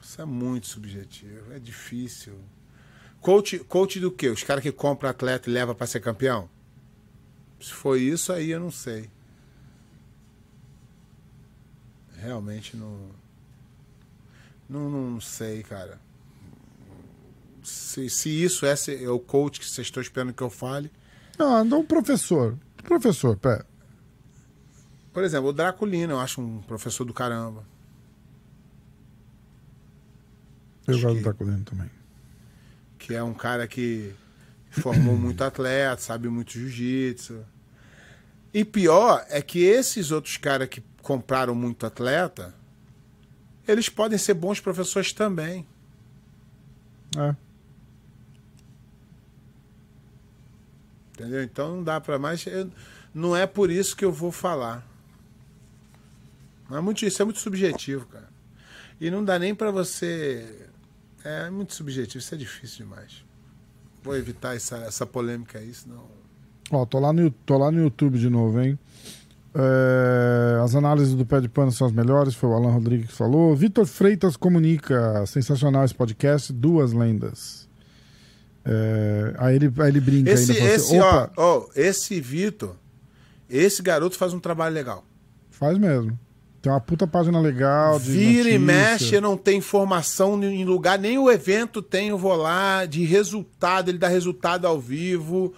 Isso 0.00 0.20
é 0.20 0.24
muito 0.24 0.66
subjetivo. 0.66 1.52
É 1.54 1.58
difícil. 1.58 2.34
Coach, 3.24 3.58
coach 3.60 3.98
do 4.00 4.12
quê? 4.12 4.28
Os 4.28 4.42
caras 4.42 4.62
que 4.62 4.70
compram 4.70 5.08
atleta 5.08 5.48
e 5.48 5.52
levam 5.52 5.74
pra 5.74 5.86
ser 5.86 5.98
campeão? 6.00 6.46
Se 7.58 7.72
foi 7.72 8.02
isso, 8.02 8.30
aí 8.30 8.50
eu 8.50 8.60
não 8.60 8.70
sei. 8.70 9.08
Realmente 12.18 12.76
não. 12.76 13.08
Não, 14.68 14.90
não 14.90 15.20
sei, 15.22 15.62
cara. 15.62 15.98
Se, 17.62 18.10
se 18.10 18.28
isso 18.28 18.66
é, 18.66 18.76
se- 18.76 19.02
é 19.02 19.08
o 19.08 19.18
coach 19.18 19.58
que 19.58 19.66
vocês 19.66 19.86
estão 19.86 20.02
esperando 20.02 20.34
que 20.34 20.42
eu 20.42 20.50
fale. 20.50 20.90
Não, 21.38 21.64
não, 21.64 21.82
professor. 21.82 22.58
Professor, 22.82 23.38
pé. 23.38 23.64
Por 25.14 25.24
exemplo, 25.24 25.48
o 25.48 25.52
Draculino, 25.54 26.12
eu 26.12 26.20
acho 26.20 26.42
um 26.42 26.60
professor 26.60 27.06
do 27.06 27.14
caramba. 27.14 27.64
Eu 30.86 30.92
Acho 30.94 31.02
gosto 31.04 31.14
que- 31.16 31.20
do 31.20 31.24
Draculino 31.24 31.64
também. 31.64 31.90
Que 33.06 33.14
é 33.14 33.22
um 33.22 33.34
cara 33.34 33.66
que 33.68 34.14
formou 34.70 35.16
muito 35.16 35.42
atleta, 35.44 36.00
sabe 36.00 36.28
muito 36.28 36.52
jiu-jitsu. 36.52 37.44
E 38.52 38.64
pior 38.64 39.24
é 39.28 39.42
que 39.42 39.58
esses 39.62 40.10
outros 40.10 40.36
caras 40.36 40.68
que 40.68 40.82
compraram 41.02 41.54
muito 41.54 41.84
atleta, 41.84 42.54
eles 43.68 43.88
podem 43.88 44.16
ser 44.18 44.34
bons 44.34 44.60
professores 44.60 45.12
também. 45.12 45.66
É. 47.16 47.34
Entendeu? 51.12 51.42
Então 51.42 51.76
não 51.76 51.84
dá 51.84 52.00
pra 52.00 52.18
mais. 52.18 52.44
eu- 52.46 52.70
não 53.14 53.36
é 53.36 53.46
por 53.46 53.70
isso 53.70 53.96
que 53.96 54.04
eu 54.04 54.10
vou 54.12 54.32
falar. 54.32 54.84
Não 56.68 56.78
é 56.78 56.80
muito, 56.80 57.04
isso 57.04 57.20
é 57.22 57.24
muito 57.24 57.38
subjetivo, 57.40 58.06
cara. 58.06 58.28
E 59.00 59.10
não 59.10 59.24
dá 59.24 59.38
nem 59.38 59.54
pra 59.54 59.70
você. 59.70 60.63
É 61.24 61.48
muito 61.50 61.74
subjetivo, 61.74 62.18
isso 62.18 62.34
é 62.34 62.38
difícil 62.38 62.84
demais. 62.84 63.24
Vou 64.02 64.14
evitar 64.16 64.54
essa, 64.54 64.76
essa 64.78 65.06
polêmica 65.06 65.58
aí, 65.58 65.72
senão. 65.72 66.04
Ó, 66.70 66.84
tô 66.84 66.98
lá 66.98 67.12
no, 67.12 67.30
tô 67.30 67.56
lá 67.56 67.70
no 67.70 67.80
YouTube 67.80 68.18
de 68.18 68.28
novo, 68.28 68.60
hein? 68.60 68.78
É, 69.54 70.60
as 70.62 70.74
análises 70.74 71.14
do 71.14 71.24
pé 71.24 71.40
de 71.40 71.48
pano 71.48 71.70
são 71.72 71.86
as 71.86 71.92
melhores, 71.92 72.34
foi 72.34 72.48
o 72.50 72.52
Alan 72.54 72.72
Rodrigues 72.72 73.06
que 73.06 73.12
falou. 73.14 73.54
Vitor 73.54 73.86
Freitas 73.86 74.36
comunica, 74.36 75.24
sensacional 75.26 75.84
esse 75.84 75.94
podcast, 75.94 76.52
duas 76.52 76.92
lendas. 76.92 77.68
É, 78.64 79.34
aí, 79.38 79.56
ele, 79.56 79.72
aí 79.78 79.88
ele 79.88 80.00
brinca 80.00 80.30
Esse, 80.30 80.52
ainda. 80.52 80.74
assim, 80.74 80.96
esse, 80.96 81.00
ó, 81.00 81.28
ó, 81.36 81.66
esse 81.76 82.20
Vitor, 82.20 82.74
esse 83.48 83.82
garoto 83.82 84.16
faz 84.16 84.32
um 84.34 84.40
trabalho 84.40 84.74
legal. 84.74 85.04
faz 85.50 85.78
mesmo. 85.78 86.18
Tem 86.64 86.72
uma 86.72 86.80
puta 86.80 87.06
página 87.06 87.38
legal 87.38 88.00
de 88.00 88.10
Vira 88.10 88.48
e 88.48 88.58
notícia. 88.58 88.58
mexe, 88.58 89.20
não 89.20 89.36
tem 89.36 89.58
informação 89.58 90.42
em 90.42 90.64
lugar, 90.64 90.98
nem 90.98 91.18
o 91.18 91.30
evento 91.30 91.82
tem, 91.82 92.08
eu 92.08 92.16
vou 92.16 92.34
lá, 92.34 92.86
de 92.86 93.04
resultado, 93.04 93.90
ele 93.90 93.98
dá 93.98 94.08
resultado 94.08 94.66
ao 94.66 94.80
vivo. 94.80 95.52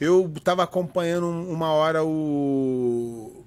Eu 0.00 0.32
tava 0.42 0.62
acompanhando 0.62 1.26
um- 1.26 1.52
uma 1.52 1.68
hora 1.72 2.02
o. 2.02 3.44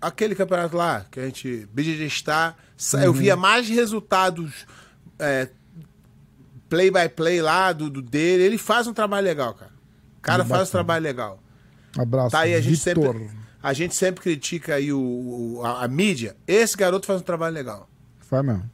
Aquele 0.00 0.34
campeonato 0.34 0.76
lá, 0.76 1.06
que 1.10 1.18
a 1.18 1.24
gente. 1.24 1.66
BJJ 1.72 2.08
Star. 2.10 2.56
sa- 2.76 3.02
Eu 3.02 3.12
via 3.14 3.34
mais 3.36 3.66
resultados 3.68 4.66
é, 5.18 5.48
play 6.68 6.90
by 6.90 7.08
play 7.14 7.40
lá 7.42 7.72
do, 7.72 7.88
do 7.88 8.00
dele. 8.02 8.42
Ele 8.42 8.58
faz 8.58 8.86
um 8.86 8.92
trabalho 8.92 9.26
legal, 9.26 9.54
cara. 9.54 9.72
O 10.18 10.20
cara 10.22 10.44
Muito 10.44 10.54
faz 10.56 10.68
um 10.68 10.72
trabalho 10.72 11.02
legal. 11.02 11.42
Abraço, 11.98 12.30
Tá 12.30 12.40
aí, 12.40 12.54
a 12.54 12.60
gente 12.60 12.76
Vitor. 12.82 13.14
sempre. 13.14 13.39
A 13.62 13.72
gente 13.72 13.94
sempre 13.94 14.22
critica 14.22 14.74
aí 14.76 14.92
o, 14.92 14.98
o- 15.00 15.60
a, 15.64 15.84
a 15.84 15.88
mídia. 15.88 16.36
Esse 16.46 16.76
garoto 16.76 17.06
faz 17.06 17.20
um 17.20 17.24
trabalho 17.24 17.54
legal. 17.54 17.88
Faz 18.20 18.44
mesmo. 18.44 18.68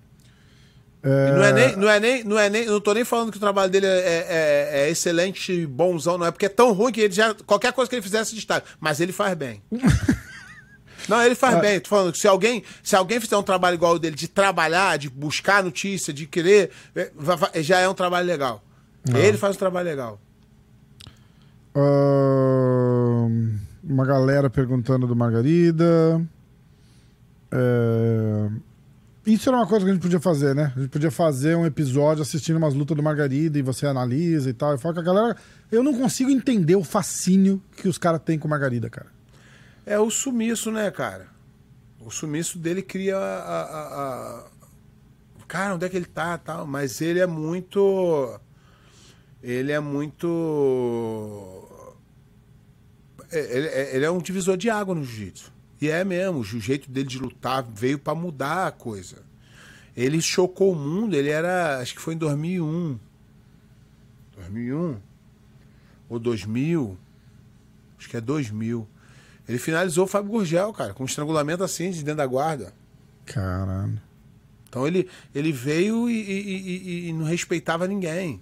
E 1.05 1.31
Não 1.33 1.45
é 1.45 1.53
nem, 1.53 1.77
não 1.77 1.89
é 1.89 2.01
nem, 2.01 2.25
não 2.25 2.39
é 2.39 2.51
nem, 2.51 2.67
não 2.67 2.81
tô 2.81 2.93
nem 2.93 3.05
falando 3.05 3.31
que 3.31 3.37
o 3.37 3.41
trabalho 3.41 3.71
dele 3.71 3.87
é, 3.87 3.91
é- 3.91 4.69
é 4.87 4.91
excelente, 4.91 5.65
bonzão, 5.67 6.19
não 6.19 6.27
é 6.27 6.31
porque 6.33 6.47
é 6.47 6.49
tão 6.49 6.73
ruim 6.73 6.93
que 6.93 7.01
ele 7.01 7.15
já 7.15 7.33
qualquer 7.35 7.73
coisa 7.73 7.89
que 7.89 7.95
ele 7.95 8.03
fizesse 8.03 8.35
destaque, 8.35 8.67
mas 8.81 8.99
ele 9.01 9.13
faz 9.13 9.35
bem. 9.37 9.63
não, 11.09 11.23
ele 11.23 11.35
faz 11.37 11.55
bem. 11.61 11.79
Tô 11.81 11.89
falando 11.89 12.13
que 12.13 12.19
se 12.19 12.27
alguém, 12.27 12.65
se 12.83 12.97
alguém 12.97 13.21
fizer 13.21 13.37
um 13.37 13.43
trabalho 13.43 13.75
igual 13.75 13.95
o 13.95 13.99
dele 14.01 14.17
de 14.17 14.27
trabalhar, 14.27 14.99
de 14.99 15.09
buscar 15.09 15.63
notícia, 15.63 16.13
de 16.13 16.27
querer, 16.27 16.71
é, 16.95 17.11
va- 17.15 17.51
já 17.57 17.79
é 17.79 17.89
um 17.89 17.95
trabalho 17.95 18.27
legal. 18.27 18.65
Ele 19.15 19.39
faz 19.39 19.55
um 19.55 19.59
trabalho 19.61 19.87
legal. 19.89 20.21
Ahn, 22.27 23.59
uma 23.89 24.05
galera 24.05 24.51
perguntando 24.51 25.07
do 25.07 25.15
Margarida. 25.17 26.21
É, 27.51 28.49
Isso 29.27 29.49
era 29.49 29.57
uma 29.59 29.67
coisa 29.67 29.85
que 29.85 29.91
a 29.91 29.95
gente 29.95 30.03
podia 30.03 30.21
fazer, 30.21 30.55
né? 30.55 30.73
A 30.77 30.81
gente 30.81 30.91
podia 30.91 31.11
fazer 31.11 31.57
um 31.57 31.65
episódio 31.67 32.23
assistindo 32.23 32.57
umas 32.57 32.75
lutas 32.75 32.97
do 32.97 33.03
Margarida 33.03 33.59
e 33.59 33.63
você 33.63 33.87
analisa 33.87 34.51
e 34.51 34.53
tal. 34.53 34.73
Eu 34.73 34.79
falo 34.79 34.95
que 34.95 35.01
a 35.01 35.05
galera. 35.05 35.37
Eu 35.71 35.83
não 35.83 35.95
consigo 35.95 36.31
entender 36.31 36.77
o 36.77 36.85
fascínio 36.85 37.61
que 37.77 37.89
os 37.89 37.99
caras 37.99 38.21
têm 38.25 38.39
com 38.39 38.47
Margarida, 38.49 38.89
cara. 38.91 39.09
É 39.85 39.99
o 39.99 40.11
sumiço, 40.11 40.71
né, 40.71 40.91
cara? 40.91 41.29
O 42.01 42.11
sumiço 42.11 42.59
dele 42.59 42.83
cria 42.83 43.17
a, 43.17 43.63
a- 43.63 44.43
a- 44.43 44.45
Cara, 45.49 45.75
onde 45.77 45.87
é 45.87 45.89
que 45.89 45.97
ele 45.97 46.07
tá 46.07 46.37
tal? 46.39 46.67
Mas 46.67 47.01
ele 47.01 47.21
é 47.21 47.27
muito. 47.27 48.39
Ele 49.43 49.71
é 49.71 49.79
muito. 49.79 51.56
É- 53.31 53.57
Ele, 53.57 53.67
é- 53.69 53.97
ele 53.97 54.05
é 54.05 54.11
um 54.11 54.19
divisor 54.19 54.57
de 54.57 54.69
água 54.71 54.95
no 54.95 55.05
jiu-jitsu. 55.05 55.53
E 55.81 55.89
é 55.89 56.03
mesmo, 56.05 56.39
o 56.39 56.45
jeito 56.45 56.91
dele 56.91 57.07
de 57.09 57.19
lutar 57.19 57.63
veio 57.63 57.99
pra 57.99 58.15
mudar 58.15 58.67
a 58.67 58.71
coisa. 58.71 59.19
Ele 59.97 60.21
chocou 60.21 60.73
o 60.73 60.77
mundo, 60.77 61.15
ele 61.15 61.29
era. 61.31 61.79
Acho 61.81 61.95
que 61.95 62.01
foi 62.01 62.15
em 62.15 62.19
2001. 62.19 62.99
2001? 64.37 64.97
Ou 66.09 66.19
2000? 66.19 66.97
Acho 67.99 68.09
que 68.09 68.17
é 68.17 68.21
2000. 68.21 68.87
Ele 69.49 69.59
finalizou 69.59 70.05
o 70.05 70.09
Fábio 70.09 70.31
Gurgel, 70.33 70.73
cara, 70.73 70.93
com 70.93 71.03
um 71.03 71.07
estrangulamento 71.07 71.63
assim 71.65 71.91
de 71.91 71.99
dentro 72.03 72.19
da 72.19 72.27
guarda. 72.27 72.73
Caralho. 73.25 74.01
Então 74.69 74.87
ele, 74.87 75.09
ele 75.35 75.53
veio 75.53 76.11
e, 76.11 76.15
e- 76.21 76.59
e- 77.07 77.09
e 77.09 77.13
não 77.13 77.25
respeitava 77.25 77.87
ninguém. 77.87 78.41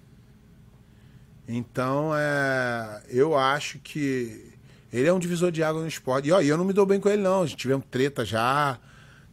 Então 1.47 2.11
é, 2.17 3.03
eu 3.09 3.37
acho 3.37 3.79
que 3.79 4.53
ele 4.97 5.09
é 5.09 5.13
um 5.13 5.19
divisor 5.19 5.51
de 5.51 5.63
água 5.63 5.83
no 5.83 5.89
esporte. 5.89 6.29
E 6.29 6.33
ó, 6.33 6.41
eu 6.41 6.57
não 6.57 6.65
me 6.65 6.73
dou 6.73 6.87
bem 6.87 7.01
com 7.01 7.09
ele, 7.09 7.23
não. 7.23 7.43
A 7.43 7.47
gente 7.47 7.59
tivemos 7.59 7.85
treta 7.91 8.25
já, 8.25 8.79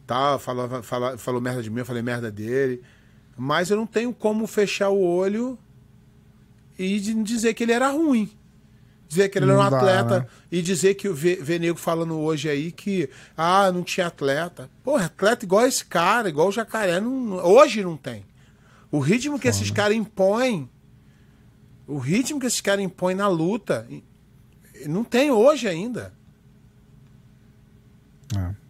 tal, 0.06 0.38
falou, 0.38 0.82
falou, 0.82 1.16
falou 1.16 1.40
merda 1.40 1.62
de 1.62 1.70
mim, 1.70 1.78
eu 1.80 1.86
falei 1.86 2.02
merda 2.02 2.30
dele. 2.30 2.82
Mas 3.36 3.70
eu 3.70 3.76
não 3.76 3.86
tenho 3.86 4.12
como 4.12 4.46
fechar 4.46 4.90
o 4.90 5.00
olho 5.00 5.58
e 6.78 6.98
dizer 7.00 7.54
que 7.54 7.62
ele 7.62 7.72
era 7.72 7.88
ruim. 7.90 8.30
Dizer 9.08 9.28
que 9.28 9.38
ele 9.38 9.44
era 9.44 9.54
Não 9.54 9.66
um 9.66 9.70
dá, 9.70 9.76
atleta 9.76 10.20
né? 10.20 10.26
e 10.50 10.62
dizer 10.62 10.94
que 10.94 11.06
o 11.06 11.14
Vê 11.14 11.36
Vê 11.36 11.58
nego 11.58 11.78
falando 11.78 12.18
hoje 12.18 12.48
aí 12.48 12.72
que 12.72 13.10
ah, 13.36 13.70
não 13.70 13.82
tinha 13.82 14.06
atleta. 14.06 14.70
Porra, 14.82 15.04
atleta 15.04 15.44
igual 15.44 15.66
esse 15.66 15.84
cara, 15.84 16.28
igual 16.30 16.48
o 16.48 16.52
jacaré, 16.52 16.98
não- 16.98 17.36
hoje 17.44 17.82
não 17.84 17.96
tem. 17.96 18.24
O 18.90 18.98
ritmo 18.98 19.38
que 19.38 19.48
esses 19.48 19.70
caras 19.70 19.96
impõem, 19.96 20.68
o 21.86 21.98
ritmo 21.98 22.40
que 22.40 22.46
esses 22.46 22.60
caras 22.60 22.82
impõem 22.84 23.14
na 23.14 23.28
luta, 23.28 23.86
não 24.88 25.04
tem 25.04 25.30
hoje 25.30 25.68
ainda. 25.68 26.12
É. 28.36 28.62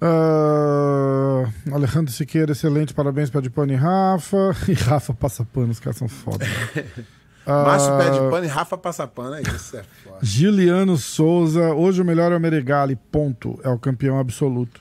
Ah, 0.00 1.44
Alejandro 1.72 2.12
Siqueira, 2.12 2.52
excelente, 2.52 2.92
parabéns 2.92 3.30
para 3.30 3.48
Pano 3.50 3.72
e 3.72 3.76
Rafa. 3.76 4.54
E 4.68 4.72
Rafa 4.74 5.14
passa 5.14 5.44
pano, 5.44 5.70
os 5.70 5.80
caras 5.80 5.96
são 5.96 6.08
foda. 6.08 6.44
né? 6.44 7.06
Márcio 7.46 7.92
Ah, 7.92 7.98
pede 7.98 8.18
pano 8.28 8.44
e 8.44 8.48
Rafa 8.48 8.76
passa 8.76 9.06
pano, 9.06 9.34
é 9.36 9.42
isso, 9.42 9.76
é 9.76 9.84
foda. 10.04 10.18
Giliano 10.20 10.96
Souza, 10.96 11.72
hoje 11.74 12.02
o 12.02 12.04
melhor 12.04 12.32
é 12.32 12.36
o 12.36 12.40
Meregali, 12.40 12.96
ponto. 12.96 13.58
É 13.62 13.68
o 13.68 13.78
campeão 13.78 14.18
absoluto. 14.18 14.80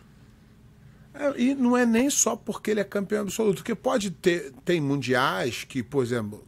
É, 1.14 1.40
e 1.40 1.54
não 1.56 1.78
é 1.78 1.86
nem 1.86 2.10
só 2.10 2.36
porque 2.36 2.72
ele 2.72 2.80
é 2.80 2.84
campeão 2.84 3.22
absoluto, 3.22 3.58
porque 3.58 3.76
pode 3.76 4.10
ter 4.10 4.52
tem 4.66 4.82
mundiais 4.82 5.64
que, 5.64 5.84
por 5.84 6.04
exemplo, 6.04 6.45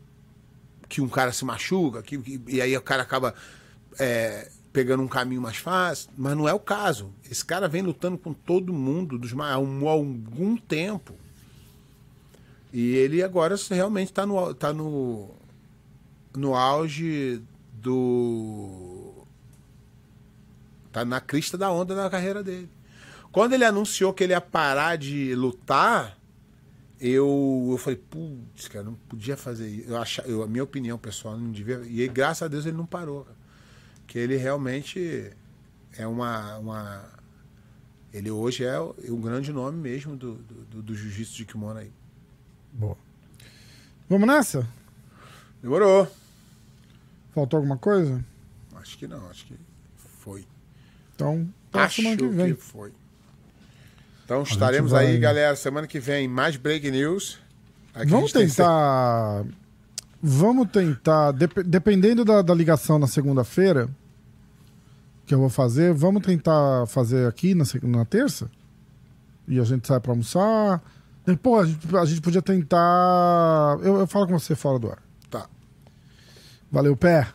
que 0.89 1.01
um 1.01 1.09
cara 1.09 1.31
se 1.31 1.43
machuca, 1.45 2.01
que, 2.01 2.17
que- 2.17 2.41
e 2.47 2.61
aí 2.61 2.75
o 2.77 2.81
cara 2.81 3.03
acaba 3.03 3.33
é, 3.99 4.49
pegando 4.71 5.03
um 5.03 5.07
caminho 5.07 5.41
mais 5.41 5.57
fácil, 5.57 6.09
mas 6.17 6.35
não 6.37 6.47
é 6.47 6.53
o 6.53 6.59
caso. 6.59 7.11
Esse 7.29 7.43
cara 7.43 7.67
vem 7.67 7.81
lutando 7.81 8.17
com 8.17 8.33
todo 8.33 8.71
mundo 8.73 9.17
dos, 9.17 9.33
há, 9.33 9.57
um- 9.57 9.87
algum 9.87 10.55
tempo. 10.57 11.13
E 12.71 12.95
ele 12.95 13.23
agora 13.23 13.55
realmente 13.69 14.09
está 14.09 14.25
no, 14.25 14.53
tá 14.53 14.73
no, 14.73 15.31
no 16.35 16.53
auge 16.53 17.41
do. 17.73 19.13
Tá 20.91 21.05
na 21.05 21.19
crista 21.21 21.57
da 21.57 21.71
onda 21.71 21.95
da 21.95 22.09
carreira 22.09 22.43
dele. 22.43 22.69
Quando 23.31 23.53
ele 23.53 23.65
anunciou 23.65 24.13
que 24.13 24.23
ele 24.23 24.33
ia 24.33 24.41
parar 24.41 24.97
de 24.97 25.33
lutar, 25.35 26.16
eu, 26.99 27.67
eu 27.71 27.77
falei, 27.77 27.97
putz, 27.97 28.67
cara, 28.67 28.83
não 28.83 28.93
podia 28.93 29.37
fazer 29.37 29.67
isso. 29.67 29.89
Eu 29.89 29.97
acha, 29.97 30.21
eu, 30.23 30.43
a 30.43 30.47
minha 30.47 30.63
opinião 30.63 30.97
pessoal 30.97 31.37
não 31.37 31.51
devia. 31.51 31.81
E 31.87 32.01
aí, 32.01 32.07
graças 32.07 32.43
a 32.43 32.47
Deus 32.47 32.65
ele 32.65 32.77
não 32.77 32.85
parou. 32.85 33.23
Cara. 33.23 33.37
Que 34.07 34.17
ele 34.19 34.37
realmente 34.37 35.31
é 35.97 36.07
uma. 36.07 36.57
uma 36.57 37.17
ele 38.13 38.31
hoje 38.31 38.63
é 38.63 38.79
o, 38.79 38.95
é 39.03 39.11
um 39.11 39.21
grande 39.21 39.51
nome 39.51 39.77
mesmo 39.77 40.15
do, 40.15 40.35
do, 40.35 40.81
do, 40.81 40.95
jiu-jitsu 40.95 41.35
de 41.35 41.45
kimono 41.45 41.79
aí. 41.79 41.91
Boa. 42.73 42.97
Vamos 44.09 44.27
nessa? 44.27 44.67
Demorou. 45.61 46.09
Faltou 47.33 47.57
alguma 47.57 47.77
coisa? 47.77 48.23
Acho 48.75 48.97
que 48.97 49.07
não, 49.07 49.29
acho 49.29 49.45
que 49.45 49.55
foi. 49.97 50.47
Então, 51.13 51.47
Acho 51.73 52.01
que 52.01 52.27
vem. 52.27 52.55
que 52.55 52.61
foi. 52.61 52.93
Então 54.27 54.43
estaremos 54.43 54.91
vai- 54.91 55.05
aí, 55.07 55.17
galera. 55.17 55.55
Semana 55.55 55.87
que 55.87 56.01
vem, 56.01 56.27
mais 56.27 56.57
break 56.57 56.91
news. 56.91 57.39
Aqui 57.95 58.11
Vamos 58.11 58.31
gente 58.31 58.33
tem 58.39 58.47
tentar. 58.49 59.45
Vamos 60.21 60.69
tentar. 60.69 61.31
dep- 61.31 61.63
dependendo 61.63 62.25
da, 62.25 62.41
da 62.41 62.53
ligação 62.53 62.99
na 62.99 63.07
segunda-feira, 63.07 63.87
que 65.25 65.33
eu 65.33 65.39
vou 65.39 65.49
fazer, 65.49 65.93
vamos 65.93 66.23
tentar 66.23 66.85
fazer 66.87 67.25
aqui 67.25 67.55
na, 67.55 67.63
na 67.83 68.03
terça? 68.03 68.51
E 69.47 69.61
a 69.61 69.63
gente 69.63 69.87
sai 69.87 69.99
pra 70.01 70.11
almoçar. 70.11 70.83
Pô, 71.41 71.57
a 71.61 71.65
gente, 71.65 71.95
a 71.95 72.03
gente 72.03 72.19
podia 72.19 72.41
tentar. 72.41 73.77
Eu, 73.81 73.97
eu 73.99 74.07
falo 74.07 74.27
com 74.27 74.37
você 74.37 74.55
fora 74.55 74.77
do 74.77 74.89
ar. 74.89 74.99
Tá. 75.29 75.47
Valeu, 76.69 76.97
pé. 76.97 77.25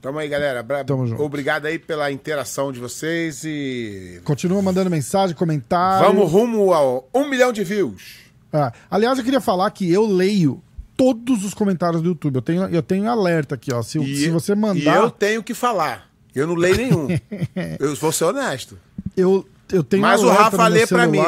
Tamo 0.00 0.18
aí, 0.18 0.28
galera. 0.28 0.62
Bra- 0.62 0.82
Tamo 0.84 1.06
junto. 1.06 1.22
Obrigado 1.22 1.66
aí 1.66 1.78
pela 1.78 2.10
interação 2.10 2.72
de 2.72 2.80
vocês 2.80 3.44
e. 3.44 4.20
Continua 4.24 4.62
mandando 4.62 4.88
mensagem, 4.90 5.36
comentário. 5.36 6.06
Vamos 6.06 6.30
rumo 6.30 6.72
ao 6.72 7.08
um 7.14 7.28
milhão 7.28 7.52
de 7.52 7.62
views. 7.62 8.18
Ah, 8.52 8.72
aliás, 8.90 9.18
eu 9.18 9.24
queria 9.24 9.40
falar 9.40 9.70
que 9.70 9.90
eu 9.92 10.06
leio 10.06 10.62
todos 10.96 11.44
os 11.44 11.52
comentários 11.54 12.02
do 12.02 12.08
YouTube. 12.08 12.36
Eu 12.36 12.42
tenho, 12.42 12.62
eu 12.68 12.82
tenho 12.82 13.08
alerta 13.08 13.54
aqui, 13.54 13.72
ó. 13.72 13.82
Se, 13.82 13.98
E, 13.98 14.16
se 14.16 14.30
você 14.30 14.52
e 14.52 14.56
mandar. 14.56 14.96
eu 14.96 15.10
tenho 15.10 15.42
que 15.42 15.54
falar. 15.54 16.08
Eu 16.34 16.46
não 16.46 16.54
leio 16.54 16.76
nenhum. 16.76 17.08
eu 17.78 17.94
vou 17.96 18.10
ser 18.12 18.24
honesto. 18.24 18.78
Eu, 19.16 19.46
eu 19.72 19.82
tenho 19.84 20.02
Mas 20.02 20.22
o 20.22 20.28
Rafa 20.30 20.66
lê 20.68 20.86
pra 20.86 21.06
mim. 21.06 21.20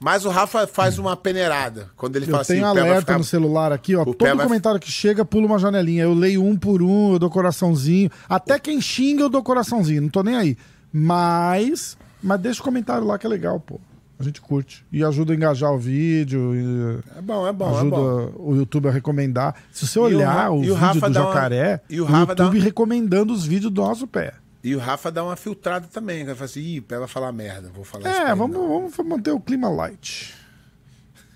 Mas 0.00 0.24
o 0.24 0.28
Rafa 0.30 0.66
faz 0.66 0.96
uma 0.98 1.16
peneirada. 1.16 1.88
Quando 1.96 2.14
ele 2.16 2.26
fala 2.26 2.38
Eu 2.38 2.40
assim, 2.42 2.52
tenho 2.54 2.66
o 2.66 2.74
pé 2.74 2.80
vai 2.80 2.90
alerta 2.90 3.00
ficar... 3.06 3.18
no 3.18 3.24
celular 3.24 3.72
aqui, 3.72 3.96
ó. 3.96 4.02
o 4.02 4.14
Todo 4.14 4.36
vai- 4.36 4.46
comentário 4.46 4.78
que 4.78 4.90
chega, 4.92 5.24
pula 5.24 5.46
uma 5.46 5.58
janelinha. 5.58 6.04
Eu 6.04 6.14
leio 6.14 6.44
um 6.44 6.56
por 6.56 6.82
um, 6.82 7.14
eu 7.14 7.18
dou 7.18 7.28
coraçãozinho. 7.28 8.08
Até 8.28 8.58
quem 8.60 8.80
xinga, 8.80 9.22
eu 9.24 9.28
dou 9.28 9.42
coraçãozinho. 9.42 10.02
Não 10.02 10.08
tô 10.08 10.22
nem 10.22 10.36
aí. 10.36 10.56
Mas. 10.92 11.96
Mas 12.22 12.40
deixa 12.40 12.60
o 12.60 12.64
comentário 12.64 13.06
lá 13.06 13.18
que 13.18 13.26
é 13.26 13.28
legal, 13.28 13.58
pô. 13.60 13.80
A 14.20 14.22
gente 14.24 14.40
curte. 14.40 14.84
E 14.90 15.04
ajuda 15.04 15.32
a 15.32 15.36
engajar 15.36 15.72
o 15.72 15.78
vídeo. 15.78 16.52
e 16.54 17.18
É 17.18 17.22
bom, 17.22 17.46
é 17.46 17.52
bom, 17.52 17.68
ajuda 17.76 17.96
é 17.96 17.98
bom. 17.98 18.32
o 18.36 18.56
YouTube 18.56 18.88
a 18.88 18.90
recomendar. 18.90 19.54
Se 19.70 19.86
você 19.86 19.98
o 19.98 20.02
olhar 20.02 20.32
Ra- 20.32 20.50
o, 20.50 20.64
e 20.64 20.70
o 20.72 20.74
vídeo 20.76 20.94
do 21.00 21.10
dá 21.10 21.20
uma- 21.22 21.32
jacaré, 21.32 21.80
e 21.88 22.00
o 22.00 22.04
o 22.06 22.16
YouTube 22.20 22.56
uma- 22.58 22.64
recomendando 22.64 23.32
os 23.32 23.44
vídeos 23.44 23.72
do 23.72 23.80
nosso 23.80 24.06
pé. 24.08 24.32
E 24.62 24.74
o 24.74 24.78
Rafa 24.78 25.10
dá 25.10 25.22
uma 25.22 25.36
filtrada 25.36 25.86
também. 25.92 26.20
Ele 26.22 26.34
fala 26.34 26.44
assim, 26.46 26.60
ih, 26.60 26.80
pé 26.80 26.98
vai 26.98 27.08
falar 27.08 27.32
merda. 27.32 27.70
Vou 27.72 27.84
falar 27.84 28.08
isso 28.10 28.18
pra 28.18 28.28
É, 28.28 28.30
ele, 28.32 28.38
vamos, 28.38 28.56
vamos 28.56 28.96
manter 29.08 29.30
o 29.30 29.40
clima 29.40 29.68
light. 29.68 30.34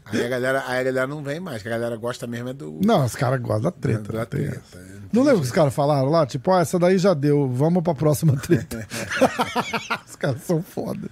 Aí 0.05 0.25
a, 0.25 0.29
galera, 0.29 0.65
aí 0.67 0.81
a 0.81 0.83
galera 0.83 1.07
não 1.07 1.23
vem 1.23 1.39
mais, 1.39 1.63
que 1.63 1.69
a 1.69 1.71
galera 1.71 1.97
gosta 1.97 2.27
mesmo 2.27 2.49
é 2.49 2.53
do... 2.53 2.81
Não, 2.85 3.05
os 3.05 3.15
caras 3.15 3.41
gostam 3.41 3.63
da 3.63 3.71
treta. 3.71 4.13
Da 4.13 4.19
não 4.19 4.27
tem 4.27 4.41
treta, 4.43 4.63
essa. 4.67 4.79
é, 4.79 4.83
não 4.95 5.01
Não 5.13 5.23
lembra 5.23 5.41
que 5.41 5.47
os 5.47 5.53
caras 5.53 5.73
falaram 5.73 6.11
lá? 6.11 6.27
Tipo, 6.27 6.51
ó, 6.51 6.61
essa 6.61 6.79
daí 6.79 6.99
já 6.99 7.15
deu, 7.15 7.49
vamos 7.49 7.83
pra 7.83 7.95
próxima 7.95 8.37
treta. 8.37 8.87
os 10.07 10.17
caras 10.17 10.43
são 10.43 10.61
foda. 10.61 11.09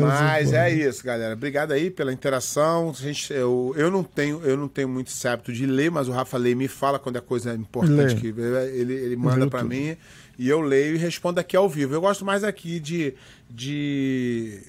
Mas 0.00 0.52
é 0.52 0.70
isso, 0.70 1.04
galera. 1.04 1.34
Obrigado 1.34 1.70
aí 1.72 1.90
pela 1.90 2.12
interação. 2.12 2.90
A 2.90 2.92
Gente, 2.94 3.32
eu, 3.32 3.72
eu, 3.76 3.90
não 3.90 4.02
tenho, 4.02 4.42
eu 4.42 4.56
não 4.56 4.66
tenho 4.66 4.88
muito 4.88 5.08
esse 5.08 5.28
hábito 5.28 5.52
de 5.52 5.66
ler, 5.66 5.90
mas 5.90 6.08
o 6.08 6.12
Rafa 6.12 6.36
lê 6.36 6.50
e 6.50 6.54
me 6.56 6.66
fala 6.66 6.98
quando 6.98 7.16
é 7.16 7.20
coisa 7.20 7.54
importante 7.54 8.14
Lê. 8.14 8.20
que 8.20 8.26
ele, 8.28 8.94
ele 8.94 9.16
manda 9.16 9.36
Leu 9.36 9.50
pra 9.50 9.60
tudo. 9.60 9.68
mim 9.68 9.96
e 10.38 10.48
eu 10.48 10.60
leio 10.60 10.94
e 10.94 10.98
respondo 10.98 11.40
aqui 11.40 11.56
ao 11.56 11.68
vivo. 11.68 11.94
Eu 11.94 12.00
gosto 12.00 12.24
mais 12.24 12.44
aqui 12.44 12.78
de, 12.80 13.14
de, 13.50 14.62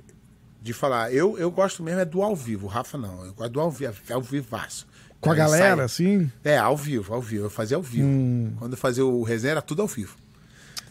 de 0.62 0.74
falar. 0.74 1.14
Eu, 1.14 1.38
eu 1.38 1.52
gosto 1.52 1.84
mesmo 1.84 2.00
é 2.02 2.06
do 2.06 2.22
ao 2.22 2.36
vivo. 2.36 2.66
O 2.66 2.70
Rafa 2.70 2.98
não. 2.98 3.26
Eu 3.26 3.34
gosto 3.34 3.52
do 3.52 3.60
ao 3.60 3.70
vivo, 3.72 3.94
é 4.10 4.14
ao 4.14 4.22
vivaço. 4.22 4.88
Com 5.22 5.30
a 5.30 5.34
Aí 5.34 5.38
galera, 5.38 5.76
sai- 5.76 5.86
assim? 5.86 6.32
É, 6.44 6.58
ao 6.58 6.76
vivo, 6.78 7.14
ao 7.14 7.22
vivo. 7.22 7.46
Eu 7.46 7.50
fazia 7.50 7.78
ao 7.78 7.84
vivo. 7.84 8.08
Hum. 8.08 8.54
Quando 8.58 8.74
eu 8.74 8.78
fazia 8.78 9.06
o 9.06 9.22
resenha 9.24 9.52
era 9.52 9.62
tudo 9.62 9.82
ao 9.82 9.88
vivo. 9.88 10.16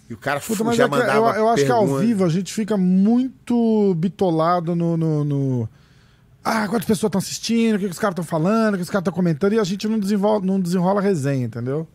E 0.08 0.14
o 0.14 0.16
cara 0.16 0.40
Puta, 0.40 0.64
mas 0.64 0.76
já 0.76 0.84
é 0.84 0.86
mandava 0.88 1.30
eu, 1.32 1.34
eu 1.40 1.48
acho 1.50 1.64
que 1.66 1.70
ao 1.70 1.80
pergunta. 1.84 2.06
vivo 2.06 2.24
a 2.24 2.28
gente 2.30 2.52
fica 2.52 2.76
muito 2.76 3.94
bitolado 3.96 4.74
no. 4.74 4.96
no- 4.96 5.24
no- 5.24 5.68
Ah, 6.44 6.66
quantas 6.68 6.86
pessoas 6.86 7.08
estão 7.10 7.18
assistindo, 7.18 7.76
o 7.76 7.78
que, 7.78 7.84
que 7.86 7.90
os 7.92 7.98
caras 7.98 8.12
estão 8.12 8.24
falando, 8.24 8.74
o 8.74 8.76
que 8.78 8.82
os 8.84 8.88
caras 8.90 9.02
estão 9.02 9.12
comentando, 9.12 9.52
e 9.52 9.58
a 9.58 9.64
gente 9.64 9.86
não, 9.86 9.98
desenvolve, 9.98 10.46
não 10.46 10.58
desenrola 10.58 11.00
a 11.00 11.02
resenha, 11.02 11.44
entendeu? 11.44 11.86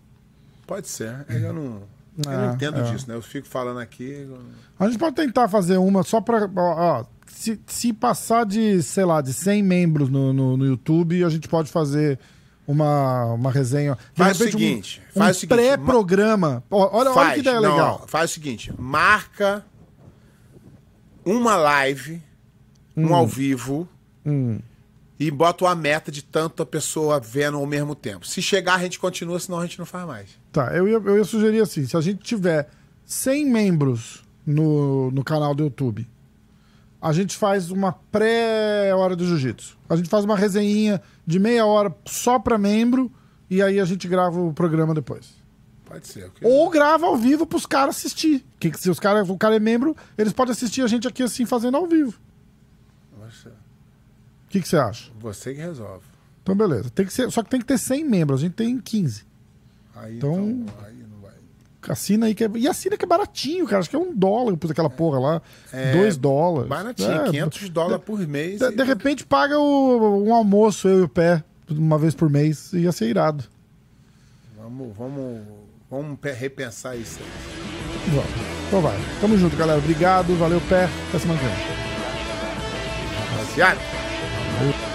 Pode 0.67 0.87
ser. 0.87 1.25
Eu 1.27 1.53
não, 1.53 1.81
eu 2.25 2.31
É, 2.31 2.37
não 2.47 2.53
entendo 2.53 2.79
é. 2.79 2.91
disso, 2.91 3.05
né? 3.07 3.15
Eu 3.15 3.21
fico 3.21 3.47
falando 3.47 3.79
aqui. 3.79 4.27
A 4.79 4.85
gente 4.87 4.99
pode 4.99 5.15
tentar 5.15 5.47
fazer 5.47 5.77
uma 5.77 6.03
só 6.03 6.19
pra. 6.21 6.49
Ó, 6.55 6.99
ó, 6.99 7.05
se, 7.27 7.59
se 7.67 7.91
passar 7.93 8.45
de, 8.45 8.81
sei 8.83 9.05
lá, 9.05 9.21
de 9.21 9.33
100 9.33 9.63
membros 9.63 10.09
no, 10.09 10.31
no, 10.33 10.57
no 10.57 10.65
YouTube, 10.65 11.23
a 11.23 11.29
gente 11.29 11.47
pode 11.47 11.71
fazer 11.71 12.19
uma, 12.67 13.25
uma 13.33 13.51
resenha. 13.51 13.95
De 14.13 14.17
Faz 14.23 14.39
o 14.39 14.43
repente, 14.45 14.55
um- 14.55 14.59
seguinte, 14.59 15.01
um, 15.15 15.19
faz 15.19 15.37
seguinte, 15.37 15.55
pré-programa. 15.57 16.63
Olha, 16.69 17.11
olha 17.11 17.33
que 17.33 17.39
ideia 17.39 17.59
não, 17.59 17.71
legal. 17.71 18.05
Faz 18.07 18.31
o 18.31 18.33
seguinte: 18.33 18.73
marca 18.77 19.65
uma 21.25 21.55
live, 21.55 22.21
Hum. 22.95 23.07
um 23.07 23.15
ao 23.15 23.25
vivo, 23.25 23.87
e 25.19 25.29
bota 25.29 25.65
uma 25.65 25.75
meta 25.75 26.11
de 26.11 26.23
tanta 26.23 26.65
pessoa 26.65 27.19
vendo 27.19 27.57
ao 27.57 27.65
mesmo 27.65 27.95
tempo. 27.95 28.25
Se 28.25 28.41
chegar, 28.41 28.75
a 28.75 28.79
gente 28.79 28.99
continua, 28.99 29.39
senão 29.39 29.59
a 29.59 29.65
gente 29.65 29.79
não 29.79 29.85
faz 29.85 30.07
mais. 30.07 30.29
Tá, 30.51 30.75
eu 30.75 30.87
ia, 30.87 30.95
eu 30.95 31.17
ia 31.17 31.23
sugerir 31.23 31.61
assim: 31.61 31.85
se 31.85 31.95
a 31.95 32.01
gente 32.01 32.23
tiver 32.23 32.69
100 33.05 33.45
membros 33.45 34.23
no, 34.45 35.11
no 35.11 35.23
canal 35.23 35.53
do 35.53 35.63
YouTube, 35.63 36.07
a 37.01 37.11
gente 37.11 37.35
faz 37.35 37.69
uma 37.69 37.91
pré-hora 37.91 39.15
do 39.15 39.25
jiu-jitsu. 39.25 39.77
A 39.89 39.95
gente 39.95 40.09
faz 40.09 40.25
uma 40.25 40.35
resenhinha 40.35 41.01
de 41.25 41.37
meia 41.37 41.65
hora 41.65 41.93
só 42.05 42.39
pra 42.39 42.57
membro 42.57 43.11
e 43.49 43.61
aí 43.61 43.79
a 43.79 43.85
gente 43.85 44.07
grava 44.07 44.39
o 44.39 44.53
programa 44.53 44.93
depois. 44.93 45.43
Pode 45.85 46.07
ser. 46.07 46.25
ok? 46.25 46.47
Ou 46.49 46.69
grava 46.69 47.05
ao 47.05 47.15
vivo 47.17 47.45
pros 47.45 47.65
caras 47.65 47.97
assistir. 47.97 48.43
Que 48.59 48.71
se 48.77 48.89
os 48.89 48.99
cara, 48.99 49.23
o 49.23 49.37
cara 49.37 49.57
é 49.57 49.59
membro, 49.59 49.95
eles 50.17 50.33
podem 50.33 50.53
assistir 50.53 50.81
a 50.81 50.87
gente 50.87 51.07
aqui 51.07 51.21
assim, 51.21 51.45
fazendo 51.45 51.77
ao 51.77 51.87
vivo. 51.87 52.13
Que, 54.53 54.61
que 54.61 54.67
você 54.67 54.77
acha? 54.77 55.09
Você 55.19 55.55
que 55.55 55.61
resolve. 55.61 56.05
Então, 56.43 56.53
beleza. 56.55 56.87
Tem 56.91 57.03
que 57.07 57.11
ser, 57.11 57.31
só 57.31 57.41
que 57.41 57.49
tem 57.49 57.59
que 57.59 57.65
ter 57.65 57.79
100 57.79 58.03
membros. 58.05 58.39
A 58.39 58.43
gente 58.43 58.53
tem 58.53 58.79
15. 58.79 59.23
Aí, 59.95 60.17
Então- 60.17 60.47
então, 60.47 60.75
aí 60.85 60.93
não 61.11 61.19
vai. 61.21 61.31
Assina 61.89 62.27
aí 62.27 62.35
que 62.35 62.43
é, 62.43 62.51
E 62.55 62.67
assina 62.67 62.95
que 62.95 63.03
é 63.03 63.07
baratinho, 63.07 63.65
cara. 63.65 63.79
Acho 63.79 63.89
que 63.89 63.95
é 63.95 63.99
um 63.99 64.13
dólar 64.15 64.55
por 64.55 64.69
aquela 64.69 64.91
porra 64.91 65.19
lá. 65.19 65.41
É, 65.71 65.91
dois 65.93 66.17
dólares. 66.17 66.69
Baratinho, 66.69 67.11
É, 67.11 67.29
500 67.31 67.69
dólares 67.69 68.03
por 68.05 68.19
mês. 68.27 68.59
De, 68.59 68.65
e- 68.67 68.75
de 68.75 68.83
repente 68.83 69.25
paga 69.25 69.57
o, 69.57 70.23
um 70.27 70.31
almoço, 70.35 70.87
eu 70.87 70.99
e 70.99 71.01
o 71.01 71.09
pé, 71.09 71.43
uma 71.71 71.97
vez 71.97 72.13
por 72.13 72.29
mês. 72.29 72.71
Ia 72.73 72.91
ser 72.91 73.07
irado. 73.09 73.43
Vamos, 74.55 74.95
vamos, 74.95 75.41
vamos 75.89 76.19
pe- 76.19 76.31
repensar 76.31 76.95
isso 76.95 77.19
aí. 77.19 78.11
Vamos. 78.13 78.29
Então 78.67 78.81
vai. 78.81 78.97
Tamo 79.19 79.35
junto, 79.35 79.57
galera. 79.57 79.79
Obrigado. 79.79 80.35
Valeu, 80.35 80.61
pé. 80.69 80.87
Até 81.09 81.17
semana 81.17 81.39
que 81.39 81.45
vem. 81.47 81.55
Rapaziada. 83.31 83.79
Valeu. 84.53 84.92